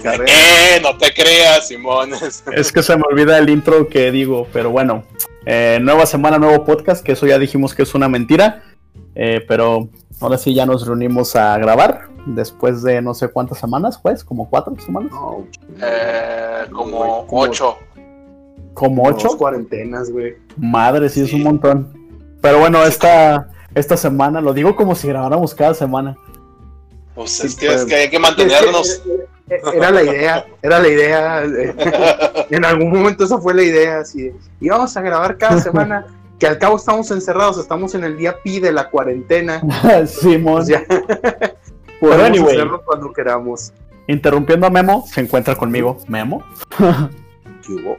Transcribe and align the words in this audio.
carrera. 0.00 0.32
Eh, 0.32 0.80
no 0.82 0.96
te 0.98 1.12
creas, 1.12 1.68
Simón. 1.68 2.10
Es 2.54 2.72
que 2.72 2.82
se 2.82 2.96
me 2.96 3.02
olvida 3.10 3.38
el 3.38 3.48
intro 3.48 3.88
que 3.88 4.10
digo, 4.10 4.46
pero 4.52 4.70
bueno. 4.70 5.04
Eh, 5.46 5.78
nueva 5.80 6.04
semana, 6.06 6.38
nuevo 6.38 6.64
podcast, 6.64 7.04
que 7.04 7.12
eso 7.12 7.26
ya 7.26 7.38
dijimos 7.38 7.74
que 7.74 7.82
es 7.82 7.94
una 7.94 8.08
mentira. 8.08 8.62
Eh, 9.14 9.44
pero 9.48 9.88
ahora 10.20 10.36
sí 10.38 10.54
ya 10.54 10.66
nos 10.66 10.86
reunimos 10.86 11.34
a 11.36 11.56
grabar. 11.58 12.08
Después 12.26 12.82
de 12.82 13.00
no 13.00 13.14
sé 13.14 13.28
cuántas 13.28 13.58
semanas, 13.58 13.98
pues, 14.02 14.22
como 14.24 14.48
cuatro 14.50 14.74
semanas. 14.84 15.10
No, 15.12 15.46
Eh, 15.82 16.64
como 16.70 17.26
Como- 17.26 17.42
ocho. 17.42 17.78
Como 18.74 19.10
dos 19.10 19.24
ocho. 19.24 19.36
cuarentenas, 19.38 20.10
güey. 20.10 20.36
Madre, 20.56 21.08
sí, 21.08 21.22
es 21.22 21.32
un 21.32 21.42
montón. 21.42 21.92
Pero 22.40 22.58
bueno, 22.60 22.84
esta, 22.84 23.48
esta 23.74 23.96
semana, 23.96 24.40
lo 24.40 24.52
digo 24.54 24.76
como 24.76 24.94
si 24.94 25.08
grabáramos 25.08 25.54
cada 25.54 25.74
semana. 25.74 26.16
Pues 27.14 27.30
Sí, 27.32 27.46
es 27.48 27.56
que, 27.56 27.66
es 27.66 27.72
pues, 27.72 27.84
que 27.86 27.94
hay 27.96 28.10
que 28.10 28.18
mantenernos. 28.18 29.02
era 29.74 29.90
la 29.90 30.02
idea, 30.02 30.46
era 30.62 30.78
la 30.78 30.88
idea. 30.88 31.42
eh, 31.44 32.46
En 32.50 32.64
algún 32.64 32.90
momento 32.90 33.24
esa 33.24 33.38
fue 33.38 33.54
la 33.54 33.62
idea, 33.62 33.98
así 34.00 34.22
de, 34.24 34.34
íbamos 34.60 34.96
a 34.96 35.00
grabar 35.02 35.36
cada 35.38 35.60
semana, 35.62 36.06
que 36.38 36.46
al 36.46 36.58
cabo 36.58 36.76
estamos 36.76 37.10
encerrados, 37.10 37.58
estamos 37.58 37.94
en 37.94 38.04
el 38.04 38.16
día 38.16 38.36
pi 38.42 38.60
de 38.60 38.72
la 38.72 38.88
cuarentena. 38.90 39.60
Simón. 40.06 40.54
Pues 40.56 40.68
ya. 40.68 40.84
Podemos 42.00 42.26
anyway. 42.26 42.54
hacerlo 42.56 42.82
cuando 42.84 43.12
queramos. 43.12 43.72
Interrumpiendo 44.06 44.66
a 44.66 44.70
Memo, 44.70 45.04
se 45.06 45.20
encuentra 45.20 45.54
conmigo. 45.54 45.98
Memo, 46.08 46.42
¿Qué 46.78 47.72
hubo? 47.72 47.96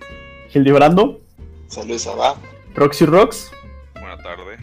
Gildibrando, 0.50 1.20
Saludos, 1.68 2.10
va. 2.20 2.36
Roxy 2.76 3.06
Rocks 3.06 3.52
Buena 3.94 4.18
tarde. 4.18 4.58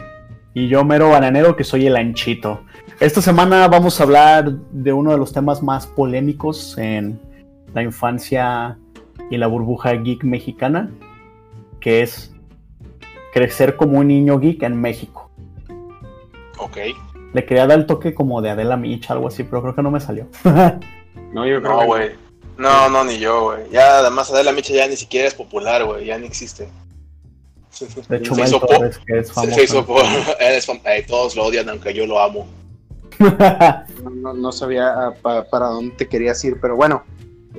y 0.53 0.67
yo, 0.67 0.83
Mero 0.83 1.09
Bananero, 1.09 1.55
que 1.55 1.63
soy 1.63 1.87
el 1.87 1.95
Anchito. 1.95 2.61
Esta 2.99 3.21
semana 3.21 3.67
vamos 3.67 3.99
a 3.99 4.03
hablar 4.03 4.51
de 4.51 4.91
uno 4.93 5.11
de 5.11 5.17
los 5.17 5.31
temas 5.31 5.63
más 5.63 5.87
polémicos 5.87 6.77
en 6.77 7.19
la 7.73 7.81
infancia 7.81 8.77
y 9.31 9.37
la 9.37 9.47
burbuja 9.47 9.93
geek 9.93 10.23
mexicana, 10.23 10.89
que 11.79 12.01
es 12.01 12.31
crecer 13.33 13.77
como 13.77 13.99
un 13.99 14.07
niño 14.07 14.39
geek 14.39 14.63
en 14.63 14.81
México. 14.81 15.29
Ok. 16.57 16.77
Le 17.33 17.45
quería 17.45 17.67
dar 17.67 17.79
el 17.79 17.85
toque 17.85 18.13
como 18.13 18.41
de 18.41 18.49
Adela 18.49 18.75
Micha, 18.75 19.13
algo 19.13 19.27
así, 19.27 19.43
pero 19.43 19.61
creo 19.61 19.75
que 19.75 19.83
no 19.83 19.91
me 19.91 19.99
salió. 19.99 20.27
No, 21.31 21.45
yo 21.45 21.59
No, 21.59 21.85
güey. 21.85 22.11
No, 22.57 22.89
no, 22.89 23.03
ni 23.03 23.19
yo, 23.19 23.43
güey. 23.43 23.69
Ya, 23.71 23.99
además, 23.99 24.31
Adela 24.31 24.51
Micha 24.51 24.73
ya 24.73 24.87
ni 24.87 24.95
siquiera 24.97 25.27
es 25.27 25.35
popular, 25.35 25.85
güey. 25.85 26.05
Ya 26.07 26.17
ni 26.17 26.25
existe. 26.25 26.67
De 28.09 28.17
hecho, 28.17 28.33
se 28.33 28.41
hizo, 28.41 28.59
po- 28.59 28.65
Torres, 28.65 28.97
que 29.05 29.19
es 29.19 29.27
se- 29.27 29.33
famoso. 29.33 29.53
se 29.53 29.63
hizo 29.63 29.85
por. 29.85 30.01
él 30.39 30.55
es 30.55 30.67
fam- 30.67 30.81
eh, 30.85 31.05
todos 31.07 31.35
lo 31.35 31.45
odian, 31.45 31.69
aunque 31.69 31.93
yo 31.93 32.07
lo 32.07 32.19
amo. 32.19 32.47
No, 33.19 34.09
no- 34.09 34.33
no 34.33 34.51
sabía 34.51 34.87
ah, 34.93 35.13
pa- 35.21 35.43
para 35.49 35.67
dónde 35.67 35.95
te 35.95 36.07
querías 36.07 36.43
ir, 36.45 36.57
pero 36.61 36.75
bueno. 36.75 37.03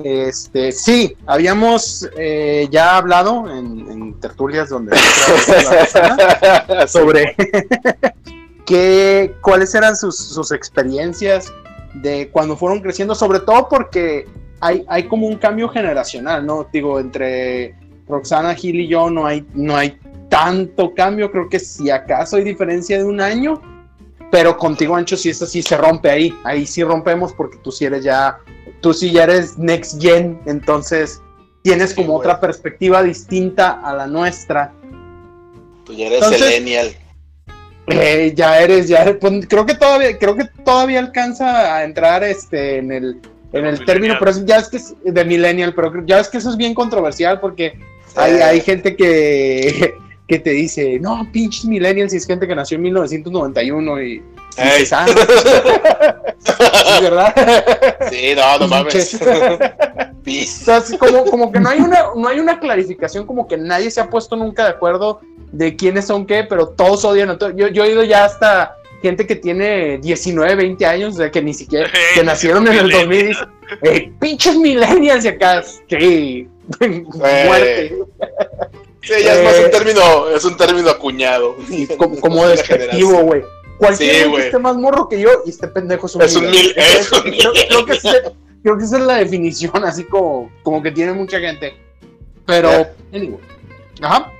Este, 0.04 0.70
sí, 0.72 1.16
habíamos 1.26 2.08
eh, 2.16 2.68
ya 2.70 2.96
hablado 2.96 3.50
en, 3.50 3.90
en 3.90 4.14
tertulias 4.20 4.68
donde 4.70 4.96
sobre 6.86 7.34
qué, 8.66 9.34
cuáles 9.42 9.74
eran 9.74 9.96
sus, 9.96 10.16
sus 10.16 10.52
experiencias 10.52 11.52
de 11.94 12.30
cuando 12.30 12.56
fueron 12.56 12.80
creciendo, 12.80 13.14
sobre 13.14 13.40
todo 13.40 13.68
porque 13.68 14.26
hay, 14.60 14.84
hay 14.88 15.08
como 15.08 15.26
un 15.26 15.36
cambio 15.36 15.68
generacional, 15.68 16.46
¿no? 16.46 16.66
Digo, 16.72 17.00
entre 17.00 17.74
Roxana, 18.08 18.54
Gil 18.54 18.80
y 18.80 18.88
yo 18.88 19.10
no 19.10 19.26
hay, 19.26 19.44
no 19.54 19.76
hay 19.76 19.98
tanto 20.28 20.94
cambio, 20.94 21.30
creo 21.32 21.48
que 21.48 21.58
si 21.58 21.90
acaso 21.90 22.36
hay 22.36 22.44
diferencia 22.44 22.96
de 22.98 23.04
un 23.04 23.20
año, 23.20 23.60
pero 24.30 24.56
contigo, 24.56 24.94
Ancho, 24.96 25.16
sí, 25.16 25.30
esto 25.30 25.46
sí 25.46 25.62
se 25.62 25.76
rompe 25.76 26.10
ahí, 26.10 26.34
ahí 26.44 26.66
sí 26.66 26.82
rompemos 26.84 27.32
porque 27.32 27.58
tú 27.58 27.72
sí 27.72 27.84
eres 27.84 28.04
ya, 28.04 28.38
tú 28.80 28.92
sí 28.94 29.10
ya 29.12 29.24
eres 29.24 29.58
next 29.58 30.00
gen, 30.00 30.40
entonces 30.46 31.20
tienes 31.62 31.90
Sí, 31.90 31.96
como 31.96 32.14
güey. 32.14 32.20
otra 32.20 32.40
perspectiva 32.40 33.02
distinta 33.02 33.80
a 33.84 33.94
la 33.94 34.06
nuestra. 34.06 34.72
Tú 35.84 35.92
ya 35.94 36.06
eres 36.06 36.18
Entonces- 36.22 36.40
Selenial. 36.42 36.94
Eh, 37.88 38.32
ya 38.36 38.60
eres, 38.60 38.86
ya 38.88 39.02
eres, 39.02 39.16
pues, 39.20 39.46
creo 39.48 39.66
que 39.66 39.74
todavía, 39.74 40.16
creo 40.16 40.36
que 40.36 40.44
todavía 40.64 41.00
alcanza 41.00 41.74
a 41.74 41.82
entrar 41.84 42.22
este 42.22 42.78
en 42.78 42.92
el, 42.92 43.04
en 43.04 43.20
el 43.52 43.62
Millennial. 43.62 43.84
término, 43.84 44.14
pero 44.18 44.30
eso 44.30 44.44
ya 44.46 44.58
es 44.58 44.68
que 44.68 44.76
es 44.76 44.94
de 45.02 45.24
millennial, 45.24 45.74
pero 45.74 45.92
ya 46.06 46.20
es 46.20 46.28
que 46.28 46.38
eso 46.38 46.50
es 46.50 46.56
bien 46.56 46.72
controversial 46.72 47.40
porque 47.40 47.80
hay, 48.14 48.34
hay 48.34 48.60
gente 48.60 48.94
que, 48.94 49.92
que 50.30 50.38
te 50.38 50.50
dice, 50.50 51.00
no, 51.00 51.28
pinches 51.32 51.64
millennials, 51.64 52.14
y 52.14 52.18
es 52.18 52.24
gente 52.26 52.46
que 52.46 52.54
nació 52.54 52.76
en 52.76 52.82
1991 52.82 54.00
y, 54.00 54.12
y 54.12 54.22
Ey. 54.56 54.78
dices, 54.78 54.92
"Ah, 54.96 55.06
sí, 56.38 57.02
¿verdad? 57.02 57.34
Sí, 58.08 58.32
no, 58.36 58.58
no 58.60 58.68
mames. 58.68 59.20
O 60.30 60.32
sea, 60.50 60.80
como, 60.98 61.24
como 61.24 61.50
que 61.50 61.58
no 61.58 61.70
hay, 61.70 61.80
una, 61.80 62.04
no 62.14 62.28
hay 62.28 62.38
una 62.38 62.60
clarificación, 62.60 63.26
como 63.26 63.48
que 63.48 63.56
nadie 63.56 63.90
se 63.90 64.00
ha 64.00 64.08
puesto 64.08 64.36
nunca 64.36 64.64
de 64.64 64.70
acuerdo 64.70 65.20
de 65.50 65.74
quiénes 65.74 66.06
son 66.06 66.24
qué, 66.24 66.44
pero 66.44 66.68
todos 66.68 67.04
odian. 67.04 67.36
Yo, 67.56 67.66
yo 67.66 67.82
he 67.84 67.90
ido 67.90 68.04
ya 68.04 68.26
hasta 68.26 68.76
gente 69.02 69.26
que 69.26 69.34
tiene 69.34 69.98
19, 69.98 70.54
20 70.54 70.86
años, 70.86 71.14
o 71.14 71.16
sea, 71.16 71.30
que 71.32 71.42
ni 71.42 71.52
siquiera, 71.52 71.90
que 72.14 72.22
nacieron 72.22 72.68
en 72.68 72.74
el 72.74 72.90
2000 72.90 73.18
y 73.18 73.26
dicen, 73.28 73.48
"Eh, 73.82 74.12
pinches 74.20 74.56
millennials 74.56 75.24
y 75.24 75.28
acá, 75.28 75.64
sí, 75.88 76.48
muerte. 76.80 77.96
Sí, 79.02 79.14
ya 79.24 79.34
es 79.34 79.44
más 79.44 79.54
Eh, 79.54 79.64
un 79.64 79.70
término, 79.70 80.28
es 80.28 80.44
un 80.44 80.56
término 80.56 80.90
acuñado. 80.90 81.56
Y 81.68 81.86
como, 81.96 82.20
como 82.20 82.46
despectivo, 82.46 83.22
güey. 83.22 83.42
Cualquier 83.78 84.26
Sí, 84.26 84.32
que 84.32 84.44
esté 84.46 84.58
más 84.58 84.76
morro 84.76 85.08
que 85.08 85.18
yo 85.20 85.30
y 85.46 85.50
este 85.50 85.66
pendejo 85.68 86.06
es 86.06 86.14
un 86.14 86.22
Es 86.22 86.36
un 86.36 86.50
mil- 86.50 86.74
es 86.76 87.10
un 87.12 87.22
Creo, 87.22 87.52
creo 87.68 87.86
que 87.86 87.98
creo 88.62 88.76
que 88.76 88.84
esa 88.84 88.98
es 88.98 89.04
la 89.04 89.16
definición, 89.16 89.84
así 89.86 90.04
como, 90.04 90.50
como 90.62 90.82
que 90.82 90.90
tiene 90.92 91.12
mucha 91.14 91.40
gente. 91.40 91.74
Pero, 92.44 92.70
Ya. 92.70 92.92
anyway. 93.14 93.38
Ajá. 94.02 94.30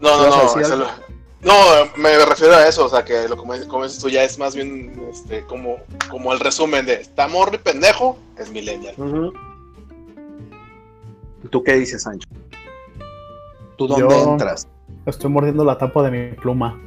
No, 0.00 0.18
no, 0.18 0.26
¿Ibas 0.56 0.70
a 0.70 0.76
no. 0.76 0.84
lo- 0.84 1.02
no, 1.42 1.54
me 1.96 2.24
refiero 2.24 2.54
a 2.54 2.68
eso, 2.68 2.84
o 2.84 2.88
sea, 2.88 3.04
que 3.04 3.28
lo 3.28 3.36
como, 3.36 3.54
como 3.66 3.82
dices 3.82 3.98
tú 3.98 4.08
ya 4.08 4.22
es 4.22 4.38
más 4.38 4.54
bien 4.54 4.92
este, 5.12 5.42
como, 5.42 5.78
como 6.08 6.32
el 6.32 6.38
resumen 6.38 6.86
de 6.86 6.94
está 6.94 7.26
morro 7.26 7.54
y 7.56 7.58
pendejo, 7.58 8.16
es 8.38 8.50
millennial. 8.50 8.94
¿Tú 11.50 11.62
qué 11.62 11.74
dices, 11.74 12.02
Sancho? 12.02 12.28
¿Tú 13.76 13.86
dónde 13.86 14.08
Yo- 14.08 14.32
entras? 14.32 14.68
Estoy 15.06 15.30
mordiendo 15.30 15.64
la 15.64 15.76
tapa 15.78 16.02
de 16.02 16.10
mi 16.10 16.32
pluma. 16.36 16.80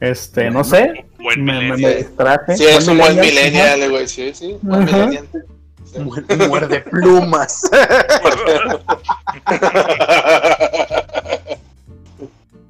Este, 0.00 0.50
no 0.50 0.62
sé. 0.62 1.06
Buen 1.18 1.44
Me, 1.44 1.72
me, 1.76 1.94
distraje. 1.96 2.56
Sí, 2.56 2.64
es 2.64 2.86
un 2.86 2.98
buen 2.98 3.18
millennial, 3.18 3.90
güey, 3.90 4.06
sí, 4.06 4.32
sí, 4.32 4.56
buen 4.62 4.84
millennial. 4.84 5.26
Sí. 5.84 5.98
Muerde 6.48 6.80
plumas. 6.82 7.62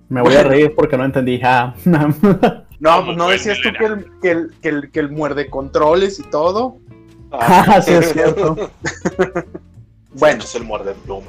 Me 0.09 0.23
voy 0.23 0.37
a 0.37 0.43
reír 0.43 0.73
porque 0.75 0.97
no 0.97 1.05
entendí. 1.05 1.41
Ah. 1.43 1.75
No, 2.81 3.05
pues 3.05 3.17
no 3.17 3.25
buen 3.25 3.37
decías 3.37 3.59
tú 3.61 3.71
que 3.77 3.85
el, 3.87 4.07
que 4.23 4.31
el, 4.31 4.53
que 4.63 4.69
el, 4.69 4.91
que 4.93 5.01
el 5.01 5.11
muerde 5.11 5.51
controles 5.51 6.21
y 6.21 6.23
todo. 6.23 6.77
Ah, 7.33 7.83
sí, 7.85 7.91
es 7.93 8.13
cierto. 8.13 8.57
Bueno, 10.13 10.43
es 10.45 10.55
el 10.55 10.65
muerde 10.65 10.95
pluma. 11.05 11.29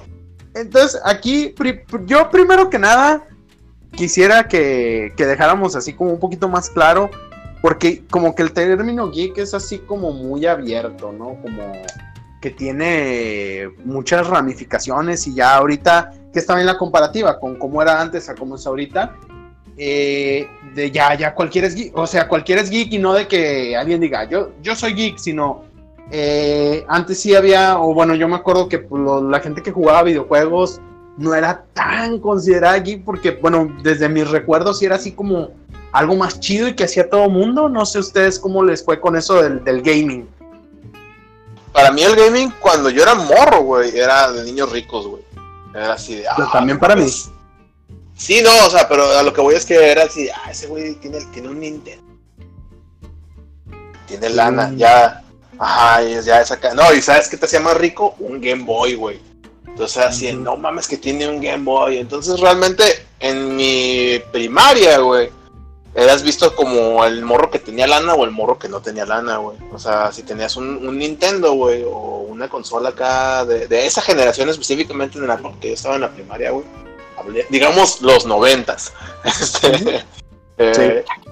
Entonces, 0.55 0.99
aquí, 1.05 1.53
pri- 1.55 1.81
yo 2.05 2.29
primero 2.29 2.69
que 2.69 2.79
nada, 2.79 3.23
quisiera 3.95 4.47
que, 4.47 5.13
que 5.15 5.25
dejáramos 5.25 5.75
así 5.75 5.93
como 5.93 6.11
un 6.11 6.19
poquito 6.19 6.47
más 6.49 6.69
claro, 6.69 7.09
porque 7.61 8.03
como 8.09 8.33
que 8.35 8.43
el 8.43 8.51
término 8.53 9.11
geek 9.11 9.37
es 9.37 9.53
así 9.53 9.79
como 9.79 10.11
muy 10.11 10.45
abierto, 10.45 11.11
¿no? 11.11 11.35
Como 11.41 11.73
que 12.41 12.51
tiene 12.51 13.69
muchas 13.83 14.25
ramificaciones 14.27 15.27
y 15.27 15.35
ya 15.35 15.55
ahorita, 15.57 16.13
que 16.31 16.39
está 16.39 16.55
bien 16.55 16.67
la 16.67 16.77
comparativa 16.77 17.37
con 17.37 17.57
cómo 17.57 17.81
era 17.81 17.99
antes 17.99 18.29
a 18.29 18.35
cómo 18.35 18.55
es 18.55 18.65
ahorita, 18.65 19.13
eh, 19.77 20.47
de 20.73 20.89
ya, 20.91 21.15
ya 21.15 21.33
cualquiera 21.35 21.67
es 21.67 21.75
geek, 21.75 21.97
o 21.97 22.07
sea, 22.07 22.27
cualquiera 22.27 22.61
es 22.61 22.69
geek 22.69 22.93
y 22.93 22.97
no 22.97 23.13
de 23.13 23.27
que 23.27 23.75
alguien 23.75 23.99
diga, 23.99 24.23
yo, 24.23 24.51
yo 24.61 24.73
soy 24.75 24.93
geek, 24.93 25.17
sino 25.17 25.65
eh, 26.11 26.85
antes 26.87 27.19
sí 27.21 27.35
había, 27.35 27.79
o 27.79 27.93
bueno, 27.93 28.15
yo 28.15 28.27
me 28.27 28.35
acuerdo 28.35 28.67
que 28.69 28.79
pues, 28.79 29.01
lo- 29.01 29.27
la 29.29 29.39
gente 29.39 29.61
que 29.61 29.71
jugaba 29.71 30.03
videojuegos 30.03 30.81
no 31.17 31.33
era 31.35 31.65
tan 31.73 32.19
considerada 32.19 32.77
geek 32.79 33.03
porque, 33.03 33.31
bueno, 33.31 33.75
desde 33.83 34.07
mis 34.09 34.29
recuerdos 34.29 34.79
sí 34.79 34.85
era 34.85 34.95
así 34.95 35.11
como 35.11 35.49
algo 35.91 36.15
más 36.15 36.39
chido 36.39 36.67
y 36.67 36.75
que 36.75 36.85
hacía 36.85 37.09
todo 37.09 37.29
mundo. 37.29 37.67
No 37.69 37.85
sé 37.85 37.99
ustedes 37.99 38.39
cómo 38.39 38.63
les 38.63 38.83
fue 38.83 38.99
con 38.99 39.15
eso 39.15 39.41
del, 39.41 39.63
del 39.63 39.81
gaming. 39.81 40.27
Para 41.73 41.91
mí 41.91 42.01
el 42.01 42.15
gaming, 42.15 42.51
cuando 42.59 42.89
yo 42.89 43.03
era 43.03 43.13
morro, 43.15 43.61
güey, 43.61 43.95
era 43.97 44.31
de 44.31 44.43
niños 44.43 44.71
ricos, 44.71 45.05
güey. 45.07 45.23
Era 45.75 45.93
así 45.93 46.15
de... 46.15 46.25
Pues 46.35 46.47
ah, 46.47 46.51
también 46.53 46.79
para 46.79 46.95
mí. 46.95 47.01
pues, 47.03 47.29
Sí, 48.15 48.41
no, 48.43 48.49
o 48.65 48.69
sea, 48.69 48.87
pero 48.89 49.03
a 49.17 49.23
lo 49.23 49.31
que 49.31 49.39
voy 49.39 49.55
es 49.55 49.65
que 49.65 49.75
era 49.91 50.03
así, 50.03 50.27
ah, 50.29 50.51
ese 50.51 50.67
güey 50.67 50.95
tiene, 50.95 51.19
tiene 51.31 51.47
un 51.49 51.59
Nintendo. 51.59 52.03
Tiene 54.07 54.29
lana, 54.29 54.67
Mm. 54.69 54.77
ya. 54.77 55.23
Ajá, 55.59 56.03
y 56.03 56.21
ya 56.23 56.41
es 56.41 56.51
acá. 56.51 56.73
No, 56.73 56.93
y 56.93 57.01
¿sabes 57.01 57.27
qué 57.27 57.37
te 57.37 57.45
hacía 57.45 57.59
más 57.59 57.77
rico? 57.77 58.15
Un 58.19 58.39
Game 58.39 58.63
Boy, 58.63 58.95
güey. 58.95 59.19
Entonces 59.67 59.97
así, 59.97 60.33
no 60.33 60.57
mames 60.57 60.87
que 60.87 60.97
tiene 60.97 61.27
un 61.27 61.41
Game 61.41 61.63
Boy. 61.63 61.97
Entonces 61.97 62.39
realmente 62.39 62.83
en 63.19 63.55
mi 63.55 64.21
primaria, 64.31 64.99
güey, 64.99 65.29
eras 65.93 66.23
visto 66.23 66.55
como 66.55 67.03
el 67.05 67.23
morro 67.23 67.51
que 67.51 67.59
tenía 67.59 67.87
lana 67.87 68.13
o 68.13 68.23
el 68.23 68.31
morro 68.31 68.57
que 68.57 68.69
no 68.69 68.81
tenía 68.81 69.05
lana, 69.05 69.37
güey. 69.37 69.57
O 69.71 69.79
sea, 69.79 70.11
si 70.11 70.23
tenías 70.23 70.55
un, 70.55 70.87
un 70.87 70.97
Nintendo, 70.97 71.53
güey, 71.53 71.83
o 71.83 72.25
una 72.29 72.47
consola 72.47 72.89
acá 72.89 73.45
de, 73.45 73.67
de 73.67 73.85
esa 73.85 74.01
generación 74.01 74.49
específicamente 74.49 75.17
en 75.17 75.27
la 75.27 75.39
que 75.59 75.69
yo 75.69 75.73
estaba 75.73 75.95
en 75.95 76.01
la 76.01 76.11
primaria, 76.11 76.51
güey. 76.51 76.65
Digamos 77.49 78.01
los 78.01 78.25
noventas. 78.25 78.93
Este, 79.25 80.05
eh, 80.57 81.03
sí. 81.05 81.29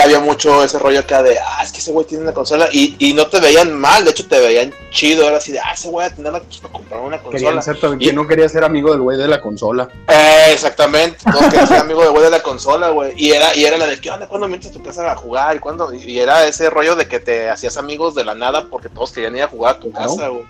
Había 0.00 0.20
mucho 0.20 0.62
ese 0.62 0.78
rollo 0.78 1.00
acá 1.00 1.22
de, 1.22 1.38
ah, 1.38 1.62
es 1.62 1.72
que 1.72 1.78
ese 1.78 1.90
güey 1.92 2.06
tiene 2.06 2.22
una 2.24 2.32
consola 2.32 2.68
y, 2.72 2.94
y 2.98 3.12
no 3.14 3.26
te 3.26 3.40
veían 3.40 3.72
mal, 3.74 4.04
de 4.04 4.10
hecho 4.12 4.26
te 4.28 4.38
veían 4.38 4.72
chido, 4.90 5.26
era 5.26 5.38
así 5.38 5.52
de, 5.52 5.58
ah, 5.60 5.72
ese 5.74 5.88
güey 5.88 6.06
va 6.06 6.12
a 6.12 6.14
tener 6.16 6.32
la 6.32 6.40
pues, 6.40 6.58
para 6.58 6.72
comprar 6.72 7.00
una 7.00 7.18
consola. 7.22 7.60
ser, 7.62 7.76
Y- 7.76 7.98
¿quién 7.98 8.14
no 8.16 8.26
quería 8.26 8.48
ser 8.48 8.64
amigo 8.64 8.92
del 8.92 9.00
güey 9.00 9.18
de 9.18 9.26
la 9.28 9.40
consola? 9.40 9.88
Eh, 10.08 10.50
exactamente, 10.52 11.18
todos 11.30 11.44
querían 11.46 11.66
ser 11.68 11.78
amigo 11.78 12.02
de 12.02 12.08
güey 12.08 12.22
de 12.24 12.30
la 12.30 12.42
consola, 12.42 12.90
güey. 12.90 13.12
Y 13.16 13.32
era, 13.32 13.54
y 13.56 13.64
era 13.64 13.76
la 13.76 13.86
de, 13.86 14.00
¿qué 14.00 14.10
onda? 14.10 14.26
¿Cuándo 14.28 14.48
metes 14.48 14.70
a 14.70 14.72
tu 14.72 14.82
casa 14.82 15.10
a 15.10 15.16
jugar? 15.16 15.56
¿Y 15.56 15.58
cuándo? 15.58 15.92
Y, 15.92 15.98
y 16.02 16.18
era 16.20 16.46
ese 16.46 16.70
rollo 16.70 16.94
de 16.96 17.08
que 17.08 17.18
te 17.20 17.50
hacías 17.50 17.76
amigos 17.76 18.14
de 18.14 18.24
la 18.24 18.34
nada 18.34 18.66
porque 18.70 18.88
todos 18.88 19.12
querían 19.12 19.36
ir 19.36 19.42
a 19.42 19.48
jugar 19.48 19.76
a 19.76 19.80
tu 19.80 19.90
Claro. 19.90 20.10
casa, 20.16 20.28
güey. 20.28 20.44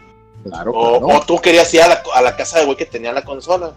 Claro, 0.44 0.70
O, 0.74 1.00
claro. 1.00 1.18
o 1.20 1.26
tú 1.26 1.40
querías 1.40 1.72
ir 1.74 1.82
a 1.82 1.88
la, 1.88 2.02
a 2.14 2.22
la 2.22 2.36
casa 2.36 2.58
de 2.60 2.66
güey 2.66 2.76
que 2.76 2.86
tenía 2.86 3.12
la 3.12 3.24
consola. 3.24 3.72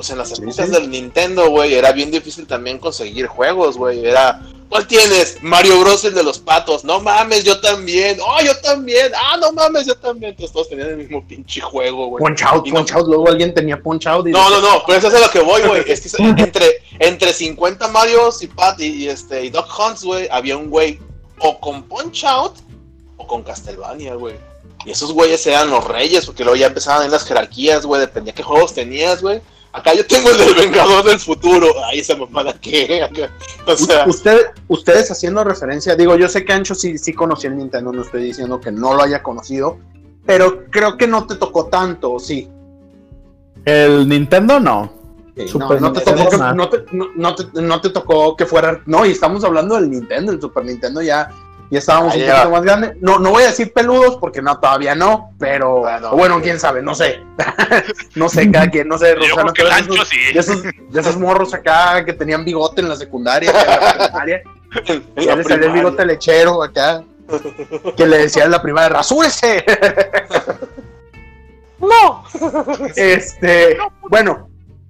Sea, 0.00 0.12
en 0.14 0.18
las 0.18 0.32
épocas 0.32 0.66
sí. 0.66 0.72
del 0.72 0.90
Nintendo, 0.90 1.50
güey, 1.50 1.74
era 1.74 1.92
bien 1.92 2.10
difícil 2.10 2.46
también 2.46 2.78
conseguir 2.78 3.26
juegos, 3.26 3.76
güey. 3.76 4.06
Era, 4.06 4.40
¿cuál 4.68 4.86
tienes? 4.86 5.38
Mario 5.42 5.80
Bros. 5.80 6.04
el 6.04 6.14
de 6.14 6.22
los 6.22 6.38
patos. 6.38 6.84
No 6.84 7.00
mames, 7.00 7.42
yo 7.44 7.60
también. 7.60 8.18
Oh, 8.24 8.40
yo 8.44 8.56
también. 8.60 9.10
Ah, 9.16 9.36
no 9.40 9.50
mames, 9.52 9.86
yo 9.86 9.96
también. 9.96 10.30
Entonces 10.30 10.52
todos 10.52 10.68
tenían 10.68 10.88
el 10.90 10.96
mismo 10.98 11.26
pinche 11.26 11.60
juego, 11.60 12.06
güey. 12.08 12.22
Punch 12.22 12.42
out, 12.42 12.66
Y 12.66 12.70
no- 12.70 12.76
punch 12.76 12.92
out. 12.92 13.08
Luego 13.08 13.28
alguien 13.28 13.52
tenía 13.52 13.80
punch 13.80 14.06
out. 14.06 14.26
y 14.28 14.30
No, 14.30 14.48
no, 14.50 14.60
no, 14.60 14.82
pero 14.86 14.98
eso 14.98 15.08
es 15.08 15.14
a 15.14 15.20
lo 15.20 15.30
que 15.30 15.40
voy, 15.40 15.62
güey. 15.62 15.82
Es 15.90 16.00
que 16.14 16.22
entre, 16.22 16.82
entre 17.00 17.32
50 17.32 17.88
Marios 17.88 18.40
y 18.42 18.46
Pat 18.46 18.78
y, 18.80 18.86
y 19.04 19.08
este 19.08 19.44
y 19.44 19.50
Doc 19.50 19.68
Hunts, 19.78 20.04
güey, 20.04 20.28
había 20.30 20.56
un 20.56 20.70
güey 20.70 20.98
o 21.40 21.58
con 21.58 21.82
Punch 21.84 22.24
Out 22.24 22.56
o 23.16 23.26
con 23.26 23.42
Castlevania, 23.42 24.14
güey. 24.14 24.36
Y 24.84 24.92
esos 24.92 25.12
güeyes 25.12 25.44
eran 25.48 25.70
los 25.70 25.84
reyes, 25.84 26.24
porque 26.24 26.44
luego 26.44 26.56
ya 26.56 26.68
empezaban 26.68 27.04
en 27.04 27.10
las 27.10 27.24
jerarquías, 27.24 27.84
güey, 27.84 28.00
dependía 28.00 28.32
qué 28.32 28.44
juegos 28.44 28.74
tenías, 28.74 29.20
güey. 29.22 29.40
Acá 29.78 29.94
yo 29.94 30.06
tengo 30.06 30.30
el 30.30 30.36
del 30.38 30.54
Vengador 30.54 31.04
del 31.04 31.18
Futuro. 31.18 31.66
Ay, 31.84 32.00
esa 32.00 32.16
mamada 32.16 32.52
que. 32.60 33.08
O 33.66 33.76
sea, 33.76 34.06
Usted, 34.06 34.46
ustedes 34.68 35.10
haciendo 35.10 35.44
referencia, 35.44 35.94
digo, 35.96 36.16
yo 36.16 36.28
sé 36.28 36.44
que 36.44 36.52
Ancho 36.52 36.74
sí, 36.74 36.98
sí 36.98 37.12
conocía 37.12 37.50
el 37.50 37.56
Nintendo, 37.56 37.92
no 37.92 38.02
estoy 38.02 38.22
diciendo 38.24 38.60
que 38.60 38.70
no 38.72 38.94
lo 38.94 39.02
haya 39.02 39.22
conocido, 39.22 39.78
pero 40.26 40.64
creo 40.70 40.96
que 40.96 41.06
no 41.06 41.26
te 41.26 41.36
tocó 41.36 41.66
tanto, 41.66 42.12
¿o 42.12 42.18
sí. 42.18 42.48
El 43.64 44.08
Nintendo 44.08 44.60
no. 44.60 44.92
Sí, 45.36 45.46
Super 45.48 45.80
no, 45.80 45.88
no 45.88 45.92
te 45.92 45.98
Nintendo, 46.00 46.24
tocó 46.24 46.30
que, 46.30 46.36
no. 46.38 46.54
no, 46.54 46.68
te, 46.68 46.84
no- 46.92 47.08
no 47.14 47.34
te- 47.34 47.62
no 47.62 47.80
te 47.80 47.90
tocó 47.90 48.36
que 48.36 48.46
fuera. 48.46 48.82
No, 48.86 49.06
y 49.06 49.12
estamos 49.12 49.44
hablando 49.44 49.76
del 49.76 49.90
Nintendo, 49.90 50.32
el 50.32 50.40
Super 50.40 50.64
Nintendo 50.64 51.00
ya, 51.02 51.30
ya 51.70 51.78
estábamos 51.80 52.14
un 52.14 52.20
poquito 52.22 52.50
más 52.50 52.62
grandes. 52.62 52.92
No, 53.00 53.18
no 53.18 53.30
voy 53.30 53.42
a 53.42 53.46
decir 53.48 53.72
peludos 53.72 54.16
porque 54.16 54.40
no, 54.40 54.58
todavía 54.58 54.94
no, 54.94 55.32
pero 55.38 55.80
Bueno. 55.80 56.10
o 56.12 56.16
bueno, 56.16 56.40
quién 56.40 56.58
sabe, 56.58 56.82
no 56.82 56.94
sé. 56.94 57.20
no 58.14 58.28
sé, 58.28 58.50
cada 58.50 58.70
quien, 58.70 58.88
no 58.88 58.96
sé, 58.98 59.14
Yo 59.14 59.36
Rosana, 59.36 59.52
de 59.52 59.70
ancho 59.72 59.94
esos- 59.94 60.08
sí. 60.08 60.18
de 60.32 60.40
esos, 60.40 60.62
de 60.62 61.00
esos 61.00 61.16
morros 61.18 61.52
acá 61.54 62.04
que 62.04 62.12
tenían 62.14 62.44
bigote 62.44 62.80
en 62.80 62.88
la 62.88 62.96
secundaria, 62.96 63.52
que 63.52 63.58
en 63.58 63.66
la 63.98 64.04
primaria, 64.08 64.42
en 64.86 65.04
ya 65.24 65.36
le 65.36 65.44
salía 65.44 65.66
el 65.66 65.72
bigote 65.72 66.06
lechero 66.06 66.62
acá, 66.62 67.02
que 67.96 68.06
le 68.06 68.18
decía 68.18 68.44
en 68.44 68.50
la 68.52 68.62
primaria, 68.62 68.88
rasúrese. 68.90 69.64
No. 71.80 72.24
Este, 72.96 73.78
bueno, 74.10 74.47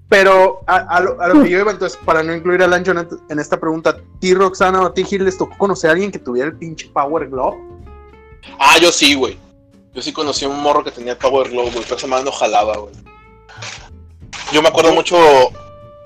pero 0.08 0.60
a, 0.66 0.76
a 0.76 1.00
lo, 1.00 1.20
a 1.20 1.28
lo 1.28 1.42
que 1.42 1.50
yo 1.50 1.58
iba, 1.60 1.70
entonces, 1.70 1.98
para 2.04 2.22
no 2.22 2.34
incluir 2.34 2.62
al 2.62 2.72
ancho 2.72 2.92
en, 2.92 3.06
en 3.28 3.38
esta 3.38 3.58
pregunta, 3.60 3.96
¿ti 4.20 4.34
Roxana 4.34 4.82
o 4.82 4.86
a 4.86 4.94
ti 4.94 5.04
Gil 5.04 5.24
les 5.24 5.36
tocó 5.36 5.56
conocer 5.58 5.90
a 5.90 5.92
alguien 5.92 6.10
que 6.10 6.18
tuviera 6.18 6.48
el 6.48 6.56
pinche 6.56 6.88
Power 6.92 7.28
Glove? 7.28 7.56
Ah, 8.58 8.78
yo 8.80 8.90
sí, 8.90 9.14
güey. 9.14 9.36
Yo 9.94 10.02
sí 10.02 10.12
conocí 10.12 10.44
a 10.44 10.48
un 10.48 10.60
morro 10.62 10.82
que 10.84 10.90
tenía 10.90 11.12
el 11.12 11.18
Power 11.18 11.50
Glove, 11.50 11.70
güey, 11.72 11.82
pero 11.84 11.96
esa 11.96 12.06
madre 12.06 12.24
no 12.24 12.32
jalaba, 12.32 12.76
güey. 12.76 12.94
Yo 14.52 14.62
me 14.62 14.68
acuerdo 14.68 14.92
mucho 14.94 15.16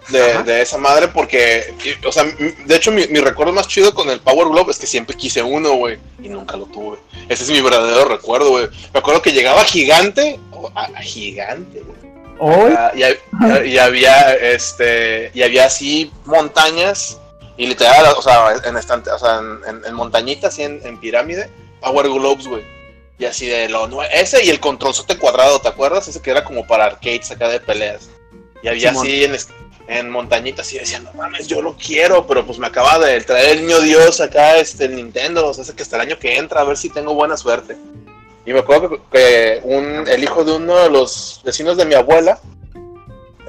de, 0.09 0.63
esa 0.63 0.79
madre 0.79 1.07
porque, 1.09 1.75
o 2.05 2.11
sea, 2.11 2.25
de 2.25 2.75
hecho 2.77 2.91
mi, 2.91 3.07
mi 3.07 3.21
recuerdo 3.21 3.53
más 3.53 3.69
chido 3.69 3.95
con 3.95 4.11
el 4.11 4.19
Power 4.21 4.49
Glove 4.49 4.71
es 4.73 4.79
que 4.79 4.87
siempre 4.87 5.17
quise 5.17 5.43
uno, 5.43 5.75
güey, 5.75 5.99
y 6.21 6.29
nunca 6.29 6.57
lo 6.57 6.67
tuve. 6.67 6.99
Ese 7.29 7.45
es 7.45 7.51
mi 7.51 7.61
verdadero 7.61 8.07
recuerdo, 8.07 8.51
güey. 8.51 8.69
Me 8.93 8.99
acuerdo 8.99 9.23
que 9.23 9.33
llegaba 9.33 9.63
gigante, 9.65 10.41
o- 10.51 10.73
a, 10.75 10.85
a 10.87 11.03
gigante, 11.03 11.81
güey. 11.83 12.12
Hoy, 12.45 12.73
y, 12.95 13.03
hab- 13.03 13.67
y 13.69 13.79
había, 13.79 14.35
este, 14.35 15.31
y 15.33 15.43
había 15.43 15.67
así 15.67 16.13
montañas, 16.25 17.19
y 17.57 17.67
literal, 17.67 18.05
o 18.17 18.21
sea, 18.23 18.55
en, 18.65 18.77
estante, 18.77 19.11
o 19.11 19.19
sea, 19.19 19.39
en, 19.87 19.95
montañitas, 19.95 20.53
así 20.55 20.65
en, 20.65 20.81
en 20.85 20.99
pirámide, 20.99 21.49
Power 21.81 22.09
Globes, 22.09 22.49
güey. 22.49 22.65
Y 23.19 23.27
así 23.27 23.47
de 23.47 23.69
lo 23.69 24.03
Ese 24.03 24.45
y 24.45 24.51
el 24.51 24.59
controlzote 24.59 25.17
cuadrado, 25.19 25.61
¿te 25.61 25.69
acuerdas? 25.69 26.09
Ese 26.09 26.21
que 26.21 26.33
era 26.33 26.43
como 26.43 26.67
para 26.67 26.87
arcades 26.87 27.31
acá 27.31 27.49
de 27.49 27.61
peleas. 27.61 28.11
Y 28.61 28.67
había 28.69 28.89
Simón. 28.89 29.07
así 29.07 29.25
en, 29.25 29.37
en 29.87 30.11
montañitas 30.11 30.73
y 30.73 30.79
decía, 30.79 30.99
no 30.99 31.13
mames, 31.13 31.47
yo 31.47 31.63
lo 31.63 31.77
quiero, 31.77 32.27
pero 32.27 32.45
pues 32.45 32.59
me 32.59 32.67
acaba 32.67 32.99
de 32.99 33.21
traer 33.21 33.59
el 33.59 33.67
niño 33.67 33.81
Dios 33.81 34.21
acá, 34.21 34.57
este, 34.57 34.87
el 34.87 34.97
Nintendo, 34.97 35.47
o 35.47 35.55
sea, 35.55 35.63
ese 35.63 35.75
que 35.77 35.85
hasta 35.85 35.97
el 35.97 36.03
año 36.03 36.19
que 36.19 36.37
entra, 36.37 36.63
a 36.63 36.65
ver 36.65 36.77
si 36.77 36.89
tengo 36.89 37.15
buena 37.15 37.37
suerte. 37.37 37.77
Y 38.45 38.53
me 38.53 38.61
acuerdo 38.61 39.01
que, 39.11 39.61
un, 39.65 40.07
el 40.09 40.23
hijo 40.23 40.45
de 40.45 40.53
uno 40.53 40.77
de 40.77 40.91
los 40.91 41.41
vecinos 41.45 41.77
de 41.77 41.85
mi 41.85 41.95
abuela 41.95 42.41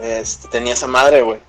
este, 0.01 0.47
tenía 0.49 0.73
esa 0.73 0.87
madre, 0.87 1.21
güey. 1.21 1.39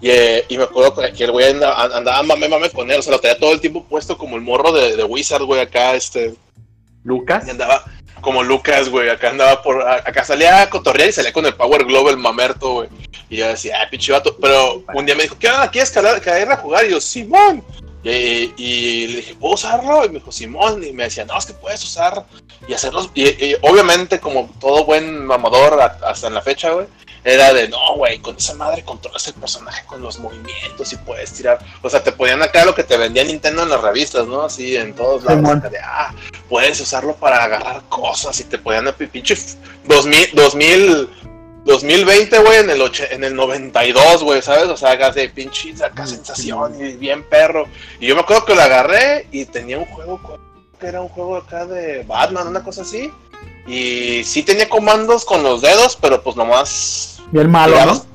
Y, 0.00 0.10
eh, 0.10 0.44
y 0.48 0.58
me 0.58 0.64
acuerdo 0.64 0.94
que 0.94 1.24
el 1.24 1.32
güey 1.32 1.50
andaba, 1.50 1.84
andaba 1.96 2.22
mame, 2.22 2.48
mame 2.48 2.70
con 2.70 2.90
él, 2.90 2.98
o 2.98 3.02
sea, 3.02 3.12
lo 3.12 3.20
tenía 3.20 3.38
todo 3.38 3.52
el 3.52 3.60
tiempo 3.60 3.84
puesto 3.84 4.18
como 4.18 4.36
el 4.36 4.42
morro 4.42 4.70
de, 4.72 4.96
de 4.96 5.04
Wizard, 5.04 5.44
güey, 5.44 5.60
acá, 5.60 5.94
este, 5.94 6.34
Lucas. 7.04 7.46
y 7.46 7.50
andaba 7.50 7.84
como 8.20 8.42
Lucas, 8.42 8.88
güey, 8.88 9.10
acá 9.10 9.30
andaba 9.30 9.62
por, 9.62 9.86
acá 9.86 10.24
salía 10.24 10.62
a 10.62 10.70
cotorrear 10.70 11.10
y 11.10 11.12
salía 11.12 11.32
con 11.32 11.46
el 11.46 11.54
Power 11.54 11.84
Glove, 11.84 12.10
el 12.10 12.16
mamerto, 12.16 12.72
güey. 12.72 12.88
Y 13.28 13.36
yo 13.36 13.48
decía, 13.48 13.78
ah, 13.82 13.88
pinche 13.90 14.12
vato, 14.12 14.36
pero 14.40 14.82
un 14.94 15.06
día 15.06 15.14
me 15.14 15.24
dijo, 15.24 15.36
¿qué 15.38 15.48
onda? 15.48 15.70
¿Quieres 15.70 15.90
caer 15.90 16.50
a 16.50 16.56
jugar? 16.56 16.86
Y 16.86 16.90
yo, 16.90 17.00
Simón. 17.00 17.62
Y, 18.04 18.52
y 18.56 19.06
le 19.08 19.16
dije, 19.16 19.34
¿puedo 19.34 19.54
usarlo? 19.54 20.04
Y 20.04 20.08
me 20.08 20.14
dijo, 20.18 20.30
Simón. 20.30 20.84
Y 20.84 20.92
me 20.92 21.04
decía, 21.04 21.24
no, 21.24 21.38
es 21.38 21.46
que 21.46 21.54
puedes 21.54 21.82
usar 21.82 22.24
y 22.68 22.74
hacerlos. 22.74 23.10
Y, 23.14 23.24
y 23.28 23.56
obviamente, 23.62 24.20
como 24.20 24.50
todo 24.60 24.84
buen 24.84 25.24
mamador 25.26 25.80
a- 25.80 25.98
hasta 26.10 26.26
en 26.28 26.34
la 26.34 26.42
fecha, 26.42 26.70
güey, 26.70 26.86
era 27.26 27.54
de, 27.54 27.68
no, 27.68 27.94
güey, 27.96 28.18
con 28.18 28.36
esa 28.36 28.52
madre 28.54 28.84
controlas 28.84 29.26
el 29.28 29.32
personaje 29.34 29.86
con 29.86 30.02
los 30.02 30.18
movimientos 30.18 30.92
y 30.92 30.96
puedes 30.96 31.32
tirar. 31.32 31.58
O 31.80 31.88
sea, 31.88 32.02
te 32.04 32.12
ponían 32.12 32.42
acá 32.42 32.66
lo 32.66 32.74
que 32.74 32.84
te 32.84 32.98
vendía 32.98 33.24
Nintendo 33.24 33.62
en 33.62 33.70
las 33.70 33.80
revistas, 33.80 34.26
¿no? 34.26 34.42
Así 34.42 34.76
en 34.76 34.94
todos 34.94 35.24
lados. 35.24 35.42
Acá 35.60 35.70
de, 35.70 35.78
ah, 35.82 36.14
puedes 36.50 36.78
usarlo 36.80 37.16
para 37.16 37.42
agarrar 37.42 37.82
cosas 37.88 38.38
y 38.40 38.44
te 38.44 38.58
podían 38.58 38.92
pi- 38.98 39.06
pinche 39.06 39.32
f- 39.32 39.56
2000, 39.86 40.30
2000, 40.34 41.08
2020, 41.64 42.38
güey, 42.40 42.58
en 42.58 42.70
el 42.70 42.80
och- 42.82 43.08
en 43.10 43.24
el 43.24 43.34
92, 43.34 44.22
güey, 44.22 44.42
¿sabes? 44.42 44.64
O 44.68 44.76
sea, 44.76 44.90
hagas 44.90 45.14
de 45.14 45.28
pinche 45.30 45.72
acá 45.82 46.04
Mm, 46.04 46.08
sensación 46.08 46.74
y 46.84 46.92
bien 46.94 47.22
perro. 47.24 47.66
Y 48.00 48.06
yo 48.06 48.14
me 48.14 48.20
acuerdo 48.20 48.44
que 48.44 48.54
lo 48.54 48.60
agarré 48.62 49.26
y 49.32 49.44
tenía 49.46 49.78
un 49.78 49.86
juego 49.86 50.20
que 50.78 50.86
era 50.86 51.00
un 51.00 51.08
juego 51.08 51.36
acá 51.36 51.64
de 51.64 52.02
Batman, 52.04 52.48
una 52.48 52.62
cosa 52.62 52.82
así. 52.82 53.10
Y 53.66 54.22
sí 54.24 54.42
tenía 54.42 54.68
comandos 54.68 55.24
con 55.24 55.42
los 55.42 55.62
dedos, 55.62 55.96
pero 56.00 56.22
pues 56.22 56.36
nomás 56.36 57.20
bien 57.30 57.50
malo, 57.50 57.74
tirabas- 57.76 58.04
¿no? 58.06 58.14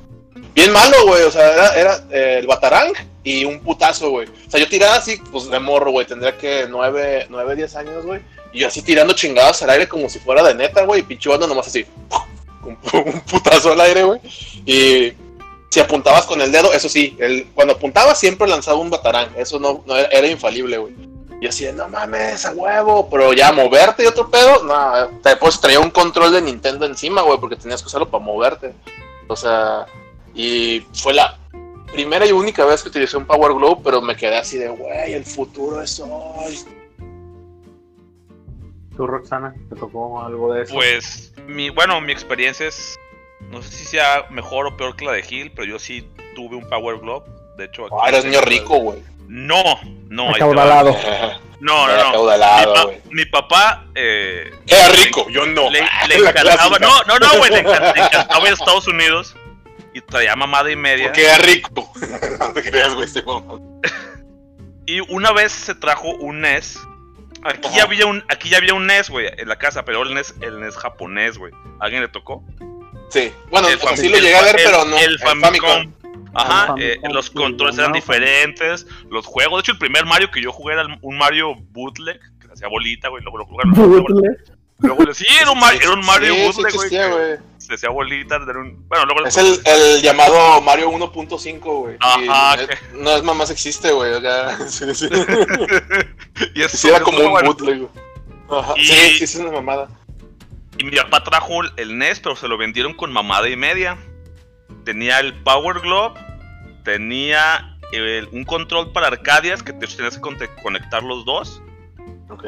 Bien 0.54 0.72
malo, 0.72 0.96
güey. 1.06 1.22
O 1.24 1.30
sea, 1.30 1.52
era, 1.52 1.74
era 1.74 2.04
eh, 2.10 2.36
el 2.40 2.46
batarang 2.46 2.92
y 3.24 3.44
un 3.44 3.58
putazo, 3.60 4.10
güey. 4.10 4.28
O 4.46 4.50
sea, 4.50 4.60
yo 4.60 4.68
tiraba 4.68 4.94
así, 4.96 5.16
pues 5.32 5.50
de 5.50 5.58
morro, 5.58 5.90
güey. 5.90 6.06
Tendría 6.06 6.36
que 6.38 6.66
9, 6.68 7.26
9 7.30 7.56
10 7.56 7.74
años, 7.76 8.04
güey. 8.04 8.20
Y 8.52 8.60
yo 8.60 8.68
así 8.68 8.82
tirando 8.82 9.12
chingados 9.14 9.62
al 9.62 9.70
aire 9.70 9.88
como 9.88 10.08
si 10.08 10.18
fuera 10.20 10.42
de 10.44 10.54
neta, 10.54 10.84
güey. 10.84 11.00
Y 11.00 11.02
pinchuando 11.04 11.46
nomás 11.48 11.66
así. 11.68 11.84
Un, 12.92 13.20
putazo 13.22 13.72
al 13.72 13.80
aire, 13.80 14.04
güey. 14.04 14.20
Y 14.66 15.12
si 15.70 15.80
apuntabas 15.80 16.26
con 16.26 16.40
el 16.40 16.52
dedo, 16.52 16.72
eso 16.72 16.88
sí. 16.88 17.16
El, 17.18 17.46
cuando 17.54 17.74
apuntaba 17.74 18.14
siempre 18.14 18.48
lanzaba 18.48 18.78
un 18.78 18.90
batarang. 18.90 19.30
Eso 19.36 19.58
no, 19.58 19.82
era, 19.94 20.08
era 20.08 20.26
infalible, 20.26 20.78
güey. 20.78 20.94
Y 21.40 21.46
así 21.46 21.66
no 21.72 21.88
mames, 21.88 22.44
a 22.44 22.52
huevo. 22.52 23.08
Pero 23.10 23.32
ya 23.32 23.52
moverte 23.52 24.04
y 24.04 24.06
otro 24.06 24.30
pedo, 24.30 24.62
no. 24.64 25.08
Después 25.22 25.60
traía 25.60 25.80
un 25.80 25.90
control 25.90 26.32
de 26.32 26.42
Nintendo 26.42 26.86
encima, 26.86 27.22
güey. 27.22 27.38
Porque 27.38 27.56
tenías 27.56 27.82
que 27.82 27.88
usarlo 27.88 28.08
para 28.08 28.24
moverte. 28.24 28.74
O 29.28 29.36
sea, 29.36 29.86
y 30.34 30.80
fue 30.92 31.14
la 31.14 31.38
primera 31.92 32.26
y 32.26 32.32
única 32.32 32.64
vez 32.64 32.82
que 32.82 32.88
utilicé 32.88 33.16
un 33.16 33.26
Power 33.26 33.52
Glove, 33.52 33.80
pero 33.82 34.00
me 34.00 34.16
quedé 34.16 34.36
así 34.36 34.58
de, 34.58 34.68
güey, 34.68 35.14
el 35.14 35.24
futuro 35.24 35.82
es 35.82 36.00
hoy. 36.00 36.58
¿Tú, 39.00 39.06
Roxana, 39.06 39.54
te 39.70 39.76
tocó 39.76 40.20
algo 40.22 40.52
de 40.52 40.64
eso? 40.64 40.74
Pues, 40.74 41.32
mi, 41.46 41.70
bueno, 41.70 42.02
mi 42.02 42.12
experiencia 42.12 42.66
es. 42.68 42.98
No 43.50 43.62
sé 43.62 43.70
si 43.72 43.86
sea 43.86 44.26
mejor 44.28 44.66
o 44.66 44.76
peor 44.76 44.94
que 44.94 45.06
la 45.06 45.12
de 45.12 45.22
Gil, 45.22 45.50
pero 45.52 45.66
yo 45.66 45.78
sí 45.78 46.06
tuve 46.34 46.56
un 46.56 46.68
Power 46.68 46.98
Glove. 46.98 47.24
De 47.56 47.64
hecho, 47.64 47.86
aquí 47.86 47.94
Ah, 47.98 48.10
eres 48.10 48.26
niño 48.26 48.42
rico, 48.42 48.76
güey. 48.76 49.02
No, 49.26 49.62
no, 50.10 50.28
ahí 50.28 50.34
te 50.34 50.40
va. 50.44 50.50
Acaudalado. 50.52 50.94
No, 51.60 51.86
no, 51.86 51.92
no. 51.94 52.02
Mi, 52.02 52.08
acaudalado, 52.08 52.74
pa- 52.74 52.84
güey. 52.84 53.00
mi 53.10 53.24
papá 53.26 53.86
eh, 53.94 54.50
Era 54.66 54.88
rico, 55.02 55.26
yo 55.30 55.44
no. 55.46 55.68
le, 55.70 55.80
le 56.08 56.14
encantaba. 56.16 56.78
No, 56.78 57.02
no, 57.04 57.18
no, 57.18 57.38
güey. 57.38 57.50
Le, 57.52 57.64
encan- 57.64 57.94
le 57.94 58.02
encantaba 58.02 58.44
ir 58.44 58.50
a 58.50 58.54
Estados 58.54 58.86
Unidos 58.86 59.34
y 59.94 60.00
traía 60.02 60.36
mamada 60.36 60.70
y 60.70 60.76
media. 60.76 61.06
Porque 61.06 61.24
era 61.24 61.38
rico. 61.38 61.90
no 62.38 62.52
te 62.52 62.62
creas, 62.62 62.92
güey, 62.94 63.06
este 63.06 63.22
mamón. 63.22 63.80
Y 64.86 65.00
una 65.10 65.32
vez 65.32 65.52
se 65.52 65.74
trajo 65.74 66.08
un 66.08 66.40
NES. 66.42 66.78
Aquí 67.44 67.68
ya 67.74 67.84
había 67.84 68.06
un, 68.06 68.22
aquí 68.28 68.48
ya 68.50 68.58
había 68.58 68.74
un 68.74 68.86
NES, 68.86 69.08
güey, 69.10 69.28
en 69.36 69.48
la 69.48 69.56
casa, 69.56 69.84
pero 69.84 70.02
el 70.02 70.14
NES, 70.14 70.34
el 70.42 70.60
NES 70.60 70.76
japonés, 70.76 71.38
güey. 71.38 71.52
¿Alguien 71.78 72.02
le 72.02 72.08
tocó? 72.08 72.44
Sí. 73.08 73.32
Bueno, 73.50 73.68
El 73.68 73.78
sí 73.96 74.08
lo 74.08 74.16
el 74.16 74.22
llegué 74.22 74.36
a 74.36 74.42
ver, 74.42 74.58
Fa- 74.60 74.64
pero 74.64 74.82
el- 74.84 74.90
no. 74.90 74.98
El 74.98 75.18
Famicom. 75.18 75.92
Ajá, 76.32 76.74
El 76.76 76.82
eh, 76.82 77.00
los 77.10 77.26
sí, 77.26 77.32
controles 77.34 77.74
el 77.74 77.80
eran 77.80 77.90
nuevo 77.90 78.04
diferentes, 78.06 78.86
los 79.10 79.26
juegos, 79.26 79.58
de 79.58 79.60
hecho 79.62 79.72
el 79.72 79.78
primer 79.78 80.04
Mario 80.06 80.30
que 80.30 80.40
yo 80.40 80.52
jugué 80.52 80.74
era 80.74 80.86
un 81.02 81.18
Mario 81.18 81.56
bootleg, 81.72 82.20
que 82.40 82.46
se 82.46 82.52
hacía 82.52 82.68
bolita, 82.68 83.08
güey, 83.08 83.20
luego 83.24 83.38
lo 83.38 83.46
jugaron. 83.46 83.72
Luego, 83.74 84.02
Bootleg. 84.06 84.38
luego 84.78 85.02
le- 85.04 85.14
sí, 85.14 85.26
era 85.40 85.50
un, 85.50 85.58
Mario- 85.58 85.80
era 85.82 85.90
un 85.92 86.06
Mario 86.06 86.34
Sí, 86.34 86.40
sí 86.40 86.52
bootleg, 86.62 86.74
güey, 86.76 87.38
existía, 87.74 87.88
que 87.88 87.94
güey. 87.94 88.08
se 88.08 88.14
hacía 88.14 88.24
bolita, 88.36 88.36
era 88.36 88.58
un, 88.60 88.88
bueno, 88.88 89.04
luego 89.06 89.26
Es 89.26 89.36
el, 89.36 89.60
el 89.64 90.02
llamado 90.02 90.60
Mario 90.62 90.90
1.5, 90.90 91.60
güey. 91.60 91.96
Ajá, 92.00 92.62
Y 92.62 92.66
que- 92.66 92.78
No 92.94 93.10
es 93.16 93.22
más 93.22 93.50
existe, 93.50 93.92
güey. 93.92 94.12
o 94.12 94.20
sea, 94.20 94.58
sí, 94.68 94.94
sí. 94.94 95.08
y 96.54 96.62
eso 96.62 96.76
Sí, 96.76 96.88
era 96.88 97.00
como 97.00 97.18
un 97.18 97.44
bootleg. 97.44 97.88
Ajá. 98.50 98.74
Y- 98.76 98.84
Sí, 98.84 99.18
sí, 99.18 99.24
es 99.24 99.34
una 99.36 99.52
mamada. 99.52 99.88
Y 100.78 100.84
mi 100.84 100.96
papá 100.96 101.22
trajo 101.24 101.60
el 101.76 101.98
NES, 101.98 102.20
pero 102.20 102.36
se 102.36 102.48
lo 102.48 102.56
vendieron 102.56 102.94
con 102.94 103.12
mamada 103.12 103.48
y 103.48 103.56
media. 103.56 103.98
Tenía 104.84 105.20
el 105.20 105.34
Power 105.42 105.80
Glove, 105.80 106.14
tenía 106.84 107.76
el- 107.92 108.28
un 108.32 108.44
control 108.44 108.92
para 108.92 109.08
Arcadias, 109.08 109.62
que 109.62 109.72
te 109.72 109.86
tenías 109.86 110.16
que 110.18 110.48
conectar 110.62 111.02
los 111.02 111.24
dos, 111.24 111.60
Ok. 112.30 112.44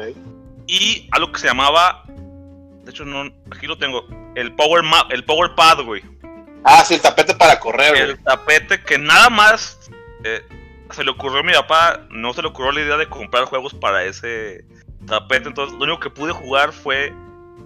y 0.67 1.07
algo 1.11 1.31
que 1.31 1.39
se 1.41 1.47
llamaba, 1.47 2.03
de 2.07 2.89
hecho 2.89 3.05
no, 3.05 3.29
aquí 3.51 3.67
lo 3.67 3.77
tengo, 3.77 4.07
el 4.35 4.53
Power, 4.53 4.83
Ma- 4.83 5.07
el 5.09 5.23
power 5.25 5.53
Pad, 5.55 5.81
güey. 5.81 6.03
Ah, 6.63 6.83
sí, 6.85 6.93
el 6.95 7.01
tapete 7.01 7.35
para 7.35 7.59
correr, 7.59 7.89
güey. 7.91 8.01
El 8.03 8.23
tapete 8.23 8.81
que 8.83 8.97
nada 8.97 9.29
más 9.29 9.79
eh, 10.23 10.41
se 10.91 11.03
le 11.03 11.11
ocurrió 11.11 11.39
a 11.39 11.43
mi 11.43 11.53
papá, 11.53 12.01
no 12.09 12.33
se 12.33 12.41
le 12.41 12.47
ocurrió 12.47 12.71
la 12.71 12.81
idea 12.81 12.97
de 12.97 13.09
comprar 13.09 13.45
juegos 13.45 13.73
para 13.73 14.03
ese 14.05 14.63
tapete, 15.05 15.49
entonces 15.49 15.77
lo 15.77 15.83
único 15.83 15.99
que 15.99 16.09
pude 16.09 16.31
jugar 16.31 16.71
fue 16.71 17.07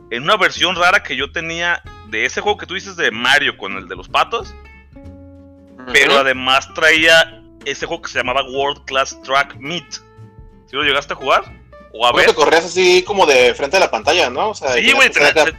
en 0.09 0.23
una 0.23 0.37
versión 0.37 0.75
rara 0.75 1.03
que 1.03 1.15
yo 1.15 1.31
tenía 1.31 1.81
de 2.07 2.25
ese 2.25 2.41
juego 2.41 2.57
que 2.57 2.65
tú 2.65 2.73
dices 2.73 2.95
de 2.95 3.11
Mario 3.11 3.57
con 3.57 3.77
el 3.77 3.87
de 3.87 3.95
los 3.95 4.07
patos, 4.09 4.55
pero 5.93 6.17
además 6.17 6.73
traía 6.73 7.41
ese 7.65 7.85
juego 7.85 8.01
que 8.03 8.09
se 8.09 8.17
llamaba 8.19 8.43
World 8.43 8.85
Class 8.85 9.21
Track 9.23 9.55
Meet. 9.59 9.93
¿Sí 9.93 10.75
lo 10.75 10.83
llegaste 10.83 11.13
a 11.13 11.15
jugar? 11.17 11.43
O 11.93 12.05
a 12.05 12.11
ver, 12.13 12.25
que 12.27 12.33
corrías 12.33 12.65
así 12.65 13.03
como 13.03 13.25
de 13.25 13.53
frente 13.55 13.77
a 13.77 13.79
la 13.79 13.91
pantalla, 13.91 14.29
¿no? 14.29 14.49
O 14.49 14.55
sea, 14.55 14.69
Sí, 14.73 14.75
tenías 14.81 14.95
güey, 14.95 15.07
estar 15.09 15.53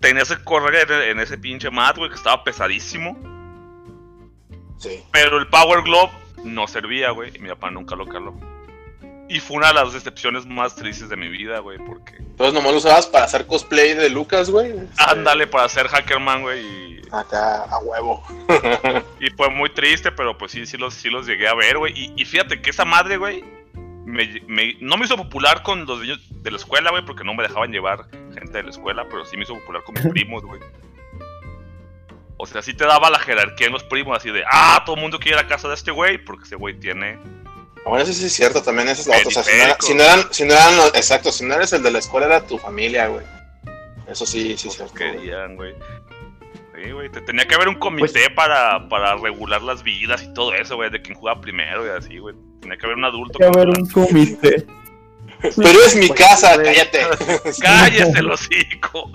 tenías 0.00 0.28
que 0.28 0.42
correr 0.44 0.90
en, 0.90 1.20
ese 1.20 1.38
pinche 1.38 1.70
mat, 1.70 1.96
güey, 1.96 2.10
que 2.10 2.16
estaba 2.16 2.44
pesadísimo. 2.44 3.16
Sí. 4.78 5.02
Pero 5.12 5.38
el 5.38 5.48
Power 5.48 5.82
Glove 5.82 6.10
no 6.44 6.66
servía, 6.68 7.10
güey, 7.10 7.32
y 7.34 7.38
mi 7.38 7.48
papá 7.48 7.70
nunca 7.70 7.96
lo 7.96 8.06
caló. 8.06 8.34
Y 9.28 9.40
fue 9.40 9.58
una 9.58 9.68
de 9.68 9.74
las 9.74 9.92
decepciones 9.92 10.46
más 10.46 10.74
tristes 10.74 11.08
de 11.08 11.16
mi 11.16 11.28
vida, 11.28 11.58
güey, 11.58 11.78
porque... 11.78 12.16
Entonces 12.16 12.54
nomás 12.54 12.72
lo 12.72 12.78
usabas 12.78 13.06
para 13.06 13.24
hacer 13.24 13.46
cosplay 13.46 13.94
de 13.94 14.08
Lucas, 14.08 14.48
güey. 14.50 14.74
Ándale 14.96 15.46
para 15.46 15.68
ser 15.68 15.88
Hackerman, 15.88 16.42
güey, 16.42 16.64
y, 16.64 16.88
Acá 17.10 17.64
a 17.64 17.78
huevo. 17.78 18.22
y 19.20 19.30
fue 19.30 19.50
muy 19.50 19.70
triste, 19.70 20.12
pero 20.12 20.36
pues 20.36 20.52
sí, 20.52 20.66
sí 20.66 20.76
los, 20.76 20.94
sí 20.94 21.10
los 21.10 21.26
llegué 21.26 21.48
a 21.48 21.54
ver, 21.54 21.78
güey. 21.78 21.92
Y, 21.94 22.12
y 22.16 22.24
fíjate 22.24 22.60
que 22.60 22.70
esa 22.70 22.84
madre, 22.84 23.16
güey, 23.16 23.44
me, 24.08 24.40
me- 24.46 24.76
no 24.80 24.96
me 24.96 25.04
hizo 25.04 25.16
popular 25.16 25.62
con 25.62 25.86
los 25.86 26.00
niños 26.00 26.20
de 26.42 26.50
la 26.50 26.56
escuela, 26.56 26.90
güey, 26.90 27.04
porque 27.04 27.24
no 27.24 27.34
me 27.34 27.42
dejaban 27.42 27.70
llevar 27.72 28.06
gente 28.34 28.52
de 28.52 28.62
la 28.64 28.70
escuela, 28.70 29.04
pero 29.08 29.24
sí 29.24 29.36
me 29.36 29.42
hizo 29.44 29.54
popular 29.54 29.82
con 29.84 29.94
mis 29.94 30.06
primos, 30.12 30.42
güey. 30.44 30.60
O 32.36 32.46
sea, 32.46 32.62
sí 32.62 32.72
te 32.74 32.84
daba 32.86 33.10
la 33.10 33.18
jerarquía 33.18 33.66
en 33.66 33.72
los 33.72 33.82
primos, 33.84 34.16
así 34.16 34.30
de, 34.30 34.44
ah, 34.50 34.82
todo 34.86 34.94
el 34.96 35.02
mundo 35.02 35.18
quiere 35.18 35.38
ir 35.38 35.44
a 35.44 35.48
casa 35.48 35.68
de 35.68 35.74
este 35.74 35.90
güey, 35.90 36.18
porque 36.18 36.44
ese 36.44 36.54
güey 36.56 36.78
tiene... 36.78 37.18
Bueno, 37.84 38.04
eso 38.04 38.12
sí 38.12 38.26
es 38.26 38.32
cierto, 38.32 38.62
también 38.62 38.88
esa 38.88 39.00
es 39.02 39.06
la 39.08 39.16
otra. 39.16 39.28
O 39.28 39.30
sea, 39.30 39.42
si 39.42 39.56
no, 39.56 39.62
era- 39.64 39.76
si 39.80 39.94
no 39.94 40.02
eran, 40.04 40.32
si 40.32 40.44
no 40.44 40.52
eran 40.54 40.76
los- 40.76 40.94
exacto, 40.94 41.32
si 41.32 41.44
no 41.44 41.54
eres 41.54 41.72
el 41.72 41.82
de 41.82 41.90
la 41.90 41.98
escuela, 41.98 42.26
era 42.26 42.46
tu 42.46 42.58
familia, 42.58 43.08
güey. 43.08 43.24
Eso 44.06 44.24
sí, 44.24 44.56
sí 44.56 44.68
es 44.68 44.74
cierto. 44.74 44.94
querían, 44.94 45.56
güey. 45.56 45.74
Sí, 46.84 46.90
güey, 46.92 47.08
te- 47.10 47.20
tenía 47.22 47.46
que 47.46 47.54
haber 47.54 47.68
un 47.68 47.74
comité 47.76 48.30
para, 48.30 48.88
para 48.88 49.16
regular 49.16 49.62
las 49.62 49.82
vidas 49.82 50.22
y 50.22 50.32
todo 50.34 50.54
eso, 50.54 50.76
güey, 50.76 50.90
de 50.90 51.00
quién 51.02 51.16
jugaba 51.18 51.40
primero 51.40 51.84
y 51.86 51.90
así, 51.90 52.18
güey. 52.18 52.34
Tenía 52.60 52.76
que 52.76 52.86
haber 52.86 52.98
un 52.98 53.04
adulto. 53.04 53.38
Que 53.38 53.44
haber 53.46 53.68
un 53.68 53.86
comité. 53.88 54.66
Pero 55.40 55.78
es 55.86 55.96
mi 55.96 56.08
Pues, 56.08 56.20
casa, 56.20 56.56
cállate. 56.62 57.00
¡Cállese 57.62 58.18
el 58.18 58.30
hocico! 58.30 59.10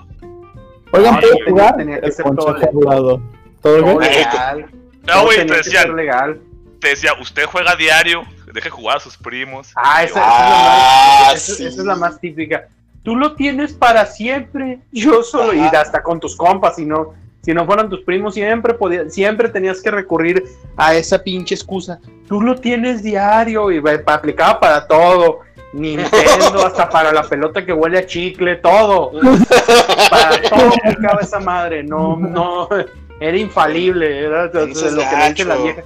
Oigan, 0.92 1.14
No, 1.14 1.20
¿puedo 1.20 1.32
tenía- 1.34 1.44
jugar? 1.50 1.76
tenía 1.76 2.00
que 2.00 2.06
El 2.06 2.12
ser 2.12 2.24
todo 2.36 2.54
legal. 2.54 3.20
¿Todo 3.62 4.00
legal. 4.00 4.66
No, 5.06 5.24
güey, 5.24 5.46
te 5.46 5.60
tenía 5.62 5.86
legal. 5.86 6.40
te 6.80 6.88
decía, 6.90 7.12
usted 7.20 7.44
juega 7.46 7.76
diario, 7.76 8.24
deje 8.52 8.68
jugar 8.70 8.98
a 8.98 9.00
sus 9.00 9.16
primos. 9.16 9.72
Ah, 9.76 10.02
esa, 10.04 10.20
Ah, 10.22 10.32
esa 10.34 10.44
es, 10.44 10.58
la 10.58 11.32
más, 11.32 11.34
esa- 11.48 11.54
sí. 11.56 11.66
esa 11.66 11.80
es 11.80 11.86
la 11.86 11.96
más 11.96 12.20
típica. 12.20 12.68
Tú 13.02 13.16
lo 13.16 13.34
tienes 13.34 13.72
para 13.74 14.06
siempre. 14.06 14.78
Yo 14.92 15.22
solo, 15.22 15.52
y 15.54 15.60
Ajá. 15.60 15.80
hasta 15.82 16.02
con 16.02 16.20
tus 16.20 16.36
compas, 16.36 16.76
si 16.76 16.86
no, 16.86 17.14
si 17.44 17.52
no 17.52 17.66
fueran 17.66 17.90
tus 17.90 18.00
primos, 18.00 18.32
siempre 18.32 18.72
podía, 18.72 19.10
siempre 19.10 19.50
tenías 19.50 19.82
que 19.82 19.90
recurrir 19.90 20.44
a 20.76 20.94
esa 20.94 21.22
pinche 21.22 21.54
excusa. 21.54 22.00
Tú 22.26 22.40
lo 22.40 22.54
tienes 22.54 23.02
diario 23.02 23.70
y 23.70 23.82
aplicaba 24.06 24.58
para 24.58 24.86
todo. 24.86 25.40
Nintendo, 25.74 26.64
hasta 26.66 26.88
para 26.88 27.12
la 27.12 27.24
pelota 27.24 27.66
que 27.66 27.72
huele 27.72 27.98
a 27.98 28.06
chicle, 28.06 28.56
todo. 28.56 29.12
Para 30.08 30.40
todo 30.48 30.68
aplicaba 30.68 31.20
esa 31.20 31.40
madre. 31.40 31.82
No, 31.82 32.16
no, 32.16 32.68
era 33.20 33.36
infalible. 33.36 34.20
Era 34.24 34.46
lo 34.46 34.52
que 34.52 34.58
le 34.60 34.66
dice 34.68 35.44
la 35.44 35.56
vieja. 35.56 35.82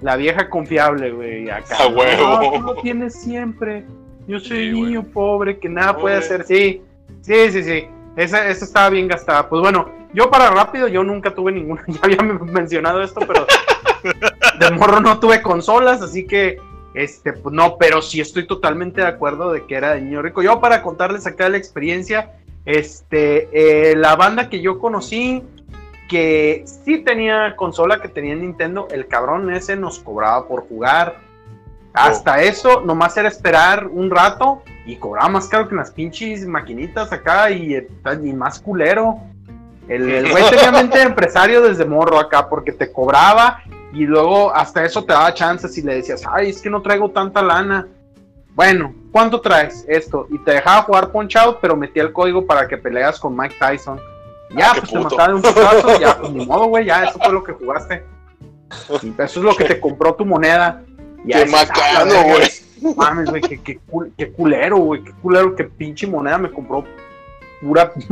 La 0.00 0.16
vieja 0.16 0.48
confiable, 0.48 1.12
güey. 1.12 1.48
Acá. 1.50 1.76
A 1.78 1.86
huevo. 1.88 2.42
No, 2.42 2.52
tú 2.52 2.60
lo 2.62 2.74
tienes 2.76 3.14
siempre. 3.14 3.84
Yo 4.26 4.40
soy 4.40 4.70
Sí, 4.70 4.72
niño 4.72 5.04
pobre 5.04 5.58
que 5.58 5.68
nada 5.68 5.96
puede 5.96 6.16
hacer. 6.16 6.44
Sí, 6.44 6.82
sí, 7.20 7.50
sí, 7.52 7.62
sí. 7.62 7.86
Esa, 8.16 8.48
esa 8.48 8.64
estaba 8.64 8.90
bien 8.90 9.08
gastada. 9.08 9.48
Pues 9.48 9.62
bueno, 9.62 9.90
yo 10.12 10.30
para 10.30 10.50
rápido, 10.50 10.88
yo 10.88 11.04
nunca 11.04 11.34
tuve 11.34 11.52
ninguna. 11.52 11.84
Ya 11.88 12.00
había 12.02 12.22
mencionado 12.22 13.02
esto, 13.02 13.20
pero 13.26 13.46
de 14.58 14.70
morro 14.72 15.00
no 15.00 15.20
tuve 15.20 15.42
consolas, 15.42 16.02
así 16.02 16.26
que. 16.26 16.58
Este, 16.94 17.32
pues 17.32 17.54
no, 17.54 17.76
pero 17.76 18.02
sí 18.02 18.20
estoy 18.20 18.46
totalmente 18.46 19.02
de 19.02 19.06
acuerdo 19.06 19.52
de 19.52 19.66
que 19.66 19.76
era 19.76 19.94
de 19.94 20.00
niño 20.00 20.20
rico. 20.20 20.42
Yo 20.42 20.58
para 20.58 20.82
contarles 20.82 21.26
acá 21.28 21.48
la 21.48 21.58
experiencia, 21.58 22.32
este, 22.64 23.48
eh, 23.52 23.94
la 23.94 24.16
banda 24.16 24.48
que 24.48 24.60
yo 24.60 24.80
conocí, 24.80 25.44
que 26.08 26.64
sí 26.66 26.98
tenía 26.98 27.54
consola, 27.54 28.00
que 28.00 28.08
tenía 28.08 28.34
Nintendo, 28.34 28.88
el 28.90 29.06
cabrón 29.06 29.52
ese 29.54 29.76
nos 29.76 30.00
cobraba 30.00 30.48
por 30.48 30.66
jugar. 30.66 31.20
Hasta 31.92 32.42
eso, 32.42 32.80
nomás 32.80 33.16
era 33.16 33.28
esperar 33.28 33.86
un 33.86 34.10
rato 34.10 34.62
y 34.86 34.96
cobraba 34.96 35.28
más 35.28 35.48
caro 35.48 35.68
que 35.68 35.74
las 35.74 35.90
pinches 35.90 36.46
maquinitas 36.46 37.12
acá 37.12 37.50
y, 37.50 37.74
eh, 37.74 37.88
y 38.22 38.32
más 38.32 38.60
culero. 38.60 39.20
El, 39.88 40.10
el 40.10 40.28
güey 40.30 40.48
tenía 40.50 40.70
mente 40.72 40.98
de 40.98 41.04
empresario 41.04 41.62
desde 41.62 41.84
morro 41.84 42.18
acá 42.18 42.48
porque 42.48 42.72
te 42.72 42.92
cobraba 42.92 43.62
y 43.92 44.04
luego 44.04 44.54
hasta 44.54 44.84
eso 44.84 45.04
te 45.04 45.12
daba 45.12 45.32
chances 45.34 45.76
y 45.78 45.82
le 45.82 45.96
decías, 45.96 46.22
ay, 46.30 46.50
es 46.50 46.60
que 46.60 46.68
no 46.70 46.82
traigo 46.82 47.10
tanta 47.10 47.42
lana. 47.42 47.86
Bueno, 48.54 48.92
¿cuánto 49.12 49.40
traes? 49.40 49.84
Esto. 49.88 50.26
Y 50.30 50.38
te 50.38 50.52
dejaba 50.52 50.82
jugar 50.82 51.10
Punch 51.12 51.36
Out, 51.36 51.58
pero 51.60 51.76
metía 51.76 52.02
el 52.02 52.12
código 52.12 52.44
para 52.44 52.66
que 52.66 52.76
peleas 52.76 53.18
con 53.20 53.36
Mike 53.36 53.54
Tyson. 53.58 54.00
Ya, 54.56 54.70
Ah, 54.70 54.74
pues 54.78 54.90
te 54.90 54.98
puto. 54.98 55.10
mataba 55.16 55.28
de 55.28 55.34
un 55.34 55.42
putazo, 55.42 56.00
ya, 56.00 56.18
pues 56.18 56.32
ni 56.32 56.44
modo, 56.46 56.66
güey, 56.66 56.84
ya, 56.86 57.04
eso 57.04 57.18
fue 57.18 57.32
lo 57.32 57.44
que 57.44 57.52
jugaste. 57.52 58.04
Eso 58.90 59.22
es 59.24 59.36
lo 59.36 59.54
que 59.56 59.64
te 59.64 59.80
compró 59.80 60.14
tu 60.14 60.24
moneda. 60.26 60.82
Ya 61.24 61.44
Qué 61.44 61.50
"Ah, 61.54 61.66
macano, 61.66 62.22
güey. 62.24 62.94
Mames, 62.96 63.30
güey, 63.30 63.42
qué, 63.42 63.60
qué, 63.62 63.80
qué 64.16 64.32
culero, 64.32 64.76
güey, 64.78 65.02
qué 65.04 65.12
culero, 65.22 65.54
qué 65.56 65.64
pinche 65.64 66.06
moneda 66.06 66.38
me 66.38 66.50
compró. 66.50 66.84
Pura. 67.66 67.92
Puro, 67.92 68.02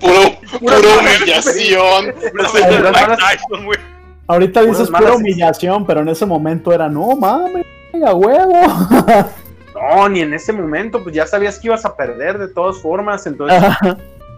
pura 0.00 0.76
Pura 0.76 0.78
humillación. 0.98 2.14
Puras 2.32 2.54
Mike 2.54 2.82
malas- 2.92 3.18
Tyson, 3.18 3.64
güey. 3.64 3.78
Ahorita 4.26 4.62
dices 4.62 4.88
pura 4.90 5.14
humillación, 5.14 5.84
pero 5.86 6.00
en 6.00 6.08
ese 6.08 6.24
momento 6.26 6.72
era, 6.72 6.88
no 6.88 7.16
mames, 7.16 7.66
a 8.04 8.14
huevo. 8.14 8.52
No, 9.72 10.08
ni 10.10 10.20
en 10.20 10.34
ese 10.34 10.52
momento, 10.52 11.02
pues 11.02 11.14
ya 11.14 11.26
sabías 11.26 11.58
que 11.58 11.68
ibas 11.68 11.84
a 11.86 11.96
perder 11.96 12.36
de 12.38 12.48
todas 12.48 12.76
formas, 12.82 13.24
entonces 13.26 13.62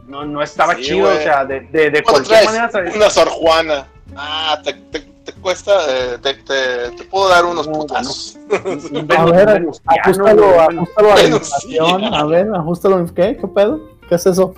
no, 0.06 0.24
no 0.24 0.40
estaba 0.42 0.76
Sí, 0.76 0.82
chido, 0.82 1.08
o 1.08 1.14
sea, 1.16 1.44
de, 1.44 1.60
de, 1.62 1.90
de 1.90 2.02
¿Cuánto 2.02 2.28
cualquier 2.28 2.38
traes? 2.38 2.46
manera, 2.46 2.70
¿sabes? 2.70 2.94
Una 2.94 3.10
Sor 3.10 3.28
Juana. 3.28 3.86
Ah, 4.14 4.60
te 4.62 5.02
cuesta, 5.42 5.72
eh, 5.88 6.18
te, 6.22 6.34
te, 6.34 6.96
te 6.96 7.04
puedo 7.04 7.28
dar 7.28 7.44
unos 7.44 7.66
No, 7.68 7.72
putazos. 7.80 8.38
A 9.18 9.24
ver, 9.26 9.66
ajustalo, 9.86 10.60
ajustalo 10.60 11.12
a 11.12 11.16
la 11.16 11.22
inflación. 11.24 12.04
A 12.14 12.24
ver, 12.24 12.48
ajustalo. 12.54 13.04
¿Qué? 13.14 13.36
¿Qué 13.36 13.46
pedo? 13.48 13.80
¿Qué 14.08 14.14
es 14.14 14.26
eso? 14.26 14.54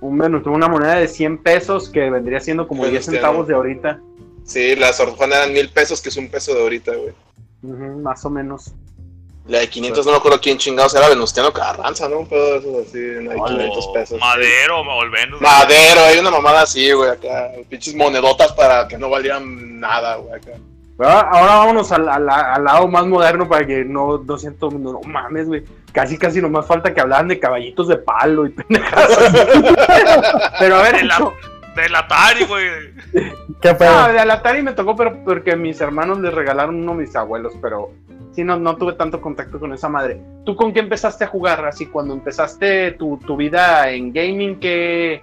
un 0.00 0.18
Venus, 0.18 0.44
una 0.46 0.68
moneda 0.68 0.96
de 0.96 1.06
100 1.08 1.38
pesos 1.42 1.88
que 1.88 2.10
vendría 2.10 2.40
siendo 2.40 2.66
como 2.68 2.82
10 2.82 2.92
Venusiano. 2.92 3.16
centavos 3.18 3.46
de 3.48 3.54
ahorita, 3.54 4.00
Sí, 4.44 4.74
la 4.74 4.92
Sor 4.92 5.10
Juana 5.10 5.36
eran 5.36 5.52
mil 5.52 5.68
pesos, 5.68 6.00
que 6.02 6.08
es 6.08 6.16
un 6.16 6.28
peso 6.28 6.52
de 6.52 6.60
ahorita, 6.62 6.92
güey. 6.96 7.14
Más 8.02 8.24
o 8.24 8.30
menos. 8.30 8.72
La 9.48 9.58
de 9.58 9.68
500 9.68 10.06
no 10.06 10.12
me 10.12 10.18
acuerdo 10.18 10.40
quién 10.40 10.56
chingados 10.56 10.94
era 10.94 11.08
Venustiano 11.08 11.52
Carranza, 11.52 12.08
¿no? 12.08 12.20
Un 12.20 12.28
pedo 12.28 12.44
de 12.52 12.58
esos 12.58 12.88
así, 12.88 12.98
una 12.98 13.32
de 13.32 13.40
O 13.40 13.44
500 13.44 13.86
pesos. 13.88 14.20
Madero 14.20 14.80
o 14.80 15.02
el 15.02 15.10
Venus. 15.10 15.40
Madero, 15.40 16.00
hay 16.04 16.18
una 16.18 16.30
mamada 16.30 16.62
así, 16.62 16.92
güey, 16.92 17.10
acá. 17.10 17.50
Pinches 17.68 17.94
monedotas 17.96 18.52
para 18.52 18.86
que 18.86 18.96
no 18.96 19.10
valieran 19.10 19.80
nada, 19.80 20.14
güey, 20.16 20.34
acá. 20.34 20.52
Ahora, 20.98 21.20
ahora 21.32 21.54
vámonos 21.56 21.90
al, 21.90 22.08
al- 22.08 22.30
al 22.30 22.62
lado 22.64 22.86
más 22.86 23.04
moderno 23.06 23.48
para 23.48 23.66
que 23.66 23.84
no, 23.84 24.18
no 24.18 24.38
siento, 24.38 24.70
no, 24.70 24.92
no 24.92 25.00
mames, 25.00 25.48
güey. 25.48 25.64
Casi, 25.90 26.16
casi 26.16 26.40
nomás 26.40 26.64
falta 26.66 26.94
que 26.94 27.00
hablaran 27.00 27.26
de 27.28 27.40
caballitos 27.40 27.88
de 27.88 27.96
palo 27.96 28.46
y 28.46 28.50
pendejadas. 28.52 29.18
pero 30.60 30.76
a 30.76 30.82
ver, 30.82 31.04
la- 31.04 31.32
Del 31.76 31.94
Atari, 31.94 32.44
güey. 32.44 32.68
¿Qué 33.60 33.74
pedo? 33.74 33.90
Ah, 33.90 34.12
de 34.12 34.20
Atari 34.20 34.62
me 34.62 34.72
tocó, 34.72 34.94
pero 34.94 35.24
porque 35.24 35.56
mis 35.56 35.80
hermanos 35.80 36.20
les 36.20 36.34
regalaron 36.34 36.76
uno 36.76 36.92
a 36.92 36.96
mis 36.96 37.14
abuelos, 37.16 37.54
pero 37.62 37.92
sí, 38.32 38.44
no, 38.44 38.58
no 38.58 38.76
tuve 38.76 38.94
tanto 38.94 39.20
contacto 39.20 39.58
con 39.58 39.72
esa 39.72 39.88
madre. 39.88 40.20
¿Tú 40.44 40.56
con 40.56 40.72
qué 40.72 40.80
empezaste 40.80 41.24
a 41.24 41.28
jugar? 41.28 41.64
Así, 41.64 41.86
cuando 41.86 42.14
empezaste 42.14 42.92
tu, 42.92 43.18
tu 43.18 43.36
vida 43.36 43.90
en 43.90 44.12
gaming, 44.12 44.58
¿qué, 44.58 45.22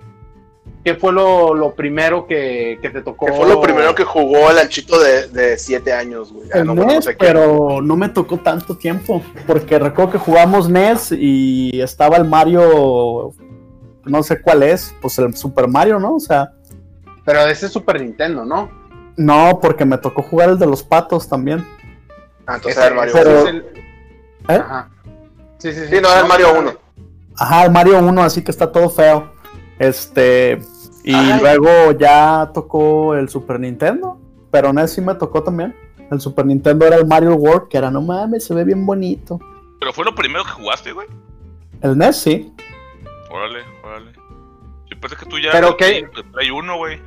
qué 0.83 0.95
fue 0.95 1.11
lo, 1.11 1.53
lo 1.53 1.75
primero 1.75 2.25
que, 2.25 2.79
que 2.81 2.89
te 2.89 3.01
tocó? 3.01 3.25
Que 3.25 3.33
fue 3.33 3.47
lo 3.47 3.61
primero 3.61 3.93
que 3.93 4.03
jugó 4.03 4.49
el 4.49 4.59
anchito 4.59 4.99
de, 4.99 5.27
de 5.27 5.57
siete 5.57 5.93
años, 5.93 6.31
güey. 6.31 6.47
El 6.53 6.65
no, 6.65 6.75
no 6.75 7.01
sé 7.01 7.11
qué. 7.11 7.25
pero 7.25 7.81
no 7.81 7.95
me 7.95 8.09
tocó 8.09 8.37
tanto 8.37 8.77
tiempo, 8.77 9.21
porque 9.45 9.77
recuerdo 9.77 10.13
que 10.13 10.17
jugamos 10.17 10.69
NES 10.69 11.11
y 11.11 11.81
estaba 11.81 12.17
el 12.17 12.25
Mario, 12.25 13.33
no 14.09 14.23
sé 14.23 14.41
cuál 14.41 14.63
es, 14.63 14.93
pues 15.01 15.17
el 15.19 15.35
Super 15.35 15.67
Mario, 15.67 15.99
¿no? 15.99 16.15
O 16.15 16.19
sea, 16.19 16.51
Pero 17.25 17.45
de 17.45 17.51
ese 17.51 17.69
Super 17.69 18.01
Nintendo, 18.01 18.43
¿no? 18.45 18.69
no, 19.17 19.59
porque 19.61 19.83
me 19.85 19.97
tocó 19.97 20.21
jugar 20.23 20.49
el 20.49 20.57
de 20.59 20.65
los 20.65 20.81
patos 20.83 21.27
también. 21.27 21.65
Ah, 22.47 22.55
entonces 22.55 22.77
Ese- 22.77 22.79
era 22.81 22.87
el 22.89 22.95
Mario 22.95 23.13
Pero- 23.13 23.39
es 23.39 23.45
el- 23.47 23.57
¿Eh? 24.47 24.55
Ajá. 24.55 24.89
Sí, 25.57 25.73
sí, 25.73 25.79
sí. 25.81 25.87
Sí, 25.95 26.01
no, 26.01 26.09
era 26.09 26.21
el 26.21 26.27
Mario 26.27 26.47
1. 26.59 26.73
Ajá, 27.37 27.65
el 27.65 27.71
Mario 27.71 27.99
1, 27.99 28.23
así 28.23 28.41
que 28.41 28.49
está 28.51 28.71
todo 28.71 28.89
feo. 28.89 29.31
Este, 29.77 30.59
y 31.03 31.13
Ay. 31.13 31.39
luego 31.41 31.91
ya 31.99 32.49
tocó 32.53 33.13
el 33.15 33.29
Super 33.29 33.59
Nintendo, 33.59 34.17
pero 34.51 34.71
NES 34.73 34.91
sí 34.93 35.01
me 35.01 35.15
tocó 35.15 35.43
también. 35.43 35.75
El 36.11 36.19
Super 36.21 36.45
Nintendo 36.45 36.85
era 36.87 36.95
el 36.95 37.05
Mario 37.05 37.35
World, 37.35 37.67
que 37.67 37.77
era 37.77 37.91
no 37.91 38.01
mames, 38.01 38.45
se 38.45 38.53
ve 38.55 38.63
bien 38.63 38.85
bonito. 38.85 39.39
Pero 39.79 39.93
fue 39.93 40.03
lo 40.05 40.15
primero 40.15 40.43
que 40.43 40.51
jugaste, 40.51 40.91
güey. 40.93 41.07
El 41.81 41.97
NES 41.97 42.15
sí. 42.17 42.53
Órale, 43.29 43.59
órale. 43.83 44.11
Yo 44.89 44.99
pensé 44.99 45.15
que 45.15 45.25
tú 45.25 45.37
ya. 45.39 45.51
¿Pero 45.51 45.77
qué? 45.77 46.07
Hay 46.39 46.49
uno, 46.51 46.77
güey. 46.77 46.99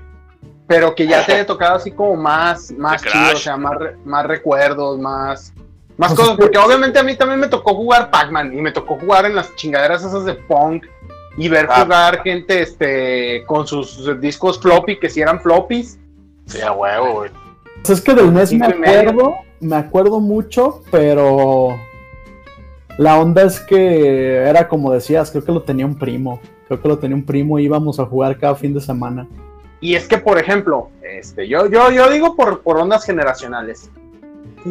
Pero 0.69 0.95
que 0.95 1.07
ya 1.07 1.25
te 1.27 1.33
haya 1.35 1.47
tocado 1.47 1.77
así 1.77 1.91
como 1.91 2.17
más, 2.17 2.71
más 2.73 3.03
chido, 3.03 3.33
o 3.35 3.37
sea, 3.37 3.57
más, 3.57 3.77
más 4.05 4.25
recuerdos, 4.27 4.99
más, 4.99 5.53
más 5.97 6.11
Pues 6.15 6.21
cosas. 6.21 6.37
que- 6.37 6.43
Porque 6.43 6.59
obviamente 6.59 6.99
a 6.99 7.03
mí 7.03 7.17
también 7.17 7.41
me 7.41 7.49
tocó 7.49 7.75
jugar 7.75 8.11
Pac-Man 8.11 8.57
y 8.57 8.63
me 8.63 8.73
tocó 8.73 8.99
jugar 8.99 9.25
en 9.27 9.35
las 9.35 9.55
chingaderas 9.57 10.05
esas 10.05 10.25
de 10.25 10.35
Punk 10.35 10.85
y 11.37 11.49
ver 11.49 11.67
Ah. 11.71 11.83
jugar 11.83 12.23
gente 12.23 12.63
este 12.63 13.45
con 13.47 13.67
sus 13.67 14.21
discos 14.21 14.61
floppy, 14.61 14.99
que 14.99 15.11
si 15.11 15.21
eran 15.21 15.41
floppies. 15.41 15.99
Sí, 16.47 16.61
a 16.61 16.73
huevo, 16.73 17.13
güey. 17.15 17.31
Pues 17.77 17.91
es 17.99 18.01
que 18.01 18.15
del 18.15 18.33
NES 18.33 18.53
me 18.53 18.67
acuerdo, 18.67 19.35
me 19.61 19.77
acuerdo 19.77 20.21
mucho, 20.21 20.83
pero 20.91 21.77
la 22.99 23.19
onda 23.19 23.43
es 23.43 23.61
que 23.61 24.37
era 24.37 24.69
como 24.69 24.93
decías, 24.93 25.31
creo 25.31 25.45
que 25.45 25.53
lo 25.53 25.63
tenía 25.63 25.87
un 25.87 25.99
primo. 25.99 26.41
Creo 26.69 26.81
que 26.81 26.89
lo 26.89 26.99
tenía 26.99 27.17
un 27.17 27.25
primo 27.25 27.59
y 27.59 27.65
íbamos 27.65 27.99
a 28.01 28.07
jugar 28.07 28.39
cada 28.39 28.55
fin 28.55 28.75
de 28.75 28.81
semana. 28.81 29.27
Y 29.81 29.95
es 29.95 30.07
que, 30.07 30.19
por 30.19 30.39
ejemplo, 30.39 30.91
este, 31.03 31.49
yo, 31.49 31.67
yo, 31.67 31.91
yo 31.91 32.09
digo 32.11 32.37
por, 32.37 32.63
por 32.63 32.79
ondas 32.79 33.05
generacionales. 33.05 33.91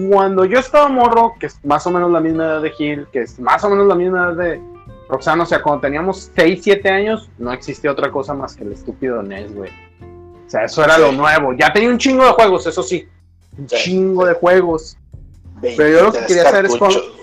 Cuando 0.10 0.46
yo 0.46 0.60
estaba 0.60 0.88
morro, 0.88 1.34
que 1.40 1.48
es 1.48 1.60
más 1.66 1.86
o 1.86 1.92
menos 1.92 2.10
la 2.12 2.22
misma 2.22 2.46
edad 2.46 2.62
de 2.62 2.72
Gil, 2.72 3.08
que 3.12 3.24
es 3.24 3.40
más 3.40 3.64
o 3.66 3.70
menos 3.70 3.88
la 3.88 3.96
misma 3.96 4.24
edad 4.24 4.36
de 4.36 4.62
Roxana, 5.10 5.44
o 5.44 5.46
sea, 5.46 5.62
cuando 5.62 5.82
teníamos 5.82 6.32
6, 6.34 6.62
7 6.64 6.90
años, 6.90 7.30
no 7.38 7.52
existía 7.52 7.92
otra 7.92 8.10
cosa 8.10 8.34
más 8.34 8.56
que 8.56 8.64
el 8.64 8.72
estúpido 8.72 9.22
NES, 9.22 9.54
güey. 9.54 9.70
O 10.48 10.50
sea, 10.50 10.64
eso 10.64 10.84
era 10.84 10.98
lo 10.98 11.12
nuevo. 11.12 11.54
Ya 11.54 11.74
tenía 11.74 11.90
un 11.90 11.98
chingo 11.98 12.26
de 12.26 12.32
juegos, 12.32 12.66
eso 12.68 12.82
sí. 12.82 13.06
Un 13.58 13.68
Sí, 13.68 13.76
chingo 13.76 14.24
sí. 14.24 14.30
de 14.30 14.34
juegos. 14.36 14.98
Pero 15.62 15.90
yo 15.90 16.04
lo 16.06 16.12
que 16.14 16.20
23 16.20 16.28
quería 16.28 16.44
saber 16.44 16.66
es 16.66 16.72
cartuchos. 16.72 17.21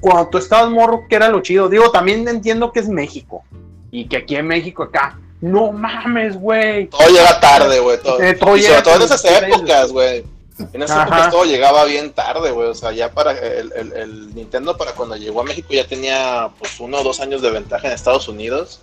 Cuando 0.00 0.28
tú 0.28 0.38
estabas 0.38 0.70
morro, 0.70 1.04
¿qué 1.08 1.16
era 1.16 1.28
lo 1.28 1.40
chido? 1.40 1.68
Digo, 1.68 1.90
también 1.90 2.26
entiendo 2.28 2.72
que 2.72 2.80
es 2.80 2.88
México. 2.88 3.42
Y 3.90 4.06
que 4.08 4.18
aquí 4.18 4.36
en 4.36 4.46
México, 4.46 4.84
acá, 4.84 5.18
no 5.40 5.72
mames, 5.72 6.38
güey. 6.38 6.86
Todo 6.88 7.08
llega 7.08 7.40
tarde, 7.40 7.80
güey. 7.80 7.98
Todo. 8.02 8.20
Eh, 8.20 8.34
todo 8.34 8.56
y 8.56 8.60
llega 8.62 8.82
sobre 8.82 8.84
todo 8.84 8.96
en 8.96 9.02
esas 9.02 9.24
épocas, 9.24 9.92
güey. 9.92 10.24
En 10.72 10.82
esas 10.82 10.96
Ajá. 10.98 11.06
épocas 11.06 11.30
todo 11.30 11.44
llegaba 11.44 11.84
bien 11.84 12.12
tarde, 12.12 12.50
güey. 12.50 12.68
O 12.68 12.74
sea, 12.74 12.92
ya 12.92 13.10
para 13.12 13.32
el, 13.32 13.72
el- 13.74 13.92
el 13.94 14.34
Nintendo 14.34 14.76
para 14.76 14.92
cuando 14.92 15.16
llegó 15.16 15.40
a 15.40 15.44
México 15.44 15.68
ya 15.70 15.86
tenía 15.86 16.50
pues 16.58 16.78
uno 16.80 16.98
o 16.98 17.02
dos 17.02 17.20
años 17.20 17.40
de 17.42 17.50
ventaja 17.50 17.86
en 17.88 17.94
Estados 17.94 18.28
Unidos. 18.28 18.82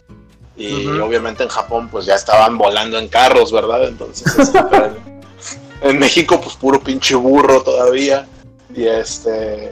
Y 0.56 0.88
obviamente 0.88 1.44
en 1.44 1.50
Japón 1.50 1.88
pues 1.90 2.06
ya 2.08 2.16
estaban 2.16 2.58
volando 2.58 2.98
en 2.98 3.08
carros, 3.08 3.52
¿verdad? 3.52 3.88
Entonces, 3.88 4.26
este, 4.40 4.60
en 5.84 6.00
México 6.00 6.42
pues 6.42 6.56
puro 6.56 6.82
pinche 6.82 7.14
burro 7.14 7.62
todavía. 7.62 8.28
Y 8.76 8.86
este... 8.88 9.72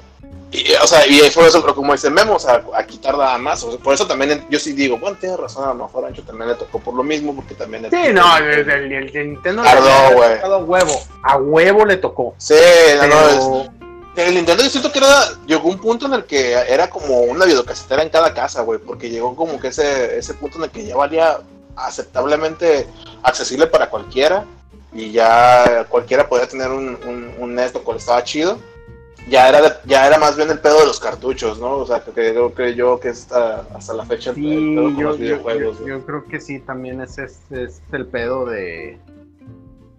Y, 0.56 0.74
o 0.82 0.88
sea, 0.88 1.06
y 1.06 1.20
fue 1.32 1.48
eso, 1.48 1.62
pero 1.62 1.76
como 1.76 1.92
dice 1.94 2.10
Memo, 2.10 2.36
o 2.36 2.40
sea, 2.40 2.64
aquí 2.76 2.98
tarda 2.98 3.38
más. 3.38 3.64
O 3.64 3.72
sea, 3.72 3.80
por 3.80 3.94
eso 3.94 4.08
también 4.08 4.46
yo 4.50 4.60
sí 4.60 4.74
digo, 4.74 4.98
bueno, 4.98 5.18
tienes 5.20 5.38
razón, 5.40 5.66
a 5.66 5.74
lo 5.74 5.86
mejor 5.86 6.06
Ancho 6.06 6.24
también 6.24 6.50
le 6.50 6.56
tocó 6.56 6.80
por 6.80 6.94
lo 6.94 7.04
mismo, 7.04 7.36
porque 7.36 7.56
también... 7.56 7.84
le 7.84 7.90
Sí, 7.90 7.96
tocó- 7.96 8.14
no, 8.14 8.38
el, 8.38 8.46
el- 8.70 8.70
el- 8.94 9.16
el 9.18 9.30
Nintendo 9.34 9.64
le 9.64 9.70
Tardó, 9.70 10.16
güey. 10.16 10.36
tocado 10.36 10.56
a 10.56 10.58
huevo. 10.60 11.02
A 11.24 11.38
huevo 11.38 11.86
le 11.86 11.98
tocó. 11.98 12.36
Sí, 12.38 12.54
no, 13.02 13.08
no, 13.08 13.30
es- 13.30 13.70
Pero, 14.16 14.30
El 14.30 14.36
Nintendo 14.36 14.64
yo 14.64 14.70
siento 14.70 14.92
que 14.94 15.00
era, 15.00 15.28
llegó 15.46 15.68
un 15.68 15.78
punto 15.78 16.06
en 16.06 16.14
el 16.14 16.24
que 16.26 16.54
era 16.54 16.90
como 16.90 17.20
una 17.22 17.46
videocasetera 17.46 18.02
en 18.02 18.10
cada 18.10 18.34
casa, 18.34 18.62
güey, 18.62 18.80
porque 18.80 19.10
llegó 19.10 19.36
como 19.36 19.60
que 19.60 19.68
ese, 19.68 20.18
ese 20.18 20.34
punto 20.36 20.58
en 20.58 20.64
el 20.66 20.70
que 20.70 20.86
ya 20.86 20.96
valía 20.96 21.40
aceptablemente 21.76 22.88
accesible 23.24 23.68
para 23.68 23.90
cualquiera 23.90 24.46
y 24.94 25.12
ya 25.12 25.86
cualquiera 25.90 26.28
podía 26.30 26.48
tener 26.48 26.70
un, 26.70 26.98
un, 27.06 27.34
un 27.38 27.56
NES, 27.56 27.74
lo 27.74 27.84
cual 27.84 27.98
estaba 27.98 28.24
chido. 28.24 28.58
Ya 29.28 29.50
era, 29.50 29.62
de- 29.62 29.74
ya 29.86 30.06
era 30.06 30.20
más 30.20 30.38
bien 30.38 30.52
el 30.52 30.60
pedo 30.60 30.80
de 30.82 30.86
los 30.86 31.00
cartuchos, 31.00 31.60
¿no? 31.60 31.78
O 31.78 31.86
sea, 31.88 32.04
que 32.04 32.12
creo 32.12 32.54
que 32.54 32.76
yo 32.76 33.00
que 33.00 33.10
hasta, 33.10 33.62
hasta 33.74 33.94
la 33.94 34.06
fecha 34.06 34.30
el, 34.32 34.36
pedo 34.36 34.84
con 34.84 34.98
yo, 34.98 35.08
los 35.10 35.18
videojuegos. 35.20 35.80
yo- 35.80 35.88
yo 35.88 36.06
creo 36.06 36.26
que 36.26 36.40
sí, 36.40 36.60
también 36.60 37.02
ese 37.02 37.26
es, 37.26 37.40
es 37.52 37.82
el 37.92 38.06
pedo 38.06 38.46
de, 38.46 39.00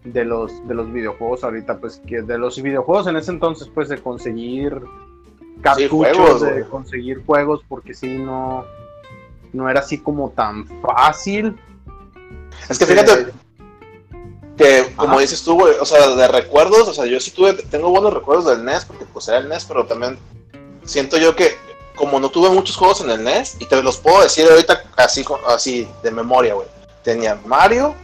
de, 0.04 0.24
los, 0.24 0.66
de 0.68 0.74
los 0.74 0.92
videojuegos 0.92 1.42
ahorita, 1.42 1.78
pues 1.78 2.00
que 2.06 2.22
de 2.22 2.38
los 2.38 2.62
videojuegos 2.62 3.08
en 3.08 3.16
ese 3.16 3.32
entonces, 3.32 3.68
pues 3.74 3.88
de 3.88 3.98
conseguir 3.98 4.80
cartuchos, 5.60 5.90
juegos, 5.90 6.42
de 6.42 6.50
güey. 6.52 6.64
conseguir 6.64 7.24
juegos, 7.26 7.64
porque 7.68 7.94
sí, 7.94 8.18
no, 8.18 8.64
no 9.52 9.68
era 9.68 9.80
así 9.80 9.98
como 9.98 10.30
tan 10.30 10.66
fácil. 10.82 11.56
Es 12.68 12.78
que 12.78 12.86
fíjate 12.86 13.32
que, 14.56 14.92
como 14.96 15.12
Ajá. 15.12 15.20
dices 15.20 15.42
tú, 15.42 15.54
güey, 15.54 15.74
o 15.80 15.84
sea, 15.84 16.08
de 16.08 16.28
recuerdos, 16.28 16.88
o 16.88 16.94
sea, 16.94 17.04
yo 17.06 17.20
sí 17.20 17.30
tuve, 17.30 17.52
tengo 17.54 17.90
buenos 17.90 18.12
recuerdos 18.12 18.46
del 18.46 18.64
NES, 18.64 18.86
porque 18.86 19.04
pues 19.04 19.28
era 19.28 19.38
el 19.38 19.48
NES, 19.48 19.64
pero 19.66 19.84
también 19.84 20.18
siento 20.84 21.18
yo 21.18 21.36
que, 21.36 21.56
como 21.94 22.18
no 22.20 22.30
tuve 22.30 22.48
muchos 22.50 22.76
juegos 22.76 23.00
en 23.02 23.10
el 23.10 23.22
NES, 23.22 23.56
y 23.60 23.66
te 23.66 23.82
los 23.82 23.98
puedo 23.98 24.22
decir 24.22 24.46
ahorita 24.48 24.84
así, 24.96 25.24
así 25.48 25.88
de 26.02 26.10
memoria, 26.10 26.54
güey. 26.54 26.68
Tenía 27.02 27.38
Mario, 27.44 27.94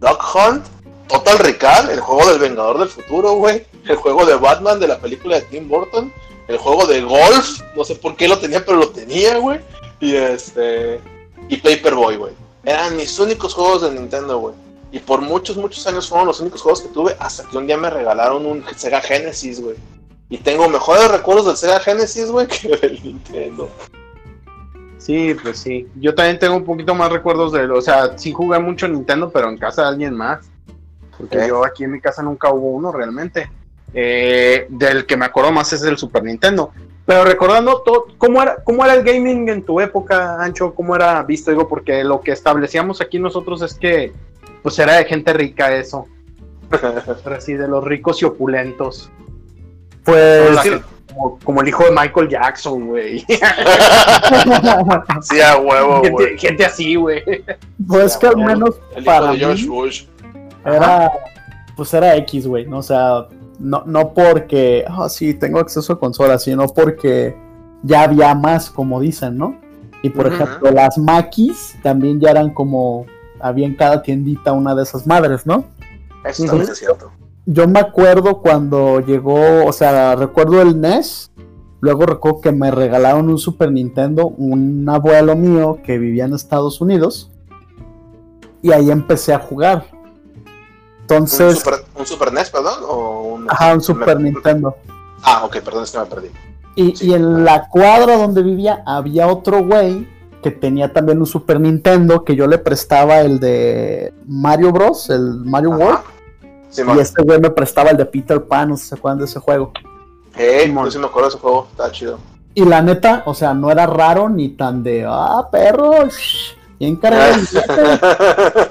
Duck 0.00 0.22
Hunt, 0.34 0.64
Total 1.08 1.38
Recall, 1.38 1.90
el 1.90 2.00
juego 2.00 2.30
del 2.30 2.38
Vengador 2.38 2.78
del 2.78 2.88
Futuro, 2.88 3.32
güey, 3.34 3.66
el 3.86 3.96
juego 3.96 4.24
de 4.24 4.34
Batman 4.34 4.80
de 4.80 4.88
la 4.88 4.98
película 4.98 5.36
de 5.36 5.42
Tim 5.42 5.68
Burton, 5.68 6.12
el 6.48 6.56
juego 6.56 6.86
de 6.86 7.02
golf, 7.02 7.60
no 7.76 7.84
sé 7.84 7.94
por 7.96 8.16
qué 8.16 8.28
lo 8.28 8.38
tenía, 8.38 8.64
pero 8.64 8.78
lo 8.78 8.88
tenía, 8.90 9.36
güey, 9.36 9.60
y 10.00 10.16
este, 10.16 11.00
y 11.48 11.56
Paperboy, 11.58 12.16
güey. 12.16 12.32
Eran 12.64 12.96
mis 12.96 13.18
únicos 13.18 13.54
juegos 13.54 13.82
de 13.82 13.90
Nintendo, 13.92 14.38
güey. 14.38 14.54
Y 14.90 14.98
por 15.00 15.20
muchos, 15.20 15.56
muchos 15.56 15.86
años 15.86 16.08
fueron 16.08 16.26
los 16.26 16.40
únicos 16.40 16.62
juegos 16.62 16.80
que 16.80 16.88
tuve 16.88 17.16
hasta 17.18 17.44
que 17.48 17.58
un 17.58 17.66
día 17.66 17.76
me 17.76 17.90
regalaron 17.90 18.46
un 18.46 18.64
Sega 18.76 19.00
Genesis, 19.00 19.60
güey. 19.60 19.76
Y 20.30 20.38
tengo 20.38 20.68
mejores 20.68 21.10
recuerdos 21.10 21.46
del 21.46 21.56
Sega 21.56 21.80
Genesis, 21.80 22.30
güey, 22.30 22.46
que 22.48 22.76
del 22.76 23.02
Nintendo. 23.02 23.68
Sí, 24.98 25.34
pues 25.42 25.58
sí. 25.58 25.86
Yo 25.96 26.14
también 26.14 26.38
tengo 26.38 26.56
un 26.56 26.64
poquito 26.64 26.94
más 26.94 27.10
recuerdos 27.10 27.52
de, 27.52 27.64
o 27.64 27.80
sea, 27.80 28.18
sí 28.18 28.32
jugué 28.32 28.58
mucho 28.58 28.88
Nintendo, 28.88 29.30
pero 29.30 29.48
en 29.48 29.58
casa 29.58 29.82
de 29.82 29.88
alguien 29.88 30.14
más. 30.14 30.50
Porque 31.16 31.48
yo 31.48 31.64
aquí 31.64 31.84
en 31.84 31.92
mi 31.92 32.00
casa 32.00 32.22
nunca 32.22 32.52
hubo 32.52 32.70
uno 32.70 32.92
realmente. 32.92 33.50
Eh, 33.94 34.66
del 34.68 35.06
que 35.06 35.16
me 35.16 35.24
acuerdo 35.24 35.50
más 35.50 35.72
es 35.72 35.82
el 35.82 35.98
Super 35.98 36.22
Nintendo. 36.22 36.72
Pero 37.06 37.24
recordando 37.24 37.80
todo, 37.80 38.06
¿cómo 38.18 38.42
era, 38.42 38.62
¿cómo 38.62 38.84
era 38.84 38.94
el 38.94 39.02
gaming 39.02 39.48
en 39.48 39.62
tu 39.62 39.80
época, 39.80 40.42
Ancho? 40.42 40.74
¿Cómo 40.74 40.94
era 40.94 41.22
visto? 41.22 41.50
Digo, 41.50 41.66
porque 41.66 42.04
lo 42.04 42.20
que 42.20 42.32
establecíamos 42.32 43.00
aquí 43.00 43.18
nosotros 43.18 43.62
es 43.62 43.74
que 43.74 44.12
pues 44.62 44.78
era 44.78 44.96
de 44.96 45.04
gente 45.04 45.32
rica 45.32 45.74
eso. 45.74 46.06
Era 46.70 47.36
así, 47.36 47.54
de 47.54 47.66
los 47.68 47.84
ricos 47.84 48.20
y 48.22 48.26
opulentos. 48.26 49.10
Pues 50.04 50.82
como, 51.08 51.38
como 51.42 51.60
el 51.62 51.68
hijo 51.68 51.84
de 51.84 51.90
Michael 51.90 52.28
Jackson, 52.28 52.88
güey. 52.88 53.24
Sí, 55.22 55.40
a 55.40 55.56
huevo, 55.58 55.94
gente, 56.02 56.10
güey. 56.10 56.38
gente 56.38 56.64
así, 56.64 56.94
güey. 56.94 57.22
Pues 57.86 58.16
que 58.16 58.26
al 58.26 58.36
menos 58.36 58.80
El 58.94 59.02
hijo 59.02 59.06
para 59.06 59.32
de 59.32 59.38
George 59.38 59.62
mí 59.62 59.68
Bush. 59.68 60.04
era, 60.64 61.10
pues 61.76 61.92
era 61.94 62.16
X, 62.16 62.46
güey, 62.46 62.66
¿no? 62.66 62.78
O 62.78 62.82
sea, 62.82 63.26
no, 63.58 63.82
no 63.86 64.12
porque, 64.14 64.84
ah, 64.86 65.08
sí, 65.08 65.34
tengo 65.34 65.58
acceso 65.58 65.94
a 65.94 65.98
consolas, 65.98 66.44
sino 66.44 66.66
porque 66.68 67.36
ya 67.82 68.02
había 68.02 68.34
más, 68.34 68.70
como 68.70 69.00
dicen, 69.00 69.36
¿no? 69.36 69.56
Y 70.02 70.10
por 70.10 70.26
ejemplo, 70.26 70.70
las 70.70 70.96
maquis 70.96 71.76
también 71.82 72.20
ya 72.20 72.30
eran 72.30 72.50
como, 72.50 73.06
había 73.40 73.66
en 73.66 73.76
cada 73.76 74.02
tiendita 74.02 74.52
una 74.52 74.74
de 74.74 74.82
esas 74.82 75.06
madres, 75.06 75.46
¿no? 75.46 75.64
Eso 76.24 76.44
también 76.44 76.70
es 76.70 76.78
cierto. 76.78 77.10
yo 77.46 77.66
me 77.68 77.80
acuerdo 77.80 78.40
cuando 78.40 79.00
llegó, 79.00 79.64
o 79.64 79.72
sea, 79.72 80.16
recuerdo 80.16 80.60
el 80.60 80.80
NES, 80.80 81.30
luego 81.80 82.06
recuerdo 82.06 82.40
que 82.40 82.52
me 82.52 82.70
regalaron 82.70 83.28
un 83.28 83.38
Super 83.38 83.70
Nintendo, 83.72 84.26
un 84.26 84.88
abuelo 84.88 85.36
mío 85.36 85.78
que 85.82 85.98
vivía 85.98 86.24
en 86.24 86.34
Estados 86.34 86.80
Unidos, 86.80 87.30
y 88.62 88.72
ahí 88.72 88.90
empecé 88.90 89.32
a 89.32 89.38
jugar. 89.38 89.86
Entonces, 91.00 91.54
¿Un, 91.54 91.56
super, 91.56 91.74
¿Un 91.94 92.06
Super 92.06 92.32
NES, 92.32 92.50
perdón? 92.50 92.80
¿O 92.86 93.22
un, 93.34 93.50
ajá, 93.50 93.72
un 93.72 93.80
Super 93.80 94.20
Nintendo. 94.20 94.76
Ah, 95.22 95.44
ok, 95.44 95.58
perdón, 95.60 95.84
es 95.84 95.90
que 95.90 95.98
me 95.98 96.06
perdí. 96.06 96.28
Y, 96.74 96.96
Sí, 96.96 97.08
y 97.08 97.14
en 97.14 97.44
la 97.44 97.68
cuadra 97.68 98.18
donde 98.18 98.42
vivía 98.42 98.82
había 98.86 99.26
otro 99.26 99.64
güey 99.64 100.06
que 100.42 100.50
tenía 100.50 100.92
también 100.92 101.18
un 101.18 101.26
Super 101.26 101.60
Nintendo 101.60 102.24
que 102.24 102.36
yo 102.36 102.46
le 102.46 102.58
prestaba 102.58 103.20
el 103.20 103.40
de 103.40 104.12
Mario 104.26 104.72
Bros, 104.72 105.10
el 105.10 105.36
Mario 105.44 105.70
World. 105.70 106.00
Y 106.76 107.00
este 107.00 107.22
güey 107.22 107.40
me 107.40 107.50
prestaba 107.50 107.90
el 107.90 107.96
de 107.96 108.04
Peter 108.04 108.42
Pan, 108.44 108.68
no 108.68 108.76
sé 108.76 108.82
si 108.84 108.88
se 108.90 108.94
acuerdan 108.94 109.18
de 109.18 109.24
ese 109.24 109.40
juego. 109.40 109.72
Hey, 110.34 110.72
yo 110.72 110.90
sí 110.90 110.98
me 110.98 111.06
acuerdo 111.06 111.28
de 111.28 111.34
ese 111.34 111.38
juego, 111.40 111.66
estaba 111.70 111.90
chido. 111.90 112.18
Y 112.54 112.64
la 112.64 112.82
neta, 112.82 113.22
o 113.26 113.34
sea, 113.34 113.54
no 113.54 113.70
era 113.70 113.86
raro 113.86 114.28
ni 114.28 114.50
tan 114.50 114.82
de, 114.82 115.04
ah, 115.08 115.48
perro, 115.50 116.06
shh, 116.08 116.56
bien 116.78 116.96
cargado 116.96 117.34
el 117.34 117.40
billete", 117.40 118.06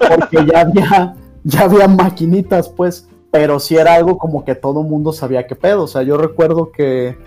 porque 0.09 0.45
ya 0.45 0.61
había, 0.61 1.15
ya 1.43 1.61
había 1.61 1.87
maquinitas, 1.87 2.69
pues, 2.69 3.07
pero 3.31 3.59
sí 3.59 3.75
era 3.75 3.95
algo 3.95 4.17
como 4.17 4.45
que 4.45 4.55
todo 4.55 4.83
mundo 4.83 5.11
sabía 5.11 5.47
qué 5.47 5.55
pedo. 5.55 5.83
O 5.83 5.87
sea, 5.87 6.03
yo 6.03 6.17
recuerdo 6.17 6.71
que, 6.71 7.17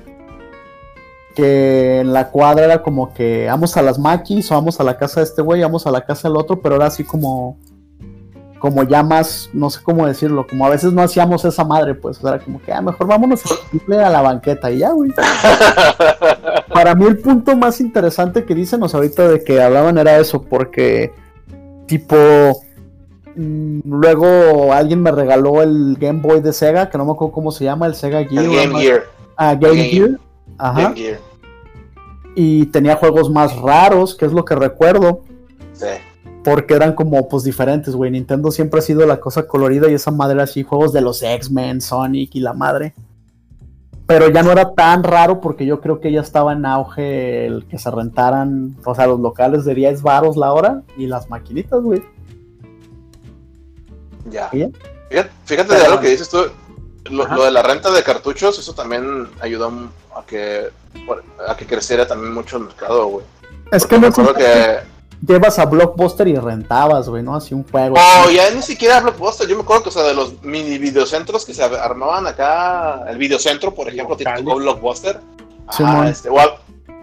que 1.34 2.00
en 2.00 2.12
la 2.12 2.28
cuadra 2.28 2.64
era 2.64 2.82
como 2.82 3.14
que 3.14 3.46
vamos 3.46 3.76
a 3.76 3.82
las 3.82 3.98
maquis 3.98 4.50
o 4.50 4.54
vamos 4.54 4.80
a 4.80 4.84
la 4.84 4.96
casa 4.96 5.20
de 5.20 5.24
este 5.24 5.42
güey, 5.42 5.62
vamos 5.62 5.86
a 5.86 5.90
la 5.90 6.04
casa 6.04 6.28
del 6.28 6.36
otro, 6.36 6.60
pero 6.60 6.76
era 6.76 6.86
así 6.86 7.04
como, 7.04 7.56
como 8.58 8.82
ya 8.82 9.02
más, 9.02 9.48
no 9.52 9.70
sé 9.70 9.80
cómo 9.82 10.06
decirlo, 10.06 10.46
como 10.46 10.66
a 10.66 10.70
veces 10.70 10.92
no 10.92 11.02
hacíamos 11.02 11.44
esa 11.44 11.64
madre, 11.64 11.94
pues, 11.94 12.18
o 12.18 12.22
sea, 12.22 12.34
era 12.34 12.44
como 12.44 12.60
que, 12.60 12.72
ah, 12.72 12.82
mejor 12.82 13.06
vámonos 13.06 13.42
a, 13.46 14.06
a 14.06 14.10
la 14.10 14.22
banqueta 14.22 14.70
y 14.70 14.78
ya, 14.78 14.90
güey 14.90 15.12
para 16.72 16.94
mí 16.94 17.06
el 17.06 17.18
punto 17.18 17.56
más 17.56 17.80
interesante 17.80 18.44
que 18.44 18.54
dicen, 18.54 18.82
o 18.82 18.88
sea, 18.88 18.98
ahorita 18.98 19.28
de 19.28 19.44
que 19.44 19.62
hablaban 19.62 19.98
era 19.98 20.18
eso, 20.18 20.42
porque 20.42 21.12
tipo 21.86 22.16
mm, 23.36 23.80
luego 23.84 24.72
alguien 24.72 25.02
me 25.02 25.10
regaló 25.12 25.62
el 25.62 25.96
Game 25.98 26.20
Boy 26.20 26.40
de 26.40 26.52
Sega, 26.52 26.90
que 26.90 26.98
no 26.98 27.04
me 27.04 27.12
acuerdo 27.12 27.32
cómo 27.32 27.52
se 27.52 27.64
llama, 27.64 27.86
el 27.86 27.94
Sega 27.94 28.24
Gear. 28.24 28.44
El 28.44 28.50
Game 28.52 28.80
Gear. 28.80 29.04
Ah, 29.36 29.54
Game. 29.54 29.84
Gear. 29.84 30.18
Ajá. 30.60 30.82
Game 30.82 30.96
Gear. 30.96 31.18
Y 32.34 32.66
tenía 32.66 32.96
juegos 32.96 33.30
más 33.30 33.56
raros, 33.56 34.14
que 34.14 34.24
es 34.26 34.32
lo 34.32 34.44
que 34.44 34.54
recuerdo, 34.54 35.22
Sí. 35.72 35.86
porque 36.44 36.74
eran 36.74 36.94
como 36.94 37.28
pues 37.28 37.42
diferentes, 37.44 37.94
güey. 37.94 38.10
Nintendo 38.10 38.50
siempre 38.50 38.78
ha 38.80 38.82
sido 38.82 39.06
la 39.06 39.18
cosa 39.20 39.46
colorida 39.46 39.90
y 39.90 39.94
esa 39.94 40.10
madre 40.10 40.40
así, 40.42 40.62
juegos 40.62 40.92
de 40.92 41.00
los 41.00 41.22
X-Men, 41.22 41.80
Sonic 41.80 42.34
y 42.34 42.40
la 42.40 42.52
madre. 42.52 42.94
Pero 44.06 44.28
ya 44.28 44.42
no 44.42 44.50
era 44.50 44.74
tan 44.74 45.04
raro 45.04 45.40
porque 45.40 45.64
yo 45.66 45.80
creo 45.80 46.00
que 46.00 46.10
ya 46.10 46.20
estaba 46.20 46.52
en 46.52 46.66
auge 46.66 47.46
el 47.46 47.64
que 47.66 47.78
se 47.78 47.90
rentaran, 47.92 48.76
o 48.84 48.94
sea, 48.94 49.06
los 49.06 49.20
locales 49.20 49.64
de 49.64 49.74
10 49.74 50.02
varos 50.02 50.36
la 50.36 50.52
hora 50.52 50.82
y 50.96 51.06
las 51.06 51.30
maquinitas, 51.30 51.80
güey. 51.80 52.02
Ya. 54.30 54.48
¿Y 54.52 54.58
ya? 54.60 54.70
Fíjate, 55.08 55.30
fíjate 55.44 55.68
Pero 55.68 55.80
de 55.80 55.86
algo 55.86 56.00
que 56.00 56.08
dices 56.08 56.28
tú, 56.28 56.38
lo, 57.04 57.26
lo 57.26 57.44
de 57.44 57.50
la 57.50 57.62
renta 57.62 57.90
de 57.90 58.02
cartuchos, 58.02 58.58
eso 58.58 58.74
también 58.74 59.28
ayudó 59.40 59.72
a 60.14 60.24
que, 60.26 60.70
a 61.46 61.56
que 61.56 61.66
creciera 61.66 62.06
también 62.06 62.34
mucho 62.34 62.56
el 62.56 62.64
mercado, 62.64 63.06
güey. 63.06 63.24
Es 63.72 63.82
Porque 63.82 63.94
que 63.96 64.00
me 64.00 64.08
no 64.08 64.12
acuerdo 64.12 64.34
que... 64.34 64.78
llevas 65.26 65.58
a 65.58 65.66
Blockbuster 65.66 66.28
y 66.28 66.36
rentabas, 66.36 67.08
güey, 67.08 67.22
¿no? 67.22 67.36
Así 67.36 67.54
un 67.54 67.64
juego. 67.64 67.96
Oh, 67.98 68.30
ya 68.30 68.50
ni 68.50 68.62
siquiera 68.62 69.00
Blockbuster, 69.00 69.46
yo 69.48 69.56
me 69.56 69.62
acuerdo 69.62 69.84
que, 69.84 69.88
o 69.90 69.92
sea, 69.92 70.02
de 70.02 70.14
los 70.14 70.42
mini 70.42 70.78
videocentros 70.78 71.44
que 71.44 71.54
se 71.54 71.62
armaban 71.62 72.26
acá, 72.26 73.04
el 73.08 73.16
videocentro, 73.16 73.72
por 73.74 73.88
ejemplo, 73.88 74.16
te 74.16 74.24
tocó 74.24 74.56
Blockbuster. 74.56 75.20
Simón. 75.70 75.96
Ajá, 75.96 76.08
este, 76.08 76.28
o, 76.28 76.38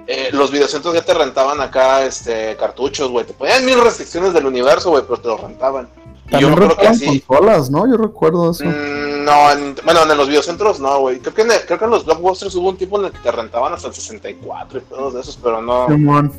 eh, 0.07 0.29
los 0.31 0.51
videocentros 0.51 0.93
ya 0.93 1.03
te 1.03 1.13
rentaban 1.13 1.59
acá, 1.61 2.05
este, 2.05 2.55
cartuchos, 2.57 3.09
güey, 3.09 3.25
te 3.25 3.33
ponían 3.33 3.65
mil 3.65 3.79
restricciones 3.79 4.33
del 4.33 4.45
universo, 4.45 4.89
güey, 4.89 5.03
pero 5.03 5.19
te 5.19 5.27
lo 5.27 5.37
rentaban. 5.37 5.89
Y 6.29 6.39
yo 6.39 6.49
me 6.49 6.53
acuerdo 6.55 6.75
que 6.75 6.87
así... 6.87 7.21
consolas, 7.21 7.69
¿no? 7.69 7.87
Yo 7.87 7.95
recuerdo 7.95 8.51
eso. 8.51 8.65
Mm, 8.65 9.06
No, 9.27 9.51
en- 9.51 9.75
bueno, 9.83 10.03
en 10.09 10.17
los 10.17 10.27
videocentros 10.27 10.79
no, 10.79 10.99
güey. 10.99 11.19
Creo 11.19 11.33
que, 11.33 11.41
en, 11.41 11.49
creo 11.65 11.77
que 11.77 11.85
en 11.85 11.91
los 11.91 12.05
blockbusters 12.05 12.55
hubo 12.55 12.69
un 12.69 12.77
tiempo 12.77 12.97
en 12.99 13.05
el 13.07 13.11
que 13.11 13.19
te 13.19 13.31
rentaban 13.31 13.73
hasta 13.73 13.89
el 13.89 13.93
64 13.93 14.79
y 14.79 14.81
todos 14.83 15.13
de 15.15 15.21
esos, 15.21 15.37
pero 15.37 15.61
no, 15.61 15.87
Simón. 15.87 16.31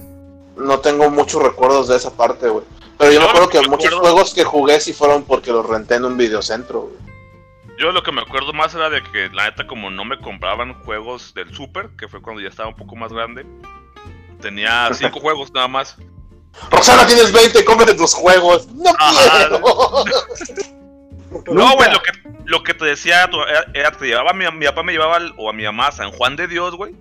no 0.57 0.79
tengo 0.81 1.11
muchos 1.11 1.43
recuerdos 1.43 1.89
de 1.89 1.97
esa 1.97 2.11
parte, 2.11 2.49
güey. 2.49 2.65
Pero 2.97 3.13
yo 3.13 3.21
me 3.21 3.27
acuerdo 3.27 3.49
que 3.51 3.61
me 3.61 3.69
muchos 3.69 3.87
acuerdo- 3.93 4.01
juegos 4.01 4.33
que 4.35 4.45
jugué 4.45 4.81
sí 4.81 4.93
fueron 4.95 5.25
porque 5.25 5.53
los 5.53 5.67
renté 5.67 5.97
en 5.97 6.07
un 6.07 6.17
videocentro, 6.17 6.81
güey. 6.83 6.95
Yo 7.79 7.93
lo 7.93 8.03
que 8.03 8.11
me 8.11 8.23
acuerdo 8.23 8.53
más 8.55 8.75
era 8.75 8.91
de 8.91 9.03
que 9.05 9.29
la 9.33 9.45
neta 9.51 9.67
como 9.67 9.91
no 9.91 10.05
me 10.05 10.19
compraban 10.21 10.75
juegos 10.83 11.33
del 11.35 11.55
Super, 11.55 11.91
que 11.99 12.09
fue 12.09 12.21
cuando 12.23 12.41
ya 12.43 12.49
estaba 12.49 12.71
un 12.71 12.75
poco 12.77 12.97
más 12.97 13.13
grande. 13.13 13.47
Tenía 14.41 14.89
cinco 14.95 15.21
juegos 15.21 15.53
nada 15.53 15.69
más. 15.69 15.95
Roxana, 16.71 17.07
tienes 17.07 17.31
20, 17.33 17.65
cómete 17.65 17.95
tus 17.95 18.15
juegos. 18.15 18.67
No 18.69 18.91
Ajá. 18.99 19.49
quiero. 19.49 19.61
No, 21.53 21.75
güey, 21.77 21.91
lo 21.93 22.01
que, 22.03 22.13
lo 22.47 22.63
que 22.63 22.75
te 22.75 22.85
decía 22.87 23.29
tu- 23.31 23.43
era, 23.43 23.67
era 23.75 23.91
que 23.91 23.99
te 23.99 24.07
llevaba 24.07 24.33
mi, 24.33 24.45
mi 24.53 24.67
papá 24.67 24.83
me 24.83 24.93
llevaba 24.93 25.17
al- 25.17 25.35
o 25.37 25.51
a 25.51 25.53
mi 25.53 25.65
mamá 25.65 25.89
a 25.89 25.93
San 25.93 26.11
Juan 26.13 26.37
de 26.37 26.49
Dios, 26.49 26.75
güey. 26.75 26.95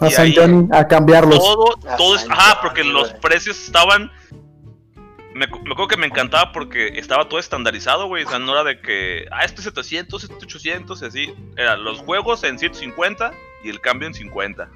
A 0.00 0.10
San 0.10 0.32
Johnny 0.32 0.68
a 0.72 0.86
cambiarlos. 0.86 1.38
Todo, 1.38 1.74
Ah, 1.88 1.96
todo 1.96 2.14
es, 2.14 2.28
ajá, 2.30 2.40
Juan, 2.52 2.58
porque 2.62 2.84
los 2.84 3.12
precios 3.14 3.58
estaban. 3.64 4.12
Me, 5.34 5.46
me 5.46 5.72
acuerdo 5.72 5.88
que 5.88 5.96
me 5.96 6.06
encantaba 6.06 6.52
porque 6.52 6.98
estaba 6.98 7.28
todo 7.28 7.38
estandarizado, 7.40 8.06
güey. 8.06 8.24
O 8.24 8.28
sea, 8.28 8.38
no 8.38 8.52
era 8.52 8.64
de 8.64 8.80
que, 8.80 9.26
ah, 9.32 9.44
este 9.44 9.60
es 9.60 9.64
700, 9.64 10.22
este 10.24 10.34
es 10.36 10.42
800, 10.44 11.02
y 11.02 11.04
así. 11.04 11.34
Era 11.56 11.76
los 11.76 11.98
juegos 12.00 12.42
en 12.44 12.58
150 12.58 13.32
y 13.64 13.70
el 13.70 13.80
cambio 13.80 14.06
en 14.08 14.14
50. 14.14 14.68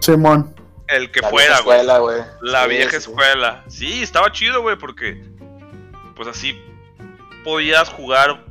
Simón. 0.00 0.54
El 0.86 1.10
que 1.10 1.20
La 1.20 1.28
fuera, 1.28 1.48
vieja 1.48 1.62
güey. 1.64 1.76
escuela, 1.80 1.98
güey. 1.98 2.18
La 2.40 2.62
Sí, 2.64 2.68
vieja 2.70 2.90
sí. 2.92 2.96
escuela. 2.96 3.64
Sí, 3.68 4.02
estaba 4.02 4.32
chido, 4.32 4.62
güey, 4.62 4.76
porque 4.76 5.22
pues 6.16 6.28
así 6.28 6.58
podías 7.44 7.88
jugar. 7.88 8.44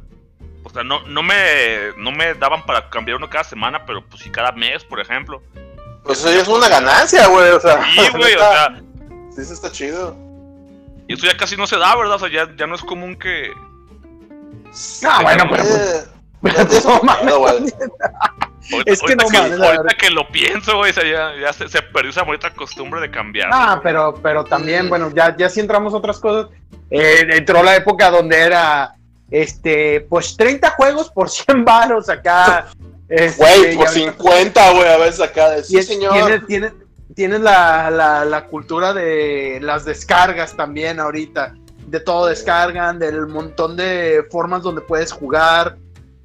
O 0.64 0.70
sea, 0.70 0.84
no, 0.84 1.00
no 1.08 1.24
me 1.24 1.92
no 1.98 2.12
me 2.12 2.34
daban 2.34 2.66
para 2.66 2.90
cambiar 2.90 3.18
uno 3.18 3.30
cada 3.30 3.44
semana, 3.44 3.86
pero 3.86 4.04
pues 4.06 4.22
sí 4.24 4.30
cada 4.30 4.52
mes, 4.52 4.84
por 4.84 5.00
ejemplo. 5.00 5.42
Pues 6.04 6.20
eso 6.20 6.32
ya 6.32 6.42
es 6.42 6.48
una 6.48 6.68
ganancia, 6.70 7.28
güey. 7.28 7.50
O 7.52 7.60
sea, 7.60 7.84
Sí, 7.94 8.02
güey, 8.18 8.34
o 8.36 8.40
sea, 8.40 8.82
Sí, 9.36 9.42
eso 9.42 9.54
está 9.54 9.72
chido. 9.72 10.16
y 11.08 11.14
eso 11.14 11.26
ya 11.26 11.38
casi 11.38 11.56
no 11.58 11.68
se 11.68 11.78
da, 11.78 11.96
¿verdad? 11.96 12.16
O 12.16 12.20
sea, 12.20 12.30
ya, 12.30 12.54
ya 12.58 12.68
no 12.68 12.76
es 12.76 12.82
común 12.82 13.16
que. 13.18 13.52
Ah, 15.06 15.22
bueno, 15.24 15.46
pero 15.50 15.64
Eh, 15.64 16.04
te 16.66 16.82
No 16.88 17.02
mames. 17.04 17.36
güey. 17.36 17.74
Ahorita, 18.72 18.92
Es 18.92 19.02
que 19.02 19.16
no 19.16 19.28
que, 19.28 19.38
mames, 19.38 19.58
la 19.60 19.66
ahorita 19.66 19.84
verdad. 19.84 19.98
que 20.00 20.10
lo 20.10 20.28
pienso, 20.30 20.78
güey, 20.78 20.92
o 20.92 20.94
sea, 20.94 21.04
ya, 21.04 21.42
ya 21.42 21.54
se, 21.54 21.68
se 21.70 21.82
perdió 21.82 22.10
esa 22.12 22.24
bonita 22.24 22.50
costumbre 22.54 23.00
de 23.02 23.10
cambiar. 23.12 23.50
Ah, 23.52 23.80
pero, 23.82 24.14
pero 24.22 24.44
también, 24.44 24.90
bueno, 24.90 25.12
ya, 25.16 25.36
ya 25.38 25.50
si 25.50 25.60
entramos 25.60 25.94
a 25.94 25.98
otras 25.98 26.20
cosas. 26.20 26.52
eh, 26.90 27.28
entró 27.32 27.64
la 27.64 27.76
época 27.76 28.10
donde 28.10 28.38
era, 28.40 28.94
este, 29.32 30.02
pues 30.10 30.36
30 30.38 30.72
juegos 30.72 31.10
por 31.12 31.30
100 31.30 31.64
varos 31.66 32.10
acá. 32.10 32.68
este, 33.10 33.38
Güey, 33.42 33.76
por 33.76 33.88
ahorita- 33.88 34.12
50, 34.14 34.72
güey, 34.72 34.88
a 34.88 34.98
veces 34.98 35.22
acá. 35.22 35.50
de, 35.52 35.64
Sí, 35.64 35.70
Tienes, 35.70 35.88
señor. 35.88 36.14
tienes, 36.14 36.48
tienes, 36.48 36.74
tienes 37.16 37.40
la, 37.42 37.90
la, 37.90 38.26
la 38.26 38.46
cultura 38.46 38.94
de 38.94 39.60
las 39.62 39.86
descargas 39.86 40.56
también 40.56 41.00
ahorita. 41.00 41.54
De 41.88 42.02
todo 42.02 42.26
descargan, 42.28 43.00
del 43.00 43.28
montón 43.28 43.78
de 43.78 44.26
formas 44.30 44.62
donde 44.62 44.82
puedes 44.82 45.14
jugar 45.14 45.78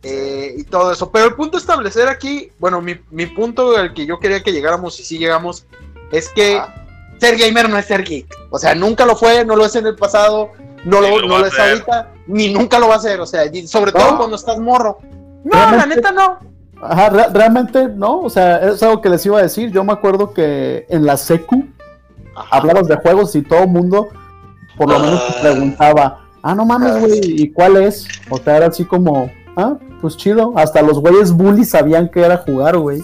eh, 0.02 0.54
y 0.58 0.64
todo 0.64 0.92
eso. 0.92 1.10
Pero 1.10 1.26
el 1.26 1.34
punto 1.34 1.56
a 1.56 1.60
establecer 1.60 2.08
aquí, 2.08 2.50
bueno, 2.58 2.80
mi, 2.80 2.96
mi 3.10 3.26
punto 3.26 3.76
al 3.76 3.94
que 3.94 4.06
yo 4.06 4.18
quería 4.18 4.42
que 4.42 4.52
llegáramos 4.52 4.98
y 5.00 5.04
si 5.04 5.18
llegamos, 5.18 5.66
es 6.10 6.28
que 6.28 6.56
Ajá. 6.58 6.74
ser 7.20 7.36
gamer 7.38 7.68
no 7.68 7.78
es 7.78 7.86
ser 7.86 8.02
geek. 8.04 8.26
O 8.50 8.58
sea, 8.58 8.74
nunca 8.74 9.06
lo 9.06 9.16
fue, 9.16 9.44
no 9.44 9.56
lo 9.56 9.64
es 9.64 9.76
en 9.76 9.86
el 9.86 9.94
pasado, 9.96 10.50
no 10.84 11.00
Ni 11.00 11.08
lo, 11.08 11.20
lo 11.20 11.28
no 11.28 11.38
lo 11.38 11.46
es 11.46 11.54
ser. 11.54 11.68
ahorita, 11.70 12.08
ni 12.26 12.52
nunca 12.52 12.78
lo 12.78 12.88
va 12.88 12.94
a 12.94 12.98
hacer. 12.98 13.20
O 13.20 13.26
sea, 13.26 13.42
sobre 13.66 13.92
todo 13.92 14.10
No. 14.12 14.16
cuando 14.18 14.36
estás 14.36 14.58
morro. 14.58 14.98
No, 15.44 15.50
la 15.56 15.70
Realmente- 15.70 15.96
neta 15.96 16.12
no. 16.12 16.38
Ajá, 16.84 17.10
re- 17.10 17.28
realmente 17.32 17.86
no, 17.88 18.18
o 18.22 18.28
sea, 18.28 18.56
es 18.72 18.82
algo 18.82 19.00
que 19.00 19.08
les 19.08 19.24
iba 19.24 19.38
a 19.38 19.42
decir. 19.42 19.70
Yo 19.70 19.84
me 19.84 19.92
acuerdo 19.92 20.32
que 20.34 20.84
en 20.88 21.06
la 21.06 21.16
secu 21.16 21.64
Ajá. 22.34 22.56
hablabas 22.56 22.88
de 22.88 22.96
juegos 22.96 23.36
y 23.36 23.42
todo 23.42 23.60
el 23.60 23.68
mundo, 23.68 24.08
por 24.76 24.88
lo 24.90 24.98
menos 24.98 25.24
te 25.28 25.32
Ah. 25.32 25.42
preguntaba, 25.42 26.24
ah, 26.42 26.54
no 26.56 26.64
mames, 26.64 26.90
Ah, 26.92 26.98
güey, 26.98 27.22
sí. 27.22 27.36
¿y 27.38 27.52
cuál 27.52 27.76
es? 27.76 28.08
O 28.30 28.36
sea, 28.38 28.56
era 28.56 28.66
así 28.66 28.84
como, 28.84 29.30
ah, 29.56 29.74
pues 30.00 30.16
chido. 30.16 30.52
Hasta 30.56 30.82
los 30.82 30.98
güeyes 31.00 31.32
bullies 31.32 31.70
sabían 31.70 32.08
que 32.08 32.20
era 32.22 32.38
jugar, 32.38 32.76
güey. 32.76 33.02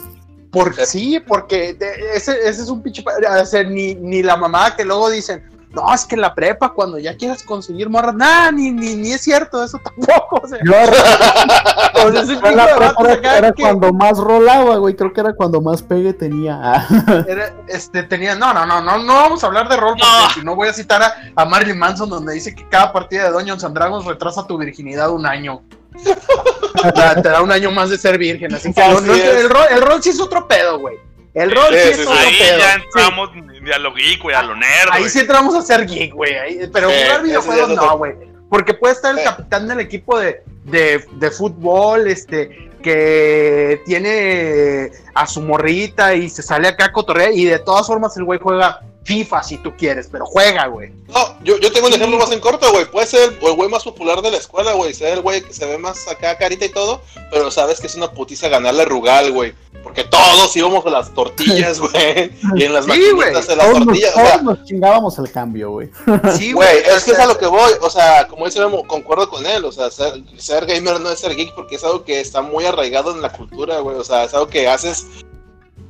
Porque 0.50 0.86
sí, 0.86 1.20
porque 1.26 1.74
de- 1.74 2.14
ese, 2.14 2.32
ese 2.48 2.62
es 2.62 2.68
un 2.68 2.82
pinche. 2.82 3.04
O 3.40 3.44
sea, 3.44 3.62
ni, 3.64 3.94
ni 3.94 4.22
la 4.22 4.36
mamá 4.36 4.74
que 4.74 4.84
luego 4.84 5.10
dicen, 5.10 5.42
no, 5.70 5.92
es 5.92 6.06
que 6.06 6.14
en 6.14 6.22
la 6.22 6.34
prepa, 6.34 6.72
cuando 6.72 6.98
ya 6.98 7.14
quieras 7.14 7.42
conseguir 7.42 7.90
morras, 7.90 8.14
nada, 8.14 8.50
ni, 8.50 8.70
ni, 8.70 8.94
ni 8.96 9.12
es 9.12 9.20
cierto, 9.20 9.62
eso 9.62 9.78
tampoco. 9.84 10.40
O 10.42 10.48
sea, 10.48 10.58
Yo 10.64 10.72
o 10.72 12.10
sea, 12.10 12.22
ese 12.22 12.32
en 12.32 12.40
tipo 12.40 12.50
la 12.56 12.94
prepa 12.96 13.36
era 13.36 13.52
que 13.52 13.62
cuando 13.62 13.92
más 13.92 14.16
rolaba, 14.16 14.76
güey. 14.78 14.96
Creo 14.96 15.12
que 15.12 15.20
era 15.20 15.34
cuando 15.34 15.60
más 15.60 15.82
pegue 15.82 16.14
tenía. 16.14 16.86
Era- 17.28 17.52
este, 17.68 18.02
tenía, 18.04 18.34
no, 18.34 18.54
no, 18.54 18.64
no, 18.64 18.80
no, 18.80 18.96
no 18.98 19.12
vamos 19.14 19.44
a 19.44 19.48
hablar 19.48 19.68
de 19.68 19.76
rol, 19.76 19.90
porque 19.98 20.02
No. 20.24 20.30
si 20.30 20.40
no 20.42 20.56
voy 20.56 20.68
a 20.68 20.72
citar 20.72 21.02
a, 21.02 21.12
a 21.36 21.44
Marilyn 21.44 21.78
Manson, 21.78 22.08
donde 22.08 22.32
dice 22.32 22.54
que 22.54 22.66
cada 22.70 22.90
partida 22.90 23.24
de 23.24 23.30
Dungeons 23.32 23.62
and 23.64 23.74
Dragons 23.74 24.06
retrasa 24.06 24.46
tu 24.46 24.56
virginidad 24.56 25.10
un 25.10 25.26
año. 25.26 25.60
Te 27.22 27.28
da 27.28 27.42
un 27.42 27.50
año 27.52 27.70
más 27.70 27.90
de 27.90 27.98
ser 27.98 28.18
virgen. 28.18 28.54
Así 28.54 28.72
que 28.72 28.80
Así 28.80 28.94
no- 28.94 29.00
no- 29.00 29.14
es. 29.14 29.22
el, 29.24 29.50
rol, 29.50 29.64
el 29.70 29.80
rol 29.82 30.02
sí 30.02 30.10
es 30.10 30.20
otro 30.20 30.46
pedo, 30.46 30.78
güey. 30.78 30.96
El 31.34 31.50
rol 31.54 31.66
sí, 31.74 31.78
Sí, 31.82 31.88
es 31.90 31.96
sí, 31.96 32.02
sí. 32.02 32.08
otro 32.08 32.18
Ahí 32.20 32.36
pedo. 32.38 32.58
ya 32.58 32.74
Sí. 32.74 32.80
entramos 32.84 33.30
ni 33.62 33.70
a 33.72 33.78
lo 33.78 33.94
geek, 33.94 34.22
güey, 34.22 34.34
a 34.36 34.42
lo 34.42 34.54
nerd, 34.56 34.88
Ahí 34.92 35.08
sí 35.08 35.20
entramos 35.20 35.54
a 35.54 35.62
ser 35.62 35.86
geek, 35.86 36.14
güey. 36.14 36.34
Pero 36.72 36.90
Sí, 36.90 36.96
jugar 37.04 37.22
videojuegos 37.22 37.68
no, 37.70 37.98
güey. 37.98 38.12
Porque 38.48 38.74
puede 38.74 38.94
estar 38.94 39.12
el 39.12 39.18
Sí. 39.18 39.24
capitán 39.24 39.68
del 39.68 39.80
equipo 39.80 40.18
de, 40.18 40.42
de, 40.64 41.04
de 41.12 41.30
fútbol, 41.30 42.06
este, 42.08 42.70
que 42.82 43.82
tiene 43.84 44.90
a 45.14 45.26
su 45.26 45.42
morrita 45.42 46.14
y 46.14 46.30
se 46.30 46.42
sale 46.42 46.68
acá 46.68 46.86
a 46.86 46.92
cotorrear. 46.92 47.32
Y 47.32 47.44
de 47.44 47.58
todas 47.58 47.86
formas 47.86 48.16
el 48.16 48.24
güey 48.24 48.38
juega 48.42 48.80
FIFA 49.08 49.42
si 49.42 49.56
tú 49.56 49.74
quieres, 49.74 50.06
pero 50.12 50.26
juega, 50.26 50.66
güey. 50.66 50.92
No, 51.08 51.34
yo, 51.42 51.58
yo 51.58 51.72
tengo 51.72 51.86
un 51.86 51.94
ejemplo 51.94 52.18
más 52.18 52.30
en 52.30 52.40
corto, 52.40 52.70
güey. 52.72 52.84
Puede 52.84 53.06
ser 53.06 53.30
el, 53.32 53.38
el 53.46 53.54
güey 53.54 53.70
más 53.70 53.82
popular 53.82 54.20
de 54.20 54.30
la 54.30 54.36
escuela, 54.36 54.74
güey. 54.74 54.92
Ser 54.92 55.14
el 55.14 55.22
güey 55.22 55.40
que 55.40 55.54
se 55.54 55.64
ve 55.64 55.78
más 55.78 56.06
acá 56.08 56.36
carita 56.36 56.66
y 56.66 56.68
todo, 56.68 57.00
pero 57.30 57.50
sabes 57.50 57.80
que 57.80 57.86
es 57.86 57.94
una 57.94 58.10
putiza 58.12 58.48
ganarle 58.48 58.82
a 58.82 58.84
Rugal, 58.84 59.32
güey. 59.32 59.54
Porque 59.82 60.04
todos 60.04 60.54
íbamos 60.56 60.84
a 60.84 60.90
las 60.90 61.14
tortillas, 61.14 61.80
güey. 61.80 62.30
Y 62.56 62.64
en 62.64 62.74
las 62.74 62.84
Sí, 62.84 62.90
maquinitas 62.90 63.14
güey. 63.14 63.28
de 63.32 63.56
las 63.56 63.66
Todos, 63.66 63.78
nos, 63.78 63.84
tortillas. 63.86 64.12
O 64.14 64.20
todos 64.20 64.42
nos 64.42 64.64
chingábamos 64.64 65.18
el 65.18 65.32
cambio, 65.32 65.70
güey. 65.70 65.88
Sí, 66.36 66.52
güey, 66.52 66.68
o 66.68 66.96
es 66.96 67.04
que 67.04 67.12
es 67.12 67.16
sea, 67.16 67.24
a 67.24 67.28
lo 67.28 67.38
que 67.38 67.46
voy. 67.46 67.72
O 67.80 67.88
sea, 67.88 68.28
como 68.28 68.44
dice 68.44 68.60
Memo, 68.60 68.86
concuerdo 68.86 69.30
con 69.30 69.46
él. 69.46 69.64
O 69.64 69.72
sea, 69.72 69.90
ser, 69.90 70.12
ser 70.36 70.66
gamer 70.66 71.00
no 71.00 71.10
es 71.10 71.20
ser 71.20 71.34
geek 71.34 71.54
porque 71.54 71.76
es 71.76 71.84
algo 71.84 72.04
que 72.04 72.20
está 72.20 72.42
muy 72.42 72.66
arraigado 72.66 73.12
en 73.12 73.22
la 73.22 73.32
cultura, 73.32 73.78
güey. 73.78 73.96
O 73.96 74.04
sea, 74.04 74.24
es 74.24 74.34
algo 74.34 74.48
que 74.48 74.68
haces 74.68 75.06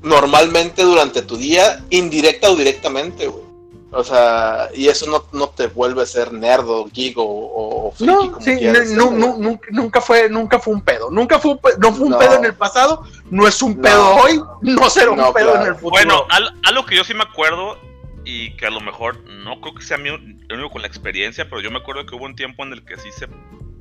normalmente 0.03 0.83
durante 0.83 1.23
tu 1.23 1.37
día, 1.37 1.83
indirecta 1.91 2.51
o 2.51 2.57
directamente, 2.57 3.27
güey. 3.27 3.49
O 3.91 4.05
sea, 4.05 4.69
y 4.75 4.89
eso 4.89 5.07
no, 5.11 5.25
no 5.33 5.49
te 5.49 5.67
vuelve 5.69 6.03
a 6.03 6.07
ser 6.07 6.31
nerd 6.31 6.69
o 6.69 6.85
geek 6.93 7.17
o, 7.17 7.23
o 7.25 7.93
friki, 7.93 8.13
No, 8.13 8.33
como 8.33 8.41
sí, 8.45 8.57
quieras 8.59 8.91
no, 8.91 9.05
ser, 9.09 9.13
no, 9.19 9.27
güey. 9.29 9.41
nunca, 9.41 9.69
nunca 9.73 10.01
fue, 10.03 10.29
nunca 10.29 10.59
fue 10.59 10.75
un 10.75 10.83
pedo. 10.83 11.11
Nunca 11.11 11.39
fue 11.39 11.53
un 11.53 11.59
pe- 11.59 11.71
no 11.79 11.93
fue 11.95 12.05
un 12.05 12.11
No. 12.13 12.19
pedo 12.19 12.35
en 12.35 12.45
el 12.45 12.55
pasado, 12.55 13.03
no 13.31 13.49
es 13.49 13.63
un 13.63 13.77
No. 13.77 13.83
pedo 13.83 14.17
hoy, 14.17 14.43
no 14.61 14.91
será 14.91 15.11
un 15.11 15.17
No, 15.17 15.33
pedo 15.33 15.53
claro. 15.53 15.63
en 15.63 15.69
el 15.69 15.75
futuro. 15.75 15.91
Bueno, 15.91 16.27
al- 16.29 16.53
algo 16.65 16.85
que 16.85 16.97
yo 16.97 17.05
sí 17.05 17.15
me 17.15 17.23
acuerdo 17.23 17.79
y 18.27 18.55
que 18.59 18.67
a 18.67 18.71
lo 18.71 18.81
mejor 18.83 19.25
no 19.25 19.59
creo 19.63 19.75
que 19.75 19.83
sea 19.83 19.97
mío, 19.97 20.17
el 20.17 20.53
único 20.53 20.69
con 20.71 20.83
la 20.83 20.89
experiencia, 20.89 21.49
pero 21.49 21.63
yo 21.63 21.71
me 21.71 21.79
acuerdo 21.79 22.05
que 22.05 22.15
hubo 22.15 22.27
un 22.27 22.37
tiempo 22.37 22.65
en 22.65 22.75
el 22.75 22.85
que 22.85 22.99
sí 22.99 23.09
se 23.11 23.27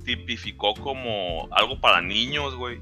tipificó 0.06 0.74
como 0.76 1.50
algo 1.52 1.82
para 1.82 2.00
niños, 2.02 2.56
güey. 2.56 2.80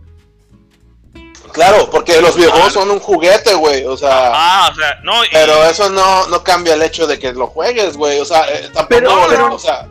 Claro, 1.51 1.89
porque 1.89 2.21
los 2.21 2.35
videojuegos 2.35 2.73
son 2.73 2.91
un 2.91 2.99
juguete, 2.99 3.53
güey. 3.53 3.85
O 3.85 3.95
sea, 3.97 4.31
Ah, 4.33 4.69
o 4.71 4.75
sea, 4.75 4.99
no, 5.03 5.23
y- 5.23 5.29
pero 5.31 5.63
eso 5.65 5.89
no, 5.89 6.27
no 6.27 6.43
cambia 6.43 6.73
el 6.73 6.81
hecho 6.81 7.07
de 7.07 7.17
que 7.19 7.33
lo 7.33 7.47
juegues, 7.47 7.95
güey. 7.97 8.19
O 8.19 8.25
sea, 8.25 8.41
eh, 8.49 8.69
tampoco, 8.73 8.87
Pero- 8.89 9.25
pero- 9.29 9.55
o 9.55 9.59
sea, 9.59 9.87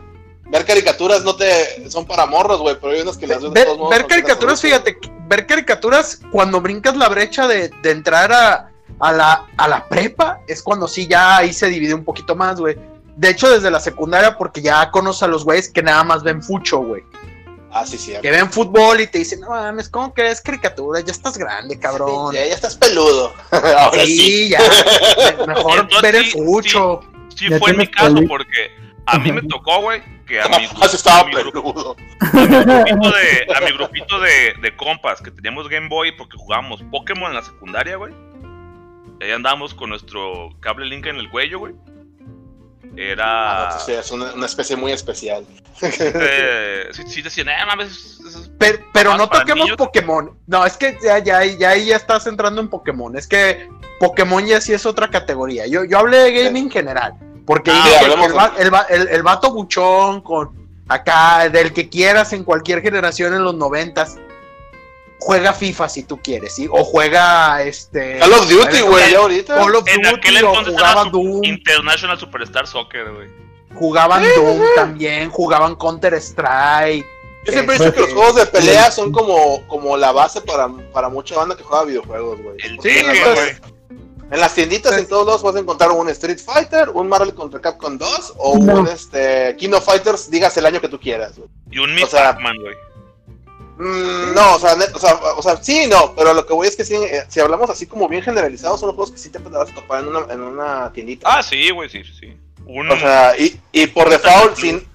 ver 0.46 0.64
caricaturas 0.64 1.22
no 1.24 1.34
te 1.36 1.90
son 1.90 2.06
para 2.06 2.26
morros, 2.26 2.60
güey, 2.60 2.76
pero 2.80 2.92
hay 2.92 3.00
unas 3.00 3.16
que 3.16 3.26
las 3.26 3.42
ves 3.42 3.52
de 3.52 3.64
todos 3.64 3.78
modos. 3.78 3.90
ver 3.90 4.06
caricaturas, 4.06 4.60
fíjate, 4.60 4.98
ver 5.26 5.46
caricaturas 5.46 6.20
cuando 6.30 6.60
brincas 6.60 6.96
la 6.96 7.08
brecha 7.08 7.46
de, 7.48 7.70
de 7.82 7.90
entrar 7.90 8.30
a, 8.32 8.70
a 9.00 9.12
la, 9.12 9.46
a 9.56 9.68
la 9.68 9.88
prepa, 9.88 10.40
es 10.46 10.62
cuando 10.62 10.86
sí 10.86 11.06
ya 11.08 11.38
ahí 11.38 11.52
se 11.52 11.66
divide 11.68 11.94
un 11.94 12.04
poquito 12.04 12.36
más, 12.36 12.60
güey. 12.60 12.76
De 13.16 13.30
hecho, 13.30 13.48
desde 13.48 13.70
la 13.70 13.80
secundaria, 13.80 14.36
porque 14.36 14.60
ya 14.60 14.90
conoces 14.90 15.22
a 15.22 15.28
los 15.28 15.44
güeyes 15.44 15.68
que 15.68 15.82
nada 15.82 16.02
más 16.04 16.22
ven 16.22 16.42
fucho, 16.42 16.78
güey. 16.78 17.02
Ah, 17.76 17.84
sí, 17.84 17.98
sí. 17.98 18.14
Que 18.22 18.30
ven 18.30 18.50
fútbol 18.52 19.00
y 19.00 19.08
te 19.08 19.18
dicen, 19.18 19.40
no 19.40 19.48
mames, 19.50 19.88
¿cómo 19.88 20.14
que 20.14 20.28
es 20.30 20.40
caricatura? 20.40 21.00
Ya 21.00 21.10
estás 21.10 21.36
grande, 21.36 21.76
cabrón. 21.78 22.32
Ya, 22.32 22.46
ya 22.46 22.54
estás 22.54 22.76
peludo. 22.76 23.34
Ahora 23.50 24.04
sí. 24.04 24.16
sí, 24.16 24.48
ya. 24.50 24.60
Mejor 25.46 25.80
Entonces, 25.80 26.02
ver 26.02 26.14
el 26.16 26.24
sí, 26.26 26.38
fucho. 26.38 27.00
sí 27.34 27.48
fue 27.48 27.72
mi 27.72 27.78
tienes 27.78 27.88
caso 27.90 28.14
peli- 28.14 28.26
porque 28.28 28.70
a 29.06 29.18
mí 29.18 29.32
me 29.32 29.42
tocó, 29.42 29.80
güey, 29.82 30.02
que 30.24 30.40
a 30.40 30.46
mi, 30.48 30.54
Ah, 30.80 30.88
sí 30.88 30.96
estaba 30.96 31.20
a 31.20 31.24
mi 31.24 31.32
grupo- 31.34 31.74
peludo. 31.74 31.96
a 32.20 32.32
mi 32.32 32.46
grupito 32.46 33.10
de, 33.10 33.54
a 33.56 33.60
mi 33.60 33.72
grupito 33.72 34.20
de, 34.20 34.54
de 34.62 34.76
compas 34.76 35.20
que 35.20 35.32
teníamos 35.32 35.68
Game 35.68 35.88
Boy 35.88 36.12
porque 36.16 36.36
jugábamos 36.38 36.80
Pokémon 36.92 37.30
en 37.30 37.34
la 37.36 37.42
secundaria, 37.42 37.96
güey. 37.96 38.14
Ahí 39.20 39.32
andábamos 39.32 39.74
con 39.74 39.90
nuestro 39.90 40.50
cable 40.60 40.86
link 40.86 41.06
en 41.06 41.16
el 41.16 41.28
cuello, 41.28 41.58
güey. 41.58 41.74
Ah, 42.96 43.00
Era. 43.00 43.68
no, 43.74 43.80
sí, 43.80 43.92
es 43.92 44.10
una, 44.10 44.32
una 44.34 44.46
especie 44.46 44.76
muy 44.76 44.92
especial. 44.92 45.44
eh, 45.82 46.88
sí, 46.92 47.02
sí 47.06 47.22
decían, 47.22 47.48
eh, 47.48 47.52
mames, 47.66 47.88
es- 47.90 48.20
es- 48.36 48.50
Pero, 48.92 49.16
no 49.16 49.28
toquemos 49.28 49.64
niños. 49.64 49.76
Pokémon. 49.76 50.36
No, 50.46 50.64
es 50.64 50.76
que 50.76 50.96
ya, 51.02 51.18
ya, 51.18 51.44
ya 51.44 51.70
ahí 51.70 51.86
ya 51.86 51.96
estás 51.96 52.26
entrando 52.26 52.60
en 52.60 52.68
Pokémon. 52.68 53.16
Es 53.16 53.26
que 53.26 53.68
Pokémon 54.00 54.44
ya 54.46 54.60
sí 54.60 54.72
es 54.72 54.86
otra 54.86 55.08
categoría. 55.10 55.66
Yo, 55.66 55.84
yo 55.84 55.98
hablé 55.98 56.18
de 56.18 56.44
gaming 56.44 56.64
en 56.64 56.70
general. 56.70 57.14
Porque 57.46 57.70
Ah, 57.72 58.52
el, 58.58 58.66
el 58.66 58.72
el- 59.02 59.08
el 59.08 59.22
vato 59.22 59.52
buchón 59.52 60.22
con 60.22 60.64
acá, 60.88 61.48
del 61.50 61.72
que 61.72 61.88
quieras 61.90 62.32
en 62.32 62.44
cualquier 62.44 62.80
generación 62.80 63.34
en 63.34 63.42
los 63.44 63.54
noventas, 63.54 64.16
juega 65.24 65.54
FIFA 65.54 65.88
si 65.88 66.02
tú 66.02 66.20
quieres, 66.22 66.54
¿sí? 66.54 66.68
O 66.70 66.84
juega 66.84 67.62
este. 67.62 68.18
Call 68.18 68.32
of 68.34 68.48
Duty, 68.48 68.80
güey, 68.82 69.10
ya 69.12 69.18
ahorita. 69.18 69.56
Call 69.56 69.76
of 69.76 69.88
en 69.88 70.02
Duty, 70.02 70.14
aquel 70.16 70.36
o 70.44 70.48
entonces 70.48 70.74
jugaba 70.74 71.04
Doom, 71.04 71.44
International 71.44 72.18
Superstar 72.18 72.66
Soccer, 72.66 73.10
güey. 73.10 73.28
jugaban 73.74 74.22
Doom 74.36 74.60
también, 74.76 75.30
jugaban 75.30 75.76
Counter 75.76 76.14
Strike. 76.14 77.06
Yo 77.46 77.52
siempre 77.52 77.76
he 77.76 77.78
dicho 77.78 77.92
que 77.92 78.00
los 78.00 78.12
juegos 78.12 78.36
de 78.36 78.46
pelea 78.46 78.90
son 78.90 79.12
como, 79.12 79.66
como 79.66 79.96
la 79.96 80.12
base 80.12 80.40
para, 80.42 80.68
para 80.92 81.08
mucha 81.08 81.36
banda 81.36 81.56
que 81.56 81.62
juega 81.62 81.84
videojuegos, 81.84 82.40
güey. 82.42 82.56
Sí, 82.82 82.88
en, 82.88 83.06
güey. 83.06 83.50
en 84.30 84.40
las 84.40 84.54
tienditas 84.54 84.96
en 84.98 85.06
todos 85.06 85.26
lados 85.26 85.42
vas 85.42 85.56
a 85.56 85.58
encontrar 85.58 85.90
un 85.90 86.08
Street 86.10 86.38
Fighter, 86.38 86.88
un 86.90 87.08
Marvel 87.08 87.34
contra 87.34 87.60
Capcom 87.60 87.96
2 87.98 88.34
o 88.38 88.58
No. 88.58 88.80
un 88.80 88.88
este, 88.88 89.54
King 89.58 89.72
of 89.72 89.84
Fighters, 89.84 90.30
digas 90.30 90.56
el 90.56 90.64
año 90.66 90.80
que 90.80 90.88
tú 90.88 90.98
quieras. 90.98 91.36
güey. 91.38 91.48
Y 91.70 91.78
un 91.78 91.90
o 91.92 91.94
Miss 91.94 92.08
sea, 92.10 92.34
Pac-Man, 92.34 92.56
güey. 92.62 92.74
Mm, 93.76 94.34
no, 94.34 94.54
o 94.54 94.58
sea, 94.58 94.76
net- 94.76 94.94
o, 94.94 94.98
sea, 94.98 95.14
o 95.36 95.42
sea, 95.42 95.62
sí, 95.62 95.86
no, 95.88 96.14
pero 96.14 96.32
lo 96.32 96.46
que 96.46 96.52
voy 96.54 96.68
es 96.68 96.76
que 96.76 96.84
sí, 96.84 96.94
eh, 96.94 97.24
si 97.28 97.40
hablamos 97.40 97.68
así 97.70 97.86
como 97.86 98.08
bien 98.08 98.22
generalizados, 98.22 98.78
son 98.80 98.88
los 98.88 98.94
juegos 98.96 99.12
que 99.12 99.18
sí 99.18 99.30
te 99.30 99.38
vas 99.38 99.70
a 99.70 99.74
topar 99.74 100.02
en 100.02 100.08
una, 100.08 100.32
en 100.32 100.40
una 100.42 100.92
tiendita. 100.92 101.28
Ah, 101.28 101.42
sí, 101.42 101.70
güey, 101.70 101.88
sí, 101.88 102.04
sí, 102.04 102.12
sí. 102.18 102.36
Un, 102.66 102.90
O 102.90 102.96
sea, 102.98 103.36
y, 103.38 103.60
y 103.72 103.86
por 103.88 104.08
default, 104.08 104.56
sin 104.56 104.86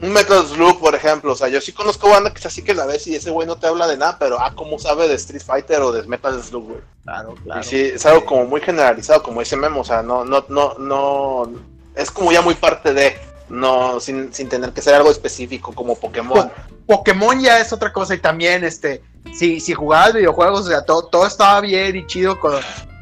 un 0.00 0.12
Metal 0.12 0.46
Slug, 0.46 0.78
por 0.78 0.94
ejemplo, 0.94 1.32
o 1.32 1.34
sea, 1.34 1.48
yo 1.48 1.60
sí 1.60 1.72
conozco 1.72 2.08
banda 2.08 2.30
que 2.32 2.38
es 2.38 2.46
así 2.46 2.62
que 2.62 2.72
la 2.74 2.86
ves 2.86 3.06
y 3.08 3.16
ese 3.16 3.30
güey 3.30 3.48
no 3.48 3.56
te 3.58 3.66
habla 3.66 3.88
de 3.88 3.96
nada, 3.96 4.16
pero 4.20 4.38
ah, 4.38 4.52
cómo 4.54 4.78
sabe 4.78 5.08
de 5.08 5.14
Street 5.14 5.42
Fighter 5.44 5.80
o 5.80 5.90
de 5.90 6.06
Metal 6.06 6.40
Slug, 6.40 6.64
güey. 6.68 6.80
Claro, 7.04 7.34
Y 7.58 7.64
sí, 7.64 7.80
es 7.80 8.06
algo 8.06 8.24
como 8.24 8.44
muy 8.44 8.60
generalizado, 8.60 9.22
como 9.22 9.40
dice 9.40 9.56
Memo, 9.56 9.80
o 9.80 9.84
sea, 9.84 10.02
no, 10.02 10.24
no, 10.24 10.44
no, 10.48 10.74
no, 10.78 11.50
es 11.96 12.10
como 12.12 12.30
ya 12.30 12.42
muy 12.42 12.54
parte 12.54 12.92
de, 12.94 13.18
no, 13.48 14.00
sin, 14.00 14.32
sin 14.32 14.48
tener 14.48 14.72
que 14.72 14.82
ser 14.82 14.94
algo 14.94 15.10
específico 15.10 15.72
como 15.74 15.94
Pokémon. 15.96 16.50
Pokémon 16.86 17.40
ya 17.40 17.58
es 17.60 17.72
otra 17.72 17.92
cosa 17.92 18.14
y 18.14 18.18
también 18.18 18.64
este 18.64 19.02
si, 19.34 19.60
si 19.60 19.74
jugabas 19.74 20.14
videojuegos, 20.14 20.60
o 20.66 20.68
sea, 20.68 20.82
todo, 20.82 21.04
todo 21.06 21.26
estaba 21.26 21.60
bien 21.60 21.94
y 21.96 22.06
chido 22.06 22.38
con 22.40 22.54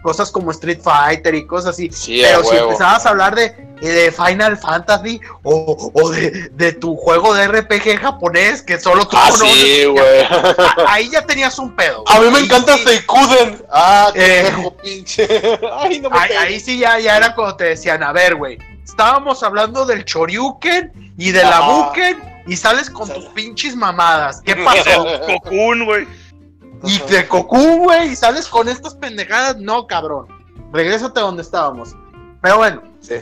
cosas 0.02 0.30
como 0.30 0.50
Street 0.52 0.80
Fighter 0.82 1.35
y 1.35 1.46
cosas 1.46 1.70
así. 1.70 1.90
Sí, 1.92 2.20
Pero 2.22 2.44
si 2.44 2.56
empezabas 2.56 3.06
a 3.06 3.11
hablar 3.11 3.35
de, 3.35 3.50
de 3.80 4.12
Final 4.12 4.56
Fantasy 4.56 5.20
o, 5.42 5.90
o 5.92 6.11
de, 6.11 6.48
de 6.52 6.72
tu 6.72 6.96
juego 6.96 7.35
de 7.35 7.46
RPG 7.48 7.98
japonés 8.00 8.62
que 8.62 8.78
solo 8.78 9.06
tú 9.06 9.16
Ah, 9.18 9.28
conoces, 9.30 9.52
sí, 9.52 9.85
güey. 9.85 10.04
ahí 10.87 11.11
ya 11.11 11.22
tenías 11.26 11.59
un 11.59 11.74
pedo. 11.74 12.04
A 12.09 12.20
mí 12.20 12.26
me 12.30 12.38
Ahí 12.38 12.44
encanta 12.44 12.76
sí- 12.76 12.85
Seikuden. 12.85 13.62
Ah, 13.70 14.11
qué 14.14 14.38
Eh. 14.38 14.42
viejo 14.42 14.76
pinche. 14.76 15.28
Ay, 15.78 16.00
no 16.00 16.11
me 16.11 16.18
Ahí, 16.18 16.32
ahí 16.37 16.61
sí 16.61 16.78
ya, 16.78 16.98
ya 17.00 17.16
era 17.16 17.35
cuando 17.35 17.56
te 17.56 17.64
decían, 17.64 18.02
a 18.04 18.12
ver, 18.12 18.37
güey, 18.37 18.59
estábamos 18.87 19.42
hablando 19.42 19.85
del 19.85 20.05
Choryuken 20.05 21.12
y 21.18 21.33
del 21.33 21.46
Ajá. 21.46 21.64
Abuken 21.64 22.42
y 22.46 22.57
sales 22.57 22.88
con 22.88 23.09
tus 23.12 23.25
pinches 23.27 23.75
mamadas. 23.77 24.40
¿Qué 24.42 24.55
pasó? 24.57 25.05
Cocoon, 25.27 25.85
güey. 25.85 26.07
Y 26.85 26.99
de 27.11 27.25
Goku, 27.25 27.79
güey, 27.85 28.12
y 28.12 28.16
sales 28.16 28.46
con 28.46 28.68
estas 28.68 28.94
pendejadas. 28.94 29.57
No, 29.59 29.87
cabrón. 29.87 30.27
Regrésate 30.72 31.18
a 31.18 31.25
donde 31.25 31.42
estábamos. 31.42 31.96
Pero 32.42 32.59
bueno, 32.59 32.83
Sí. 33.01 33.14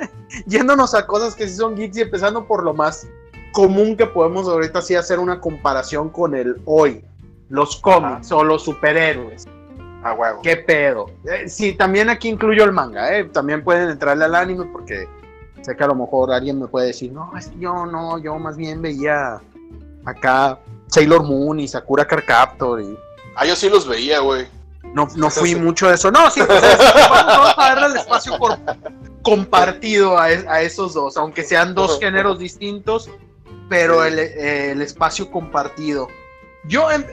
yéndonos 0.46 0.94
a 0.94 1.06
cosas 1.06 1.34
que 1.34 1.48
sí 1.48 1.56
son 1.56 1.76
geeks 1.76 1.96
y 1.96 2.02
empezando 2.02 2.46
por 2.46 2.62
lo 2.64 2.74
más 2.74 3.06
común 3.52 3.96
que 3.96 4.06
podemos 4.06 4.48
ahorita 4.48 4.80
sí 4.80 4.94
hacer 4.94 5.18
una 5.18 5.40
comparación 5.40 6.08
con 6.10 6.34
el 6.34 6.60
hoy. 6.64 7.04
Los 7.48 7.76
cómics 7.76 8.32
o 8.32 8.42
los 8.42 8.64
superhéroes. 8.64 9.46
A 10.02 10.12
huevo. 10.14 10.40
¿Qué 10.42 10.56
pedo? 10.56 11.06
Eh, 11.24 11.48
sí, 11.48 11.74
también 11.74 12.08
aquí 12.08 12.28
incluyo 12.28 12.64
el 12.64 12.72
manga, 12.72 13.16
¿eh? 13.16 13.24
También 13.24 13.62
pueden 13.62 13.90
entrarle 13.90 14.24
al 14.24 14.34
anime 14.34 14.64
porque 14.72 15.08
sé 15.60 15.76
que 15.76 15.84
a 15.84 15.86
lo 15.86 15.94
mejor 15.94 16.32
alguien 16.32 16.58
me 16.60 16.66
puede 16.66 16.88
decir, 16.88 17.12
no, 17.12 17.32
es 17.38 17.46
que 17.48 17.58
yo 17.60 17.86
no, 17.86 18.18
yo 18.18 18.36
más 18.38 18.56
bien 18.56 18.82
veía 18.82 19.40
acá 20.04 20.58
Sailor 20.88 21.22
Moon 21.22 21.60
y 21.60 21.68
Sakura 21.68 22.04
Card 22.04 22.24
Captor 22.26 22.80
y 22.80 22.98
Ah, 23.36 23.46
yo 23.46 23.54
sí 23.56 23.70
los 23.70 23.86
veía, 23.86 24.18
güey. 24.20 24.46
no, 24.92 25.08
no 25.16 25.30
fui 25.30 25.50
sí. 25.50 25.54
mucho 25.56 25.88
de 25.88 25.94
eso. 25.94 26.10
No, 26.10 26.28
sí, 26.30 26.42
pues, 26.46 26.62
es- 26.62 26.78
vamos, 27.10 27.54
a 27.56 27.62
darle 27.74 27.86
el 27.86 27.96
espacio 27.96 28.36
compartido 29.22 30.18
a, 30.18 30.30
es- 30.30 30.46
a 30.46 30.60
esos 30.62 30.94
dos, 30.94 31.16
aunque 31.16 31.44
sean 31.44 31.74
dos 31.74 31.98
géneros 32.00 32.38
distintos, 32.38 33.08
pero 33.68 34.02
Sí. 34.02 34.08
el, 34.08 34.18
eh, 34.18 34.70
el 34.72 34.82
espacio 34.82 35.30
compartido. 35.30 36.08
Yo, 36.64 36.90
em- 36.90 37.06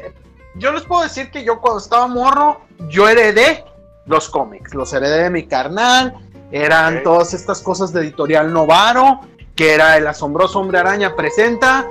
yo 0.55 0.71
les 0.73 0.83
puedo 0.83 1.03
decir 1.03 1.29
que 1.31 1.43
yo 1.43 1.61
cuando 1.61 1.79
estaba 1.79 2.07
morro, 2.07 2.61
yo 2.87 3.07
heredé 3.09 3.65
los 4.05 4.29
cómics, 4.29 4.73
los 4.73 4.93
heredé 4.93 5.23
de 5.23 5.29
mi 5.29 5.45
carnal, 5.47 6.15
eran 6.51 7.03
todas 7.03 7.33
estas 7.33 7.61
cosas 7.61 7.93
de 7.93 8.01
editorial 8.01 8.51
Novaro, 8.51 9.21
que 9.55 9.73
era 9.73 9.97
el 9.97 10.07
asombroso 10.07 10.59
hombre 10.59 10.79
araña 10.79 11.15
presenta, 11.15 11.85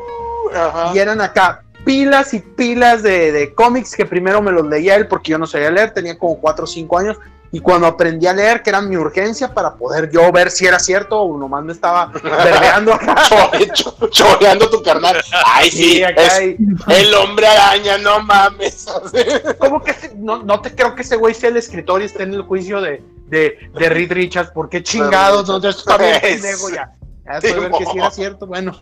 Ajá. 0.55 0.93
y 0.95 0.99
eran 0.99 1.21
acá. 1.21 1.63
pilas 1.85 2.35
y 2.35 2.41
pilas 2.41 3.03
de, 3.03 3.31
de 3.33 3.55
cómics 3.55 3.95
que 3.95 4.05
primero 4.05 4.43
me 4.43 4.51
los 4.51 4.67
leía 4.67 4.97
él 4.97 5.07
porque 5.07 5.31
yo 5.31 5.39
no 5.39 5.47
sabía 5.47 5.71
leer, 5.71 5.93
tenía 5.93 6.19
como 6.19 6.39
4 6.39 6.65
o 6.65 6.67
5 6.67 6.99
años. 6.99 7.17
Y 7.51 7.61
cuando 7.61 7.87
aprendí 7.87 8.27
a 8.27 8.33
leer, 8.35 8.63
que 8.63 8.69
era 8.71 8.81
mi 8.83 8.97
urgencia 8.97 9.55
para 9.55 9.75
poder 9.75 10.11
yo 10.11 10.31
ver 10.33 10.51
si 10.51 10.67
era 10.67 10.79
cierto 10.79 11.19
o 11.21 11.39
nomás 11.39 11.65
me 11.65 11.73
estaba 11.73 12.07
verdeando 12.23 12.93
Choreando 14.11 14.69
tu 14.71 14.83
carnal. 14.83 15.17
Ay, 15.47 15.71
sí, 15.71 15.77
Sí, 15.95 16.03
acá 16.03 16.23
es 16.27 16.33
hay- 16.35 16.57
el 16.89 17.15
hombre 17.15 17.47
araña, 17.47 17.99
no 17.99 18.21
mames. 18.23 18.87
¿Cómo 19.59 19.83
que 19.83 19.95
no, 20.17 20.43
no 20.43 20.61
te 20.61 20.75
creo 20.75 20.95
que 20.95 21.03
ese 21.03 21.17
güey 21.17 21.35
sea 21.35 21.49
el 21.51 21.57
escritor 21.57 22.03
y 22.03 22.07
esté 22.07 22.23
en 22.25 22.35
el 22.35 22.43
juicio 22.43 22.81
de, 22.81 23.03
de, 23.29 23.59
de 23.79 23.89
Reed 23.89 24.13
Richards? 24.13 24.51
¿Por 24.51 24.69
qué 24.69 24.83
chingados? 24.83 25.49
No, 25.49 25.57
está 25.69 25.97
bien 25.97 26.21
pendejo 26.21 26.69
ya. 26.71 26.93
Ya 27.25 27.41
después 27.41 27.55
de 27.55 27.61
ver 27.61 27.73
que 27.73 27.85
sí 27.87 27.99
era 27.99 28.11
cierto, 28.11 28.47
bueno, 28.47 28.73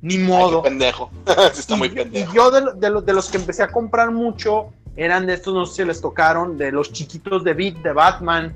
ni 0.00 0.14
Ay, 0.14 0.20
qué 0.20 0.26
modo. 0.26 0.62
pendejo. 0.62 1.10
Sí, 1.52 1.60
está 1.60 1.76
muy 1.76 1.88
pendejo. 1.90 2.32
y 2.32 2.34
yo 2.36 2.50
de, 2.50 2.72
de, 2.74 2.90
los- 2.90 3.04
de 3.06 3.12
los 3.12 3.30
que 3.30 3.36
empecé 3.36 3.62
a 3.62 3.68
comprar 3.68 4.10
mucho 4.10 4.72
eran 4.96 5.26
de 5.26 5.34
estos, 5.34 5.54
no 5.54 5.66
sé 5.66 5.82
si 5.82 5.84
les 5.84 6.00
tocaron, 6.00 6.56
de 6.56 6.72
los 6.72 6.92
chiquitos 6.92 7.44
de 7.44 7.54
Beat 7.54 7.76
de 7.76 7.92
Batman. 7.92 8.54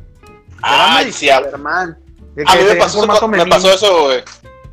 Y 1.07 1.13
sí, 1.13 1.31
a, 1.31 1.43
Superman. 1.43 1.99
de 2.35 2.45
a 2.47 2.57
mí 2.57 2.63
me 2.65 2.75
pasó, 2.77 3.05
eso, 3.05 3.29
me 3.29 3.47
pasó 3.47 3.71
eso, 3.73 4.05
güey. 4.05 4.23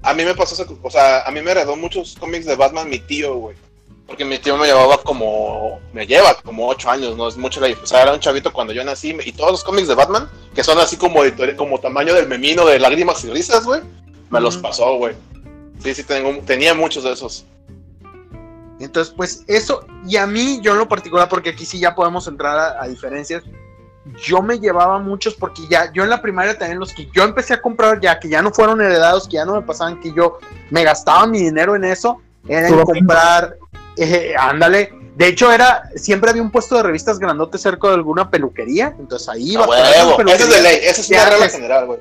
A 0.01 0.13
mí 0.13 0.23
me 0.23 0.34
pasó 0.34 0.62
eso, 0.62 0.80
o 0.82 0.89
sea, 0.89 1.23
a 1.23 1.32
mí 1.32 1.41
me 1.41 1.51
heredó 1.51 1.75
muchos 1.75 2.15
cómics 2.19 2.45
de 2.45 2.56
Batman 2.56 2.89
mi 2.89 2.99
tío, 2.99 3.36
güey. 3.36 3.56
Porque 4.06 4.23
mi 4.23 4.39
tío 4.39 4.56
me 4.56 4.67
llevaba 4.67 4.97
como, 5.03 5.82
me 5.91 6.08
lleva 6.08 6.34
como 6.36 6.69
ocho 6.69 6.89
años, 6.89 7.17
no 7.17 7.27
es 7.27 7.36
mucho 7.36 7.60
la. 7.60 7.67
O 7.67 7.86
sea, 7.86 8.03
era 8.03 8.13
un 8.13 8.21
chavito 8.21 8.53
cuando 8.53 8.71
yo 8.71 8.84
nací 8.86 9.17
y 9.25 9.34
todos 9.34 9.51
los 9.51 9.63
cómics 9.65 9.89
de 9.89 9.95
Batman, 9.95 10.30
que 10.56 10.63
son 10.63 10.80
así 10.80 10.95
como, 10.95 11.19
como 11.58 11.80
tamaño 11.80 12.13
del 12.13 12.27
memino 12.27 12.65
de 12.65 12.80
lágrimas 12.80 13.23
y 13.25 13.32
risas, 13.32 13.65
güey, 13.65 13.82
me 14.30 14.39
los 14.39 14.56
pasó, 14.58 14.95
güey. 14.95 15.13
Sí, 15.84 15.93
sí, 15.93 16.03
tengo, 16.03 16.41
tenía 16.45 16.73
muchos 16.73 17.03
de 17.03 17.12
esos. 17.12 17.45
Entonces, 18.79 19.13
pues 19.15 19.43
eso, 19.47 19.85
y 20.05 20.17
a 20.17 20.27
mí, 20.27 20.59
yo 20.61 20.73
en 20.73 20.79
lo 20.79 20.87
particular, 20.87 21.27
porque 21.29 21.49
aquí 21.49 21.65
sí 21.65 21.79
ya 21.79 21.95
podemos 21.95 22.27
entrar 22.27 22.57
a, 22.57 22.83
a 22.83 22.87
diferencias, 22.87 23.43
yo 24.23 24.41
me 24.41 24.59
llevaba 24.59 24.99
muchos 24.99 25.33
porque 25.33 25.67
ya, 25.67 25.91
yo 25.91 26.03
en 26.03 26.09
la 26.09 26.21
primaria 26.21 26.57
también 26.57 26.79
los 26.79 26.93
que 26.93 27.09
yo 27.13 27.23
empecé 27.23 27.55
a 27.55 27.61
comprar 27.61 27.99
ya, 27.99 28.19
que 28.19 28.29
ya 28.29 28.41
no 28.41 28.51
fueron 28.51 28.81
heredados, 28.81 29.27
que 29.27 29.33
ya 29.33 29.45
no 29.45 29.55
me 29.55 29.61
pasaban, 29.61 29.99
que 29.99 30.13
yo 30.13 30.39
me 30.69 30.83
gastaba 30.83 31.27
mi 31.27 31.39
dinero 31.39 31.75
en 31.75 31.83
eso, 31.83 32.21
era 32.47 32.67
en 32.67 32.83
comprar, 32.83 33.57
eh, 33.97 34.33
ándale, 34.37 34.93
de 35.15 35.27
hecho 35.27 35.51
era, 35.51 35.89
siempre 35.95 36.29
había 36.29 36.41
un 36.41 36.51
puesto 36.51 36.77
de 36.77 36.83
revistas 36.83 37.19
grandote 37.19 37.57
cerca 37.57 37.87
de 37.89 37.95
alguna 37.95 38.29
peluquería, 38.29 38.95
entonces 38.99 39.27
ahí 39.27 39.53
iba 39.53 39.61
A 39.61 39.65
a 39.65 39.67
todas 39.67 39.89
esas 39.89 40.17
huevo, 40.17 40.29
ese 40.29 40.43
es 40.43 40.49
de 40.49 40.61
ley, 40.61 40.79
esa 40.83 41.01
es 41.01 41.09
una 41.09 41.29
regla 41.29 41.49
general, 41.49 41.85
güey. 41.87 41.99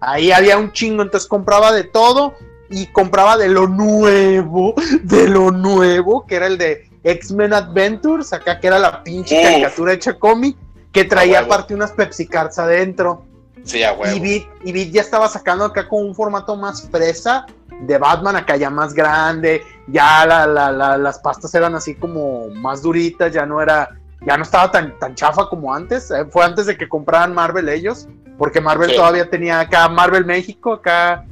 Ahí 0.00 0.32
había 0.32 0.58
un 0.58 0.72
chingo, 0.72 1.02
entonces 1.02 1.28
compraba 1.28 1.72
de 1.72 1.84
todo 1.84 2.34
y 2.72 2.86
compraba 2.86 3.36
de 3.36 3.48
lo 3.48 3.68
nuevo, 3.68 4.74
de 5.02 5.28
lo 5.28 5.50
nuevo, 5.50 6.26
que 6.26 6.36
era 6.36 6.46
el 6.46 6.58
de 6.58 6.88
X-Men 7.04 7.52
Adventures, 7.52 8.32
acá 8.32 8.58
que 8.60 8.66
era 8.68 8.78
la 8.78 9.02
pinche 9.04 9.36
Uf. 9.38 9.42
caricatura 9.44 9.92
hecha 9.92 10.14
cómic, 10.18 10.56
que 10.92 11.04
traía 11.04 11.40
aparte 11.40 11.74
unas 11.74 11.92
Pepsi 11.92 12.26
Cards 12.26 12.58
adentro. 12.58 13.24
Sí, 13.64 13.82
a 13.82 13.92
Y. 14.14 14.20
Beat, 14.20 14.42
y 14.64 14.72
Beat 14.72 14.90
ya 14.90 15.00
estaba 15.02 15.28
sacando 15.28 15.64
acá 15.64 15.88
con 15.88 16.04
un 16.04 16.14
formato 16.14 16.56
más 16.56 16.88
fresa 16.90 17.46
de 17.82 17.98
Batman, 17.98 18.36
acá 18.36 18.56
ya 18.56 18.70
más 18.70 18.92
grande, 18.92 19.62
ya 19.86 20.26
la- 20.26 20.46
la- 20.46 20.72
la- 20.72 20.96
las 20.98 21.18
pastas 21.20 21.54
eran 21.54 21.74
así 21.74 21.94
como 21.94 22.48
más 22.50 22.82
duritas, 22.82 23.32
ya 23.32 23.46
no 23.46 23.60
era, 23.62 23.88
ya 24.26 24.36
no 24.36 24.42
estaba 24.42 24.70
tan, 24.70 24.98
tan 24.98 25.14
chafa 25.14 25.48
como 25.48 25.72
antes, 25.74 26.10
eh, 26.10 26.24
fue 26.30 26.44
antes 26.44 26.66
de 26.66 26.76
que 26.76 26.88
compraran 26.88 27.34
Marvel 27.34 27.68
ellos, 27.68 28.06
porque 28.38 28.60
Marvel 28.60 28.90
Sí. 28.90 28.96
todavía 28.96 29.28
tenía 29.30 29.60
acá 29.60 29.88
Marvel 29.88 30.24
México, 30.24 30.72
acá 30.74 31.24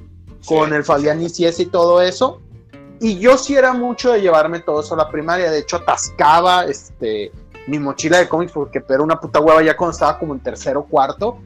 con 0.46 0.70
Sí. 0.70 0.74
el 0.76 0.84
Fabián 0.84 1.20
y 1.60 1.66
todo 1.66 2.00
eso. 2.02 2.40
Y 3.00 3.18
yo 3.18 3.38
sí 3.38 3.56
era 3.56 3.72
mucho 3.72 4.12
de 4.12 4.20
llevarme 4.20 4.60
todo 4.60 4.80
eso 4.80 4.94
a 4.94 4.98
la 4.98 5.08
primaria. 5.10 5.50
De 5.50 5.58
hecho, 5.60 5.76
atascaba 5.76 6.64
este, 6.66 7.32
mi 7.66 7.78
mochila 7.78 8.18
de 8.18 8.28
cómics 8.28 8.52
porque 8.52 8.82
era 8.88 9.02
una 9.02 9.18
puta 9.18 9.40
hueva 9.40 9.62
ya 9.62 9.76
cuando 9.76 9.92
estaba 9.92 10.18
como 10.18 10.34
en 10.34 10.40
tercero 10.40 10.80
o 10.80 10.84
cuarto. 10.84 11.38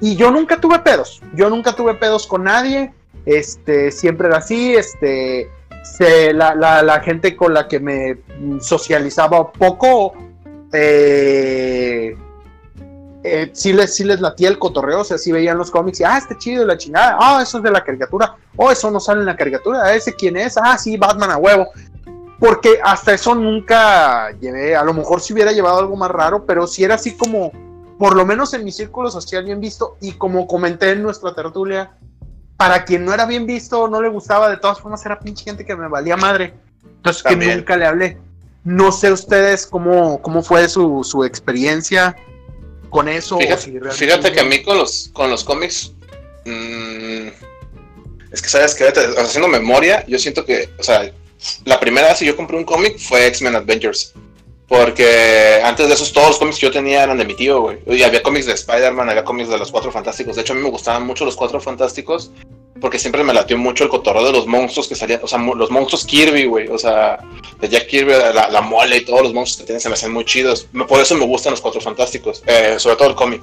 Y 0.00 0.14
yo 0.16 0.30
nunca 0.30 0.60
tuve 0.60 0.78
pedos. 0.78 1.20
Yo 1.34 1.50
nunca 1.50 1.74
tuve 1.74 1.94
pedos 1.94 2.26
con 2.26 2.44
nadie. 2.44 2.92
Este, 3.26 3.90
siempre 3.90 4.28
era 4.28 4.38
así. 4.38 4.74
Este, 4.74 5.50
se- 5.82 6.32
la, 6.32 6.54
la- 6.54 6.82
gente 7.00 7.36
con 7.36 7.52
la 7.54 7.66
que 7.68 7.80
me 7.80 8.16
socializaba 8.60 9.50
poco, 9.52 10.12
eh, 10.72 12.16
eh, 13.22 13.50
sí, 13.52 13.72
les, 13.72 13.94
sí 13.94 14.04
les 14.04 14.20
latía 14.20 14.48
el 14.48 14.58
cotorreo, 14.58 15.00
o 15.00 15.04
sea, 15.04 15.18
sí 15.18 15.30
veían 15.30 15.58
los 15.58 15.70
cómics 15.70 16.00
y, 16.00 16.04
ah, 16.04 16.16
este 16.18 16.36
chido, 16.38 16.64
la 16.64 16.78
chingada, 16.78 17.16
ah, 17.20 17.40
eso 17.42 17.58
es 17.58 17.64
de 17.64 17.70
la 17.70 17.84
caricatura, 17.84 18.36
oh, 18.56 18.70
eso 18.70 18.90
no 18.90 18.98
sale 18.98 19.20
en 19.20 19.26
la 19.26 19.36
caricatura, 19.36 19.82
"Ah, 19.84 19.94
ese 19.94 20.14
quién 20.14 20.36
es, 20.36 20.56
ah, 20.56 20.76
sí, 20.78 20.96
Batman 20.96 21.30
a 21.30 21.36
huevo. 21.36 21.68
Porque 22.38 22.80
hasta 22.82 23.12
eso 23.12 23.34
nunca 23.34 24.30
llevé, 24.40 24.74
a 24.74 24.82
lo 24.82 24.94
mejor 24.94 25.20
si 25.20 25.34
hubiera 25.34 25.52
llevado 25.52 25.78
algo 25.78 25.94
más 25.96 26.10
raro, 26.10 26.46
pero 26.46 26.66
si 26.66 26.82
era 26.82 26.94
así 26.94 27.14
como, 27.14 27.52
por 27.98 28.16
lo 28.16 28.24
menos 28.24 28.54
en 28.54 28.64
mi 28.64 28.72
círculo 28.72 29.10
social 29.10 29.44
bien 29.44 29.60
visto, 29.60 29.98
y 30.00 30.12
como 30.12 30.46
comenté 30.46 30.92
en 30.92 31.02
nuestra 31.02 31.34
tertulia, 31.34 31.92
para 32.56 32.84
quien 32.86 33.04
no 33.04 33.12
era 33.12 33.26
bien 33.26 33.46
visto, 33.46 33.88
no 33.88 34.00
le 34.00 34.08
gustaba, 34.08 34.48
de 34.48 34.56
todas 34.56 34.80
formas 34.80 35.04
era 35.04 35.18
pinche 35.20 35.44
gente 35.44 35.66
que 35.66 35.76
me 35.76 35.88
valía 35.88 36.16
madre. 36.16 36.54
Entonces 36.96 37.22
que 37.22 37.30
También. 37.30 37.58
nunca 37.58 37.76
le 37.76 37.86
hablé. 37.86 38.18
No 38.64 38.92
sé 38.92 39.12
ustedes 39.12 39.66
cómo, 39.66 40.20
cómo 40.20 40.42
fue 40.42 40.68
su, 40.68 41.02
su 41.02 41.24
experiencia 41.24 42.16
con 42.90 43.08
eso. 43.08 43.38
Fíjate, 43.38 43.62
si 43.62 43.70
realmente- 43.70 43.96
fíjate 43.96 44.32
que 44.32 44.40
a 44.40 44.44
mí 44.44 44.62
con 44.62 44.76
los, 44.78 45.10
con 45.12 45.30
los 45.30 45.44
cómics, 45.44 45.92
mm, 46.44 47.28
es 48.32 48.42
que 48.42 48.48
sabes 48.48 48.74
que 48.74 48.84
haciendo 49.18 49.48
memoria, 49.48 50.04
yo 50.06 50.18
siento 50.18 50.44
que, 50.44 50.68
o 50.78 50.82
sea, 50.82 51.10
la 51.64 51.80
primera 51.80 52.08
vez 52.08 52.18
que 52.18 52.26
yo 52.26 52.36
compré 52.36 52.56
un 52.56 52.64
cómic 52.64 52.98
fue 52.98 53.26
X-Men 53.26 53.56
Adventures. 53.56 54.12
Porque 54.68 55.60
antes 55.64 55.88
de 55.88 55.94
esos, 55.94 56.12
todos 56.12 56.28
los 56.28 56.38
cómics 56.38 56.60
que 56.60 56.66
yo 56.66 56.70
tenía 56.70 57.02
eran 57.02 57.18
de 57.18 57.24
mi 57.24 57.34
tío, 57.34 57.60
güey. 57.60 57.78
Y 57.88 58.04
había 58.04 58.22
cómics 58.22 58.46
de 58.46 58.52
Spider-Man, 58.52 59.10
había 59.10 59.24
cómics 59.24 59.48
de 59.48 59.58
los 59.58 59.72
Cuatro 59.72 59.90
Fantásticos. 59.90 60.36
De 60.36 60.42
hecho, 60.42 60.52
a 60.52 60.56
mí 60.56 60.62
me 60.62 60.70
gustaban 60.70 61.04
mucho 61.04 61.24
los 61.24 61.34
Cuatro 61.34 61.60
Fantásticos. 61.60 62.30
Porque 62.80 62.98
siempre 62.98 63.22
me 63.22 63.34
latió 63.34 63.58
mucho 63.58 63.84
el 63.84 63.90
cotorreo 63.90 64.24
de 64.24 64.32
los 64.32 64.46
monstruos 64.46 64.88
que 64.88 64.94
salían. 64.94 65.20
O 65.22 65.28
sea, 65.28 65.38
los 65.38 65.70
monstruos 65.70 66.04
Kirby, 66.06 66.46
güey. 66.46 66.68
O 66.68 66.78
sea, 66.78 67.18
de 67.60 67.68
Jack 67.68 67.86
Kirby, 67.88 68.12
la, 68.34 68.48
la 68.48 68.60
mole 68.62 68.96
y 68.96 69.04
todos 69.04 69.22
los 69.22 69.34
monstruos 69.34 69.58
que 69.58 69.64
tienen 69.66 69.80
se 69.80 69.88
me 69.88 69.94
hacen 69.94 70.12
muy 70.12 70.24
chidos. 70.24 70.66
Por 70.88 71.00
eso 71.00 71.14
me 71.14 71.26
gustan 71.26 71.50
los 71.50 71.60
Cuatro 71.60 71.80
Fantásticos. 71.80 72.42
eh, 72.46 72.76
sobre 72.78 72.96
todo 72.96 73.08
el 73.10 73.14
cómic. 73.14 73.42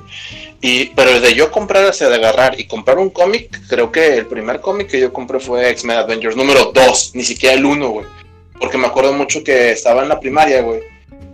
Y, 0.62 0.86
pero 0.96 1.12
desde 1.20 1.36
yo 1.36 1.52
comprar, 1.52 1.86
hacia 1.86 2.10
de 2.10 2.16
agarrar 2.16 2.60
y 2.60 2.66
comprar 2.66 2.98
un 2.98 3.12
cómic, 3.12 3.62
creo 3.70 3.92
que 3.92 4.16
el 4.16 4.26
primer 4.26 4.60
cómic 4.60 4.90
que 4.90 5.00
yo 5.00 5.14
compré 5.14 5.40
fue 5.40 5.70
X-Men 5.70 5.98
Adventures 5.98 6.36
número 6.36 6.72
2, 6.74 7.12
ni 7.14 7.24
siquiera 7.24 7.54
el 7.56 7.64
1, 7.64 7.90
güey. 7.90 8.06
Porque 8.60 8.80
me 8.80 8.88
acuerdo 8.88 9.14
mucho 9.14 9.44
que 9.44 9.72
estaba 9.72 10.02
en 10.02 10.10
la 10.10 10.20
primaria, 10.20 10.62
güey. 10.62 10.82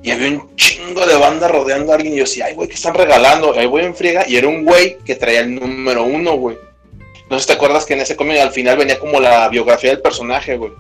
Y 0.04 0.12
había 0.12 0.28
un 0.28 0.54
chingo 0.58 1.06
de 1.06 1.16
banda 1.16 1.48
rodeando 1.48 1.94
a 1.94 1.96
alguien. 1.96 2.16
Y 2.16 2.18
yo 2.18 2.24
decía, 2.26 2.48
ay, 2.48 2.56
güey, 2.56 2.68
¿qué 2.68 2.76
están 2.76 2.94
regalando? 2.94 3.54
Ahí 3.58 3.66
voy 3.66 3.84
en 3.84 3.96
friega. 3.96 4.26
Y 4.28 4.36
era 4.36 4.50
un 4.50 4.66
güey 4.66 4.98
que 5.06 5.16
traía 5.16 5.40
el 5.40 5.56
número 5.56 6.04
1, 6.04 6.34
güey. 6.34 6.58
No 7.34 7.40
sé 7.40 7.44
si 7.44 7.48
te 7.48 7.54
acuerdas 7.54 7.86
que 7.86 7.94
en 7.96 8.02
ese 8.02 8.16
cómic 8.16 8.38
al 8.40 8.52
final 8.52 8.78
venía 8.78 9.00
como 9.00 9.20
la 9.20 9.50
biografía 9.50 9.90
del 9.90 10.02
personaje, 10.02 10.56
güey. 10.58 10.72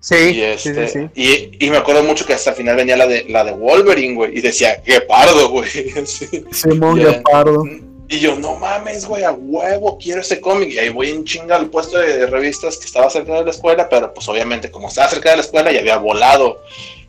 Sí, 0.00 0.30
Y, 0.34 0.40
este, 0.40 0.88
sí, 0.88 0.98
sí. 1.14 1.54
Y, 1.60 1.66
y 1.66 1.70
me 1.70 1.76
acuerdo 1.76 2.02
mucho 2.02 2.24
que 2.24 2.32
hasta 2.32 2.50
el 2.50 2.56
final 2.56 2.74
venía 2.74 2.96
la 2.96 3.06
de, 3.06 3.26
la 3.28 3.44
de 3.44 3.52
Wolverine, 3.52 4.14
güey. 4.14 4.38
Y 4.38 4.40
decía, 4.40 4.82
qué 4.82 5.02
pardo, 5.02 5.50
güey. 5.50 5.68
Simón 6.52 6.98
Ya. 6.98 7.12
Gapardo. 7.12 7.64
Y 8.08 8.18
yo, 8.18 8.34
no 8.34 8.56
mames, 8.56 9.06
güey, 9.06 9.22
a 9.22 9.30
huevo, 9.32 9.96
quiero 10.02 10.20
ese 10.22 10.40
cómic. 10.40 10.70
Y 10.72 10.78
ahí 10.78 10.88
voy 10.88 11.10
en 11.10 11.24
chinga 11.24 11.54
al 11.56 11.68
puesto 11.70 11.98
de 11.98 12.26
revistas 12.26 12.76
que 12.78 12.86
estaba 12.86 13.08
cerca 13.10 13.34
de 13.34 13.44
la 13.44 13.50
escuela, 13.50 13.88
pero 13.88 14.12
pues 14.12 14.26
obviamente 14.28 14.70
como 14.70 14.88
estaba 14.88 15.08
cerca 15.08 15.30
de 15.30 15.36
la 15.36 15.42
escuela 15.42 15.70
ya 15.70 15.78
había 15.80 15.98
volado. 15.98 16.62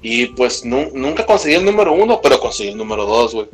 Y 0.03 0.27
pues 0.27 0.63
nu- 0.65 0.91
nunca 0.93 1.25
conseguí 1.25 1.55
el 1.55 1.65
número 1.65 1.93
uno, 1.93 2.19
pero 2.21 2.39
conseguí 2.39 2.69
el 2.71 2.77
número 2.77 3.05
dos, 3.05 3.33
güey. 3.33 3.47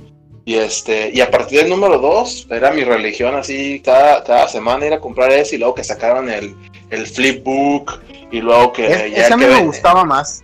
Y 0.47 0.55
este, 0.55 1.11
y 1.13 1.19
a 1.19 1.29
partir 1.29 1.59
del 1.59 1.69
número 1.69 1.97
dos, 1.99 2.47
era 2.49 2.71
mi 2.71 2.85
religión 2.85 3.35
así, 3.35 3.81
cada, 3.83 4.23
cada 4.23 4.47
semana 4.47 4.85
ir 4.85 4.93
a 4.93 4.99
comprar 5.01 5.29
ese 5.33 5.57
y 5.57 5.59
luego 5.59 5.75
que 5.75 5.83
sacaron 5.83 6.29
el, 6.29 6.55
el 6.89 7.05
flipbook 7.05 7.99
y 8.31 8.39
luego 8.39 8.71
que 8.71 8.87
Es- 8.87 9.11
ya 9.11 9.23
ese 9.25 9.33
a 9.33 9.35
mí 9.35 9.43
que 9.43 9.49
me 9.49 9.55
ven- 9.57 9.65
gustaba 9.65 10.05
más. 10.05 10.41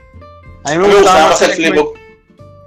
A 0.65 0.71
mí 0.71 0.77
me, 0.79 0.89
me 0.89 0.95
gustaba 0.95 1.29
más 1.29 1.41
el 1.43 1.51
flipbook. 1.53 1.97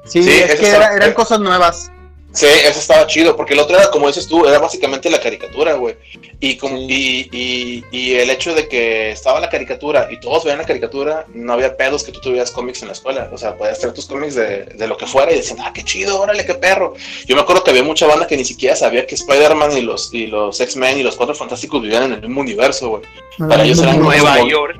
Sí, 0.06 0.22
Sí, 0.22 0.30
es 0.30 0.54
que 0.54 0.66
era- 0.70 0.94
eran 0.96 1.12
cosas 1.12 1.38
nuevas. 1.40 1.92
Sí, 2.36 2.44
eso 2.46 2.78
estaba 2.80 3.06
chido, 3.06 3.34
porque 3.34 3.54
el 3.54 3.60
otro 3.60 3.78
era, 3.78 3.90
como 3.90 4.08
dices 4.08 4.28
tú, 4.28 4.46
era 4.46 4.58
básicamente 4.58 5.08
la 5.08 5.18
caricatura, 5.20 5.72
güey. 5.72 5.96
Y, 6.38 6.56
como, 6.58 6.76
y, 6.76 7.30
y, 7.32 7.82
y 7.90 8.12
el 8.16 8.28
hecho 8.28 8.54
de 8.54 8.68
que 8.68 9.10
estaba 9.10 9.40
la 9.40 9.48
caricatura 9.48 10.08
y 10.10 10.20
todos 10.20 10.44
veían 10.44 10.58
la 10.58 10.66
caricatura, 10.66 11.24
no 11.32 11.54
había 11.54 11.78
pedos 11.78 12.04
que 12.04 12.12
tú 12.12 12.20
tuvieras 12.20 12.50
cómics 12.50 12.82
en 12.82 12.88
la 12.88 12.92
escuela. 12.92 13.30
O 13.32 13.38
sea, 13.38 13.56
podías 13.56 13.78
tener 13.80 13.94
tus 13.94 14.04
cómics 14.04 14.34
de, 14.34 14.66
de 14.66 14.86
lo 14.86 14.98
que 14.98 15.06
fuera 15.06 15.32
y 15.32 15.36
decían, 15.36 15.60
ah, 15.62 15.72
qué 15.74 15.82
chido, 15.82 16.20
órale, 16.20 16.44
qué 16.44 16.52
perro. 16.54 16.92
Yo 17.26 17.34
me 17.36 17.40
acuerdo 17.40 17.64
que 17.64 17.70
había 17.70 17.82
mucha 17.84 18.06
banda 18.06 18.26
que 18.26 18.36
ni 18.36 18.44
siquiera 18.44 18.76
sabía 18.76 19.06
que 19.06 19.14
Spider-Man 19.14 19.78
y 19.78 19.80
los, 19.80 20.12
y 20.12 20.26
los 20.26 20.60
X-Men 20.60 20.98
y 20.98 21.02
los 21.02 21.16
Cuatro 21.16 21.34
Fantásticos 21.34 21.80
vivían 21.80 22.02
en 22.02 22.12
el 22.12 22.20
mismo 22.20 22.42
universo, 22.42 22.90
güey. 22.90 23.02
Para 23.48 23.64
ellos 23.64 23.78
eran 23.82 23.98
Nueva 24.00 24.36
como- 24.36 24.48
York. 24.50 24.76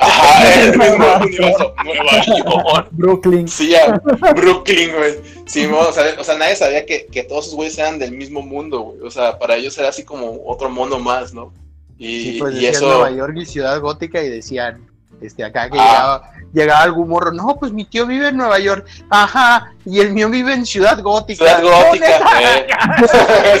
Ajá, 0.00 0.54
el 0.62 0.78
mismo 0.78 1.06
universo. 1.22 1.74
Nueva 1.82 2.24
York. 2.26 2.88
Brooklyn. 2.90 3.48
Sí, 3.48 3.68
ya, 3.70 4.00
Brooklyn, 4.36 4.92
güey. 4.96 5.39
Sí, 5.50 5.66
mo, 5.66 5.78
o, 5.80 5.92
sea, 5.92 6.14
o 6.18 6.22
sea, 6.22 6.38
nadie 6.38 6.54
sabía 6.54 6.86
que, 6.86 7.06
que 7.06 7.24
todos 7.24 7.46
esos 7.46 7.56
güeyes 7.56 7.76
eran 7.78 7.98
del 7.98 8.12
mismo 8.12 8.40
mundo, 8.40 8.80
güey. 8.82 9.00
O 9.00 9.10
sea, 9.10 9.36
para 9.38 9.56
ellos 9.56 9.76
era 9.78 9.88
así 9.88 10.04
como 10.04 10.40
otro 10.46 10.70
mundo 10.70 10.98
más, 11.00 11.34
¿no? 11.34 11.52
Y, 11.98 12.34
Sí, 12.34 12.36
pues 12.38 12.52
y 12.54 12.66
decían 12.66 12.74
eso. 12.74 12.86
Nueva 12.88 13.10
York 13.10 13.34
y 13.36 13.46
Ciudad 13.46 13.80
Gótica 13.80 14.22
y 14.22 14.28
decían, 14.28 14.86
este, 15.20 15.42
acá 15.44 15.68
que 15.68 15.76
Ah. 15.78 15.84
llegaba, 15.84 16.32
llegaba 16.52 16.82
algún 16.82 17.08
morro, 17.08 17.32
no, 17.32 17.56
pues 17.58 17.72
mi 17.72 17.84
tío 17.84 18.06
vive 18.06 18.28
en 18.28 18.36
Nueva 18.36 18.58
York, 18.60 18.86
ajá, 19.10 19.74
y 19.84 19.98
el 20.00 20.12
mío 20.12 20.30
vive 20.30 20.54
en 20.54 20.64
Ciudad 20.64 21.00
Gótica. 21.02 21.44
Ciudad 21.44 21.62
No, 21.62 21.88
gótica, 21.88 22.20
eh. 22.40 22.66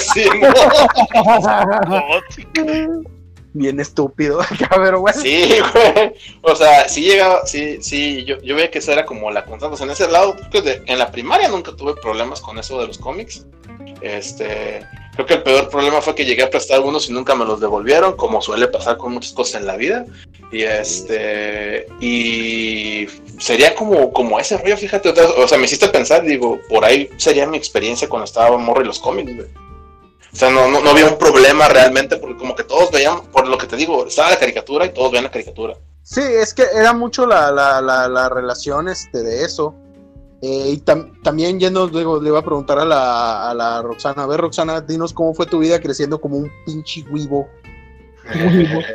sí, 0.00 0.24
Bien 3.52 3.80
estúpido, 3.80 4.40
pero 4.70 5.00
bueno. 5.00 5.20
sí, 5.20 5.58
güey. 5.72 6.14
O 6.42 6.54
sea, 6.54 6.88
sí 6.88 7.02
llegaba, 7.02 7.44
sí, 7.46 7.78
sí, 7.82 8.24
yo, 8.24 8.40
yo 8.42 8.54
veía 8.54 8.70
que 8.70 8.78
eso 8.78 8.92
era 8.92 9.04
como 9.04 9.30
la 9.30 9.44
constante. 9.44 9.82
En 9.82 9.90
ese 9.90 10.08
lado, 10.08 10.36
en 10.52 10.98
la 10.98 11.10
primaria 11.10 11.48
nunca 11.48 11.74
tuve 11.74 11.94
problemas 12.00 12.40
con 12.40 12.58
eso 12.58 12.80
de 12.80 12.86
los 12.86 12.98
cómics. 12.98 13.46
Este, 14.02 14.86
creo 15.14 15.26
que 15.26 15.34
el 15.34 15.42
peor 15.42 15.68
problema 15.68 16.00
fue 16.00 16.14
que 16.14 16.24
llegué 16.24 16.42
a 16.42 16.50
prestar 16.50 16.76
algunos 16.76 17.08
y 17.08 17.12
nunca 17.12 17.34
me 17.34 17.44
los 17.44 17.60
devolvieron, 17.60 18.16
como 18.16 18.40
suele 18.40 18.68
pasar 18.68 18.96
con 18.96 19.12
muchas 19.12 19.32
cosas 19.32 19.60
en 19.60 19.66
la 19.66 19.76
vida. 19.76 20.06
Y 20.52 20.62
este, 20.62 21.86
y 22.00 23.06
sería 23.38 23.74
como, 23.74 24.12
como 24.12 24.38
ese 24.38 24.58
rollo, 24.58 24.76
fíjate, 24.76 25.08
o 25.10 25.48
sea, 25.48 25.58
me 25.58 25.64
hiciste 25.64 25.88
pensar, 25.88 26.22
digo, 26.22 26.60
por 26.68 26.84
ahí 26.84 27.10
sería 27.16 27.46
mi 27.46 27.56
experiencia 27.56 28.08
cuando 28.08 28.24
estaba 28.24 28.56
morro 28.58 28.82
y 28.82 28.86
los 28.86 29.00
cómics, 29.00 29.34
güey. 29.34 29.48
O 30.32 30.36
sea, 30.36 30.50
no, 30.50 30.68
no, 30.68 30.80
no 30.80 30.90
había 30.90 31.06
un 31.06 31.18
problema 31.18 31.68
realmente, 31.68 32.16
porque 32.16 32.36
como 32.36 32.54
que 32.54 32.64
todos 32.64 32.90
veían, 32.90 33.22
por 33.32 33.48
lo 33.48 33.58
que 33.58 33.66
te 33.66 33.76
digo, 33.76 34.06
estaba 34.06 34.30
la 34.30 34.38
caricatura 34.38 34.86
y 34.86 34.90
todos 34.94 35.10
veían 35.10 35.24
la 35.24 35.30
caricatura. 35.30 35.74
Sí, 36.02 36.20
es 36.22 36.54
que 36.54 36.64
era 36.74 36.92
mucho 36.92 37.26
la, 37.26 37.50
la, 37.50 37.80
la, 37.80 38.08
la 38.08 38.28
relación 38.28 38.88
este, 38.88 39.22
de 39.22 39.44
eso. 39.44 39.74
Eh, 40.42 40.70
y 40.72 40.78
tam- 40.78 41.20
también 41.22 41.60
yendo, 41.60 41.86
luego 41.88 42.20
le 42.20 42.28
iba 42.30 42.38
a 42.38 42.44
preguntar 42.44 42.78
a 42.78 42.84
la, 42.84 43.50
a 43.50 43.54
la 43.54 43.82
Roxana, 43.82 44.22
a 44.22 44.26
ver 44.26 44.40
Roxana, 44.40 44.80
dinos 44.80 45.12
cómo 45.12 45.34
fue 45.34 45.44
tu 45.46 45.58
vida 45.58 45.80
creciendo 45.80 46.20
como 46.20 46.38
un 46.38 46.50
pinche 46.64 47.04
huivo. 47.10 47.48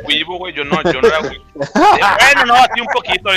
Wibo, 0.08 0.38
güey, 0.38 0.54
yo 0.54 0.64
no, 0.64 0.82
yo 0.82 1.00
no 1.00 1.06
era. 1.08 1.18
Eh, 1.20 1.40
Bueno, 1.74 2.46
no, 2.46 2.54
así 2.54 2.80
un 2.80 2.86
poquito. 2.92 3.30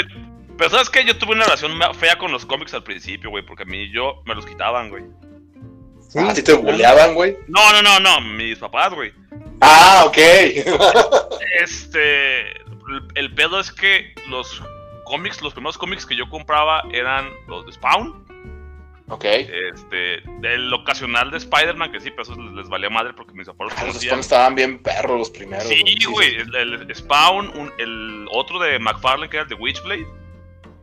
Pero 0.57 0.69
sabes 0.69 0.89
que 0.89 1.05
yo 1.05 1.17
tuve 1.17 1.33
una 1.33 1.43
relación 1.45 1.71
fea 1.99 2.17
con 2.17 2.31
los 2.31 2.45
cómics 2.45 2.73
al 2.73 2.83
principio, 2.83 3.29
güey, 3.29 3.45
porque 3.45 3.63
a 3.63 3.65
mí 3.65 3.91
yo 3.93 4.21
me 4.25 4.35
los 4.35 4.45
quitaban, 4.45 4.89
güey. 4.89 5.03
Sí, 6.10 6.20
¿A 6.20 6.34
ti 6.34 6.41
te 6.41 6.53
buleaban, 6.53 7.14
güey? 7.16 7.38
No, 7.47 7.72
no, 7.72 7.82
no, 7.82 7.99
no, 7.99 8.20
mis 8.22 8.57
papás, 8.57 8.93
güey. 8.93 9.14
Ah, 9.62 10.03
ok. 10.07 10.18
Este, 11.62 12.51
el, 12.62 13.07
el 13.16 13.34
pedo 13.36 13.60
es 13.60 13.72
que 13.72 14.14
los 14.28 14.62
cómics, 15.05 15.41
los 15.41 15.53
primeros 15.53 15.78
cómics 15.78 16.05
que 16.05 16.16
yo 16.16 16.30
compraba 16.30 16.84
eran 16.91 17.30
los 17.47 17.66
de 17.66 17.74
Spawn, 17.74 18.26
ok. 19.10 19.26
este, 19.26 20.22
del 20.39 20.72
ocasional 20.74 21.32
de 21.32 21.38
Spider-Man, 21.38 21.91
que 21.91 21.99
sí, 21.99 22.12
pero 22.12 22.24
esos 22.24 22.38
les, 22.38 22.51
les 22.53 22.70
valía 22.70 22.89
madre 22.89 23.14
porque 23.14 23.34
mis 23.34 23.47
papás 23.47 23.70
los 23.72 23.78
Ah, 23.80 23.86
Los. 23.86 24.01
Spawn 24.01 24.20
estaban 24.20 24.55
bien 24.55 24.80
perros 24.82 25.18
los 25.20 25.30
primeros. 25.30 25.68
Sí, 25.68 25.84
güey, 26.10 26.36
el, 26.36 26.55
el 26.55 26.95
Spawn, 26.95 27.49
un- 27.57 27.74
el 27.78 28.28
otro 28.32 28.60
de 28.60 28.80
McFarlane 28.80 29.30
que 29.30 29.38
era 29.38 29.43
el 29.43 29.49
de 29.49 29.55
Witchblade, 29.55 30.05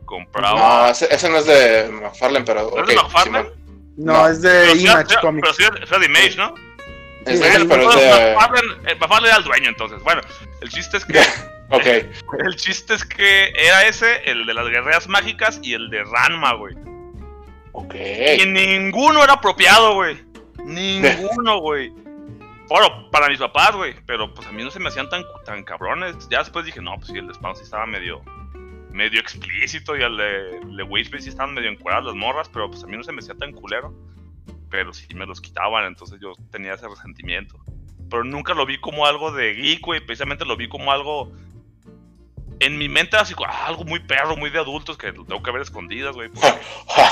compraba... 0.05 0.59
No, 0.85 0.89
ese, 0.91 1.07
ese 1.13 1.29
no 1.29 1.37
es 1.37 1.45
de 1.45 1.89
McFarlane, 1.89 2.45
pero. 2.45 2.71
¿No 2.75 2.81
es 2.83 2.87
de 2.87 2.95
McFarlane? 2.95 3.49
No, 3.97 4.13
no, 4.13 4.27
es 4.29 4.41
de 4.41 4.49
Pero 4.49 4.75
Image 4.79 5.11
era- 5.11 5.21
Comics. 5.21 5.41
Pero 5.49 5.53
sí 5.53 5.63
era- 5.63 5.85
era 5.85 5.99
de 5.99 6.05
Image, 6.05 6.35
¿no? 6.37 6.53
Es 7.25 7.39
Sí, 7.39 7.43
de 7.43 7.51
sí, 7.51 7.57
él, 7.57 7.67
pero 7.67 7.81
es 7.81 7.95
Bueno, 7.95 8.01
de. 8.17 8.35
McFarlane, 8.35 8.73
eh, 8.91 8.95
McFarlane 8.95 9.27
era 9.27 9.37
el 9.37 9.43
dueño, 9.43 9.69
entonces. 9.69 10.01
Bueno, 10.03 10.21
el 10.61 10.69
chiste 10.69 10.97
es 10.97 11.05
que 11.05 11.19
Ok. 11.69 11.85
el 12.45 12.55
chiste 12.55 12.93
es 12.93 13.03
que 13.03 13.49
era 13.57 13.85
ese, 13.87 14.21
el 14.29 14.45
de 14.45 14.53
las 14.53 14.67
guerreras 14.69 15.07
mágicas 15.09 15.59
y 15.61 15.73
el 15.73 15.89
de 15.89 16.03
Ranma, 16.05 16.53
güey. 16.53 16.75
Ok. 17.73 17.93
Y 18.39 18.45
ninguno 18.45 19.23
era 19.23 19.33
apropiado, 19.33 19.95
güey. 19.95 20.17
Ninguno, 20.63 21.57
güey. 21.61 21.91
Bueno, 22.69 23.09
para 23.11 23.27
mis 23.29 23.39
papás, 23.39 23.71
güey. 23.75 23.95
Pero 24.05 24.33
pues 24.33 24.47
a 24.47 24.51
mí 24.51 24.63
no 24.63 24.71
se 24.71 24.79
me 24.79 24.87
hacían 24.89 25.09
tan, 25.09 25.23
tan 25.45 25.63
cabrones. 25.63 26.15
Ya 26.29 26.39
después 26.39 26.65
dije, 26.65 26.81
no, 26.81 26.95
pues 26.95 27.07
sí, 27.07 27.17
el 27.17 27.27
de 27.27 27.33
Spawn 27.33 27.55
sí 27.55 27.63
estaba 27.63 27.85
medio. 27.85 28.21
Medio 28.97 29.19
explícito. 29.21 29.95
Y 29.95 30.01
el 30.03 30.17
de, 30.17 30.59
de 30.75 30.83
Witchblade 30.83 31.23
sí 31.23 31.29
estaban 31.29 31.53
medio 31.53 31.69
encuadradas 31.69 32.07
las 32.07 32.15
morras. 32.15 32.49
Pero 32.51 32.69
pues 32.69 32.83
a 32.83 32.87
mí 32.87 32.97
no 32.97 33.03
se 33.03 33.11
me 33.13 33.19
hacía 33.19 33.35
tan 33.35 33.53
culero. 33.53 33.93
Pero 34.69 34.91
sí 34.93 35.07
me 35.13 35.25
los 35.25 35.39
quitaban. 35.39 35.85
Entonces 35.85 36.19
yo 36.21 36.33
tenía 36.51 36.73
ese 36.73 36.87
resentimiento. 36.87 37.57
Pero 38.09 38.23
nunca 38.23 38.53
lo 38.53 38.65
vi 38.65 38.79
como 38.79 39.05
algo 39.05 39.31
de 39.31 39.53
geek, 39.53 39.81
güey. 39.81 39.99
Precisamente 40.05 40.43
lo 40.45 40.57
vi 40.57 40.67
como 40.67 40.91
algo. 40.91 41.31
En 42.59 42.75
mi 42.79 42.89
mente 42.89 43.11
era 43.15 43.21
así, 43.21 43.35
como, 43.35 43.47
ah, 43.51 43.67
algo 43.67 43.83
muy 43.83 43.99
perro, 43.99 44.35
muy 44.35 44.49
de 44.49 44.57
adultos 44.57 44.97
que 44.97 45.11
lo 45.11 45.23
tengo 45.25 45.43
que 45.43 45.51
ver 45.51 45.61
escondidas, 45.61 46.15
güey. 46.15 46.29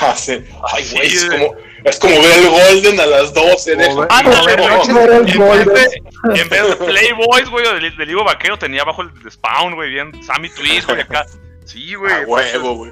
Ah, 0.02 0.16
sí. 0.16 0.44
Ay, 0.74 0.84
güey, 0.92 1.10
Sí, 1.10 1.18
es 1.18 1.26
como, 1.26 1.56
es 1.84 2.00
como 2.00 2.16
ver 2.16 2.40
el 2.40 2.50
Golden 2.50 3.00
a 3.00 3.06
las 3.06 3.32
12. 3.34 3.76
Como 3.76 4.00
ver- 4.02 4.08
deja- 4.08 4.20
Ándale, 4.20 4.54
el 4.54 5.30
En 5.30 5.38
Golden. 5.38 5.68
vez, 5.74 5.92
de, 5.92 6.42
en 6.42 6.50
vez 6.50 6.68
de 6.70 6.76
Playboys, 6.86 7.50
güey, 7.52 7.66
o 7.68 7.74
del, 7.76 7.96
del 7.96 8.08
libro 8.08 8.24
vaquero, 8.24 8.58
tenía 8.58 8.82
abajo 8.82 9.04
el 9.04 9.32
Spawn, 9.32 9.76
güey, 9.76 9.92
bien 9.92 10.24
Sammy 10.24 10.50
Twist, 10.50 10.88
güey, 10.88 11.02
acá. 11.02 11.26
Sí, 11.66 11.96
güey. 11.96 12.14
A 12.14 12.26
huevo, 12.28 12.76
güey. 12.78 12.92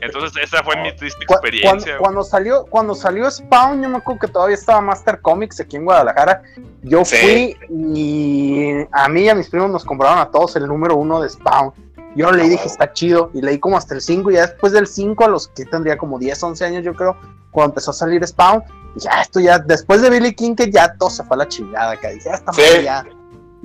Entonces, 0.00 0.44
esa 0.44 0.62
fue 0.62 0.76
mi 0.76 0.94
triste 0.94 1.24
experiencia. 1.28 1.68
Cuando, 1.70 1.84
güey. 1.86 1.98
cuando 1.98 2.22
salió, 2.24 2.66
cuando 2.66 2.94
salió 2.94 3.30
Spawn, 3.30 3.82
yo 3.82 3.88
me 3.88 3.96
acuerdo 3.98 4.20
que 4.20 4.28
todavía 4.28 4.54
estaba 4.54 4.80
Master 4.80 5.20
Comics 5.20 5.58
aquí 5.60 5.76
en 5.76 5.84
Guadalajara. 5.84 6.42
Yo 6.82 7.04
Sí. 7.04 7.16
fui 7.16 7.56
y 7.70 8.86
a 8.92 9.08
mí 9.08 9.22
y 9.22 9.28
a 9.28 9.34
mis 9.34 9.48
primos 9.48 9.70
nos 9.70 9.84
compraron 9.84 10.18
a 10.18 10.30
todos 10.30 10.54
el 10.56 10.66
número 10.66 10.94
uno 10.96 11.20
de 11.20 11.28
Spawn. 11.28 11.72
Yo 12.14 12.30
leí, 12.30 12.46
Ah, 12.46 12.50
dije, 12.50 12.66
está 12.66 12.92
chido. 12.92 13.30
Y 13.34 13.42
leí 13.42 13.58
como 13.58 13.76
hasta 13.76 13.94
el 13.94 14.00
5. 14.00 14.30
Y 14.30 14.34
ya 14.34 14.42
después 14.46 14.72
del 14.72 14.86
5, 14.86 15.24
a 15.24 15.28
los 15.28 15.48
que 15.48 15.64
tendría 15.64 15.98
como 15.98 16.18
10, 16.18 16.40
11 16.42 16.64
años, 16.64 16.84
yo 16.84 16.94
creo, 16.94 17.16
cuando 17.50 17.72
empezó 17.72 17.90
a 17.90 17.94
salir 17.94 18.24
Spawn, 18.26 18.62
ya 18.96 19.20
esto 19.20 19.40
ya, 19.40 19.58
después 19.58 20.00
de 20.00 20.08
Billy 20.10 20.34
King, 20.34 20.54
que 20.54 20.70
ya 20.70 20.94
todo 20.96 21.10
se 21.10 21.24
fue 21.24 21.34
a 21.36 21.38
la 21.38 21.48
chingada. 21.48 21.96
Que 21.98 22.14
dije, 22.14 22.30
"Ah, 22.30 22.34
esta 22.36 22.52
Sí. 22.52 22.60
madre 22.62 22.84
ya, 22.84 23.04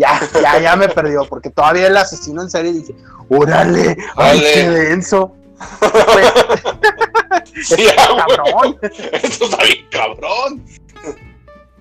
ya, 0.02 0.20
ya, 0.42 0.60
ya 0.60 0.76
me 0.76 0.90
perdió. 0.90 1.26
Porque 1.30 1.50
todavía 1.50 1.88
el 1.88 1.96
asesino 1.98 2.42
en 2.42 2.50
serie 2.50 2.74
dije, 2.74 2.96
órale, 3.30 3.96
ay, 4.16 4.40
qué 4.54 4.70
denso. 4.70 5.36
Sí, 7.64 7.84
está 7.86 8.04
ah, 8.10 8.26
cabrón. 8.28 8.78
Esto 8.82 9.46
está 9.46 9.64
bien 9.64 9.86
cabrón. 9.92 10.64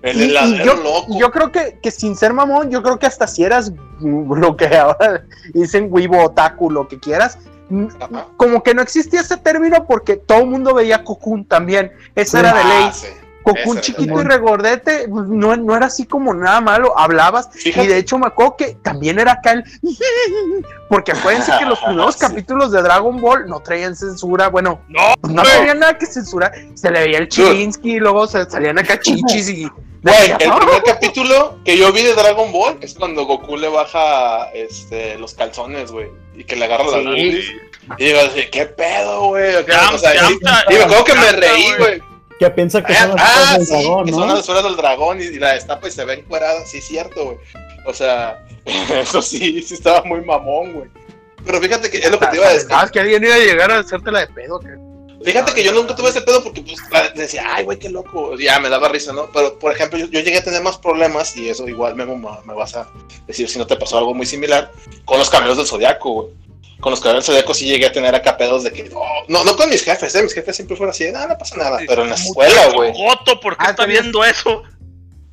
El 0.01 0.21
Y- 0.21 0.63
yo, 0.65 0.75
loco. 0.75 1.05
yo 1.17 1.31
creo 1.31 1.51
que, 1.51 1.79
que 1.81 1.91
sin 1.91 2.15
ser 2.15 2.33
mamón, 2.33 2.69
yo 2.71 2.81
creo 2.81 2.97
que 2.99 3.05
hasta 3.05 3.27
si 3.27 3.43
eras 3.43 3.71
lo 4.01 4.55
que 4.57 4.75
ahora 4.75 5.23
dicen 5.53 5.87
Weibo 5.91 6.23
Otaku, 6.23 6.71
lo 6.71 6.87
que 6.87 6.99
quieras, 6.99 7.37
Ajá. 7.99 8.27
como 8.37 8.63
que 8.63 8.73
no 8.73 8.81
existía 8.81 9.21
ese 9.21 9.37
término 9.37 9.85
porque 9.87 10.17
todo 10.17 10.39
el 10.39 10.47
mundo 10.47 10.73
veía 10.73 11.03
Cocoon 11.03 11.45
también. 11.45 11.91
Esa 12.15 12.39
era 12.39 12.53
de 12.53 12.59
Ah, 12.61 12.67
ley. 12.79 12.89
sí. 12.93 13.07
Cocoon 13.43 13.77
esa 13.77 13.81
chiquito 13.81 14.21
y 14.21 14.23
regordete, 14.23 15.07
pues, 15.07 15.25
no, 15.27 15.55
no 15.55 15.75
era 15.75 15.87
así 15.87 16.05
como 16.05 16.33
nada 16.33 16.61
malo, 16.61 16.97
hablabas. 16.97 17.49
Fíjate. 17.53 17.85
Y 17.85 17.87
de 17.89 17.97
hecho 17.97 18.17
me 18.17 18.27
acuerdo 18.27 18.55
que 18.57 18.75
también 18.81 19.19
era 19.19 19.33
acá 19.33 19.51
el... 19.53 19.63
Porque 20.89 21.11
acuérdense 21.13 21.51
que 21.57 21.65
los 21.65 21.79
primeros 21.85 22.15
Sí. 22.15 22.19
capítulos 22.21 22.71
de 22.71 22.81
Dragon 22.81 23.19
Ball 23.21 23.47
no 23.47 23.59
traían 23.61 23.95
censura, 23.95 24.49
bueno, 24.49 24.81
No, 24.89 25.13
pues 25.21 25.33
no 25.33 25.43
tenía 25.43 25.73
nada 25.73 25.97
que 25.97 26.05
censurar. 26.05 26.51
Se 26.75 26.91
le 26.91 26.99
veía 27.01 27.17
el 27.19 27.29
Chilinsky 27.29 27.93
y 27.95 27.99
luego 27.99 28.27
se 28.27 28.49
salían 28.49 28.77
acá 28.79 28.99
chichis 28.99 29.49
y... 29.49 29.67
Güey, 30.03 30.31
el 30.31 30.37
primer 30.53 30.81
capítulo 30.83 31.59
que 31.63 31.77
yo 31.77 31.91
vi 31.93 32.01
de 32.01 32.15
Dragon 32.15 32.51
Ball 32.51 32.75
es 32.81 32.95
cuando 32.95 33.23
Goku 33.27 33.55
le 33.55 33.67
baja 33.67 34.49
este, 34.51 35.15
los 35.19 35.35
calzones, 35.35 35.91
güey. 35.91 36.07
Y 36.35 36.43
que 36.43 36.55
le 36.55 36.65
agarra 36.65 36.85
la 36.85 36.97
Sí. 36.97 37.03
nariz. 37.03 37.51
Y 37.99 38.05
digo 38.05 38.19
así, 38.25 38.41
¿qué 38.51 38.65
pedo, 38.65 39.27
güey? 39.27 39.53
Jam- 39.63 39.93
O 39.93 39.97
sea, 39.99 40.13
y- 40.15 40.73
me 40.73 40.81
acuerdo 40.83 41.03
que 41.03 41.13
me 41.13 41.31
reí, 41.33 41.65
güey. 41.77 42.01
Que 42.41 42.49
piensa 42.49 42.83
que 42.83 42.91
Ah, 42.93 43.01
son 43.05 43.15
las 43.15 43.21
ah, 43.21 43.35
cosas 43.37 43.57
del 43.59 43.67
sí, 43.67 43.73
dragón, 43.83 44.05
que 44.05 44.11
¿no? 44.11 44.17
son 44.17 44.27
las 44.29 44.39
esferas 44.39 44.63
del 44.63 44.75
dragón 44.75 45.21
y, 45.21 45.25
y 45.25 45.37
la 45.39 45.53
destapa 45.53 45.87
y 45.87 45.91
se 45.91 46.05
ve 46.05 46.13
encuerada. 46.15 46.65
Sí, 46.65 46.81
cierto, 46.81 47.23
güey. 47.25 47.37
O 47.85 47.93
sea, 47.93 48.43
eso 48.65 49.21
sí, 49.21 49.61
sí 49.61 49.75
estaba 49.75 50.01
muy 50.05 50.21
mamón, 50.25 50.73
güey. 50.73 50.89
Pero 51.45 51.61
fíjate 51.61 51.91
que 51.91 51.99
es 51.99 52.09
lo 52.09 52.17
que 52.19 52.25
te 52.25 52.37
iba 52.37 52.47
a 52.47 52.53
decir. 52.53 52.67
¿Sabes 52.67 52.89
que 52.89 52.99
alguien 52.99 53.23
iba 53.23 53.35
a 53.35 53.37
llegar 53.37 53.71
a 53.71 53.79
hacértela 53.79 54.21
de 54.21 54.27
pedo? 54.27 54.59
que- 54.59 54.91
Fíjate 55.23 55.53
que 55.53 55.63
yo 55.63 55.71
nunca 55.71 55.95
tuve 55.95 56.09
ese 56.09 56.21
pedo 56.23 56.43
porque 56.43 56.63
pues 56.63 56.77
la- 56.91 57.09
decía, 57.09 57.43
ay, 57.47 57.63
güey, 57.63 57.77
qué 57.77 57.89
loco. 57.91 58.35
Ya 58.39 58.59
me 58.59 58.69
daba 58.69 58.89
risa, 58.89 59.13
¿no? 59.13 59.29
Pero, 59.31 59.59
por 59.59 59.71
ejemplo, 59.71 59.99
yo, 59.99 60.07
yo 60.07 60.19
llegué 60.21 60.37
a 60.39 60.43
tener 60.43 60.63
más 60.63 60.79
problemas 60.79 61.37
y 61.37 61.47
eso 61.47 61.67
igual 61.67 61.93
me, 61.95 62.07
me 62.07 62.53
vas 62.55 62.75
a 62.75 62.87
decir 63.27 63.47
si 63.47 63.59
no 63.59 63.67
te 63.67 63.75
pasó 63.75 63.99
algo 63.99 64.15
muy 64.15 64.25
similar 64.25 64.71
con 65.05 65.19
los 65.19 65.29
caballeros 65.29 65.57
del 65.57 65.67
zodiaco, 65.67 66.11
güey. 66.11 66.27
Con 66.81 66.91
los 66.91 66.99
caballeros 66.99 67.25
del 67.27 67.35
zodiaco 67.35 67.53
sí 67.53 67.65
llegué 67.67 67.85
a 67.85 67.91
tener 67.91 68.13
acá 68.15 68.35
pedos 68.37 68.63
de 68.63 68.73
que, 68.73 68.89
oh, 68.93 69.05
no, 69.27 69.43
no 69.45 69.55
con 69.55 69.69
mis 69.69 69.83
jefes, 69.83 70.13
¿eh? 70.15 70.23
Mis 70.23 70.33
jefes 70.33 70.55
siempre 70.55 70.75
fueron 70.75 70.91
así, 70.91 71.09
nada, 71.11 71.27
no 71.27 71.37
pasa 71.37 71.55
nada. 71.55 71.77
Pero 71.87 72.01
en 72.03 72.09
la 72.09 72.15
escuela, 72.15 72.69
güey. 72.73 72.91
Joto, 72.93 73.39
¿por 73.39 73.55
qué 73.55 73.63
Ah, 73.65 73.69
está 73.71 73.83
también- 73.83 74.01
viendo 74.03 74.25
eso? 74.25 74.63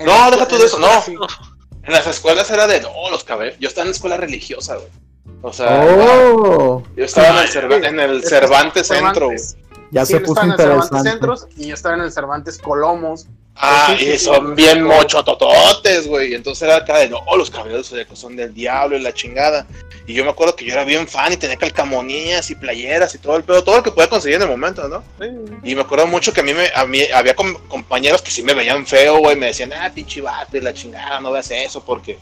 No, 0.01 0.31
deja 0.31 0.47
tú 0.47 0.59
de 0.59 0.67
eso, 0.67 0.79
no. 0.79 0.89
En 1.83 1.93
las 1.93 2.07
escuelas 2.07 2.49
era 2.51 2.67
de, 2.67 2.81
no, 2.83 3.11
los 3.11 3.25
caballeros. 3.25 3.59
Yo 3.59 3.69
estaba 3.69 3.87
en 3.87 3.93
escuela 3.93 4.17
religiosa, 4.19 4.77
güey. 4.77 4.89
O 5.43 5.53
sea, 5.53 5.85
Oh, 5.99 6.83
yo 6.97 7.05
estaba 7.05 7.43
en 7.45 7.73
el, 7.73 7.85
en 7.85 8.01
el 8.01 8.25
Cervantes 8.25 8.89
Centro, 8.89 9.27
güey. 9.27 9.39
ya 9.91 10.05
Sí, 10.05 10.13
se 10.15 10.21
puso 10.21 10.33
estaba 10.43 10.45
en 10.47 10.51
el 10.53 10.59
Cervantes. 10.59 11.03
Centros 11.13 11.47
y 11.57 11.67
yo 11.69 11.75
estaba 11.75 11.95
en 11.95 12.01
el 12.03 12.13
Cervantes 12.13 12.59
Colomos. 12.59 13.27
Ah, 13.61 13.95
Sí, 13.99 14.05
sí, 14.05 14.11
y 14.13 14.19
sí. 14.19 14.25
son 14.25 14.55
bien 14.55 14.83
mochotototes, 14.83 16.07
güey. 16.07 16.35
Entonces 16.35 16.63
era 16.63 16.77
acá 16.77 16.99
de, 16.99 17.09
no, 17.09 17.21
los 17.37 17.51
caballeros 17.51 17.93
son 18.15 18.37
del 18.37 18.55
diablo 18.55 18.97
y 18.97 19.01
la 19.01 19.13
chingada. 19.13 19.67
Y 20.07 20.15
yo 20.15 20.25
me 20.25 20.31
acuerdo 20.31 20.57
que 20.57 20.65
yo 20.65 20.73
era 20.73 20.85
bien 20.85 21.07
fan 21.07 21.33
y 21.33 21.37
tenía 21.37 21.57
calcamonías 21.57 22.51
y 22.51 22.55
playeras 22.55 23.15
y 23.15 23.19
todo 23.19 23.37
el 23.37 23.45
pedo, 23.45 23.63
todo 23.63 23.77
lo 23.77 23.83
que 23.83 23.91
podía 23.91 24.09
conseguir 24.09 24.37
en 24.37 24.43
el 24.43 24.49
momento, 24.49 24.89
¿no? 24.89 25.03
Y 25.65 25.75
me 25.75 25.83
acuerdo 25.83 26.07
mucho 26.07 26.33
que 26.33 26.41
a 26.41 26.43
mí, 26.45 26.55
me, 26.55 26.71
a 26.75 26.87
mí 26.87 27.03
había 27.13 27.35
com- 27.35 27.57
compañeros 27.69 28.23
que 28.23 28.31
sí 28.31 28.43
me 28.43 28.55
veían 28.55 28.87
feo, 28.87 29.19
güey. 29.19 29.37
Me 29.37 29.47
decían, 29.47 29.73
ah, 29.73 29.91
pinche 29.95 30.21
vato 30.23 30.57
y 30.57 30.61
la 30.61 30.73
chingada, 30.73 31.21
no 31.21 31.31
veas 31.33 31.51
eso 31.51 31.85
porque 31.85 32.19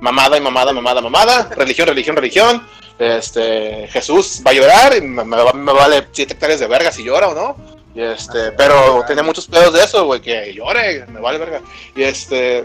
mamada 0.00 0.36
y 0.36 0.40
mamada, 0.40 0.72
mamada, 0.72 1.00
mamada. 1.00 1.48
Religión, 1.56 1.88
religión, 1.88 2.16
religión. 2.16 2.66
este, 2.98 3.88
Jesús 3.88 4.42
va 4.46 4.50
a 4.50 4.54
llorar 4.54 4.96
y 4.96 5.00
me, 5.00 5.24
me 5.24 5.36
me 5.54 5.72
vale 5.72 6.06
7 6.12 6.34
hectáreas 6.34 6.60
de 6.60 6.66
verga 6.66 6.92
si 6.92 7.02
llora 7.04 7.28
o 7.28 7.34
no. 7.34 7.79
Y 7.94 8.00
este, 8.00 8.52
pero 8.52 9.02
tenía 9.06 9.22
muchos 9.22 9.46
pedos 9.46 9.72
de 9.72 9.82
eso, 9.82 10.04
güey, 10.04 10.20
que 10.20 10.54
llore, 10.54 11.06
me 11.06 11.20
vale 11.20 11.38
verga. 11.38 11.60
Y 11.96 12.02
este, 12.02 12.64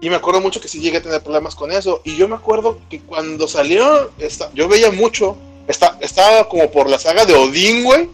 y 0.00 0.08
me 0.08 0.16
acuerdo 0.16 0.40
mucho 0.40 0.60
que 0.60 0.68
sí 0.68 0.80
llegué 0.80 0.98
a 0.98 1.02
tener 1.02 1.22
problemas 1.22 1.54
con 1.54 1.72
eso. 1.72 2.00
Y 2.04 2.16
yo 2.16 2.28
me 2.28 2.36
acuerdo 2.36 2.78
que 2.88 3.00
cuando 3.00 3.48
salió, 3.48 4.10
esta, 4.18 4.50
yo 4.54 4.68
veía 4.68 4.90
mucho, 4.90 5.36
esta, 5.66 5.98
estaba 6.00 6.48
como 6.48 6.70
por 6.70 6.88
la 6.88 6.98
saga 6.98 7.26
de 7.26 7.34
Odín, 7.34 7.84
güey, 7.84 8.08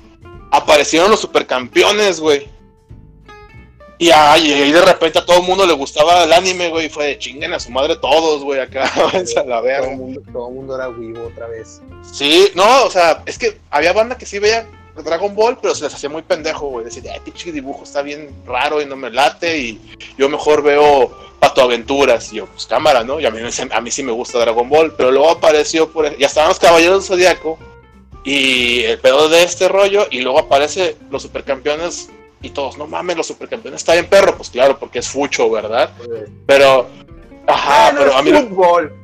aparecieron 0.51 1.11
los 1.11 1.21
supercampeones, 1.21 2.21
güey. 2.21 2.49
Y 3.99 4.11
ay, 4.11 4.49
y 4.49 4.53
ahí 4.53 4.73
de 4.73 4.83
repente 4.83 5.19
a 5.19 5.25
todo 5.25 5.39
el 5.39 5.45
mundo 5.45 5.67
le 5.67 5.73
gustaba 5.73 6.25
el 6.25 6.33
anime, 6.33 6.69
güey, 6.69 6.87
y 6.87 6.91
fue 6.91 7.07
de 7.07 7.19
chinguen 7.19 7.55
a 7.55 7.61
su 7.61 7.71
madre 7.71 7.97
todos, 7.97 8.43
güey, 8.43 8.61
acá, 8.61 8.93
váyanse 8.97 9.39
a 9.41 9.45
la 9.45 9.61
Todo 9.61 9.91
el 9.91 9.97
mundo, 9.97 10.23
todo 10.33 10.51
mundo 10.51 10.75
era 10.75 10.89
vivo 10.89 11.27
otra 11.27 11.47
vez. 11.47 11.81
Sí, 12.13 12.51
no, 12.55 12.85
o 12.85 12.91
sea, 12.91 13.23
es 13.25 13.39
que 13.39 13.59
había 13.71 13.95
banda 13.95 14.19
que 14.19 14.27
sí 14.27 14.39
veía 14.39 14.69
Dragon 15.05 15.35
Ball, 15.35 15.59
pero 15.61 15.75
se 15.75 15.85
les 15.85 15.95
hacía 15.95 16.09
muy 16.09 16.23
pendejo, 16.23 16.69
güey. 16.69 16.85
Decir, 16.85 17.05
ay, 17.13 17.21
pinche 17.21 17.53
dibujo 17.53 17.85
está 17.85 18.03
bien 18.03 18.31
raro 18.47 18.81
y 18.81 18.87
no 18.87 18.97
me 18.97 19.11
late, 19.11 19.59
y 19.59 19.97
yo 20.17 20.29
mejor 20.29 20.63
veo 20.63 21.17
Pato 21.39 21.63
Aventuras. 21.63 22.33
Y 22.33 22.37
yo, 22.37 22.47
pues 22.47 22.67
cámara, 22.67 23.05
¿no? 23.05 23.21
Y 23.21 23.27
a 23.27 23.31
mí, 23.31 23.39
a 23.71 23.81
mí 23.81 23.91
sí 23.91 24.03
me 24.03 24.13
gusta 24.13 24.39
Dragon 24.39 24.69
Ball, 24.69 24.95
pero 24.97 25.11
luego 25.11 25.31
apareció, 25.31 25.91
por, 25.91 26.17
ya 26.17 26.27
estaban 26.27 26.49
los 26.49 26.59
Caballeros 26.59 27.09
del 27.09 27.17
Zodiaco, 27.19 27.59
y 28.25 28.83
el 28.83 28.99
pedo 28.99 29.29
de 29.29 29.43
este 29.45 29.69
rollo, 29.69 30.07
y 30.11 30.21
luego 30.21 30.39
aparece 30.39 30.97
los 31.11 31.23
supercampeones, 31.23 32.11
y 32.43 32.51
todos, 32.51 32.77
no 32.77 32.87
mames, 32.87 33.17
los 33.17 33.27
supercampeones 33.27 33.81
está 33.81 33.93
bien 33.93 34.07
perro, 34.09 34.37
pues 34.37 34.51
claro, 34.51 34.79
porque 34.79 34.99
es 34.99 35.09
fucho, 35.09 35.49
¿verdad? 35.51 35.91
Pero, 36.47 36.89
ajá, 37.47 37.93
Bueno, 37.93 37.99
pero 37.99 38.17
a 38.17 38.23
mí. 38.23 38.33
fútbol. 38.33 38.95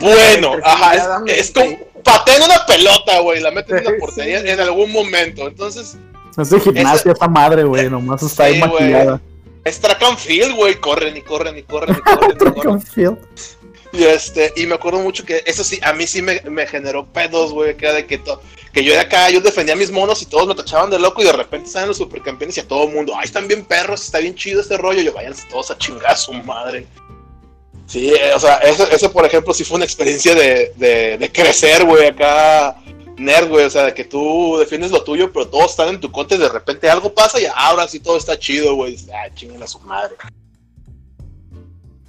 Bueno, 0.00 0.54
ajá, 0.64 1.22
es 1.26 1.50
como 1.52 1.78
pateen 2.12 2.42
una 2.42 2.66
pelota, 2.66 3.20
güey, 3.20 3.40
la 3.40 3.50
meten 3.50 3.78
en 3.78 3.86
una 3.88 3.98
portería 3.98 4.40
en 4.40 4.60
algún 4.60 4.90
momento. 4.92 5.46
Entonces, 5.48 5.96
Es 6.36 6.50
de 6.50 6.60
gimnasia 6.60 7.12
esta 7.12 7.28
madre, 7.28 7.64
güey. 7.64 7.88
Nomás 7.90 8.22
está 8.22 8.44
ahí 8.44 8.58
maquillada. 8.58 9.20
es 9.64 9.78
track 9.80 10.02
and 10.02 10.18
field, 10.18 10.54
güey, 10.56 10.74
corren 10.76 11.16
y 11.16 11.22
corren 11.22 11.58
y 11.58 11.62
corren 11.62 11.96
y 11.96 12.00
corren 12.00 13.18
y 13.92 14.04
este, 14.04 14.52
y 14.56 14.66
me 14.66 14.74
acuerdo 14.74 15.00
mucho 15.00 15.24
que 15.24 15.42
eso 15.46 15.64
sí, 15.64 15.80
a 15.82 15.92
mí 15.94 16.06
sí 16.06 16.20
me, 16.20 16.42
me 16.42 16.66
generó 16.66 17.06
pedos, 17.06 17.52
güey, 17.52 17.74
que 17.76 17.86
era 17.86 17.94
de 17.94 18.06
que, 18.06 18.18
to- 18.18 18.40
que 18.72 18.84
yo 18.84 18.92
de 18.92 19.00
acá, 19.00 19.30
yo 19.30 19.40
defendía 19.40 19.74
a 19.74 19.78
mis 19.78 19.90
monos 19.90 20.20
y 20.20 20.26
todos 20.26 20.46
me 20.46 20.54
tachaban 20.54 20.90
de 20.90 20.98
loco 20.98 21.22
y 21.22 21.24
de 21.24 21.32
repente 21.32 21.70
salen 21.70 21.88
los 21.88 21.96
supercampeones 21.96 22.56
y 22.58 22.60
a 22.60 22.68
todo 22.68 22.84
el 22.86 22.94
mundo, 22.94 23.14
ay, 23.16 23.24
están 23.24 23.48
bien 23.48 23.64
perros, 23.64 24.04
está 24.04 24.18
bien 24.18 24.34
chido 24.34 24.60
este 24.60 24.76
rollo, 24.76 25.00
yo 25.00 25.14
váyanse 25.14 25.48
todos 25.48 25.70
a 25.70 25.78
chingar 25.78 26.10
a 26.12 26.16
su 26.16 26.34
madre. 26.34 26.86
Sí, 27.88 28.10
eh, 28.10 28.34
o 28.34 28.38
sea, 28.38 28.56
eso, 28.58 28.86
eso 28.90 29.10
por 29.10 29.24
ejemplo 29.24 29.54
sí 29.54 29.64
fue 29.64 29.76
una 29.76 29.86
experiencia 29.86 30.34
de, 30.34 30.74
de, 30.76 31.16
de 31.16 31.32
crecer, 31.32 31.86
güey, 31.86 32.08
acá, 32.08 32.76
nerd, 33.16 33.48
güey, 33.48 33.64
o 33.64 33.70
sea, 33.70 33.86
de 33.86 33.94
que 33.94 34.04
tú 34.04 34.58
defiendes 34.58 34.90
lo 34.90 35.02
tuyo, 35.02 35.32
pero 35.32 35.48
todos 35.48 35.70
están 35.70 35.88
en 35.88 35.98
tu 35.98 36.12
contra 36.12 36.36
y 36.36 36.40
de 36.40 36.50
repente 36.50 36.90
algo 36.90 37.14
pasa 37.14 37.40
y 37.40 37.46
ahora 37.46 37.88
sí 37.88 37.98
todo 37.98 38.18
está 38.18 38.38
chido, 38.38 38.74
güey, 38.74 38.98
ah, 39.10 39.32
chinguen 39.34 39.62
a 39.62 39.66
su 39.66 39.80
madre. 39.80 40.14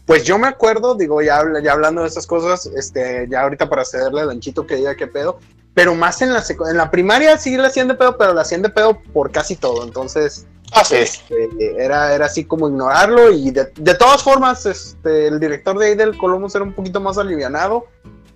Pues 0.06 0.26
yo 0.26 0.38
me 0.38 0.48
acuerdo, 0.48 0.96
digo, 0.96 1.22
ya, 1.22 1.42
ya 1.64 1.72
hablando 1.72 2.02
de 2.02 2.10
estas 2.10 2.28
cosas, 2.28 2.66
este, 2.66 3.28
ya 3.30 3.44
ahorita 3.44 3.70
para 3.70 3.86
cederle 3.86 4.20
al 4.20 4.32
anchito 4.32 4.68
que 4.68 4.76
diga 4.76 4.98
qué 4.98 5.08
pedo, 5.08 5.40
pero 5.74 5.96
más 5.96 6.22
en 6.22 6.34
la, 6.34 6.44
en 6.70 6.76
la 6.76 6.92
primaria 6.92 7.38
sí 7.38 7.56
la 7.56 7.68
hacían 7.68 7.88
de 7.88 7.96
pedo, 7.96 8.18
pero 8.18 8.34
la 8.34 8.42
hacían 8.42 8.64
de 8.64 8.70
pedo 8.70 9.02
por 9.14 9.32
casi 9.32 9.56
todo, 9.56 9.86
entonces 9.86 10.46
Este, 10.92 11.50
era, 11.78 12.14
era 12.14 12.26
así 12.26 12.46
como 12.46 12.70
ignorarlo 12.70 13.32
y 13.32 13.52
de, 13.52 13.72
de 13.76 13.96
todas 13.96 14.22
formas 14.24 14.66
este, 14.66 15.28
el 15.28 15.40
director 15.40 15.78
de 15.78 15.88
ahí 15.88 15.96
del 15.96 16.16
era 16.54 16.64
un 16.64 16.74
poquito 16.74 17.00
más 17.00 17.18
alivianado 17.18 17.88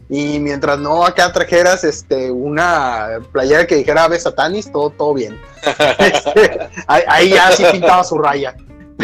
y 0.09 0.39
mientras 0.39 0.79
no 0.79 1.05
acá 1.05 1.31
trajeras 1.31 1.83
este, 1.83 2.29
una 2.31 3.19
playera 3.31 3.65
que 3.65 3.75
dijera 3.75 4.03
Ave 4.03 4.19
Satanis, 4.19 4.71
todo, 4.71 4.89
todo 4.91 5.13
bien. 5.13 5.39
Este, 5.99 6.59
ahí, 6.87 7.03
ahí 7.07 7.29
ya 7.29 7.51
sí 7.51 7.63
pintaba 7.71 8.03
su 8.03 8.17
raya. 8.17 8.55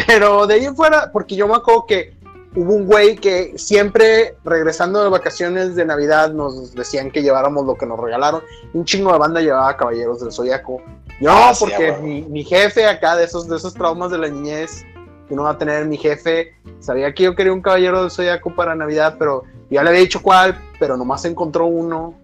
Pero 0.06 0.46
de 0.46 0.54
ahí 0.54 0.64
en 0.66 0.76
fuera, 0.76 1.10
porque 1.12 1.34
yo 1.34 1.48
me 1.48 1.54
acuerdo 1.54 1.86
que 1.86 2.14
hubo 2.56 2.74
un 2.74 2.86
güey 2.86 3.16
que 3.16 3.56
siempre 3.56 4.36
regresando 4.44 5.02
de 5.02 5.08
vacaciones 5.08 5.76
de 5.76 5.84
Navidad 5.84 6.32
nos 6.32 6.74
decían 6.74 7.10
que 7.10 7.22
lleváramos 7.22 7.64
lo 7.66 7.76
que 7.76 7.86
nos 7.86 7.98
regalaron. 8.00 8.42
Un 8.72 8.84
chingo 8.84 9.12
de 9.12 9.18
banda 9.18 9.40
llevaba 9.40 9.76
Caballeros 9.76 10.20
del 10.20 10.32
Zodiaco. 10.32 10.82
Yo 11.20 11.30
Ah, 11.30 11.48
no, 11.48 11.54
sí, 11.54 11.64
porque 11.64 11.90
huevo. 11.90 12.02
mi, 12.02 12.22
mi 12.22 12.44
jefe 12.44 12.86
acá 12.86 13.14
de 13.16 13.24
esos, 13.24 13.48
de 13.48 13.56
esos 13.56 13.74
traumas 13.74 14.10
de 14.10 14.18
la 14.18 14.28
niñez 14.28 14.84
que 15.28 15.34
uno 15.34 15.44
va 15.44 15.50
a 15.50 15.58
tener, 15.58 15.86
mi 15.86 15.96
jefe 15.96 16.54
sabía 16.80 17.14
que 17.14 17.22
yo 17.22 17.36
quería 17.36 17.52
un 17.52 17.62
Caballero 17.62 18.00
del 18.02 18.10
Zodiaco 18.10 18.52
para 18.54 18.74
Navidad, 18.74 19.14
pero 19.18 19.44
ya 19.70 19.82
le 19.84 19.90
había 19.90 20.00
dicho 20.00 20.20
cuál, 20.22 20.58
pero 20.80 20.96
nomás 20.96 21.24
encontró 21.24 21.66
uno. 21.66 22.14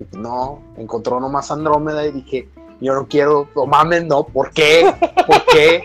Y 0.00 0.04
pues 0.04 0.20
no, 0.20 0.62
encontró 0.76 1.20
nomás 1.20 1.50
Andrómeda 1.50 2.04
y 2.04 2.10
dije, 2.12 2.48
yo 2.80 2.92
no 2.94 3.06
quiero, 3.06 3.48
no 3.54 3.66
mames, 3.66 4.04
no, 4.04 4.24
¿por 4.24 4.50
qué? 4.50 4.92
¿Por 5.26 5.44
qué? 5.46 5.82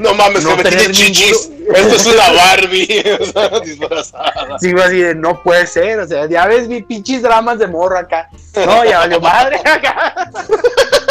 No 0.00 0.14
mames, 0.14 0.44
No 0.44 0.56
que 0.56 0.64
me 0.64 0.70
tiene 0.70 0.90
chichis. 0.92 1.50
Esto 1.74 1.94
es 1.94 2.06
una 2.06 2.32
Barbie. 2.32 3.04
o 3.20 3.24
sea, 3.26 3.60
disfrazada. 3.64 4.58
Sí, 4.58 4.72
fue 4.72 4.82
así 4.82 4.98
de, 4.98 5.14
no 5.14 5.42
puede 5.42 5.66
ser, 5.66 6.00
o 6.00 6.08
sea, 6.08 6.26
ya 6.26 6.46
ves 6.46 6.68
mis 6.68 6.84
pinches 6.84 7.22
dramas 7.22 7.58
de 7.58 7.66
morro 7.66 7.98
acá. 7.98 8.30
No, 8.56 8.84
ya 8.84 9.00
valió 9.00 9.20
madre 9.20 9.56
acá. 9.64 10.30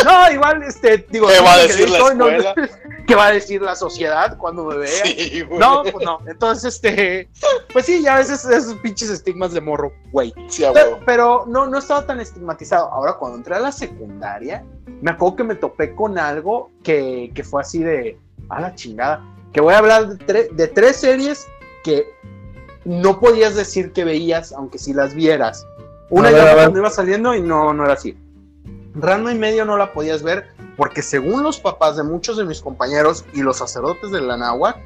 No, 0.05 0.31
igual, 0.31 0.63
este, 0.63 1.05
digo, 1.09 1.27
¿Qué 1.27 1.41
va 1.41 1.55
a 1.55 1.57
que 1.57 1.67
decir 1.67 1.89
la 1.89 1.97
estoy, 1.97 2.15
no, 2.15 2.29
escuela? 2.29 2.69
¿Qué 3.05 3.15
va 3.15 3.27
a 3.27 3.31
decir 3.33 3.61
la 3.61 3.75
sociedad 3.75 4.37
cuando 4.37 4.63
me 4.63 4.77
vea? 4.77 5.03
Sí, 5.03 5.41
güey. 5.41 5.59
No, 5.59 5.83
pues 5.83 6.05
no. 6.05 6.19
Entonces, 6.25 6.75
este, 6.75 7.29
pues 7.73 7.85
sí, 7.85 8.01
ya 8.01 8.15
a 8.15 8.19
veces 8.19 8.45
esos 8.45 8.75
pinches 8.75 9.09
estigmas 9.09 9.51
de 9.51 9.59
morro, 9.59 9.91
güey. 10.13 10.33
Sí, 10.47 10.63
Pero, 10.73 10.99
pero 11.05 11.45
no, 11.47 11.67
no 11.67 11.79
estaba 11.79 12.05
tan 12.05 12.21
estigmatizado. 12.21 12.89
Ahora, 12.93 13.15
cuando 13.15 13.39
entré 13.39 13.55
a 13.55 13.59
la 13.59 13.73
secundaria, 13.73 14.63
me 15.01 15.11
acuerdo 15.11 15.35
que 15.35 15.43
me 15.43 15.55
topé 15.55 15.93
con 15.93 16.17
algo 16.17 16.71
que, 16.81 17.31
que 17.35 17.43
fue 17.43 17.61
así 17.61 17.79
de, 17.79 18.17
a 18.49 18.61
la 18.61 18.75
chingada, 18.75 19.23
que 19.53 19.61
voy 19.61 19.73
a 19.73 19.77
hablar 19.79 20.07
de, 20.09 20.25
tre- 20.25 20.49
de 20.51 20.67
tres 20.67 20.97
series 20.97 21.47
que 21.83 22.05
no 22.85 23.19
podías 23.19 23.55
decir 23.55 23.91
que 23.93 24.03
veías, 24.03 24.51
aunque 24.51 24.77
si 24.79 24.93
las 24.93 25.13
vieras. 25.13 25.65
Una 26.09 26.31
ver, 26.31 26.43
ya 26.45 26.53
cuando 26.55 26.79
iba 26.79 26.89
saliendo 26.89 27.35
y 27.35 27.41
no, 27.41 27.73
no 27.73 27.83
era 27.83 27.93
así. 27.93 28.17
Rano 28.95 29.29
y 29.31 29.35
medio 29.35 29.65
no 29.65 29.77
la 29.77 29.93
podías 29.93 30.23
ver 30.23 30.47
porque 30.75 31.01
según 31.01 31.43
los 31.43 31.59
papás 31.59 31.97
de 31.97 32.03
muchos 32.03 32.37
de 32.37 32.45
mis 32.45 32.61
compañeros 32.61 33.25
y 33.33 33.41
los 33.41 33.57
sacerdotes 33.57 34.11
de 34.11 34.21
la 34.21 34.37
náhuatl, 34.37 34.79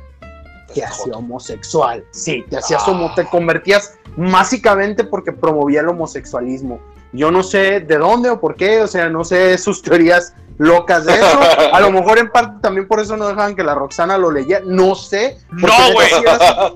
te 0.73 0.83
hacía 0.83 1.13
homosexual. 1.13 2.03
Sí, 2.11 2.43
te 2.49 2.57
hacías 2.57 2.83
Ah. 2.87 2.91
homo, 2.91 3.13
te 3.15 3.25
convertías 3.25 3.93
básicamente 4.17 5.03
porque 5.03 5.31
promovía 5.31 5.81
el 5.81 5.89
homosexualismo. 5.89 6.79
Yo 7.13 7.31
no 7.31 7.43
sé 7.43 7.79
de 7.79 7.97
dónde 7.97 8.29
o 8.29 8.39
por 8.41 8.55
qué, 8.55 8.81
o 8.81 8.87
sea, 8.87 9.07
no 9.09 9.23
sé 9.23 9.57
sus 9.57 9.81
teorías 9.81 10.33
locas 10.57 11.05
de 11.05 11.13
eso. 11.13 11.39
A 11.73 11.79
lo 11.79 11.91
mejor 11.91 12.17
en 12.19 12.29
parte 12.29 12.59
también 12.61 12.87
por 12.87 12.99
eso 12.99 13.15
no 13.17 13.27
dejaban 13.27 13.55
que 13.55 13.63
la 13.63 13.75
Roxana 13.75 14.17
lo 14.17 14.31
leyera. 14.31 14.61
No 14.65 14.95
sé. 14.95 15.37
No, 15.51 15.67
güey. 15.93 16.07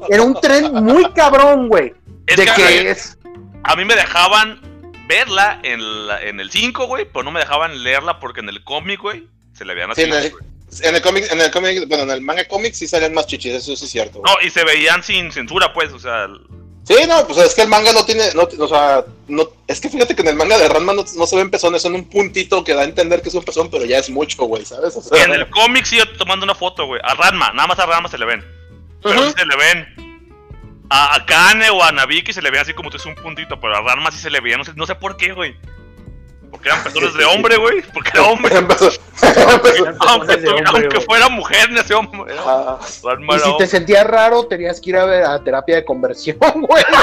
Era, 0.10 0.22
un 0.24 0.40
tren 0.40 0.74
muy 0.84 1.12
cabrón, 1.12 1.68
güey. 1.70 1.94
De 2.26 2.36
que, 2.36 2.46
que 2.56 2.92
es. 2.92 3.18
a 3.64 3.76
mí 3.76 3.84
me 3.86 3.96
dejaban 3.96 4.62
verla 5.08 5.60
en, 5.64 6.08
la- 6.08 6.22
en 6.22 6.40
el 6.40 6.52
5, 6.52 6.86
güey, 6.88 7.06
pero 7.06 7.24
no 7.24 7.32
me 7.32 7.40
dejaban 7.40 7.82
leerla 7.84 8.20
porque 8.20 8.42
en 8.42 8.50
el 8.50 8.64
cómic, 8.64 9.02
güey, 9.02 9.28
se 9.54 9.64
le 9.66 9.74
veían 9.74 9.96
Sí, 9.96 10.02
así. 10.04 10.10
en 10.12 10.16
el, 10.18 10.34
en 10.84 10.96
el 10.96 11.02
cómic, 11.02 11.32
en 11.32 11.40
el 11.42 11.50
cómic, 11.52 11.88
bueno, 11.88 12.04
en 12.04 12.10
el 12.12 12.22
manga 12.22 12.46
cómic 12.48 12.74
sí 12.74 12.88
salen 12.88 13.14
más 13.14 13.26
chichis, 13.26 13.54
eso 13.54 13.76
sí 13.76 13.86
es 13.86 13.92
cierto. 13.92 14.20
güey. 14.20 14.32
No, 14.34 14.46
y 14.46 14.50
se 14.52 14.66
veían 14.66 15.02
sin 15.02 15.32
censura, 15.32 15.72
pues, 15.74 15.94
o 15.94 16.00
sea, 16.00 16.28
Sí, 16.84 16.96
no, 17.08 17.26
pues 17.28 17.38
es 17.40 17.54
que 17.54 17.64
el 17.64 17.68
manga 17.70 17.92
no 17.92 18.06
tiene, 18.06 18.24
no, 18.34 18.44
o 18.60 18.68
sea, 18.68 19.04
no, 19.28 19.50
es 19.68 19.82
que 19.82 19.90
fíjate 19.90 20.16
que 20.16 20.22
en 20.22 20.30
el 20.30 20.36
manga 20.36 20.58
de 20.58 20.70
Ranma 20.70 20.94
no, 20.94 21.04
no 21.16 21.28
se 21.28 21.36
ven 21.36 21.52
pezones, 21.52 21.82
son 21.82 21.94
un 21.94 22.06
puntito 22.06 22.64
que 22.64 22.74
da 22.74 22.82
a 22.82 22.86
entender 22.86 23.22
que 23.22 23.30
es 23.30 23.36
un 23.36 23.44
pezón, 23.44 23.70
pero 23.70 23.84
ya 23.84 24.00
es 24.00 24.10
mucho, 24.10 24.46
güey, 24.46 24.66
¿sabes? 24.66 24.96
O 24.96 25.02
sea, 25.02 25.24
en 25.26 25.32
el 25.32 25.50
cómic 25.50 25.86
sí 25.86 25.98
tomando 26.18 26.46
una 26.46 26.56
foto, 26.56 26.86
güey, 26.86 27.02
a 27.04 27.14
Ranma, 27.16 27.52
nada 27.52 27.68
más 27.68 27.80
a 27.80 27.86
Ranma 27.86 28.08
se 28.08 28.18
le 28.18 28.26
ven. 28.26 28.46
Pero 29.04 29.28
sí 29.28 29.34
se 29.38 29.46
le 29.46 29.56
ven. 29.58 30.08
A, 30.90 31.16
a 31.16 31.26
Kane 31.26 31.70
o 31.70 31.84
a 31.84 31.92
Nabiki 31.92 32.32
se 32.32 32.42
le 32.42 32.50
ve 32.50 32.60
así 32.60 32.74
como 32.74 32.90
que 32.90 32.96
es 32.96 33.06
un 33.06 33.16
puntito, 33.16 33.60
pero 33.60 33.76
a 33.76 33.82
Ranma 33.82 34.10
sí 34.12 34.20
se 34.20 34.30
le 34.30 34.40
veía, 34.40 34.58
no 34.58 34.64
sé, 34.64 34.72
no 34.76 34.86
sé 34.86 34.96
por 34.96 35.18
qué, 35.18 35.34
güey. 35.34 35.56
Porque 36.50 36.70
eran 36.70 36.84
pezones 36.84 37.14
de 37.14 37.26
hombre, 37.26 37.58
güey, 37.58 37.82
porque 37.94 38.12
era 38.14 38.24
hombre. 38.24 38.56
Aunque, 38.56 38.74
hombre, 40.08 40.64
aunque 40.66 41.02
fuera 41.02 41.28
mujer, 41.30 41.70
ese 41.78 41.94
hombre. 41.94 42.34
Y 42.34 42.38
era 42.38 43.40
si 43.44 43.58
te 43.58 43.68
sentías 43.68 44.08
raro, 44.08 44.48
tenías 44.48 44.80
que 44.80 44.92
ir 44.92 44.98
a, 44.98 45.06
ver 45.06 45.24
a 45.26 45.44
terapia 45.44 45.76
de 45.76 45.86
conversión, 45.86 46.38
güey. 46.56 46.84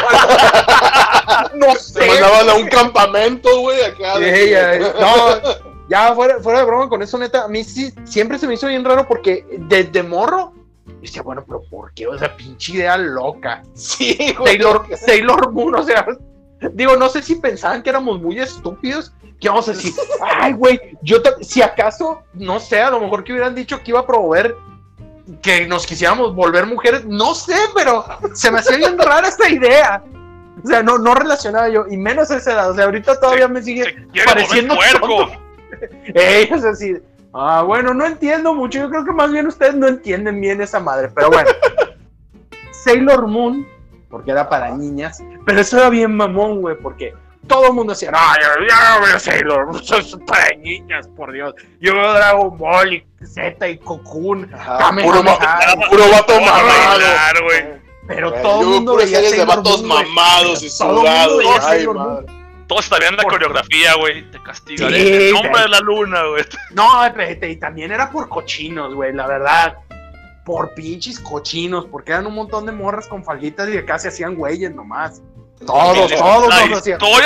no 1.54 1.74
sé. 1.74 2.06
mandaban 2.06 2.48
a 2.50 2.54
un 2.54 2.68
campamento, 2.68 3.60
güey, 3.60 3.82
acá. 3.84 4.18
Sí, 4.18 4.50
ya, 4.50 4.78
no, 4.78 5.40
ya 5.88 6.14
fuera, 6.14 6.40
fuera 6.40 6.60
de 6.60 6.64
broma 6.66 6.88
con 6.88 7.02
eso, 7.02 7.18
neta, 7.18 7.44
a 7.44 7.48
mí 7.48 7.64
sí, 7.64 7.92
siempre 8.04 8.38
se 8.38 8.46
me 8.46 8.54
hizo 8.54 8.66
bien 8.66 8.84
raro 8.84 9.06
porque 9.06 9.44
desde 9.58 10.02
morro, 10.02 10.52
yo 10.86 10.94
decía, 11.00 11.22
bueno, 11.22 11.44
pero 11.46 11.62
¿por 11.70 11.92
qué? 11.94 12.06
O 12.06 12.18
sea, 12.18 12.36
pinche 12.36 12.72
idea 12.74 12.96
loca. 12.96 13.62
Sí, 13.74 14.16
güey. 14.38 14.58
Taylor, 14.58 14.86
Sailor 14.96 15.52
Moon, 15.52 15.74
o 15.74 15.82
sea, 15.82 16.06
digo, 16.72 16.96
no 16.96 17.08
sé 17.08 17.22
si 17.22 17.36
pensaban 17.36 17.82
que 17.82 17.90
éramos 17.90 18.20
muy 18.20 18.38
estúpidos, 18.38 19.12
que 19.40 19.48
vamos 19.48 19.68
a 19.68 19.72
decir, 19.72 19.92
ay, 20.22 20.52
güey, 20.54 20.80
yo, 21.02 21.20
ta- 21.22 21.36
si 21.42 21.60
acaso, 21.62 22.22
no 22.34 22.60
sé, 22.60 22.80
a 22.80 22.90
lo 22.90 23.00
mejor 23.00 23.24
que 23.24 23.32
hubieran 23.32 23.54
dicho 23.54 23.82
que 23.82 23.90
iba 23.90 24.00
a 24.00 24.06
promover 24.06 24.56
que 25.40 25.66
nos 25.66 25.86
quisiéramos 25.86 26.34
volver 26.34 26.66
mujeres, 26.66 27.04
no 27.06 27.34
sé, 27.34 27.56
pero 27.74 28.04
se 28.34 28.50
me 28.50 28.58
hacía 28.58 28.76
bien 28.76 28.98
rara 28.98 29.28
esta 29.28 29.48
idea. 29.48 30.02
O 30.64 30.66
sea, 30.66 30.82
no, 30.82 30.96
no 30.98 31.14
relacionaba 31.14 31.68
yo, 31.68 31.84
y 31.90 31.96
menos 31.96 32.30
a 32.30 32.38
esa 32.38 32.52
edad. 32.52 32.70
O 32.70 32.74
sea, 32.74 32.86
ahorita 32.86 33.20
todavía 33.20 33.48
me 33.48 33.62
sigue 33.62 33.84
Se 34.14 34.24
pareciendo 34.24 34.74
puerco. 34.74 35.30
así. 36.68 36.96
Ah, 37.36 37.62
bueno, 37.62 37.92
no 37.92 38.06
entiendo 38.06 38.54
mucho. 38.54 38.78
Yo 38.78 38.88
creo 38.88 39.04
que 39.04 39.10
más 39.10 39.32
bien 39.32 39.48
ustedes 39.48 39.74
no 39.74 39.88
entienden 39.88 40.40
bien 40.40 40.60
esa 40.60 40.78
madre. 40.78 41.08
Pero 41.12 41.32
bueno. 41.32 41.50
Sailor 42.84 43.26
Moon, 43.26 43.66
porque 44.08 44.30
era 44.30 44.48
para 44.48 44.70
niñas. 44.70 45.20
Pero 45.44 45.60
eso 45.60 45.78
era 45.78 45.88
bien 45.88 46.16
mamón, 46.16 46.60
güey, 46.60 46.76
porque 46.76 47.12
todo 47.48 47.66
el 47.66 47.72
mundo 47.72 47.92
decía, 47.92 48.12
no, 48.12 48.18
yo, 48.40 49.04
veo 49.04 49.18
Sailor 49.18 49.66
Moon, 49.66 49.80
eso 49.82 49.98
es 49.98 50.16
para 50.28 50.54
niñas, 50.56 51.08
por 51.08 51.32
Dios. 51.32 51.54
Yo 51.80 51.94
veo 51.94 52.12
Dragon 52.12 52.56
Ball 52.56 52.92
y 52.92 53.06
Z 53.26 53.68
y 53.68 53.78
Cocoon. 53.78 54.48
Puro, 54.48 55.24
puro 55.90 56.10
vato 56.12 56.40
mamado. 56.40 56.68
bailar, 56.68 57.42
güey. 57.42 57.83
Pero 58.06 58.32
todo 58.34 58.60
el 58.62 58.66
mundo 58.66 58.96
veía 58.96 59.16
series 59.16 59.36
de 59.38 59.44
vatos 59.44 59.82
Moon, 59.82 60.04
mamados 60.06 60.62
y 60.62 60.68
sudados. 60.68 61.42
Todos 62.66 62.84
sabían 62.86 63.16
la 63.16 63.22
Por- 63.22 63.32
coreografía, 63.32 63.94
güey. 63.94 64.30
Te 64.30 64.42
castigaré. 64.42 64.96
Sí, 64.96 65.12
el 65.28 65.32
nombre 65.32 65.52
te- 65.52 65.60
de 65.62 65.68
la 65.68 65.80
luna, 65.80 66.22
güey. 66.26 66.44
No, 66.72 67.04
espérate, 67.04 67.50
y 67.50 67.56
también 67.56 67.92
era 67.92 68.10
por 68.10 68.28
cochinos, 68.28 68.94
güey, 68.94 69.12
la 69.12 69.26
verdad. 69.26 69.78
Por 70.44 70.74
pinches 70.74 71.18
cochinos, 71.20 71.86
porque 71.86 72.12
eran 72.12 72.26
un 72.26 72.34
montón 72.34 72.66
de 72.66 72.72
morras 72.72 73.06
con 73.06 73.24
falditas 73.24 73.68
y 73.68 73.72
de 73.72 73.78
acá 73.80 73.98
se 73.98 74.08
hacían 74.08 74.34
güeyes 74.34 74.74
nomás. 74.74 75.22
Todos, 75.66 76.10
La 76.10 76.16
todos 76.18 76.48
nos 76.68 76.78
hacíamos. 76.78 76.98
Todos 76.98 77.22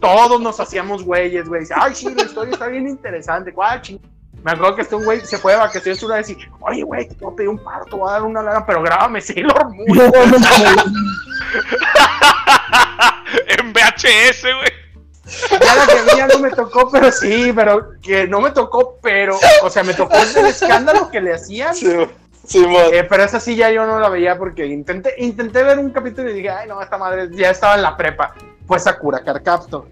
todos 0.00 0.40
nos 0.40 0.60
hacíamos 0.60 1.02
güeyes, 1.04 1.48
güey. 1.48 1.60
Dice, 1.62 1.74
Ay, 1.76 1.94
sí, 1.94 2.12
la 2.14 2.22
historia 2.24 2.52
está 2.52 2.66
bien 2.66 2.86
interesante. 2.88 3.52
¿Cuál 3.52 3.80
ching? 3.82 3.98
Me 4.42 4.52
acuerdo 4.52 4.76
que 4.76 4.82
este 4.82 4.94
un 4.94 5.04
güey 5.04 5.20
se 5.20 5.36
fue 5.38 5.52
de 5.52 5.58
vacaciones 5.58 6.02
una 6.02 6.16
vez 6.16 6.30
y, 6.30 6.38
oye, 6.60 6.82
güey, 6.82 7.06
te 7.08 7.14
puedo 7.14 7.36
pedir 7.36 7.50
un 7.50 7.58
paro, 7.62 7.84
te 7.84 7.94
voy 7.94 8.08
a 8.08 8.12
dar 8.12 8.22
una 8.22 8.42
lana, 8.42 8.64
pero 8.64 8.82
grábame 8.82 9.20
Sailor 9.20 9.68
Moon. 9.70 9.86
en 13.46 13.72
VHS, 13.72 14.42
güey. 14.42 14.80
Ya 15.60 15.74
la 15.76 15.86
que 15.86 15.98
a 15.98 16.02
mí 16.02 16.10
ya 16.16 16.26
no 16.26 16.38
me 16.40 16.50
tocó, 16.50 16.90
pero 16.90 17.12
sí, 17.12 17.52
pero 17.54 17.92
que 18.02 18.26
no 18.26 18.40
me 18.40 18.50
tocó, 18.50 18.98
pero, 19.00 19.38
o 19.62 19.70
sea, 19.70 19.82
me 19.84 19.94
tocó 19.94 20.16
el 20.16 20.46
escándalo 20.46 21.10
que 21.10 21.20
le 21.20 21.34
hacían. 21.34 21.74
Sí, 21.74 21.94
Simón. 22.44 22.86
Eh, 22.92 23.04
pero 23.04 23.22
esa 23.22 23.38
sí 23.38 23.54
ya 23.54 23.70
yo 23.70 23.86
no 23.86 24.00
la 24.00 24.08
veía 24.08 24.36
porque 24.36 24.66
intenté, 24.66 25.14
intenté 25.18 25.62
ver 25.62 25.78
un 25.78 25.90
capítulo 25.90 26.30
y 26.30 26.34
dije, 26.34 26.50
ay 26.50 26.66
no, 26.66 26.82
esta 26.82 26.98
madre 26.98 27.28
ya 27.30 27.50
estaba 27.50 27.76
en 27.76 27.82
la 27.82 27.96
prepa. 27.96 28.34
Fue 28.66 28.78
Sakura 28.80 29.22
Carcaptor. 29.22 29.86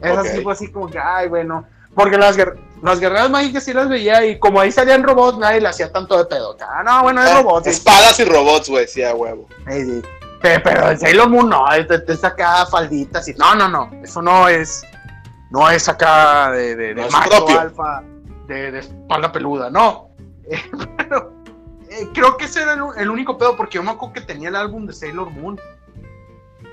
Esa 0.00 0.20
Ok. 0.20 0.26
sí 0.26 0.42
fue 0.42 0.52
así 0.52 0.70
como 0.70 0.88
que, 0.88 0.98
ay, 0.98 1.28
bueno. 1.28 1.66
Porque 1.94 2.18
las, 2.18 2.36
las 2.82 3.00
guerreras 3.00 3.30
mágicas 3.30 3.64
sí 3.64 3.72
las 3.72 3.88
veía 3.88 4.24
y 4.26 4.38
como 4.38 4.60
ahí 4.60 4.72
salían 4.72 5.02
robots, 5.02 5.38
nadie 5.38 5.60
le 5.60 5.68
hacía 5.68 5.92
tanto 5.92 6.18
de 6.18 6.24
pedo. 6.24 6.56
Ah, 6.60 6.82
no, 6.84 7.02
bueno, 7.04 7.22
es 7.22 7.30
Eh, 7.30 7.34
robots. 7.34 7.66
Espadas 7.66 8.18
y 8.20 8.24
robots, 8.24 8.68
güey, 8.68 8.86
sí, 8.88 9.02
a 9.02 9.14
huevo. 9.14 9.46
Sí. 9.70 10.02
Pero 10.42 10.90
en 10.90 10.98
Sailor 11.00 11.30
Moon 11.30 11.48
no, 11.48 11.64
te, 11.88 11.98
te 12.00 12.16
saca 12.16 12.66
falditas 12.66 13.26
y 13.28 13.34
no, 13.34 13.54
no, 13.54 13.66
no, 13.68 13.90
eso 14.02 14.20
no 14.20 14.46
es, 14.46 14.84
no 15.50 15.70
es 15.70 15.88
acá 15.88 16.50
de, 16.50 16.76
de, 16.76 16.94
de 16.94 17.02
No 17.02 17.08
macho 17.08 17.30
propio. 17.30 17.60
alfa, 17.60 18.02
de, 18.46 18.72
de 18.72 18.78
espalda 18.80 19.32
peluda, 19.32 19.70
no. 19.70 20.10
Eh, 20.50 20.60
pero, 20.98 21.32
eh, 21.88 22.06
creo 22.12 22.36
que 22.36 22.44
ese 22.44 22.60
era 22.60 22.74
el, 22.74 22.82
el 22.98 23.08
único 23.08 23.38
pedo 23.38 23.56
porque 23.56 23.76
yo 23.76 23.82
me 23.82 23.92
acuerdo 23.92 24.12
que 24.12 24.20
tenía 24.20 24.50
el 24.50 24.56
álbum 24.56 24.84
de 24.86 24.92
Sailor 24.92 25.30
Moon. 25.30 25.58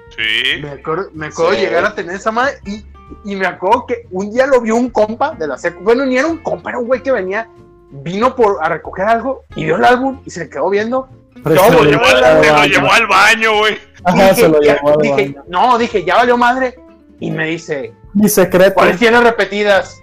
Sí. 0.09 0.61
Me 0.61 0.71
acuerdo, 0.71 1.09
me 1.13 1.27
acuerdo 1.27 1.53
Sí. 1.53 1.59
llegar 1.61 1.85
a 1.85 1.95
tener 1.95 2.15
esa 2.17 2.31
madre 2.31 2.59
y, 2.65 2.85
y 3.25 3.35
me 3.35 3.45
acuerdo 3.47 3.85
que 3.85 4.07
un 4.11 4.31
día 4.31 4.45
lo 4.47 4.61
vio 4.61 4.75
un 4.75 4.89
compa 4.89 5.31
de 5.31 5.47
la 5.47 5.57
secu. 5.57 5.83
Bueno, 5.83 6.05
ni 6.05 6.17
era 6.17 6.27
un 6.27 6.37
compa, 6.37 6.69
era 6.69 6.79
un 6.79 6.87
güey 6.87 7.01
que 7.03 7.11
venía, 7.11 7.47
vino 7.91 8.35
por 8.35 8.57
a 8.61 8.69
recoger 8.69 9.05
algo 9.07 9.43
y 9.55 9.65
vio 9.65 9.75
el 9.77 9.85
álbum 9.85 10.21
y 10.25 10.29
se 10.29 10.41
le 10.41 10.49
quedó 10.49 10.69
viendo. 10.69 11.07
Pero 11.43 11.55
No, 11.55 11.63
se 11.63 11.71
lo 11.71 11.83
lo 11.83 11.89
llevó 11.89 12.05
al 12.05 12.09
Se 12.43 12.47
lo 12.49 12.53
baño. 12.53 12.65
llevó 12.73 12.91
al 12.91 13.07
baño, 13.07 13.57
güey. 13.57 13.77
Ajá, 14.03 14.17
Dije, 14.29 14.35
se 14.35 14.47
lo 14.49 14.61
ya- 14.61 14.75
llevó 14.75 14.89
al 14.89 14.97
dije, 15.01 15.15
baño. 15.15 15.43
no, 15.47 15.77
dije, 15.77 16.03
ya 16.03 16.15
valió 16.15 16.37
madre. 16.37 16.79
Y 17.19 17.31
me 17.31 17.45
dice, 17.47 17.93
Mi 18.13 18.27
secreto. 18.29 18.73
¿cuáles 18.75 18.97
tienes 18.99 19.23
repetidas? 19.23 19.97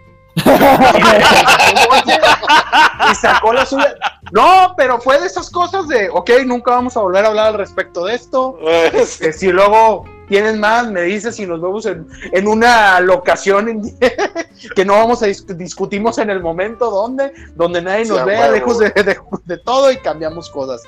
y 3.10 3.14
sacó 3.14 3.52
la 3.52 3.66
suya. 3.66 3.94
No, 4.32 4.74
pero 4.76 5.00
fue 5.00 5.18
de 5.20 5.26
esas 5.26 5.50
cosas 5.50 5.88
de, 5.88 6.08
ok, 6.10 6.30
nunca 6.46 6.72
vamos 6.72 6.96
a 6.96 7.00
volver 7.00 7.24
a 7.24 7.28
hablar 7.28 7.46
al 7.48 7.54
respecto 7.54 8.04
de 8.04 8.14
esto. 8.14 8.58
Que 9.20 9.32
si 9.32 9.48
luego 9.50 10.04
tienes 10.28 10.56
más, 10.58 10.90
me 10.90 11.02
dices 11.02 11.38
y 11.40 11.46
nos 11.46 11.60
vemos 11.60 11.86
en, 11.86 12.06
en 12.32 12.46
una 12.46 13.00
locación 13.00 13.68
en- 13.68 13.98
que 14.76 14.84
no 14.84 14.94
vamos 14.94 15.22
a 15.22 15.28
dis- 15.28 15.46
discutimos 15.56 16.18
en 16.18 16.30
el 16.30 16.40
momento 16.40 16.90
donde, 16.90 17.32
donde 17.54 17.82
nadie 17.82 18.04
Sí, 18.04 18.10
nos 18.10 18.20
a 18.20 18.24
vea, 18.24 18.50
lejos 18.50 18.78
de, 18.78 18.90
de- 18.90 19.18
de 19.44 19.58
todo 19.58 19.90
y 19.92 19.96
cambiamos 19.98 20.48
cosas. 20.50 20.82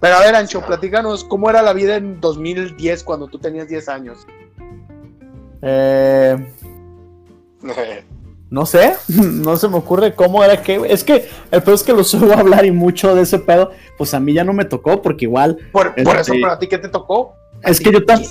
Pero 0.00 0.16
a 0.16 0.20
ver, 0.20 0.34
Ancho, 0.34 0.60
platícanos 0.60 1.24
cómo 1.24 1.48
era 1.48 1.62
la 1.62 1.72
vida 1.72 1.96
en 1.96 2.20
2010 2.20 3.04
cuando 3.04 3.26
tú 3.28 3.38
tenías 3.38 3.68
10 3.68 3.88
años. 3.88 4.26
Eh, 5.62 6.36
no 8.50 8.66
sé, 8.66 8.94
no 9.08 9.56
se 9.56 9.68
me 9.68 9.76
ocurre 9.76 10.14
cómo 10.14 10.44
era 10.44 10.60
que. 10.62 10.82
Es 10.88 11.02
que 11.04 11.28
el 11.50 11.62
pedo 11.62 11.74
es 11.74 11.82
que 11.82 11.92
lo 11.92 12.04
suelo 12.04 12.34
hablar 12.34 12.64
y 12.66 12.70
mucho 12.70 13.14
de 13.14 13.22
ese 13.22 13.38
pedo, 13.38 13.70
pues 13.96 14.12
a 14.14 14.20
mí 14.20 14.34
ya 14.34 14.44
no 14.44 14.52
me 14.52 14.64
tocó, 14.66 15.00
porque 15.00 15.24
igual. 15.24 15.56
Por, 15.72 15.94
por 15.94 16.16
eso, 16.16 16.32
Este- 16.32 16.40
para 16.42 16.58
ti, 16.58 16.66
¿qué 16.68 16.78
te 16.78 16.88
tocó? 16.88 17.34
Es 17.66 17.80
que 17.80 17.92
yo 17.92 18.04
también. 18.04 18.30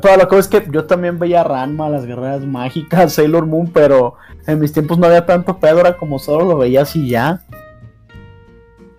Pero 0.00 0.16
la 0.16 0.28
cosa 0.28 0.40
es 0.40 0.48
que 0.48 0.66
yo 0.70 0.84
también 0.84 1.18
veía 1.18 1.42
Ranma, 1.42 1.88
las 1.88 2.06
guerreras 2.06 2.42
mágicas, 2.42 3.14
Sailor 3.14 3.46
Moon, 3.46 3.70
pero 3.72 4.14
en 4.46 4.60
mis 4.60 4.72
tiempos 4.72 4.98
no 4.98 5.06
había 5.06 5.26
tanto 5.26 5.58
pedo, 5.58 5.80
era 5.80 5.96
como 5.96 6.18
solo 6.18 6.44
lo 6.44 6.56
veía 6.58 6.82
así 6.82 7.08
ya. 7.08 7.42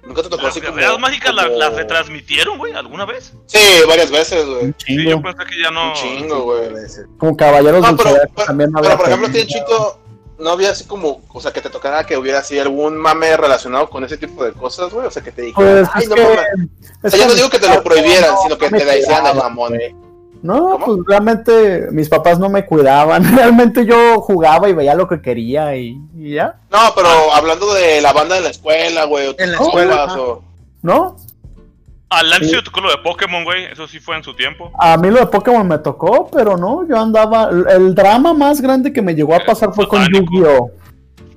Nunca 0.05 0.21
te 0.21 0.29
tocó 0.29 0.43
Las 0.43 0.51
así 0.51 0.59
como. 0.61 0.75
guerreras 0.75 0.99
mágicas 0.99 1.33
la- 1.33 1.43
como- 1.45 1.57
las 1.57 1.73
retransmitieron, 1.75 2.57
güey, 2.57 2.73
alguna 2.73 3.05
vez. 3.05 3.33
Sí, 3.45 3.57
varias 3.87 4.11
veces, 4.11 4.45
güey. 4.45 4.65
Un 4.65 4.75
Sí, 4.77 4.85
chingo. 4.97 5.09
yo 5.11 5.21
pensé 5.21 5.43
que 5.49 5.61
ya 5.63 5.71
no. 5.71 5.87
Un 5.89 5.93
chingo, 5.93 6.43
güey. 6.43 6.69
Como 7.17 7.37
Caballeros 7.37 7.81
No, 7.81 7.87
del 7.87 7.97
pero, 7.97 8.09
Zodiaco 8.09 8.33
pero- 8.35 8.45
también 8.47 8.71
no 8.71 8.81
pero, 8.81 8.93
había 8.93 8.97
por 8.97 9.07
ejemplo, 9.07 9.31
tío 9.31 9.43
Chito, 9.47 9.99
no 10.39 10.49
había 10.49 10.71
así 10.71 10.85
como, 10.85 11.21
o 11.31 11.41
sea, 11.41 11.51
que 11.53 11.61
te 11.61 11.69
tocara 11.69 12.05
que 12.05 12.17
hubiera 12.17 12.39
así 12.39 12.57
algún 12.59 12.97
mame 12.97 13.35
relacionado 13.37 13.89
con 13.89 14.03
ese 14.03 14.17
tipo 14.17 14.43
de 14.43 14.51
cosas, 14.53 14.91
güey. 14.91 15.07
O 15.07 15.11
sea, 15.11 15.23
que 15.23 15.31
te 15.31 15.43
dijeran, 15.43 15.85
Pues 15.85 15.89
ay, 15.93 16.03
es 16.03 16.09
no 16.09 16.15
que- 16.15 16.21
mames. 16.23 16.69
es 17.03 17.11
sea, 17.11 17.19
yo 17.21 17.27
no 17.27 17.33
digo 17.35 17.49
que 17.49 17.59
te 17.59 17.69
lo 17.69 17.83
prohibieran, 17.83 18.35
sino 18.43 18.57
que 18.57 18.69
te 18.69 18.85
la 18.85 18.97
hicieran 18.97 19.21
cuidaban, 19.21 19.37
mamón. 19.37 19.69
güey. 19.75 19.95
No, 20.41 20.71
¿Cómo? 20.71 20.85
pues 20.85 20.99
realmente 21.07 21.87
mis 21.91 22.09
papás 22.09 22.37
no 22.37 22.49
me 22.49 22.65
cuidaban. 22.65 23.23
Realmente 23.37 23.85
yo 23.85 24.19
jugaba 24.19 24.67
y 24.67 24.73
veía 24.73 24.93
lo 24.93 25.07
que 25.07 25.21
quería 25.21 25.73
y, 25.77 25.97
y 26.17 26.33
ya. 26.33 26.57
No, 26.69 26.79
pero 26.93 27.07
hablando 27.33 27.73
de 27.73 28.01
la 28.01 28.11
banda 28.11 28.35
de 28.35 28.41
la 28.41 28.49
escuela, 28.49 29.05
güey. 29.05 29.27
o 29.27 29.35
tus 29.35 29.45
En 29.45 29.51
la 29.53 29.57
escuela, 29.57 30.05
o- 30.19 30.43
¿No? 30.81 31.15
A 32.13 32.23
Lance 32.23 32.47
Sí. 32.49 32.55
tocó 32.63 32.81
lo 32.81 32.89
de 32.89 32.97
Pokémon, 33.03 33.43
güey. 33.43 33.65
Eso 33.65 33.87
sí 33.87 33.99
fue 33.99 34.15
en 34.17 34.23
su 34.23 34.33
tiempo. 34.35 34.71
A 34.79 34.97
mí 34.97 35.09
lo 35.09 35.19
de 35.19 35.27
Pokémon 35.27 35.67
me 35.67 35.77
tocó, 35.79 36.29
pero 36.31 36.55
no, 36.57 36.87
yo 36.87 36.99
andaba. 36.99 37.49
El, 37.49 37.93
drama 37.95 38.33
más 38.33 38.61
grande 38.61 38.91
que 38.93 39.01
me 39.01 39.15
llegó 39.15 39.35
a 39.35 39.39
pasar 39.39 39.73
fue 39.73 39.87
con. 39.87 40.01
Yu-Gi-Oh! 40.07 40.71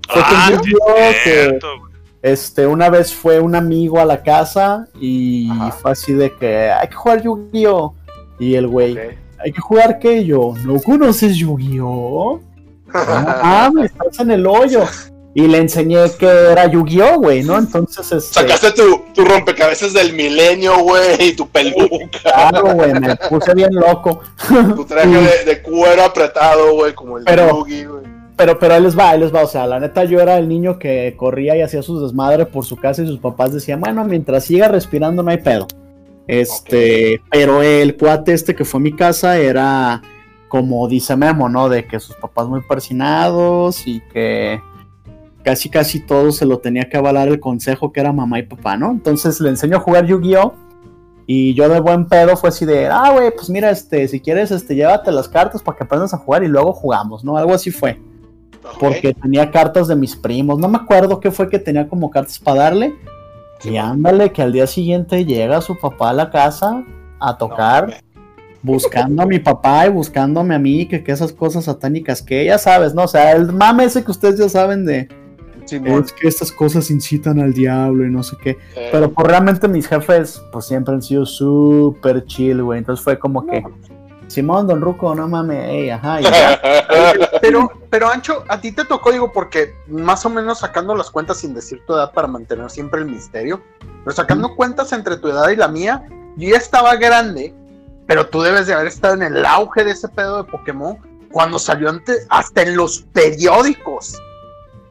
Fue 0.09 0.23
con 0.23 0.33
Ah, 0.35 0.47
sí, 0.49 0.55
Yu-Gi-Oh! 0.55 0.95
que 1.25 1.31
cierto, 1.31 1.67
güey. 1.81 1.93
este, 2.23 2.67
una 2.67 2.89
vez 2.91 3.13
fue 3.15 3.41
un 3.41 3.55
amigo 3.55 3.99
a 4.01 4.05
la 4.05 4.23
casa 4.23 4.87
y 5.01 5.51
Ajá. 5.51 5.73
fue 5.73 5.91
así 5.93 6.13
de 6.13 6.33
que 6.37 6.71
hay 6.71 6.89
que 6.89 6.95
jugar 6.95 7.23
Yu-Gi-Oh! 7.23 7.95
Y 8.39 8.55
el 8.55 8.67
güey, 8.69 8.93
Ok. 8.93 9.15
¿hay 9.45 9.53
que 9.53 9.61
jugar 9.61 9.99
qué? 9.99 10.19
Y 10.21 10.27
yo, 10.27 10.55
¿no 10.65 10.81
conoces 10.81 11.37
Yu-Gi-Oh? 11.37 12.41
Ah, 12.95 13.71
me 13.75 13.85
estás 13.87 14.21
en 14.21 14.31
el 14.31 14.47
hoyo. 14.47 14.85
Y 15.39 15.47
le 15.49 15.59
enseñé 15.59 15.99
que 16.19 16.27
era 16.27 16.65
Yu-Gi-Oh, 16.65 17.19
güey, 17.19 17.43
¿no? 17.43 17.59
Entonces, 17.59 18.11
este, 18.11 18.41
Sacaste 18.41 18.73
tu, 18.73 19.03
tu 19.15 19.23
rompecabezas 19.23 19.93
del 19.93 20.15
milenio, 20.15 20.79
güey, 20.79 21.29
y 21.29 21.37
tu 21.37 21.47
peluca, 21.47 22.19
claro, 22.23 22.73
güey, 22.75 22.95
me 22.95 23.15
puse 23.17 23.53
bien 23.55 23.75
loco. 23.75 24.23
tu 24.75 24.85
traje 24.87 25.09
de, 25.11 25.45
de 25.45 25.61
cuero 25.61 26.05
apretado, 26.05 26.73
güey, 26.77 26.95
como 26.95 27.19
el 27.19 27.25
Pero- 27.25 27.51
Yugi, 27.59 27.85
güey. 27.85 28.03
Pero, 28.35 28.59
pero 28.59 28.75
ahí 28.75 28.83
les 28.83 28.99
va, 28.99 29.11
ahí 29.11 29.21
les 29.21 29.35
va. 29.35 29.43
O 29.45 29.47
sea, 29.47 29.67
la 29.67 29.79
neta, 29.79 30.05
yo 30.05 30.21
era 30.21 30.39
el 30.39 30.49
niño 30.49 30.79
que 30.79 31.15
corría 31.19 31.55
y 31.55 31.61
hacía 31.61 31.83
sus 31.83 32.01
desmadres 32.03 32.47
por 32.47 32.65
su 32.65 32.77
casa 32.77 33.03
y 33.03 33.07
sus 33.07 33.19
papás 33.19 33.53
decían, 33.53 33.81
bueno, 33.81 34.05
mientras 34.05 34.45
siga 34.45 34.69
respirando 34.69 35.23
no 35.23 35.31
hay 35.31 35.39
pedo. 35.39 35.67
Este, 36.27 37.21
pero 37.31 37.63
el 37.63 37.97
cuate 37.97 38.33
este 38.33 38.55
que 38.55 38.65
fue 38.65 38.79
a 38.81 38.83
mi 38.83 38.93
casa 38.97 39.39
era 39.39 40.03
como 40.49 40.87
dice 40.89 41.15
Memo, 41.17 41.49
¿no? 41.49 41.69
De 41.69 41.87
que 41.87 42.01
sus 42.01 42.17
papás 42.17 42.47
muy 42.47 42.61
persinados 42.63 43.87
y 43.87 44.01
que 44.13 44.61
casi 45.47 45.71
casi 45.71 46.01
todo 46.01 46.33
se 46.33 46.45
lo 46.45 46.59
tenía 46.59 46.89
que 46.89 46.97
avalar 46.97 47.29
el 47.29 47.39
consejo 47.39 47.93
que 47.93 48.01
era 48.01 48.13
mamá 48.13 48.41
y 48.41 48.43
papá, 48.43 48.77
¿no? 48.77 48.91
Entonces 48.91 49.41
le 49.41 49.49
enseño 49.49 49.77
a 49.77 49.81
jugar 49.81 50.05
Yu-Gi-Oh! 50.05 50.55
Y 51.29 51.55
yo 51.55 51.69
de 51.69 51.79
buen 51.79 52.07
pedo 52.07 52.37
fue 52.37 52.49
así 52.49 52.65
de, 52.65 52.89
ah, 52.89 53.13
güey, 53.13 53.31
pues 53.31 53.49
mira, 53.49 53.71
este, 53.71 54.09
si 54.09 54.19
quieres, 54.19 54.51
este, 54.51 54.75
llévate 54.75 55.13
las 55.13 55.29
cartas 55.29 55.63
para 55.63 55.79
que 55.79 55.85
aprendas 55.85 56.13
a 56.13 56.19
jugar 56.19 56.43
y 56.43 56.49
luego 56.49 56.73
jugamos, 56.73 57.23
¿no? 57.23 57.37
Algo 57.37 57.55
así 57.55 57.71
fue 57.71 57.97
porque 58.81 59.15
tenía 59.15 59.53
cartas 59.53 59.87
de 59.87 59.95
mis 59.95 60.17
primos. 60.17 60.59
No 60.59 60.67
me 60.67 60.79
acuerdo 60.79 61.21
qué 61.21 61.31
fue 61.31 61.49
que 61.49 61.61
tenía 61.61 61.89
como 61.89 62.11
cartas 62.11 62.41
para 62.41 62.63
darle. 62.63 62.97
Y 63.63 63.77
ándale, 63.77 64.33
que 64.33 64.43
al 64.43 64.53
día 64.53 64.67
siguiente 64.67 65.25
llega 65.25 65.61
su 65.61 65.79
papá 65.79 66.11
a 66.11 66.13
la 66.13 66.31
casa 66.33 66.83
a 67.21 67.39
tocar, 67.39 68.03
buscando 68.63 69.23
a 69.23 69.27
mi 69.27 69.39
papá 69.39 69.87
y 69.87 69.91
buscándome 69.91 70.57
a 70.57 70.59
mí, 70.59 70.87
que, 70.87 71.05
que 71.05 71.13
esas 71.13 71.33
cosas 71.33 71.67
satánicas 71.67 72.21
que 72.21 72.47
ya 72.47 72.59
sabes, 72.59 72.95
¿no? 72.95 73.05
O 73.05 73.09
sea, 73.09 73.31
el 73.31 73.53
mame 73.53 73.85
ese 73.85 74.03
que 74.03 74.11
ustedes 74.11 74.41
ya 74.41 74.49
saben 74.49 74.85
de 74.85 75.09
Simón. 75.67 76.05
es 76.05 76.13
que 76.13 76.29
estas 76.29 76.51
cosas 76.53 76.91
incitan 76.91 77.41
al 77.41 77.53
diablo 77.53 78.05
y 78.07 78.11
no 78.11 78.23
sé 78.23 78.37
qué. 78.43 78.51
Eh, 78.75 78.89
Pero 78.93 79.11
pues 79.13 79.27
realmente 79.27 79.69
mis 79.69 79.87
jefes 79.87 80.43
pues 80.53 80.65
siempre 80.67 80.95
han 80.95 81.03
sido 81.03 81.27
súper 81.27 82.25
chill, 82.27 82.63
güey. 82.63 82.79
Entonces 82.79 83.03
fue 83.05 83.19
como 83.19 83.47
que, 83.47 83.63
Simón, 84.29 84.67
Don 84.67 84.81
Ruco, 84.81 85.15
no 85.15 85.29
mames, 85.29 85.69
ey, 85.69 85.91
ajá, 85.91 86.21
y 86.21 86.25
ya. 86.25 86.61
Pero, 87.41 87.71
pero 87.91 88.09
Ancho, 88.09 88.43
a 88.49 88.61
ti 88.61 88.73
te 88.73 88.85
tocó, 88.85 89.13
digo, 89.13 89.31
porque 89.33 89.73
más 89.87 90.25
o 90.27 90.31
menos 90.31 90.61
sacando 90.61 90.95
las 90.97 91.11
cuentas 91.11 91.39
sin 91.39 91.55
decir 91.55 91.81
tu 91.87 91.95
edad 91.95 92.13
para 92.13 92.27
mantener 92.27 92.69
siempre 92.71 93.01
el 93.01 93.07
misterio, 93.07 93.61
pero 94.05 94.17
sacando 94.17 94.55
cuentas 94.57 94.93
entre 94.93 95.17
tu 95.19 95.29
edad 95.29 95.49
y 95.51 95.57
la 95.57 95.69
mía, 95.69 96.03
yo 96.37 96.51
ya 96.51 96.57
estaba 96.57 96.97
grande, 96.97 97.55
pero 98.07 98.27
tú 98.27 98.41
debes 98.43 98.67
de 98.67 98.75
haber 98.75 98.87
estado 98.89 99.15
en 99.15 99.23
el 99.23 99.45
auge 99.47 99.85
de 99.85 99.93
ese 99.93 100.09
pedo 100.09 100.43
de 100.43 100.51
Pokémon 100.51 100.97
cuando 101.31 101.59
salió 101.59 101.89
ante- 101.91 102.19
hasta 102.31 102.63
en 102.63 102.77
los 102.77 103.03
periódicos. 103.13 104.21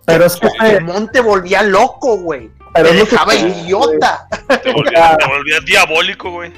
Pero 0.05 0.25
es 0.25 0.35
que, 0.35 0.47
Pokémon 0.47 1.09
te 1.11 1.19
volvía 1.21 1.63
loco, 1.63 2.17
güey. 2.17 2.49
pero 2.73 2.89
Te 2.89 2.97
es 2.97 3.03
que 3.05 3.09
dejaba 3.11 3.35
idiota. 3.35 4.27
Te 4.63 4.71
volvías 4.71 5.65
diabólico, 5.65 6.31
güey. 6.31 6.51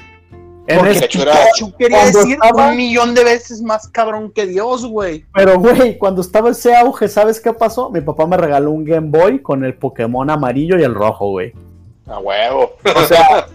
en 0.66 0.78
Porque 0.78 0.92
ese- 0.98 1.08
Pikachu 1.08 1.72
quería 1.78 2.04
decir 2.04 2.34
estaba- 2.42 2.68
un 2.68 2.76
millón 2.76 3.14
de 3.14 3.24
veces 3.24 3.62
más 3.62 3.88
cabrón 3.88 4.30
que 4.32 4.44
Dios, 4.46 4.84
güey. 4.86 5.24
Pero, 5.32 5.58
güey, 5.58 5.96
cuando 5.96 6.20
estaba 6.20 6.50
ese 6.50 6.76
auge, 6.76 7.08
¿sabes 7.08 7.40
qué 7.40 7.52
pasó? 7.54 7.88
Mi 7.90 8.02
papá 8.02 8.26
me 8.26 8.36
regaló 8.36 8.70
un 8.72 8.84
Game 8.84 9.08
Boy 9.08 9.40
con 9.40 9.64
el 9.64 9.74
Pokémon 9.74 10.28
amarillo 10.28 10.78
y 10.78 10.82
el 10.82 10.94
rojo, 10.94 11.30
güey. 11.30 11.54
A 12.06 12.18
huevo. 12.18 12.72
O 12.96 13.04
sea, 13.04 13.46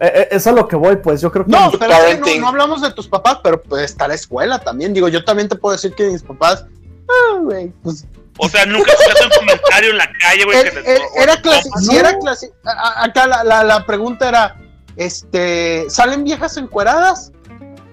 eh, 0.00 0.12
eh, 0.14 0.28
eso 0.30 0.36
es 0.36 0.46
a 0.46 0.52
lo 0.52 0.68
que 0.68 0.76
voy, 0.76 0.96
pues 0.96 1.20
yo 1.20 1.32
creo 1.32 1.44
que... 1.44 1.50
No, 1.50 1.72
pero 1.72 1.72
es 1.72 1.78
que 1.80 1.88
no, 1.88 2.20
parenting. 2.20 2.40
no 2.40 2.48
hablamos 2.48 2.82
de 2.82 2.92
tus 2.92 3.08
papás, 3.08 3.38
pero 3.42 3.60
pues 3.60 3.82
está 3.82 4.06
la 4.06 4.14
escuela 4.14 4.60
también. 4.60 4.94
Digo, 4.94 5.08
yo 5.08 5.24
también 5.24 5.48
te 5.48 5.56
puedo 5.56 5.72
decir 5.74 5.92
que 5.94 6.08
mis 6.08 6.22
papás, 6.22 6.64
ah, 7.08 7.38
güey, 7.42 7.72
pues 7.82 8.06
O 8.38 8.48
sea, 8.48 8.64
nunca 8.66 8.92
escuchaste 8.92 9.24
un 9.24 9.30
comentario 9.46 9.90
en 9.90 9.98
la 9.98 10.10
calle, 10.20 10.44
güey. 10.44 10.58
er- 10.58 10.64
que 10.64 10.70
te- 10.82 10.96
er- 10.96 11.02
era 11.16 11.36
clase, 11.40 11.68
no. 11.74 11.80
si 11.80 11.96
era 11.96 12.18
clase, 12.18 12.52
acá 12.96 13.26
la, 13.26 13.42
la, 13.44 13.64
la 13.64 13.84
pregunta 13.86 14.28
era, 14.28 14.56
este, 14.96 15.86
¿salen 15.90 16.24
viejas 16.24 16.56
encueradas? 16.56 17.32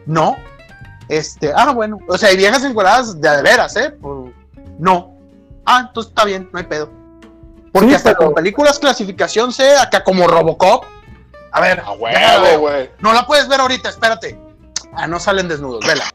No. 0.06 0.36
Este, 1.10 1.52
ah, 1.56 1.72
bueno, 1.72 1.98
o 2.08 2.18
sea, 2.18 2.30
hay 2.30 2.38
viejas 2.38 2.64
encueradas 2.64 3.20
de 3.22 3.30
de 3.30 3.42
veras, 3.42 3.76
¿eh? 3.76 3.92
Pues, 4.02 4.32
no. 4.80 5.16
Ah, 5.66 5.86
entonces 5.88 6.10
está 6.12 6.26
bien, 6.26 6.50
no 6.54 6.60
hay 6.60 6.66
pedo. 6.66 6.92
Porque 7.74 7.90
Sí, 7.90 7.96
hasta 7.96 8.12
pero- 8.14 8.26
con 8.28 8.34
películas 8.36 8.80
clasificación 8.80 9.52
C, 9.52 9.76
acá 9.78 10.04
como 10.04 10.28
Robocop. 10.28 10.86
A 11.52 11.62
ver, 11.62 11.80
A 11.86 11.96
déjala 11.96 12.40
ver. 12.42 12.52
huevo, 12.60 12.62
güey. 12.70 12.90
no 13.00 13.14
la 13.14 13.26
puedes 13.26 13.48
ver 13.48 13.60
ahorita, 13.62 13.90
espérate. 13.90 14.40
Ah, 14.94 15.08
no 15.08 15.20
salen 15.20 15.48
desnudos, 15.48 15.86
vela. 15.86 16.06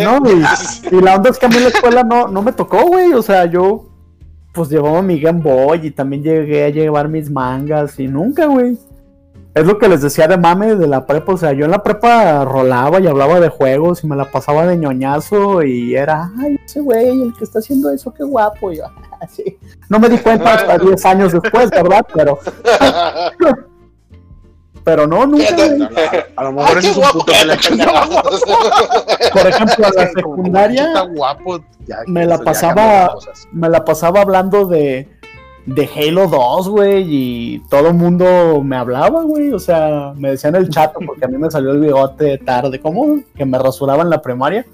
No, 0.00 0.20
güey. 0.20 0.42
Y 0.90 1.00
la 1.00 1.16
onda 1.16 1.30
es 1.30 1.38
que 1.38 1.46
a 1.46 1.48
mí 1.48 1.56
en 1.56 1.64
la 1.64 1.68
escuela 1.70 2.02
no, 2.02 2.28
no 2.28 2.42
me 2.42 2.52
tocó, 2.52 2.86
güey. 2.86 3.12
O 3.12 3.22
sea, 3.22 3.46
yo 3.46 3.88
pues 4.52 4.68
llevaba 4.68 5.00
mi 5.02 5.18
Game 5.18 5.40
Boy 5.40 5.86
y 5.86 5.90
también 5.90 6.22
llegué 6.22 6.64
a 6.64 6.68
llevar 6.68 7.08
mis 7.08 7.30
mangas 7.30 7.98
y 7.98 8.06
nunca, 8.06 8.46
güey. 8.46 8.78
Es 9.54 9.66
lo 9.66 9.78
que 9.78 9.86
les 9.88 10.00
decía 10.00 10.26
de 10.28 10.38
mame 10.38 10.76
de 10.76 10.86
la 10.86 11.06
prepa. 11.06 11.32
O 11.34 11.36
sea, 11.36 11.52
yo 11.52 11.66
en 11.66 11.70
la 11.72 11.82
prepa 11.82 12.44
rolaba 12.44 13.00
y 13.00 13.06
hablaba 13.06 13.38
de 13.40 13.48
juegos 13.50 14.02
y 14.02 14.06
me 14.06 14.16
la 14.16 14.30
pasaba 14.30 14.66
de 14.66 14.76
ñoñazo 14.78 15.62
y 15.62 15.94
era, 15.94 16.30
ay, 16.38 16.58
ese 16.64 16.80
güey, 16.80 17.22
el 17.22 17.34
que 17.36 17.44
está 17.44 17.58
haciendo 17.58 17.90
eso, 17.90 18.12
qué 18.14 18.24
guapo. 18.24 18.72
Y 18.72 18.76
yo, 18.78 18.84
"Ah, 18.86 19.26
sí. 19.30 19.58
No 19.90 19.98
me 19.98 20.08
di 20.08 20.16
cuenta 20.18 20.54
hasta 20.54 20.78
10 20.78 21.04
años 21.06 21.32
después, 21.32 21.70
¿verdad? 21.70 22.06
Pero, 22.14 22.38
pero 24.84 25.06
no, 25.06 25.26
nunca. 25.26 25.46
A 26.36 26.44
lo 26.44 26.52
mejor 26.52 26.78
es 26.78 26.86
un 26.88 26.94
guapo 26.94 27.18
puto 27.20 27.32
que 27.32 27.44
le. 27.46 27.56
Por 29.32 29.46
ejemplo, 29.46 29.86
en 29.88 29.94
la 29.96 30.08
secundaria 30.12 30.86
está 30.86 31.00
guapo, 31.02 31.60
ya- 31.86 31.98
me 32.06 32.26
la 32.26 32.38
pasaba- 32.38 33.14
me 33.52 33.68
la 33.68 33.84
pasaba 33.84 34.20
hablando 34.22 34.66
de, 34.66 35.08
de 35.66 35.88
Halo 35.96 36.26
2, 36.28 36.68
güey, 36.68 37.04
y 37.06 37.58
todo 37.70 37.88
el 37.88 37.94
mundo 37.94 38.60
me 38.64 38.76
hablaba, 38.76 39.22
güey, 39.22 39.52
o 39.52 39.58
sea, 39.58 40.12
me 40.16 40.30
decían 40.30 40.56
el 40.56 40.68
chato 40.68 40.98
porque 41.06 41.24
a 41.24 41.28
mí 41.28 41.38
me 41.38 41.50
salió 41.50 41.70
el 41.72 41.80
bigote 41.80 42.38
tarde, 42.38 42.80
¿cómo? 42.80 43.20
Que 43.36 43.44
me 43.44 43.58
rasuraba 43.58 44.02
en 44.02 44.10
la 44.10 44.20
primaria. 44.20 44.66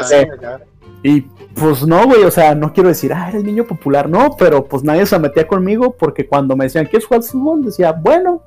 Este, 0.00 0.28
y 1.02 1.20
pues 1.54 1.86
no, 1.86 2.06
güey, 2.06 2.22
o 2.24 2.30
sea, 2.30 2.54
no 2.54 2.72
quiero 2.72 2.88
decir, 2.88 3.12
ah, 3.12 3.28
eres 3.28 3.44
niño 3.44 3.64
popular, 3.66 4.08
no, 4.08 4.34
pero 4.38 4.64
pues 4.64 4.82
nadie 4.82 5.04
se 5.04 5.18
metía 5.18 5.46
conmigo 5.46 5.94
porque 5.98 6.26
cuando 6.26 6.56
me 6.56 6.64
decían, 6.64 6.86
¿quieres 6.86 7.06
jugar 7.06 7.22
fútbol? 7.22 7.62
Decía, 7.64 7.92
bueno, 7.92 8.40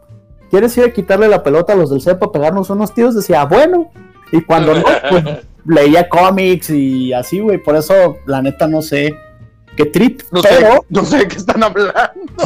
¿quieres 0.49 0.77
ir 0.77 0.85
a 0.85 0.93
quitarle 0.93 1.27
la 1.27 1.43
pelota 1.43 1.73
a 1.73 1.75
los 1.75 1.89
del 1.89 2.01
CEPA, 2.01 2.31
pegarnos 2.31 2.69
unos 2.69 2.93
tiros? 2.93 3.15
Decía, 3.15 3.45
bueno, 3.45 3.91
y 4.31 4.41
cuando 4.41 4.75
no, 4.75 4.83
pues 5.09 5.23
leía 5.65 6.07
cómics 6.09 6.69
y 6.69 7.13
así, 7.13 7.39
güey, 7.39 7.57
por 7.57 7.75
eso 7.75 8.17
la 8.25 8.41
neta 8.41 8.67
no 8.67 8.81
sé 8.81 9.15
qué 9.75 9.85
trip, 9.85 10.21
No 10.31 10.41
pero 10.41 10.71
sé, 10.71 10.79
no 10.89 11.03
sé 11.03 11.17
de 11.17 11.27
qué 11.27 11.37
están 11.37 11.63
hablando. 11.63 11.93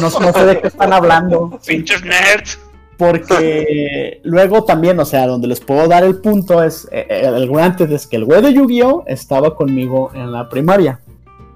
no 0.00 0.32
sé 0.32 0.44
de 0.46 0.60
qué 0.60 0.66
están 0.68 0.92
hablando. 0.92 1.60
Pinches 1.66 2.02
nerds. 2.02 2.58
Porque 2.96 4.20
luego 4.24 4.64
también, 4.64 5.00
o 5.00 5.06
sea, 5.06 5.26
donde 5.26 5.48
les 5.48 5.60
puedo 5.60 5.88
dar 5.88 6.04
el 6.04 6.16
punto 6.16 6.62
es, 6.62 6.86
eh, 6.92 7.06
eh, 7.08 7.32
el 7.34 7.58
antes 7.58 7.90
es 7.90 8.06
que 8.06 8.16
el 8.16 8.26
güey 8.26 8.42
de 8.42 8.52
Yu-Gi-Oh 8.52 9.04
estaba 9.06 9.56
conmigo 9.56 10.10
en 10.14 10.30
la 10.30 10.50
primaria. 10.50 11.00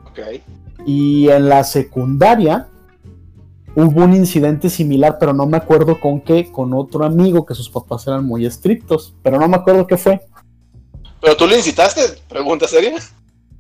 Ok. 0.07 0.21
Y 0.87 1.29
en 1.29 1.51
la 1.51 1.63
secundaria 1.65 2.69
hubo 3.77 4.05
un 4.05 4.15
incidente 4.15 4.71
similar, 4.71 5.17
pero 5.19 5.33
no 5.33 5.47
me 5.47 5.57
acuerdo 5.57 6.01
con 6.01 6.21
qué, 6.21 6.51
con 6.51 6.73
otro 6.75 7.05
amigo 7.05 7.45
que 7.45 7.55
sus 7.55 7.69
papás 7.69 8.07
eran 8.07 8.25
muy 8.25 8.47
estrictos, 8.47 9.15
pero 9.23 9.39
no 9.39 9.49
me 9.49 9.57
acuerdo 9.57 9.87
qué 9.87 9.97
fue. 9.97 10.21
¿Pero 11.21 11.37
tú 11.37 11.47
le 11.47 11.57
incitaste? 11.57 12.03
¿Pregunta 12.29 12.69
seria? 12.69 12.95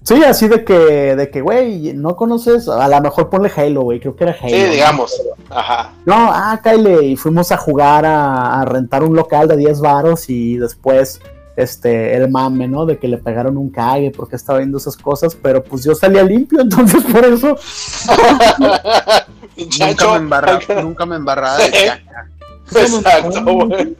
Sí, 0.02 0.22
así 0.22 0.48
de 0.48 0.64
que, 0.64 0.74
de 1.16 1.30
que, 1.30 1.40
güey, 1.40 1.94
no 1.94 2.14
conoces, 2.14 2.68
a 2.68 2.86
lo 2.88 3.00
mejor 3.00 3.30
ponle 3.30 3.50
Halo, 3.56 3.82
güey, 3.82 4.00
creo 4.00 4.14
que 4.14 4.24
era 4.24 4.36
Halo. 4.38 4.54
Sí, 4.54 4.62
¿no? 4.62 4.70
digamos. 4.70 5.22
Ajá. 5.48 5.92
No, 6.04 6.30
ah, 6.30 6.60
Kyle, 6.62 7.02
y 7.02 7.16
fuimos 7.16 7.50
a 7.52 7.56
jugar 7.56 8.04
a, 8.04 8.60
a 8.60 8.64
rentar 8.66 9.02
un 9.02 9.16
local 9.16 9.48
de 9.48 9.56
10 9.56 9.80
varos 9.80 10.28
y 10.28 10.58
después, 10.58 11.22
este, 11.56 12.14
el 12.16 12.30
mame, 12.30 12.68
¿no? 12.68 12.84
De 12.84 12.98
que 12.98 13.08
le 13.08 13.16
pegaron 13.16 13.56
un 13.56 13.70
cague 13.70 14.10
porque 14.10 14.36
estaba 14.36 14.58
viendo 14.58 14.76
esas 14.76 14.96
cosas, 14.96 15.34
pero 15.40 15.64
pues 15.64 15.84
yo 15.84 15.94
salía 15.94 16.22
limpio, 16.22 16.60
entonces 16.62 17.02
por 17.04 17.24
eso, 17.24 17.56
Nunca 19.56 20.10
me 20.10 20.16
embarraba, 20.16 20.60
nunca 20.82 21.06
me 21.06 21.16
embarraba 21.16 21.58
de 21.58 21.70
caca. 21.86 22.28
Exacto, 22.70 23.44
güey. 23.66 23.96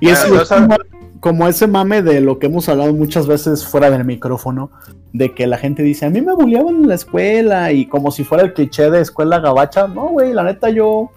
y 0.00 0.08
es 0.08 0.18
Ah, 0.24 0.44
como, 0.48 0.76
como 1.20 1.48
ese 1.48 1.66
mame 1.66 2.02
de 2.02 2.20
lo 2.20 2.38
que 2.38 2.46
hemos 2.46 2.68
hablado 2.68 2.92
muchas 2.94 3.26
veces 3.26 3.66
fuera 3.66 3.90
del 3.90 4.04
micrófono, 4.04 4.70
de 5.12 5.34
que 5.34 5.46
la 5.46 5.58
gente 5.58 5.82
dice, 5.82 6.06
a 6.06 6.10
mí 6.10 6.20
me 6.20 6.34
bulleaban 6.34 6.76
en 6.76 6.88
la 6.88 6.94
escuela 6.94 7.72
y 7.72 7.86
como 7.86 8.10
si 8.10 8.22
fuera 8.24 8.44
el 8.44 8.52
cliché 8.52 8.90
de 8.90 9.00
escuela 9.00 9.40
gabacha, 9.40 9.88
no, 9.88 10.08
güey, 10.08 10.32
la 10.32 10.44
neta 10.44 10.70
yo 10.70 11.10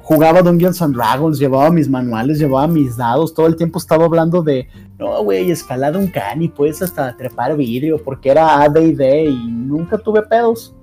jugaba 0.00 0.42
Dungeons 0.42 0.80
and 0.82 0.94
Dragons, 0.96 1.38
llevaba 1.38 1.70
mis 1.70 1.88
manuales, 1.88 2.38
llevaba 2.38 2.66
mis 2.66 2.96
dados, 2.96 3.34
todo 3.34 3.46
el 3.46 3.56
tiempo 3.56 3.78
estaba 3.78 4.04
hablando 4.04 4.42
de, 4.42 4.68
no, 4.98 5.22
güey, 5.24 5.50
escalada 5.50 5.98
un 5.98 6.08
can 6.08 6.42
y 6.42 6.48
puedes 6.48 6.82
hasta 6.82 7.16
trepar 7.16 7.56
vidrio, 7.56 8.02
porque 8.02 8.30
era 8.30 8.60
AD&D 8.62 9.24
y 9.24 9.46
nunca 9.48 9.98
tuve 9.98 10.22
pedos. 10.22 10.74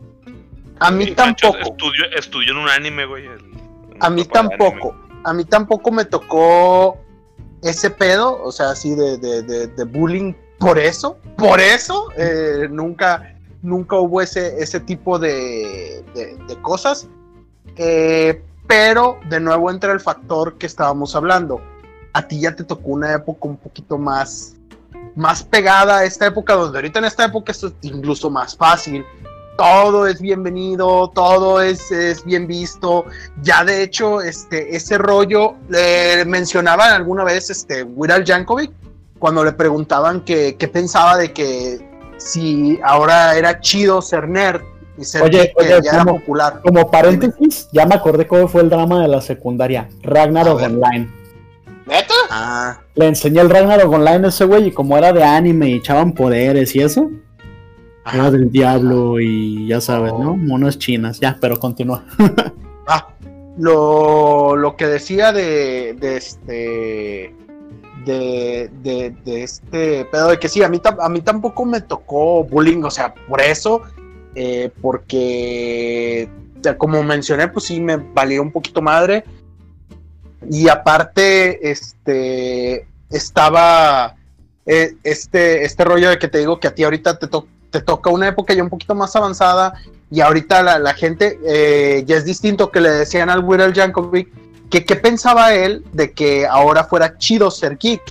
A 0.79 0.91
mí 0.91 1.05
tampoco. 1.13 1.57
Estudió, 1.59 2.05
estudió 2.17 2.51
en 2.51 2.57
un 2.57 2.69
anime, 2.69 3.05
güey. 3.05 3.25
el- 3.25 3.39
A 3.99 4.09
mí 4.09 4.23
tampoco. 4.25 4.95
A 5.23 5.33
mí 5.33 5.43
tampoco 5.45 5.91
me 5.91 6.05
tocó 6.05 6.97
ese 7.61 7.89
pedo, 7.89 8.41
o 8.41 8.51
sea, 8.51 8.69
así 8.71 8.95
de, 8.95 9.17
de, 9.17 9.41
de- 9.43 9.67
de 9.67 9.83
bullying 9.83 10.33
por 10.57 10.79
eso. 10.79 11.17
Por 11.37 11.59
eso 11.59 12.07
eh, 12.17 12.67
nunca, 12.71 13.35
nunca 13.61 13.97
hubo 13.97 14.21
ese, 14.21 14.61
ese 14.61 14.79
tipo 14.79 15.19
de, 15.19 16.03
de- 16.15 16.37
de 16.47 16.61
cosas. 16.61 17.07
Eh, 17.75 18.41
pero 18.67 19.19
de 19.29 19.39
nuevo 19.39 19.69
entra 19.71 19.91
el 19.91 19.99
factor 19.99 20.57
que 20.57 20.65
estábamos 20.67 21.15
hablando. 21.15 21.61
A 22.13 22.27
ti 22.27 22.39
ya 22.39 22.55
te 22.55 22.63
tocó 22.63 22.89
una 22.91 23.13
época 23.13 23.47
un 23.47 23.57
poquito 23.57 23.97
más, 23.97 24.55
más 25.15 25.43
pegada 25.43 25.99
a 25.99 26.03
esta 26.05 26.27
época, 26.27 26.53
donde 26.53 26.77
ahorita 26.77 26.99
en 26.99 27.05
esta 27.05 27.25
época 27.25 27.51
esto 27.51 27.67
es 27.67 27.73
incluso 27.81 28.29
más 28.29 28.55
fácil. 28.55 29.03
Todo 29.63 30.07
es 30.07 30.21
bienvenido, 30.21 31.11
todo 31.13 31.61
es, 31.61 31.91
es 31.91 32.23
bien 32.23 32.47
visto. 32.47 33.03
Ya 33.41 33.65
de 33.65 33.83
hecho, 33.83 34.21
este, 34.21 34.73
ese 34.73 34.97
rollo 34.97 35.55
le 35.67 36.23
mencionaban 36.23 36.93
alguna 36.93 37.25
vez 37.25 37.49
este, 37.49 37.83
Weird 37.83 38.25
Jankovic 38.25 38.71
cuando 39.19 39.43
le 39.43 39.51
preguntaban 39.51 40.21
que- 40.21 40.55
qué 40.55 40.69
pensaba 40.69 41.17
de 41.17 41.33
que 41.33 41.77
si 42.15 42.79
ahora 42.85 43.37
era 43.37 43.59
chido 43.59 44.01
ser 44.01 44.29
nerd 44.29 44.61
y 44.97 45.03
ser 45.03 45.23
Oye, 45.23 45.51
que 45.57 45.61
oye, 45.65 45.79
ya 45.83 45.91
era 45.91 46.05
¿cómo? 46.05 46.19
popular. 46.21 46.61
Como 46.63 46.89
paréntesis, 46.89 47.67
ya 47.73 47.85
me 47.85 47.95
acordé 47.95 48.25
cómo 48.27 48.47
fue 48.47 48.61
el 48.61 48.69
drama 48.69 49.01
de 49.01 49.09
la 49.09 49.19
secundaria, 49.19 49.89
Ragnarok. 50.03 50.61
Online. 50.61 51.09
¿Neta? 51.85 52.13
Ah, 52.29 52.79
Le 52.95 53.07
enseñé 53.07 53.41
el 53.41 53.49
Ragnarok 53.49 53.91
Online 53.91 54.25
a 54.27 54.29
ese 54.29 54.45
güey 54.45 54.67
y 54.67 54.71
como 54.71 54.97
era 54.97 55.11
de 55.11 55.21
anime 55.21 55.67
y 55.71 55.73
echaban 55.75 56.13
poderes 56.13 56.73
y 56.77 56.79
eso, 56.81 57.09
era 58.13 58.31
del 58.31 58.51
diablo 58.51 59.19
y 59.19 59.67
ya 59.67 59.81
sabes, 59.81 60.11
¿no? 60.13 60.35
Monos 60.35 60.77
chinas, 60.79 61.19
ya, 61.19 61.37
pero 61.39 61.59
continúa. 61.59 62.05
Ah, 62.87 63.07
lo, 63.57 64.55
lo 64.55 64.75
que 64.75 64.87
decía 64.87 65.31
de, 65.31 65.95
de 65.99 66.17
este 66.17 67.35
de, 68.05 68.69
de, 68.81 69.15
de 69.25 69.43
este 69.43 70.05
pedo 70.05 70.29
de 70.29 70.39
que 70.39 70.47
sí, 70.49 70.63
a 70.63 70.69
mí, 70.69 70.81
a 70.99 71.09
mí 71.09 71.21
tampoco 71.21 71.65
me 71.65 71.81
tocó 71.81 72.43
bullying, 72.43 72.83
o 72.83 72.89
sea, 72.91 73.13
por 73.13 73.41
eso 73.41 73.81
eh, 74.35 74.71
porque, 74.81 76.29
como 76.77 77.03
mencioné, 77.03 77.47
pues 77.49 77.65
sí 77.65 77.79
me 77.79 77.97
valió 77.97 78.41
un 78.41 78.51
poquito 78.51 78.81
madre. 78.81 79.23
Y 80.49 80.69
aparte, 80.69 81.69
este, 81.69 82.87
estaba 83.09 84.15
eh, 84.65 84.95
este, 85.03 85.65
este 85.65 85.83
rollo 85.83 86.09
de 86.09 86.17
que 86.17 86.29
te 86.29 86.37
digo 86.37 86.59
que 86.59 86.67
a 86.69 86.73
ti 86.75 86.83
ahorita 86.83 87.19
te, 87.19 87.27
to- 87.27 87.47
te 87.71 87.81
toca 87.81 88.09
una 88.09 88.27
época 88.27 88.53
ya 88.53 88.63
un 88.63 88.69
poquito 88.69 88.95
más 88.95 89.15
avanzada 89.15 89.73
y 90.11 90.21
ahorita 90.21 90.63
la, 90.63 90.79
la 90.79 90.93
gente 90.93 91.39
eh, 91.45 92.03
ya 92.05 92.17
es 92.17 92.25
distinto 92.25 92.71
que 92.71 92.81
le 92.81 92.89
decían 92.89 93.29
al 93.29 93.43
Weird 93.43 93.61
Al 93.61 93.73
Yankovic 93.73 94.27
que 94.69 94.85
qué 94.85 94.95
pensaba 94.95 95.53
él 95.53 95.83
de 95.93 96.11
que 96.11 96.45
ahora 96.47 96.83
fuera 96.83 97.17
chido 97.17 97.49
ser 97.49 97.77
geek. 97.77 98.01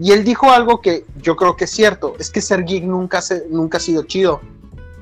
Y 0.00 0.12
él 0.12 0.24
dijo 0.24 0.50
algo 0.50 0.80
que 0.80 1.04
yo 1.22 1.36
creo 1.36 1.56
que 1.56 1.64
es 1.64 1.70
cierto, 1.70 2.14
es 2.18 2.30
que 2.30 2.40
ser 2.40 2.64
geek 2.64 2.84
nunca, 2.84 3.20
se, 3.20 3.46
nunca 3.50 3.78
ha 3.78 3.80
sido 3.80 4.04
chido. 4.04 4.40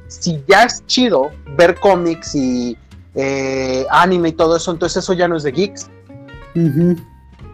Si 0.08 0.42
ya 0.46 0.64
es 0.64 0.84
chido 0.86 1.30
ver 1.56 1.74
cómics 1.80 2.34
y 2.34 2.76
eh, 3.14 3.86
anime 3.90 4.30
y 4.30 4.32
todo 4.32 4.56
eso, 4.56 4.70
entonces 4.70 5.02
eso 5.02 5.12
ya 5.14 5.28
no 5.28 5.36
es 5.36 5.42
de 5.42 5.52
geeks. 5.52 5.88
Ujú. 6.54 6.96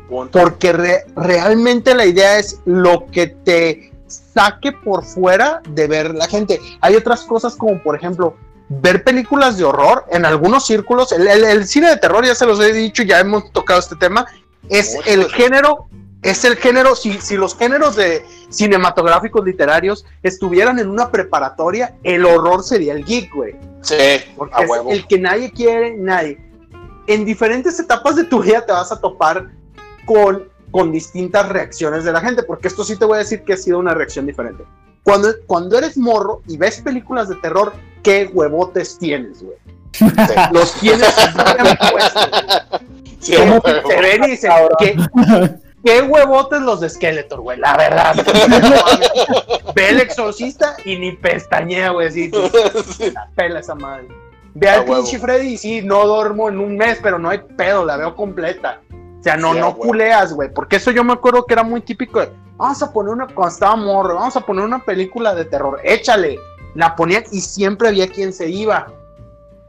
Punto. 0.08 0.38
Porque 0.40 0.72
re- 0.72 1.04
realmente 1.16 1.94
la 1.94 2.04
idea 2.04 2.38
es 2.38 2.60
lo 2.64 3.06
que 3.06 3.28
te 3.28 3.91
saque 4.34 4.72
por 4.72 5.04
fuera 5.04 5.60
de 5.68 5.86
ver 5.86 6.14
la 6.14 6.26
gente. 6.26 6.60
Hay 6.80 6.96
otras 6.96 7.22
cosas 7.22 7.54
como, 7.56 7.82
por 7.82 7.94
ejemplo, 7.96 8.36
ver 8.68 9.04
películas 9.04 9.58
de 9.58 9.64
horror 9.64 10.06
en 10.10 10.24
algunos 10.24 10.66
círculos. 10.66 11.12
El, 11.12 11.26
el- 11.28 11.44
el 11.44 11.66
cine 11.66 11.88
de 11.90 11.96
terror, 11.98 12.24
ya 12.24 12.34
se 12.34 12.46
los 12.46 12.58
he 12.60 12.72
dicho, 12.72 13.02
ya 13.02 13.20
hemos 13.20 13.52
tocado 13.52 13.80
este 13.80 13.96
tema. 13.96 14.26
Es 14.70 14.96
el 15.06 15.26
género, 15.30 15.88
es 16.22 16.44
el 16.44 16.56
género, 16.56 16.94
si, 16.96 17.20
si 17.20 17.36
los 17.36 17.56
géneros 17.56 17.96
de 17.96 18.24
cinematográficos 18.48 19.44
literarios 19.44 20.04
estuvieran 20.22 20.78
en 20.78 20.88
una 20.88 21.10
preparatoria, 21.10 21.96
el 22.04 22.24
horror 22.24 22.62
sería 22.62 22.92
el 22.94 23.04
geek, 23.04 23.34
güey. 23.34 23.54
Sí, 23.82 23.96
Porque 24.36 24.54
a 24.54 24.62
es 24.62 24.70
huevo. 24.70 24.90
el 24.90 25.06
que 25.06 25.18
nadie 25.18 25.50
quiere, 25.50 25.96
nadie. 25.96 26.38
En 27.08 27.24
diferentes 27.24 27.78
etapas 27.80 28.14
de 28.16 28.24
tu 28.24 28.40
vida 28.42 28.64
te 28.64 28.70
vas 28.72 28.92
a 28.92 29.00
topar 29.00 29.48
con, 30.06 30.44
con 30.72 30.90
distintas 30.90 31.48
reacciones 31.48 32.02
de 32.02 32.12
la 32.12 32.20
gente, 32.20 32.42
porque 32.42 32.66
esto 32.66 32.82
sí 32.82 32.96
te 32.96 33.04
voy 33.04 33.16
a 33.16 33.18
decir 33.18 33.44
que 33.44 33.52
ha 33.52 33.56
sido 33.56 33.78
una 33.78 33.94
reacción 33.94 34.26
diferente. 34.26 34.64
Cuando, 35.04 35.28
cuando 35.46 35.78
eres 35.78 35.96
morro 35.96 36.42
y 36.48 36.56
ves 36.56 36.80
películas 36.80 37.28
de 37.28 37.36
terror, 37.36 37.72
¿qué 38.02 38.28
huevotes 38.32 38.98
tienes, 38.98 39.42
güey? 39.42 39.56
Los 40.52 40.72
tienes 40.74 41.14
bien 41.62 41.76
puestos. 41.90 42.28
Sí. 43.20 43.34
Se 43.34 44.00
ven 44.00 44.24
y 44.24 44.30
dicen, 44.30 44.50
¿qué, 44.78 44.96
qué 45.84 46.02
huevotes 46.02 46.62
los 46.62 46.80
de 46.80 46.88
Skeletor, 46.88 47.40
güey, 47.40 47.58
la 47.58 47.76
verdad. 47.76 48.14
Ve 49.74 49.90
el 49.90 50.00
exorcista 50.00 50.76
y 50.84 50.96
ni 50.96 51.12
pestañea, 51.12 51.90
güey. 51.90 52.10
Sí. 52.10 52.30
la 53.12 53.28
pela 53.36 53.60
esa 53.60 53.74
madre. 53.74 54.08
Ve 54.54 54.68
A 54.68 54.74
al 54.74 54.84
pinche 54.84 55.18
Freddy 55.18 55.54
y 55.54 55.58
sí, 55.58 55.82
no 55.82 56.06
duermo 56.06 56.48
en 56.48 56.58
un 56.58 56.76
mes, 56.76 56.98
pero 57.02 57.18
no 57.18 57.30
hay 57.30 57.40
pedo, 57.56 57.84
la 57.84 57.96
veo 57.96 58.14
completa. 58.14 58.80
O 59.22 59.24
sea, 59.24 59.36
no, 59.36 59.54
no 59.60 59.76
culeas, 59.76 60.32
güey. 60.32 60.52
Porque 60.52 60.76
eso 60.76 60.90
yo 60.90 61.04
me 61.04 61.12
acuerdo 61.12 61.46
que 61.46 61.54
era 61.54 61.62
muy 61.62 61.80
típico 61.80 62.18
de, 62.20 62.32
vamos 62.56 62.82
a 62.82 62.92
poner 62.92 63.12
una, 63.14 63.26
cuando 63.28 63.52
estaba 63.54 63.76
morro, 63.76 64.16
vamos 64.16 64.36
a 64.36 64.40
poner 64.40 64.64
una 64.64 64.84
película 64.84 65.32
de 65.34 65.44
terror, 65.44 65.78
échale. 65.84 66.38
La 66.74 66.96
ponían 66.96 67.22
y 67.30 67.40
siempre 67.40 67.88
había 67.88 68.08
quien 68.08 68.32
se 68.32 68.48
iba. 68.50 68.88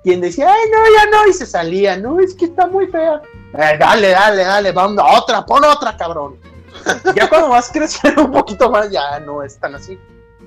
Quien 0.04 0.22
decía, 0.22 0.48
ay, 0.52 0.70
no, 0.72 0.78
ya 0.96 1.10
no, 1.12 1.28
y 1.30 1.34
se 1.34 1.46
salía, 1.46 1.96
no, 1.98 2.20
es 2.20 2.34
que 2.34 2.46
está 2.46 2.66
muy 2.68 2.88
fea. 2.88 3.22
"Eh, 3.54 3.78
dale, 3.80 4.10
dale, 4.10 4.44
dale, 4.44 4.72
vamos 4.72 4.98
a 5.00 5.20
otra, 5.20 5.46
pon 5.46 5.64
otra, 5.64 5.96
cabrón. 5.96 6.36
ya 7.16 7.30
cuando 7.30 7.50
vas 7.50 7.70
creciendo 7.72 8.26
un 8.26 8.32
poquito 8.32 8.70
más, 8.72 8.90
ya 8.90 9.20
no 9.20 9.44
es 9.44 9.58
tan 9.60 9.76
así. 9.76 10.00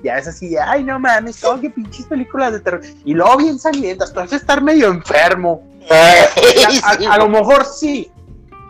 Ya 0.03 0.17
es 0.17 0.27
así, 0.27 0.55
ay, 0.57 0.83
no 0.83 0.99
mames, 0.99 1.39
todo 1.39 1.59
que 1.61 1.69
pinches 1.71 2.05
películas 2.05 2.51
de 2.53 2.59
terror. 2.59 2.81
Y 3.05 3.13
luego 3.13 3.37
bien 3.37 3.57
sangrientas, 3.57 4.11
tú 4.13 4.19
vas 4.19 4.31
a 4.33 4.35
estar 4.35 4.61
medio 4.61 4.89
enfermo. 4.89 5.63
A, 5.89 6.91
a- 6.91 7.13
a 7.13 7.17
lo 7.17 7.29
mejor 7.29 7.65
sí, 7.65 8.11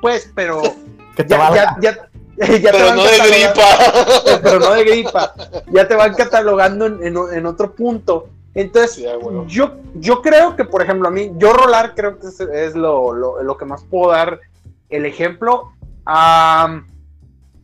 pues, 0.02 0.32
pero 0.36 0.62
Que 1.16 1.24
te 1.24 1.30
ya, 1.30 1.52
ya, 1.54 1.78
ya, 1.82 1.92
ya 2.38 2.48
te 2.48 2.78
Pero 2.78 2.86
van 2.86 2.96
no 2.98 3.04
de 3.04 3.10
catalogando- 3.10 3.28
gripa. 3.30 4.40
pero 4.44 4.60
no 4.60 4.72
de 4.74 4.84
gripa. 4.84 5.34
Ya 5.72 5.88
te 5.88 5.96
van 5.96 6.14
catalogando 6.14 6.86
en, 6.86 7.04
en- 7.04 7.18
en 7.34 7.46
otro 7.48 7.74
punto. 7.74 8.30
Entonces, 8.54 8.92
Sí, 8.96 9.06
yo, 9.48 9.76
yo 9.96 10.22
creo 10.22 10.56
que, 10.56 10.66
por 10.66 10.82
ejemplo, 10.82 11.08
a 11.08 11.12
mí, 11.12 11.32
yo 11.38 11.54
rolar 11.54 11.94
creo 11.96 12.18
que 12.20 12.28
es, 12.28 12.40
es 12.40 12.76
lo, 12.76 13.14
lo- 13.14 13.42
lo 13.44 13.58
que 13.58 13.66
más 13.66 13.84
puedo 13.84 14.12
dar 14.12 14.40
el 14.90 15.06
ejemplo. 15.06 15.72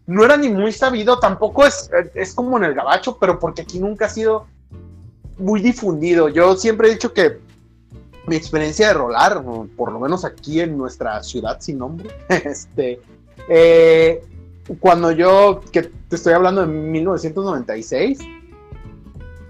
No 0.06 0.26
era 0.26 0.36
ni 0.38 0.50
muy 0.50 0.72
sabido, 0.74 1.20
tampoco 1.20 1.66
es, 1.66 1.90
es 2.14 2.34
como 2.34 2.58
en 2.58 2.66
el 2.66 2.74
gabacho, 2.74 3.18
pero 3.18 3.40
porque 3.40 3.62
aquí 3.62 3.80
nunca 3.80 4.06
ha 4.06 4.10
sido 4.10 4.48
muy 5.38 5.62
difundido. 5.62 6.28
Yo 6.30 6.56
siempre 6.58 6.90
he 6.90 6.92
dicho 6.92 7.14
que 7.14 7.40
mi 8.28 8.36
experiencia 8.36 8.88
de 8.88 8.94
rolar, 8.94 9.44
por 9.76 9.92
lo 9.92 10.00
menos 10.00 10.24
aquí 10.26 10.62
en 10.62 10.78
nuestra 10.78 11.22
ciudad 11.24 11.60
sin 11.60 11.78
nombre, 11.78 12.10
este, 12.30 13.02
eh, 13.48 14.24
cuando 14.80 15.12
yo, 15.12 15.62
que 15.72 15.84
te 15.84 16.16
estoy 16.16 16.34
hablando 16.34 16.62
de 16.62 16.68
1996, 16.68 18.20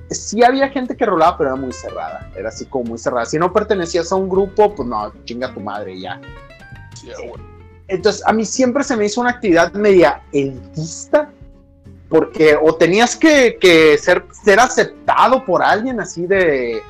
sí 0.10 0.44
había 0.44 0.70
gente 0.70 0.96
que 0.96 1.06
rolaba, 1.06 1.38
pero 1.38 1.52
era 1.52 1.60
muy 1.60 1.74
cerrada. 1.74 2.30
Era 2.36 2.50
así 2.50 2.66
como 2.66 2.86
muy 2.86 2.98
cerrada. 2.98 3.26
Si 3.26 3.38
no 3.38 3.52
pertenecías 3.54 4.12
a 4.12 4.16
un 4.16 4.30
grupo, 4.30 4.74
pues 4.74 4.88
no, 4.88 5.14
chinga 5.26 5.54
tu 5.54 5.60
madre 5.60 6.00
ya. 6.00 6.20
Sí, 6.96 7.12
a 7.12 7.20
huevo. 7.20 7.36
Entonces, 7.88 8.24
a 8.26 8.34
mí 8.34 8.46
siempre 8.46 8.84
se 8.84 8.96
me 8.96 9.06
hizo 9.06 9.22
una 9.22 9.32
actividad 9.32 9.74
media 9.74 10.22
elitista, 10.32 11.30
porque 12.10 12.58
o 12.60 12.74
tenías 12.76 13.16
que, 13.16 13.58
que 13.60 13.98
ser, 13.98 14.26
ser 14.44 14.60
aceptado 14.60 15.44
por 15.46 15.62
alguien 15.62 16.00
así 16.00 16.26
de, 16.26 16.82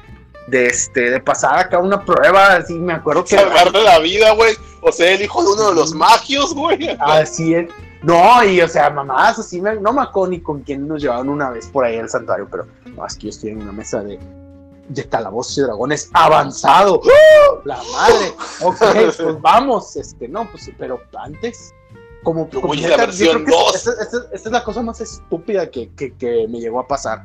de, 0.47 0.67
este, 0.67 1.09
de 1.11 1.19
pasar 1.19 1.57
acá 1.59 1.79
una 1.79 2.03
prueba, 2.03 2.55
así 2.55 2.73
me 2.73 2.93
acuerdo 2.93 3.23
que... 3.23 3.35
Salvarle 3.37 3.83
la 3.83 3.99
vida, 3.99 4.33
güey. 4.33 4.55
O 4.81 4.91
sea, 4.91 5.11
el 5.11 5.21
hijo 5.21 5.41
de 5.43 5.51
uno 5.53 5.69
de 5.69 5.75
los 5.75 5.93
magios, 5.93 6.53
güey. 6.53 6.89
Así 6.99 7.53
es. 7.53 7.69
No, 8.01 8.43
y 8.43 8.59
o 8.59 8.67
sea, 8.67 8.89
mamás, 8.89 9.39
así 9.39 9.61
me, 9.61 9.75
no 9.75 9.93
me 9.93 10.01
acuerdo 10.01 10.31
ni 10.31 10.41
con 10.41 10.61
quién 10.61 10.85
nos 10.87 11.01
llevaron 11.01 11.29
una 11.29 11.49
vez 11.51 11.67
por 11.67 11.85
ahí 11.85 11.97
al 11.97 12.09
santuario, 12.09 12.47
pero 12.51 12.67
no, 12.97 13.05
es 13.05 13.15
que 13.15 13.21
yo 13.23 13.29
estoy 13.29 13.51
en 13.51 13.61
una 13.61 13.71
mesa 13.71 14.03
de, 14.03 14.19
de 14.89 15.07
calabozos 15.07 15.57
y 15.57 15.61
dragones 15.61 16.09
avanzado. 16.11 16.95
¡Oh! 17.01 17.61
La 17.63 17.77
madre. 17.93 18.33
Ok, 18.61 18.77
pues 19.15 19.41
vamos, 19.41 19.95
este, 19.95 20.27
no, 20.27 20.51
pues 20.51 20.69
pero 20.77 20.99
antes, 21.17 21.73
como, 22.23 22.49
como 22.49 22.73
la 22.73 22.97
versión 22.97 23.45
creo 23.45 23.45
que 23.45 23.51
dos. 23.51 23.75
esta, 23.75 23.91
esta- 24.03 24.27
esta 24.33 24.49
es 24.49 24.51
la 24.51 24.63
cosa 24.65 24.81
más 24.81 24.99
estúpida 24.99 25.71
que, 25.71 25.89
que, 25.95 26.13
que 26.15 26.45
me 26.49 26.59
llegó 26.59 26.81
a 26.81 26.87
pasar. 26.89 27.23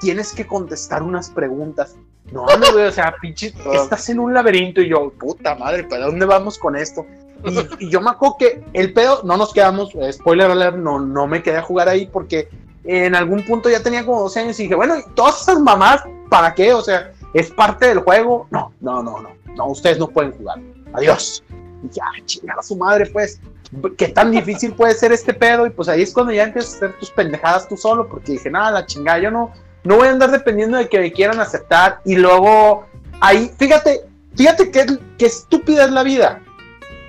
Tienes 0.00 0.34
que 0.34 0.46
contestar 0.46 1.02
unas 1.02 1.30
preguntas. 1.30 1.96
No, 2.32 2.46
no, 2.46 2.72
güey, 2.72 2.86
o 2.86 2.92
sea, 2.92 3.14
pinche, 3.20 3.52
estás 3.72 4.08
en 4.08 4.18
un 4.18 4.34
laberinto 4.34 4.80
y 4.80 4.88
yo, 4.88 5.10
puta 5.10 5.54
madre, 5.54 5.84
¿para 5.84 6.06
dónde 6.06 6.26
vamos 6.26 6.58
con 6.58 6.76
esto? 6.76 7.06
Y, 7.44 7.86
y 7.86 7.90
yo 7.90 8.00
me 8.00 8.10
acuerdo 8.10 8.36
que 8.38 8.64
el 8.72 8.92
pedo, 8.92 9.22
no 9.24 9.36
nos 9.36 9.52
quedamos, 9.52 9.94
eh, 9.94 10.12
spoiler 10.12 10.50
alert, 10.50 10.76
no, 10.76 10.98
no 10.98 11.26
me 11.26 11.42
quedé 11.42 11.58
a 11.58 11.62
jugar 11.62 11.88
ahí 11.88 12.06
porque 12.06 12.48
en 12.84 13.14
algún 13.14 13.44
punto 13.44 13.70
ya 13.70 13.82
tenía 13.82 14.04
como 14.04 14.22
12 14.22 14.40
años 14.40 14.60
y 14.60 14.64
dije, 14.64 14.74
bueno, 14.74 14.96
¿y 14.98 15.14
todas 15.14 15.42
esas 15.42 15.58
mamás, 15.58 16.02
¿para 16.28 16.54
qué? 16.54 16.72
O 16.72 16.82
sea, 16.82 17.12
¿es 17.32 17.50
parte 17.50 17.88
del 17.88 18.00
juego? 18.00 18.46
No, 18.50 18.72
no, 18.80 19.02
no, 19.02 19.20
no, 19.20 19.30
no, 19.56 19.66
ustedes 19.68 19.98
no 19.98 20.08
pueden 20.08 20.32
jugar. 20.32 20.58
Adiós. 20.92 21.42
Y 21.82 21.88
ya, 21.90 22.04
chingar 22.24 22.58
a 22.58 22.62
su 22.62 22.76
madre, 22.76 23.06
pues. 23.06 23.40
¿Qué 23.98 24.08
tan 24.08 24.30
difícil 24.30 24.72
puede 24.72 24.94
ser 24.94 25.10
este 25.10 25.34
pedo? 25.34 25.66
Y 25.66 25.70
pues 25.70 25.88
ahí 25.88 26.02
es 26.02 26.12
cuando 26.12 26.32
ya 26.32 26.44
empiezas 26.44 26.74
a 26.74 26.76
hacer 26.76 26.98
tus 26.98 27.10
pendejadas 27.10 27.68
tú 27.68 27.76
solo, 27.76 28.08
porque 28.08 28.32
dije, 28.32 28.48
nada, 28.48 28.70
la 28.70 28.86
chingada, 28.86 29.18
yo 29.18 29.30
no, 29.32 29.52
no 29.84 29.96
voy 29.96 30.08
a 30.08 30.10
andar 30.10 30.30
dependiendo 30.30 30.76
de 30.78 30.88
que 30.88 30.98
me 30.98 31.12
quieran 31.12 31.40
aceptar. 31.40 32.00
Y 32.04 32.16
luego, 32.16 32.86
ahí, 33.20 33.50
fíjate, 33.58 34.00
fíjate 34.36 34.70
qué, 34.70 34.86
qué 35.18 35.26
estúpida 35.26 35.84
es 35.84 35.90
la 35.92 36.02
vida. 36.02 36.40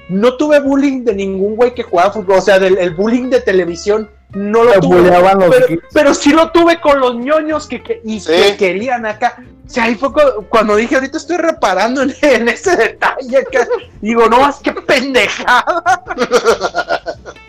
No 0.09 0.35
tuve 0.37 0.59
bullying 0.59 1.03
de 1.03 1.15
ningún 1.15 1.55
güey 1.55 1.73
que 1.73 1.81
jugaba 1.83 2.11
fútbol, 2.11 2.37
o 2.37 2.41
sea, 2.41 2.59
del 2.59 2.77
el 2.77 2.91
bullying 2.93 3.29
de 3.29 3.41
televisión 3.41 4.09
no 4.33 4.63
lo 4.63 4.71
Te 4.73 4.79
tuve. 4.81 5.01
los 5.01 5.55
Pero, 5.55 5.81
pero 5.93 6.13
sí 6.13 6.31
lo 6.31 6.51
tuve 6.51 6.79
con 6.81 6.99
los 6.99 7.15
ñoños 7.15 7.67
que, 7.67 7.81
que- 7.81 8.01
y 8.03 8.19
Sí. 8.19 8.31
que 8.33 8.57
querían 8.57 9.05
acá. 9.05 9.37
O 9.65 9.69
sea, 9.69 9.85
ahí 9.85 9.95
fue 9.95 10.11
cu- 10.13 10.45
cuando 10.49 10.75
dije, 10.75 10.93
ahorita 10.95 11.17
estoy 11.17 11.37
reparando 11.37 12.01
en, 12.03 12.13
en 12.21 12.49
ese 12.49 12.75
detalle 12.75 13.37
acá. 13.37 13.65
Digo, 14.01 14.27
no, 14.27 14.47
es 14.47 14.57
que 14.57 14.73
pendejada. 14.87 16.03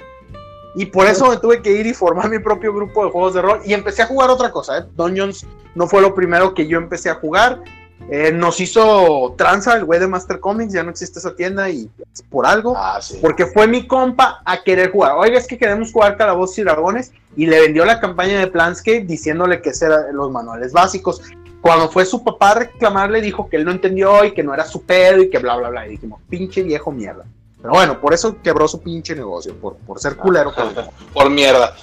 Y 0.76 0.86
por 0.86 1.06
eso 1.06 1.30
me 1.30 1.38
tuve 1.38 1.62
que 1.62 1.72
ir 1.72 1.86
y 1.86 1.94
formar 1.94 2.28
mi 2.28 2.38
propio 2.38 2.72
grupo 2.72 3.06
de 3.06 3.10
juegos 3.10 3.32
de 3.32 3.40
rol. 3.40 3.60
Y 3.64 3.72
empecé 3.72 4.02
a 4.02 4.06
jugar 4.06 4.28
otra 4.28 4.52
cosa. 4.52 4.78
¿eh? 4.78 4.84
Dungeons 4.94 5.46
no 5.74 5.86
fue 5.88 6.02
lo 6.02 6.14
primero 6.14 6.52
que 6.52 6.66
yo 6.66 6.76
empecé 6.76 7.08
a 7.08 7.14
jugar. 7.14 7.62
Eh, 8.10 8.30
nos 8.30 8.60
hizo 8.60 9.34
tranza 9.38 9.74
el 9.74 9.86
güey 9.86 9.98
de 9.98 10.06
Master 10.06 10.38
Comics. 10.38 10.74
Ya 10.74 10.82
no 10.82 10.90
existe 10.90 11.18
esa 11.18 11.34
tienda 11.34 11.70
y 11.70 11.90
es 12.12 12.20
por 12.22 12.44
algo. 12.44 12.74
Ah, 12.76 12.98
sí. 13.00 13.18
Porque 13.22 13.46
fue 13.46 13.66
mi 13.66 13.86
compa 13.86 14.42
a 14.44 14.62
querer 14.62 14.92
jugar. 14.92 15.12
Oiga, 15.16 15.38
es 15.38 15.46
que 15.46 15.56
queremos 15.56 15.90
jugar 15.90 16.18
Calabozos 16.18 16.58
y 16.58 16.62
Dragones. 16.62 17.10
Y 17.36 17.46
le 17.46 17.58
vendió 17.58 17.86
la 17.86 17.98
campaña 17.98 18.38
de 18.38 18.46
Planscape 18.48 19.06
diciéndole 19.06 19.62
que 19.62 19.72
eran 19.80 20.14
los 20.14 20.30
manuales 20.30 20.74
básicos. 20.74 21.22
Cuando 21.62 21.88
fue 21.88 22.04
su 22.04 22.22
papá 22.22 22.50
a 22.50 22.54
reclamarle, 22.56 23.22
dijo 23.22 23.48
que 23.48 23.56
él 23.56 23.64
no 23.64 23.70
entendió 23.70 24.26
y 24.26 24.32
que 24.32 24.42
no 24.42 24.52
era 24.52 24.66
su 24.66 24.82
pedo 24.82 25.22
y 25.22 25.30
que 25.30 25.38
bla, 25.38 25.56
bla, 25.56 25.70
bla. 25.70 25.86
Y 25.86 25.92
dijimos, 25.92 26.20
pinche 26.28 26.62
viejo 26.62 26.92
mierda. 26.92 27.24
Pero 27.66 27.78
bueno, 27.78 28.00
por 28.00 28.14
eso 28.14 28.36
quebró 28.44 28.68
su 28.68 28.80
pinche 28.80 29.16
negocio, 29.16 29.52
por, 29.56 29.74
por 29.78 29.98
ser 29.98 30.14
culero, 30.16 30.54
por, 30.54 30.68
Por 31.12 31.30
mierda. 31.30 31.74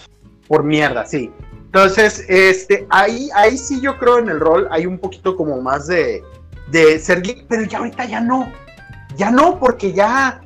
por 0.48 0.64
mierda, 0.64 1.06
sí. 1.06 1.30
Entonces, 1.66 2.24
este, 2.30 2.88
ahí, 2.90 3.30
ahí 3.36 3.58
sí 3.58 3.82
yo 3.82 4.00
creo 4.00 4.20
en 4.20 4.30
el 4.30 4.40
rol 4.40 4.66
hay 4.72 4.86
un 4.86 4.98
poquito 4.98 5.36
como 5.36 5.62
más 5.62 5.88
de, 5.88 6.24
de 6.72 6.98
ser 7.00 7.22
geek, 7.22 7.48
pero 7.50 7.64
ya 7.64 7.80
ahorita 7.80 8.06
ya 8.06 8.22
no. 8.22 8.50
Ya 9.18 9.30
no, 9.30 9.60
porque 9.60 9.92
ya 9.92 10.42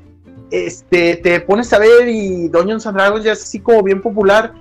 este, 0.50 1.18
te 1.18 1.40
pones 1.42 1.72
a 1.72 1.78
ver 1.78 2.08
y 2.08 2.48
Dungeons 2.48 2.88
and 2.88 2.98
Dragons 2.98 3.24
ya 3.24 3.34
es 3.34 3.44
así 3.44 3.60
como 3.60 3.84
bien 3.84 4.02
popular 4.02 4.56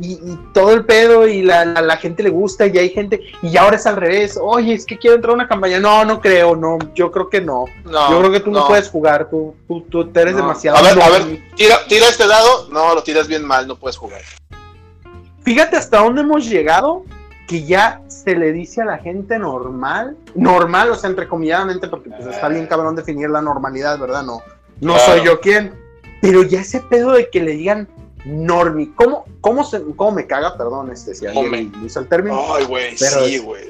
y, 0.00 0.12
y 0.12 0.38
todo 0.52 0.72
el 0.72 0.84
pedo 0.84 1.26
y 1.26 1.42
la, 1.42 1.64
la, 1.64 1.80
la 1.80 1.96
gente 1.96 2.22
le 2.22 2.30
gusta 2.30 2.66
y 2.66 2.76
hay 2.76 2.90
gente 2.90 3.20
y 3.42 3.56
ahora 3.56 3.76
es 3.76 3.86
al 3.86 3.96
revés. 3.96 4.38
Oye, 4.40 4.74
es 4.74 4.84
que 4.86 4.98
quiero 4.98 5.16
entrar 5.16 5.30
a 5.32 5.34
una 5.34 5.48
campaña. 5.48 5.78
No, 5.80 6.04
no 6.04 6.20
creo, 6.20 6.54
no, 6.56 6.78
yo 6.94 7.10
creo 7.10 7.28
que 7.30 7.40
no. 7.40 7.64
No, 7.84 8.10
yo 8.10 8.18
creo 8.20 8.32
que 8.32 8.40
tú 8.40 8.50
no, 8.50 8.66
puedes 8.66 8.88
jugar, 8.88 9.28
tú, 9.30 9.54
tú, 9.66 9.80
tú 9.90 10.10
eres 10.14 10.34
No. 10.34 10.42
demasiado. 10.42 10.76
A 10.78 10.82
ver, 10.82 11.00
a 11.02 11.08
ver, 11.10 11.20
normie. 11.22 11.42
tira, 11.56 11.76
tira 11.88 12.08
este 12.08 12.26
dado. 12.26 12.68
No, 12.70 12.94
lo 12.94 13.02
tiras 13.02 13.26
bien 13.28 13.44
mal, 13.44 13.66
no 13.66 13.76
puedes 13.76 13.96
jugar. 13.96 14.20
Fíjate 15.42 15.76
hasta 15.76 15.98
dónde 15.98 16.22
hemos 16.22 16.46
llegado 16.48 17.04
que 17.46 17.64
ya 17.64 18.02
se 18.08 18.34
le 18.34 18.52
dice 18.52 18.82
a 18.82 18.84
la 18.84 18.98
gente 18.98 19.38
normal, 19.38 20.16
normal, 20.34 20.90
o 20.90 20.96
sea, 20.96 21.08
entrecomilladamente, 21.10 21.86
porque 21.86 22.10
pues 22.10 22.26
está 22.26 22.48
bien 22.48 22.66
cabrón 22.66 22.96
definir 22.96 23.30
la 23.30 23.40
normalidad, 23.40 23.98
¿verdad? 24.00 24.24
No, 24.24 24.42
no 24.80 24.94
Claro. 24.94 25.12
soy 25.12 25.24
yo 25.24 25.40
quien. 25.40 25.72
Pero 26.20 26.42
ya 26.42 26.60
ese 26.62 26.80
pedo 26.80 27.12
de 27.12 27.30
que 27.30 27.40
le 27.40 27.52
digan 27.52 27.86
normi, 28.26 28.88
¿cómo, 28.88 29.24
cómo, 29.40 29.64
se, 29.64 29.82
cómo 29.94 30.12
me 30.12 30.26
caga? 30.26 30.56
Perdón, 30.58 30.90
este, 30.92 31.14
si 31.14 31.26
¿Cómo 31.26 31.40
alguien 31.42 31.72
usa 31.84 32.02
el 32.02 32.08
término. 32.08 32.54
Ay, 32.54 32.64
güey, 32.64 32.96
sí, 32.98 33.04
es- 33.36 33.42
güey. 33.42 33.64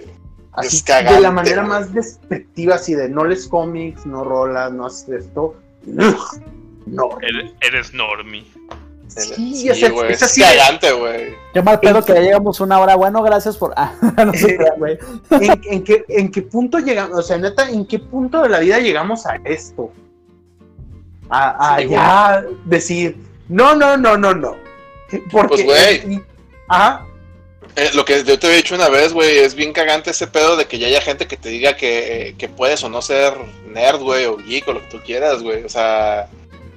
así, 0.52 0.76
es 0.78 0.82
cagante, 0.82 1.14
de 1.14 1.20
la 1.20 1.30
manera 1.30 1.62
güey. 1.62 1.68
más 1.68 1.92
despectiva, 1.92 2.76
así 2.76 2.94
de 2.94 3.09
no 3.09 3.24
les 3.24 3.46
cómics, 3.48 4.07
no 4.07 4.24
rolas, 4.24 4.72
no 4.72 4.86
haces 4.86 5.09
esto. 5.26 5.54
No. 5.84 7.18
Eres, 7.20 7.52
eres 7.61 7.92
normie. 7.94 8.46
Sí, 9.09 9.70
o 9.70 9.74
sea, 9.74 9.90
güey, 9.90 10.11
es 10.12 10.16
es 10.16 10.22
así 10.24 10.40
cagante, 10.42 10.92
güey. 10.92 11.34
Qué 11.54 11.62
mal 11.62 11.80
pedo 11.80 12.04
que 12.04 12.12
ya 12.12 12.20
llegamos 12.20 12.61
una 12.61 12.78
hora. 12.80 12.96
Bueno, 12.96 13.22
gracias 13.22 13.57
por. 13.57 13.72
Ah, 13.76 13.92
no 14.24 14.32
sé, 14.34 14.59
güey. 14.76 14.98
¿En, 15.30 15.61
en 15.70 15.84
qué, 15.84 16.04
¿En 16.09 16.30
qué 16.30 16.42
punto 16.42 16.78
llegamos? 16.78 17.18
O 17.18 17.22
sea, 17.22 17.38
neta, 17.38 17.68
¿en 17.70 17.86
qué 17.86 17.98
punto 17.98 18.42
de 18.42 18.48
la 18.50 18.59
vida 18.61 18.78
llegamos 18.78 19.24
a 19.26 19.36
esto? 19.44 19.90
A, 21.28 21.74
a 21.76 21.78
Sí, 21.80 21.88
ya 21.88 22.44
decir, 22.66 23.16
no, 23.49 23.74
no, 23.74 23.97
no, 23.97 24.16
no, 24.16 24.34
no. 24.34 24.57
Porque. 25.30 25.64
Pues, 25.64 25.64
güey. 25.64 26.22
Ajá. 26.68 27.05
Eh, 27.76 27.90
lo 27.94 28.05
que 28.05 28.24
yo 28.24 28.38
te 28.38 28.47
había 28.47 28.57
dicho 28.59 28.74
una 28.74 28.88
vez, 28.88 29.12
güey, 29.12 29.38
es 29.38 29.55
bien 29.55 29.72
cagante 29.74 30.11
ese 30.11 30.26
pedo 30.26 30.57
de 30.57 30.64
que 30.64 30.78
ya 30.78 30.86
haya 30.86 31.01
gente 31.03 31.26
que 31.26 31.36
te 31.36 31.51
diga 31.51 31.76
que, 31.76 32.34
que 32.38 32.49
puedes 32.49 32.82
o 32.84 32.88
no 32.88 33.03
ser 33.03 33.34
nerd, 33.68 33.99
güey, 34.01 34.24
o 34.24 34.38
geek, 34.38 34.66
o 34.68 34.72
lo 34.72 34.80
que 34.80 34.88
tú 34.88 35.01
quieras, 35.05 35.42
güey. 35.42 35.62
O 35.62 35.68
sea, 35.68 36.26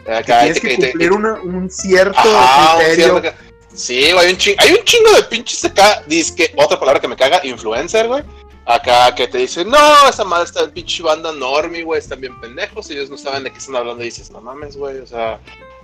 que 0.05 0.11
acá 0.13 0.41
tienes 0.41 0.61
te- 0.61 0.67
que 0.67 0.76
te- 0.78 0.89
cumplir 0.91 1.11
una- 1.13 1.39
un 1.41 1.70
cierto 1.70 2.17
Ajá, 2.20 2.76
un 2.76 2.84
criterio. 2.84 3.20
cierto- 3.22 3.39
Sí, 3.74 4.11
güey, 4.11 4.26
hay 4.26 4.32
un 4.34 4.38
chingo, 4.38 4.57
hay 4.59 4.72
un 4.74 4.84
chingo 4.84 5.11
de 5.13 5.24
pinches 5.24 5.63
acá, 5.63 6.03
que 6.07 6.53
otra 6.57 6.78
palabra 6.78 6.99
que 6.99 7.07
me 7.07 7.15
caga, 7.15 7.39
influencer, 7.45 8.07
güey. 8.07 8.24
Acá 8.65 9.15
que 9.15 9.28
te 9.28 9.38
dicen, 9.38 9.70
no, 9.70 10.09
esa 10.09 10.24
madre 10.26 10.45
está 10.45 10.61
en 10.63 10.72
pinche 10.72 11.01
banda 11.01 11.32
normie, 11.32 11.84
güey, 11.84 11.99
están 11.99 12.20
bien 12.20 12.39
pendejos, 12.41 12.89
ellos 12.89 13.09
no 13.09 13.17
saben 13.17 13.43
de 13.43 13.51
qué 13.51 13.57
están 13.57 13.78
hablando 13.78 14.01
y 14.03 14.07
dices, 14.07 14.30
no 14.32 14.41
mames, 14.41 14.76
güey, 14.76 14.97
o 14.97 15.07
sea, 15.07 15.39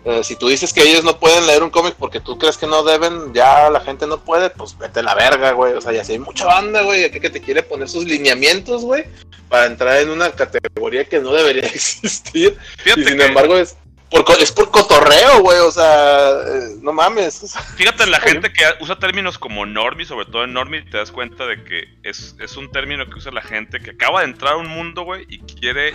eh, 0.05 0.23
si 0.23 0.35
tú 0.35 0.47
dices 0.47 0.71
que 0.71 0.83
ellos 0.83 1.03
no 1.03 1.19
pueden 1.19 1.45
leer 1.47 1.63
un 1.63 1.69
cómic 1.71 1.95
porque 1.97 2.19
tú 2.19 2.37
crees 2.37 2.57
que 2.57 2.67
no 2.67 2.83
deben, 2.83 3.33
ya 3.33 3.69
la 3.69 3.81
gente 3.81 4.05
no 4.07 4.19
puede, 4.23 4.49
pues 4.51 4.77
vete 4.77 4.99
a 5.01 5.03
la 5.03 5.15
verga, 5.15 5.51
güey, 5.51 5.73
o 5.73 5.81
sea, 5.81 5.91
ya 5.91 6.03
si 6.03 6.13
hay 6.13 6.19
mucha 6.19 6.45
banda, 6.45 6.83
güey, 6.83 7.09
que, 7.11 7.19
que 7.19 7.29
te 7.29 7.41
quiere 7.41 7.63
poner 7.63 7.89
sus 7.89 8.05
lineamientos, 8.05 8.83
güey, 8.83 9.05
para 9.49 9.65
entrar 9.65 9.97
en 10.01 10.09
una 10.09 10.31
categoría 10.31 11.05
que 11.05 11.19
no 11.19 11.33
debería 11.33 11.63
existir. 11.73 12.57
Fíjate, 12.77 13.01
Y 13.01 13.05
sin 13.05 13.17
que- 13.17 13.25
embargo 13.25 13.57
es 13.57 13.75
por, 14.23 14.39
es 14.39 14.51
por 14.51 14.71
cotorreo, 14.71 15.41
güey, 15.41 15.59
o 15.59 15.71
sea, 15.71 16.29
eh, 16.29 16.75
no 16.81 16.93
mames. 16.93 17.43
o 17.43 17.47
sea, 17.47 17.61
fíjate 17.61 18.03
en 18.03 18.11
la 18.11 18.19
gente 18.19 18.53
que 18.53 18.63
usa 18.79 18.97
términos 18.97 19.37
como 19.37 19.65
normie, 19.65 20.05
sobre 20.05 20.25
todo 20.27 20.43
en 20.43 20.53
normie, 20.53 20.83
te 20.83 20.97
das 20.97 21.11
cuenta 21.11 21.45
de 21.47 21.63
que 21.63 21.83
es, 22.03 22.35
es 22.39 22.55
un 22.55 22.71
término 22.71 23.05
que 23.07 23.15
usa 23.17 23.31
la 23.31 23.41
gente 23.41 23.79
que 23.81 23.91
acaba 23.91 24.19
de 24.21 24.27
entrar 24.27 24.53
a 24.53 24.57
un 24.57 24.67
mundo, 24.67 25.03
güey, 25.03 25.25
y 25.27 25.39
quiere, 25.39 25.91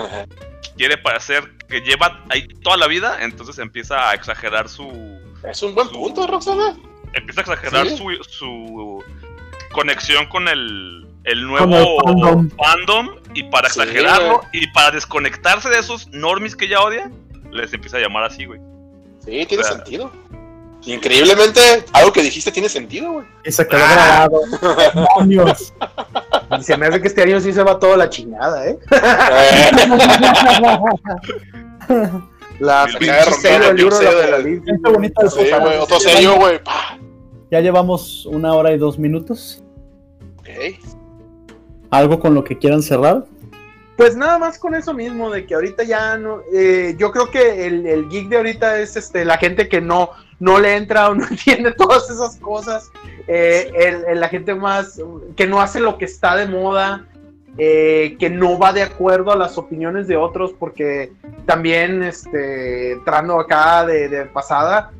quiere 0.76 0.98
parecer 0.98 1.56
que 1.68 1.80
lleva 1.80 2.22
ahí 2.28 2.48
toda 2.62 2.76
la 2.76 2.86
vida, 2.88 3.18
entonces 3.22 3.58
empieza 3.58 4.10
a 4.10 4.14
exagerar 4.14 4.68
su... 4.68 4.88
Es 5.48 5.62
un 5.62 5.74
buen 5.74 5.88
punto, 5.88 6.26
Roxana. 6.26 6.76
Empieza 7.14 7.40
a 7.40 7.44
exagerar 7.44 7.88
Sí. 7.88 7.96
su, 7.96 8.24
su 8.28 9.04
conexión 9.72 10.26
con 10.26 10.48
el, 10.48 11.06
el 11.24 11.46
nuevo 11.46 11.76
el 11.76 12.04
fandom. 12.04 12.50
fandom, 12.50 13.08
y 13.34 13.44
para 13.44 13.68
Sí, 13.70 13.80
exagerarlo 13.80 14.42
y 14.52 14.66
para 14.72 14.90
desconectarse 14.90 15.68
de 15.70 15.78
esos 15.78 16.08
normies 16.08 16.56
que 16.56 16.68
ya 16.68 16.80
odia, 16.80 17.10
les 17.52 17.72
empieza 17.72 17.96
a 17.96 18.00
llamar 18.00 18.24
así, 18.24 18.44
güey. 18.44 18.60
Sí, 19.24 19.46
tiene 19.46 19.62
O 19.62 19.66
sea, 19.66 19.76
sentido. 19.76 20.10
Increíblemente, 20.86 21.60
algo 21.92 22.12
que 22.12 22.22
dijiste 22.22 22.50
tiene 22.50 22.68
sentido, 22.68 23.12
güey. 23.12 23.26
Y 23.44 23.52
se 23.52 23.66
quedó 23.66 23.80
grabado. 23.80 24.40
Demonios. 24.94 25.74
Y 26.58 26.62
se 26.62 26.76
me 26.76 26.86
hace 26.86 27.00
que 27.02 27.08
este 27.08 27.22
año 27.22 27.38
sí 27.40 27.52
se 27.52 27.62
va 27.62 27.78
toda 27.78 27.96
la 27.98 28.08
chingada, 28.08 28.66
¿eh? 28.66 28.78
La 32.60 32.84
acaba 32.84 32.98
de 32.98 33.24
romper 33.24 33.62
el 33.62 33.76
libro 33.76 33.96
Gente 33.96 34.72
güey. 34.82 34.92
bonita 34.92 35.30
sí, 35.30 35.40
güey, 35.60 35.78
otro 35.78 35.98
sello, 35.98 36.36
güey. 36.36 36.60
Ya 37.50 37.60
llevamos 37.60 38.26
una 38.26 38.52
hora 38.54 38.72
y 38.72 38.78
dos 38.78 38.98
minutos. 38.98 39.64
Ok. 40.38 40.48
¿Algo 41.90 42.20
con 42.20 42.34
lo 42.34 42.44
que 42.44 42.58
quieran 42.58 42.82
cerrar? 42.82 43.24
Pues 44.00 44.16
nada 44.16 44.38
más 44.38 44.58
con 44.58 44.74
eso 44.74 44.94
mismo, 44.94 45.30
de 45.30 45.44
que 45.44 45.54
ahorita 45.54 45.82
ya 45.84 46.16
no. 46.16 46.40
eh, 46.54 46.94
yo 46.96 47.10
creo 47.12 47.30
que 47.30 47.66
el, 47.66 47.86
el 47.86 48.08
geek 48.08 48.28
de 48.30 48.36
ahorita 48.38 48.78
es 48.80 48.96
este 48.96 49.26
la 49.26 49.36
gente 49.36 49.68
que 49.68 49.82
no, 49.82 50.08
no 50.38 50.58
le 50.58 50.74
entra 50.76 51.10
o 51.10 51.14
no 51.14 51.26
entiende 51.30 51.72
todas 51.72 52.08
esas 52.08 52.36
cosas. 52.36 52.90
eh, 53.28 53.70
el- 53.74 54.04
el- 54.08 54.20
la 54.20 54.28
gente 54.30 54.54
más. 54.54 54.98
que 55.36 55.46
no 55.46 55.60
hace 55.60 55.80
lo 55.80 55.98
que 55.98 56.06
está 56.06 56.34
de 56.34 56.46
moda. 56.46 57.04
eh, 57.58 58.16
que 58.18 58.30
no 58.30 58.58
va 58.58 58.72
de 58.72 58.82
acuerdo 58.82 59.32
a 59.32 59.36
las 59.36 59.58
opiniones 59.58 60.06
de 60.06 60.16
otros, 60.16 60.52
porque 60.58 61.12
también, 61.44 62.02
este, 62.02 62.92
entrando 62.92 63.38
acá 63.38 63.84
de, 63.84 64.08
de 64.08 64.24
pasada, 64.26 64.92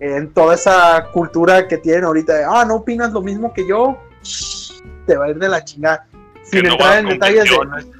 en 0.00 0.32
toda 0.32 0.54
esa 0.54 1.04
cultura 1.12 1.68
que 1.68 1.76
tienen 1.76 2.04
ahorita 2.04 2.32
de, 2.34 2.44
ah, 2.48 2.64
no 2.64 2.76
opinas 2.76 3.12
lo 3.12 3.20
mismo 3.20 3.52
que 3.52 3.66
yo, 3.68 3.98
te 5.06 5.16
va 5.18 5.26
a 5.26 5.28
ir 5.30 5.38
de 5.38 5.48
la 5.50 5.62
chingada. 5.62 6.06
Sin 6.44 6.62
no 6.64 6.72
entrar 6.74 6.98
en 7.00 7.04
detalles 7.08 7.44
de. 7.44 7.97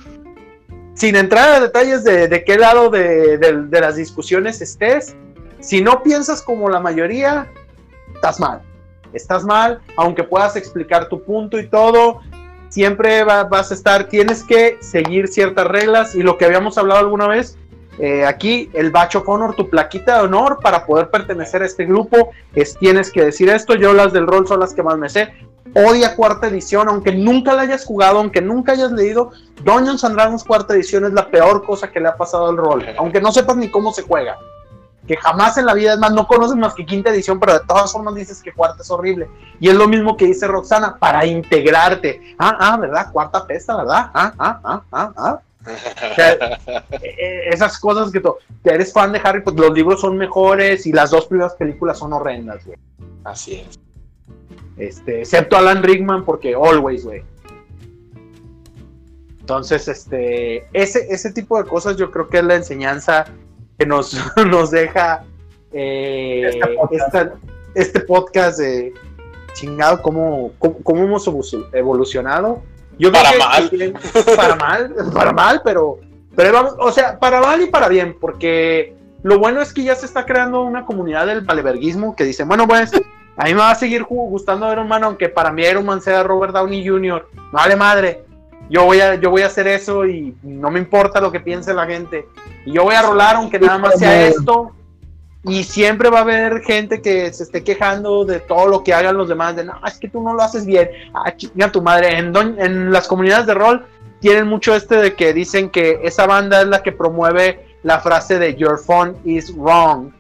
Sin 0.99 1.15
entrar 1.15 1.49
a 1.51 1.61
detalles 1.61 2.03
de, 2.03 2.43
qué 2.45 2.59
lado 2.59 2.91
de, 2.91 3.39
las 3.71 3.95
discusiones 3.95 4.61
estés, 4.61 5.15
si 5.61 5.81
no 5.81 6.03
piensas 6.03 6.43
como 6.43 6.69
la 6.69 6.81
mayoría, 6.81 7.47
estás 8.15 8.41
mal. 8.41 8.63
Estás 9.13 9.45
mal, 9.45 9.81
aunque 9.97 10.25
puedas 10.25 10.57
explicar 10.57 11.09
tu 11.09 11.23
punto 11.23 11.59
y 11.61 11.69
todo, 11.69 12.21
siempre 12.69 13.23
va- 13.23 13.45
vas 13.45 13.71
a 13.71 13.75
estar, 13.75 14.09
tienes 14.09 14.43
que 14.43 14.77
seguir 14.81 15.29
ciertas 15.29 15.69
reglas 15.69 16.17
y 16.17 16.23
lo 16.23 16.37
que 16.37 16.45
habíamos 16.47 16.77
hablado 16.79 17.01
alguna 17.01 17.29
vez, 17.29 17.57
eh, 18.01 18.27
aquí 18.27 18.69
el 18.75 18.91
Batch 18.91 19.17
of 19.17 19.29
Honor, 19.29 19.55
tu 19.55 19.71
plaquita 19.71 20.17
de 20.19 20.25
honor 20.25 20.59
para 20.61 20.85
poder 20.85 21.11
pertenecer 21.11 21.63
a 21.63 21.67
este 21.67 21.85
grupo, 21.85 22.31
es 22.57 22.77
tienes 22.77 23.13
que 23.13 23.25
decir 23.25 23.49
esto, 23.51 23.77
yo 23.77 23.93
las 23.93 24.13
del 24.13 24.27
rol 24.27 24.49
son 24.49 24.59
las 24.59 24.75
que 24.75 24.83
más 24.83 24.99
me 24.99 25.09
sé. 25.09 25.33
Odia 25.75 26.17
cuarta 26.17 26.47
edición, 26.47 26.89
aunque 26.89 27.13
nunca 27.13 27.55
la 27.55 27.63
hayas 27.63 27.85
jugado, 27.85 28.19
aunque 28.19 28.41
nunca 28.41 28.73
hayas 28.73 28.93
leído, 28.93 29.33
Dungeons 29.65 30.05
and 30.05 30.15
Dragons 30.15 30.45
cuarta 30.45 30.75
edición 30.75 31.05
es 31.05 31.13
la 31.13 31.29
peor 31.29 31.65
cosa 31.65 31.91
que 31.91 32.01
le 32.01 32.09
ha 32.09 32.17
pasado 32.17 32.49
al 32.49 32.57
rol, 32.57 32.85
aunque 32.99 33.21
no 33.21 33.33
sepas 33.33 33.57
ni 33.57 33.71
cómo 33.71 33.93
se 33.93 34.03
juega. 34.03 34.37
Que 35.07 35.17
jamás 35.17 35.57
en 35.57 35.65
la 35.65 35.73
vida, 35.73 35.95
es 35.95 35.99
más, 35.99 36.13
no 36.13 36.27
conoces 36.27 36.57
más 36.57 36.75
que 36.75 36.85
quinta 36.85 37.09
edición, 37.09 37.41
pero 37.41 37.55
de 37.55 37.65
todas 37.67 37.91
formas 37.91 38.15
dices 38.15 38.43
que 38.43 38.53
cuarta 38.53 38.83
es 38.83 38.91
horrible. 38.91 39.27
Y 39.59 39.71
es 39.71 39.75
lo 39.75 39.89
mismo 39.89 40.19
que 40.19 40.27
dice 40.27 40.47
Roxana, 40.47 40.99
para 40.99 41.25
integrarte. 41.25 42.21
Ah, 42.39 42.57
ah, 42.61 42.77
¿verdad? 42.77 43.11
Cuarta 43.11 43.47
pesta, 43.47 43.79
¿verdad? 43.79 44.11
Ah, 44.13 44.35
ah, 44.39 44.61
ah, 44.63 44.83
ah, 44.93 45.13
ah. 45.17 45.41
O 45.67 46.15
sea, 46.15 46.33
eh, 46.33 46.59
eh, 46.91 47.41
esas 47.53 47.79
cosas 47.79 48.11
que 48.11 48.21
tú, 48.21 48.37
eres 48.65 48.93
fan 48.93 49.13
de 49.13 49.21
Harry 49.25 49.43
Potter, 49.43 49.61
los 49.61 49.73
libros 49.73 50.01
son 50.01 50.17
mejores 50.17 50.87
y 50.87 50.93
las 50.93 51.11
dos 51.11 51.27
primeras 51.27 51.55
películas 51.55 51.99
son 51.99 52.13
horrendas, 52.13 52.65
güey. 52.67 52.79
Así 53.25 53.65
es. 53.67 53.79
Este, 54.77 55.21
excepto 55.21 55.57
Alan 55.57 55.83
Rickman, 55.83 56.25
porque 56.25 56.55
always, 56.55 57.05
güey. 57.05 57.23
Entonces, 59.41 59.89
este, 59.89 60.67
ese, 60.73 61.07
ese 61.11 61.33
tipo 61.33 61.61
de 61.63 61.69
cosas 61.69 61.97
yo 61.97 62.11
creo 62.11 62.29
que 62.29 62.39
es 62.39 62.45
la 62.45 62.55
enseñanza 62.57 63.25
que 63.79 63.87
nos, 63.87 64.17
nos 64.51 64.71
deja 64.71 65.25
eh, 65.73 66.51
Este 66.51 66.67
podcast. 66.77 67.07
esta- 67.15 67.33
este 67.75 68.01
podcast 68.01 68.59
de 68.59 68.93
chingado, 69.53 70.03
cómo, 70.03 70.53
cómo, 70.59 70.79
cómo 70.83 71.05
hemos 71.05 71.27
evo- 71.29 71.69
evolucionado. 71.73 72.63
Yo 72.99 73.11
creo 73.13 73.23
Para 73.23 73.31
que- 73.33 73.39
mal. 73.39 73.71
que- 73.71 74.35
para 74.37 74.57
mal, 74.57 74.95
para 75.15 75.33
mal, 75.33 75.61
pero, 75.65 75.99
pero 76.35 76.53
vamos, 76.53 76.75
o 76.79 76.91
sea, 76.93 77.19
para 77.19 77.41
mal 77.41 77.63
y 77.63 77.67
para 77.67 77.89
bien, 77.89 78.17
porque 78.21 78.95
lo 79.23 79.39
bueno 79.39 79.61
es 79.63 79.73
que 79.73 79.83
ya 79.85 79.95
se 79.95 80.07
está 80.07 80.27
creando 80.27 80.63
una 80.63 80.85
comunidad 80.85 81.27
del 81.27 81.43
valeverguismo 81.43 82.17
que 82.17 82.25
dice, 82.25 82.45
bueno, 82.45 82.67
pues, 82.67 82.91
a 83.39 83.45
mí 83.45 83.51
me 83.55 83.61
va 83.61 83.71
a 83.71 83.75
seguir 83.75 84.03
gustando 84.05 84.71
Iron 84.73 84.89
Man, 84.89 85.05
aunque 85.05 85.29
para 85.29 85.51
mí 85.53 85.63
Iron 85.63 85.87
Man 85.87 86.03
sea 86.03 86.23
Robert 86.23 86.53
Downey 86.53 86.87
Jr. 86.87 87.27
Vale 87.53 87.77
madre. 87.77 88.25
Yo 88.69 88.85
voy, 88.85 89.01
a, 89.01 89.15
yo 89.15 89.31
voy 89.31 89.43
a 89.43 89.47
hacer 89.47 89.67
eso 89.67 90.05
y 90.05 90.37
no 90.43 90.71
me 90.71 90.79
importa 90.79 91.21
lo 91.23 91.33
que 91.33 91.41
piense 91.41 91.73
la 91.73 91.87
gente. 91.87 92.27
Y 92.67 92.73
yo 92.73 92.83
voy 92.85 92.95
a 92.95 93.01
rolar 93.03 93.37
aunque 93.37 93.59
nada 93.59 93.79
más 93.79 93.99
sea 93.99 94.27
esto. 94.27 94.73
Y 95.45 95.63
siempre 95.63 96.11
va 96.11 96.19
a 96.19 96.23
haber 96.23 96.61
gente 96.63 97.01
que 97.01 97.33
se 97.33 97.45
esté 97.45 97.63
quejando 97.65 98.25
de 98.27 98.41
todo 98.41 98.67
lo 98.67 98.83
que 98.85 98.93
hagan 98.93 99.17
los 99.17 99.29
demás, 99.29 99.55
de 99.57 99.65
no, 99.65 99.81
es 99.87 99.97
que 99.97 100.09
tú 100.09 100.21
no 100.21 100.35
lo 100.35 100.43
haces 100.43 100.67
bien, 100.67 100.91
ah, 101.15 101.35
chinga 101.35 101.71
tu 101.73 101.81
madre. 101.81 102.19
En, 102.19 102.33
don- 102.33 102.61
en 102.61 102.91
las 102.93 103.07
comunidades 103.07 103.47
de 103.47 103.55
rol 103.55 103.87
tienen 104.21 104.49
mucho 104.49 104.75
este 104.75 104.97
de 104.97 105.15
que 105.15 105.33
dicen 105.33 105.71
que 105.71 106.01
esa 106.03 106.27
banda 106.27 106.61
es 106.61 106.67
la 106.67 106.83
que 106.83 106.91
promueve 106.93 107.65
la 107.85 108.01
frase 108.01 108.39
de 108.39 108.57
Your 108.57 108.79
fun 108.79 109.17
is 109.25 109.57
wrong. 109.57 110.11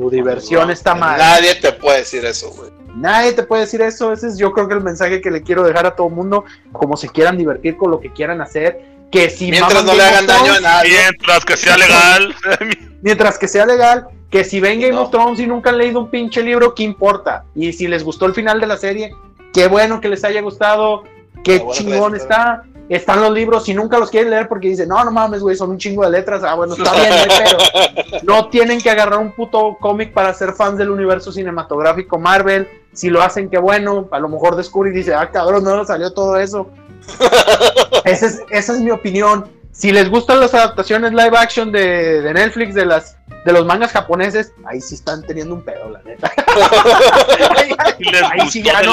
Tu 0.00 0.08
diversión 0.08 0.70
está 0.70 0.94
mal. 0.94 1.18
Nadie 1.18 1.54
te 1.56 1.72
puede 1.72 1.98
decir 1.98 2.24
eso, 2.24 2.50
güey. 2.52 2.70
Nadie 2.96 3.32
te 3.34 3.42
puede 3.42 3.62
decir 3.62 3.82
eso. 3.82 4.12
Ese 4.12 4.28
es 4.28 4.38
yo 4.38 4.52
creo 4.52 4.66
que 4.66 4.72
el 4.74 4.80
mensaje 4.80 5.20
que 5.20 5.30
le 5.30 5.42
quiero 5.42 5.62
dejar 5.62 5.84
a 5.84 5.94
todo 5.94 6.08
el 6.08 6.14
mundo. 6.14 6.44
Como 6.72 6.96
se 6.96 7.08
quieran 7.10 7.36
divertir 7.36 7.76
con 7.76 7.90
lo 7.90 8.00
que 8.00 8.10
quieran 8.10 8.40
hacer. 8.40 8.80
Que 9.12 9.28
si 9.28 9.50
Mientras 9.50 9.84
no 9.84 9.92
le 9.94 10.02
hagan 10.02 10.26
daño 10.26 10.54
a 10.54 10.60
nadie. 10.60 10.96
Mientras 11.10 11.44
que 11.44 11.56
sea 11.58 11.76
legal. 11.76 12.34
Mientras 13.02 13.38
que 13.38 13.46
sea 13.46 13.66
legal. 13.66 14.06
Que 14.30 14.42
si 14.42 14.58
ven 14.58 14.80
Game 14.80 14.94
No. 14.94 15.02
of 15.02 15.10
Thrones 15.10 15.38
y 15.38 15.46
nunca 15.46 15.68
han 15.68 15.76
leído 15.76 16.00
un 16.00 16.08
pinche 16.08 16.42
libro, 16.42 16.74
¿qué 16.74 16.82
importa? 16.84 17.44
Y 17.54 17.72
si 17.74 17.86
les 17.86 18.02
gustó 18.02 18.24
el 18.24 18.32
final 18.32 18.58
de 18.58 18.68
la 18.68 18.78
serie, 18.78 19.12
qué 19.52 19.66
bueno 19.66 20.00
que 20.00 20.08
les 20.08 20.24
haya 20.24 20.40
gustado. 20.40 21.02
Qué 21.44 21.60
Qué 21.60 21.66
chingón 21.72 22.16
está. 22.16 22.62
Están 22.90 23.20
los 23.20 23.30
libros, 23.32 23.64
si 23.64 23.72
nunca 23.72 23.98
los 23.98 24.10
quieren 24.10 24.30
leer 24.30 24.48
porque 24.48 24.66
dicen, 24.66 24.88
no, 24.88 25.02
no 25.04 25.12
mames, 25.12 25.40
güey, 25.42 25.54
son 25.54 25.70
un 25.70 25.78
chingo 25.78 26.04
de 26.04 26.10
letras. 26.10 26.42
Ah, 26.42 26.54
bueno, 26.54 26.74
está 26.74 26.92
bien, 26.92 27.12
pedo. 27.28 28.20
No 28.24 28.48
tienen 28.48 28.80
que 28.80 28.90
agarrar 28.90 29.20
un 29.20 29.30
puto 29.30 29.76
cómic 29.80 30.12
para 30.12 30.34
ser 30.34 30.54
fans 30.54 30.76
del 30.76 30.90
universo 30.90 31.30
cinematográfico 31.30 32.18
Marvel. 32.18 32.68
Si 32.92 33.08
lo 33.08 33.22
hacen, 33.22 33.48
qué 33.48 33.58
bueno. 33.58 34.08
A 34.10 34.18
lo 34.18 34.28
mejor 34.28 34.56
descubre 34.56 34.90
y 34.90 34.92
dice, 34.92 35.14
ah, 35.14 35.30
cabrón, 35.30 35.62
no 35.62 35.84
salió 35.84 36.12
todo 36.12 36.36
eso. 36.36 36.68
Esa 38.04 38.26
es, 38.26 38.42
esa 38.50 38.72
es 38.72 38.80
mi 38.80 38.90
opinión. 38.90 39.48
Si 39.72 39.92
les 39.92 40.10
gustan 40.10 40.40
las 40.40 40.52
adaptaciones 40.52 41.12
live 41.12 41.36
action 41.38 41.70
de, 41.70 42.20
de 42.22 42.34
Netflix 42.34 42.74
de 42.74 42.86
las 42.86 43.16
de 43.44 43.52
los 43.52 43.64
mangas 43.64 43.92
japoneses, 43.92 44.52
ahí 44.66 44.80
sí 44.80 44.96
están 44.96 45.22
teniendo 45.22 45.54
un 45.54 45.62
pedo, 45.62 45.88
la 45.90 46.02
neta. 46.02 46.30
ahí, 47.56 47.72
Y 48.00 48.10
les 48.10 48.22
ahí 48.22 48.30
gustó 48.38 48.50
sí 48.50 48.62
ya 48.62 48.82
no, 48.82 48.92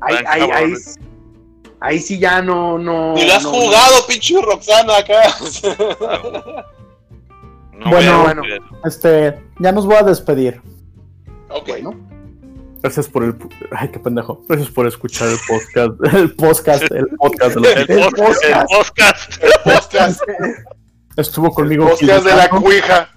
ahí, 0.00 0.14
Están 0.14 0.52
ahí- 0.52 0.74
ahí- 1.80 1.98
sí 2.00 2.18
ya 2.18 2.40
no, 2.42 2.78
no. 2.78 3.14
Ni 3.14 3.26
lo 3.26 3.34
has 3.34 3.42
no- 3.44 3.50
jugado, 3.50 4.06
pinche 4.06 4.40
Roxana 4.40 4.96
acá. 4.98 5.22
No 7.72 7.90
Bueno, 7.90 8.22
bueno. 8.24 8.42
Este, 8.84 9.40
ya 9.60 9.70
nos 9.70 9.86
voy 9.86 9.94
a 9.96 10.02
despedir. 10.02 10.60
ok. 11.48 11.68
Bueno, 11.68 11.94
Gracias 12.80 13.08
por 13.08 13.24
el. 13.24 13.36
Ay, 13.72 13.88
qué 13.90 13.98
pendejo. 13.98 14.42
Gracias 14.48 14.70
por 14.70 14.86
escuchar 14.86 15.28
el 15.28 15.38
podcast. 15.48 15.92
El 16.14 16.34
podcast. 16.34 16.82
El 16.90 17.06
podcast 17.16 17.54
de 17.56 17.60
los- 17.60 17.88
El, 17.88 17.98
El 17.98 18.10
podcast. 18.10 19.42
El 19.42 19.52
podcast. 19.64 20.20
Estuvo 21.16 21.50
conmigo. 21.52 21.88
podcast 21.88 22.24
de 22.24 22.34
la 22.36 22.48
cuija. 22.48 23.10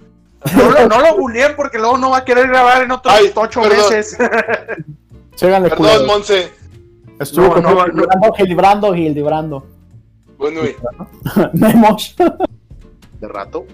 no, 0.56 0.70
lo- 0.70 0.88
no 0.88 1.00
lo 1.00 1.16
buleen 1.16 1.54
porque 1.56 1.78
luego 1.78 1.96
no 1.98 2.10
va 2.10 2.18
a 2.18 2.24
querer 2.24 2.48
grabar 2.48 2.82
en 2.82 2.90
otros 2.92 3.14
Ay, 3.14 3.32
ocho 3.34 3.62
perdón. 3.62 3.78
meses. 3.90 4.16
Síganle, 5.36 5.70
Perdón. 5.70 6.06
Monse. 6.06 6.52
Estuvo 7.20 7.46
No, 7.48 7.54
conmigo 7.54 7.86
no, 7.88 8.02
no. 8.04 8.32
Gilbrando. 8.94 9.66
Bueno, 10.38 10.60
y 10.64 10.74
Memos 11.52 12.14
De 13.20 13.28
rato. 13.28 13.66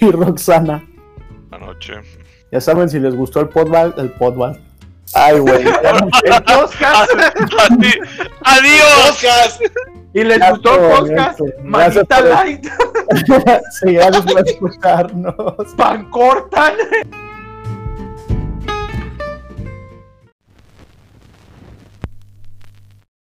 y 0.00 0.10
Roxana. 0.10 0.84
Anoche. 1.50 1.94
Ya 2.50 2.60
saben, 2.60 2.88
si 2.88 2.98
les 2.98 3.14
gustó 3.14 3.40
el 3.40 3.48
podcast, 3.48 3.98
el 3.98 4.10
podcast. 4.12 4.60
Ay, 5.14 5.38
güey. 5.38 5.64
ya 5.64 5.90
El 5.90 6.42
podcast. 6.44 7.10
Adi- 7.70 7.98
Adiós. 8.42 9.58
y 10.14 10.24
les 10.24 10.38
Ya 10.38 10.50
gustó 10.50 10.74
el 10.74 10.96
podcast. 10.98 11.38
por- 11.38 11.64
light. 12.28 12.66
sí, 13.80 13.92
gracias 13.94 14.24
por 14.32 14.46
escucharnos. 14.48 15.34
Pan 15.76 16.10
cortan. 16.10 16.74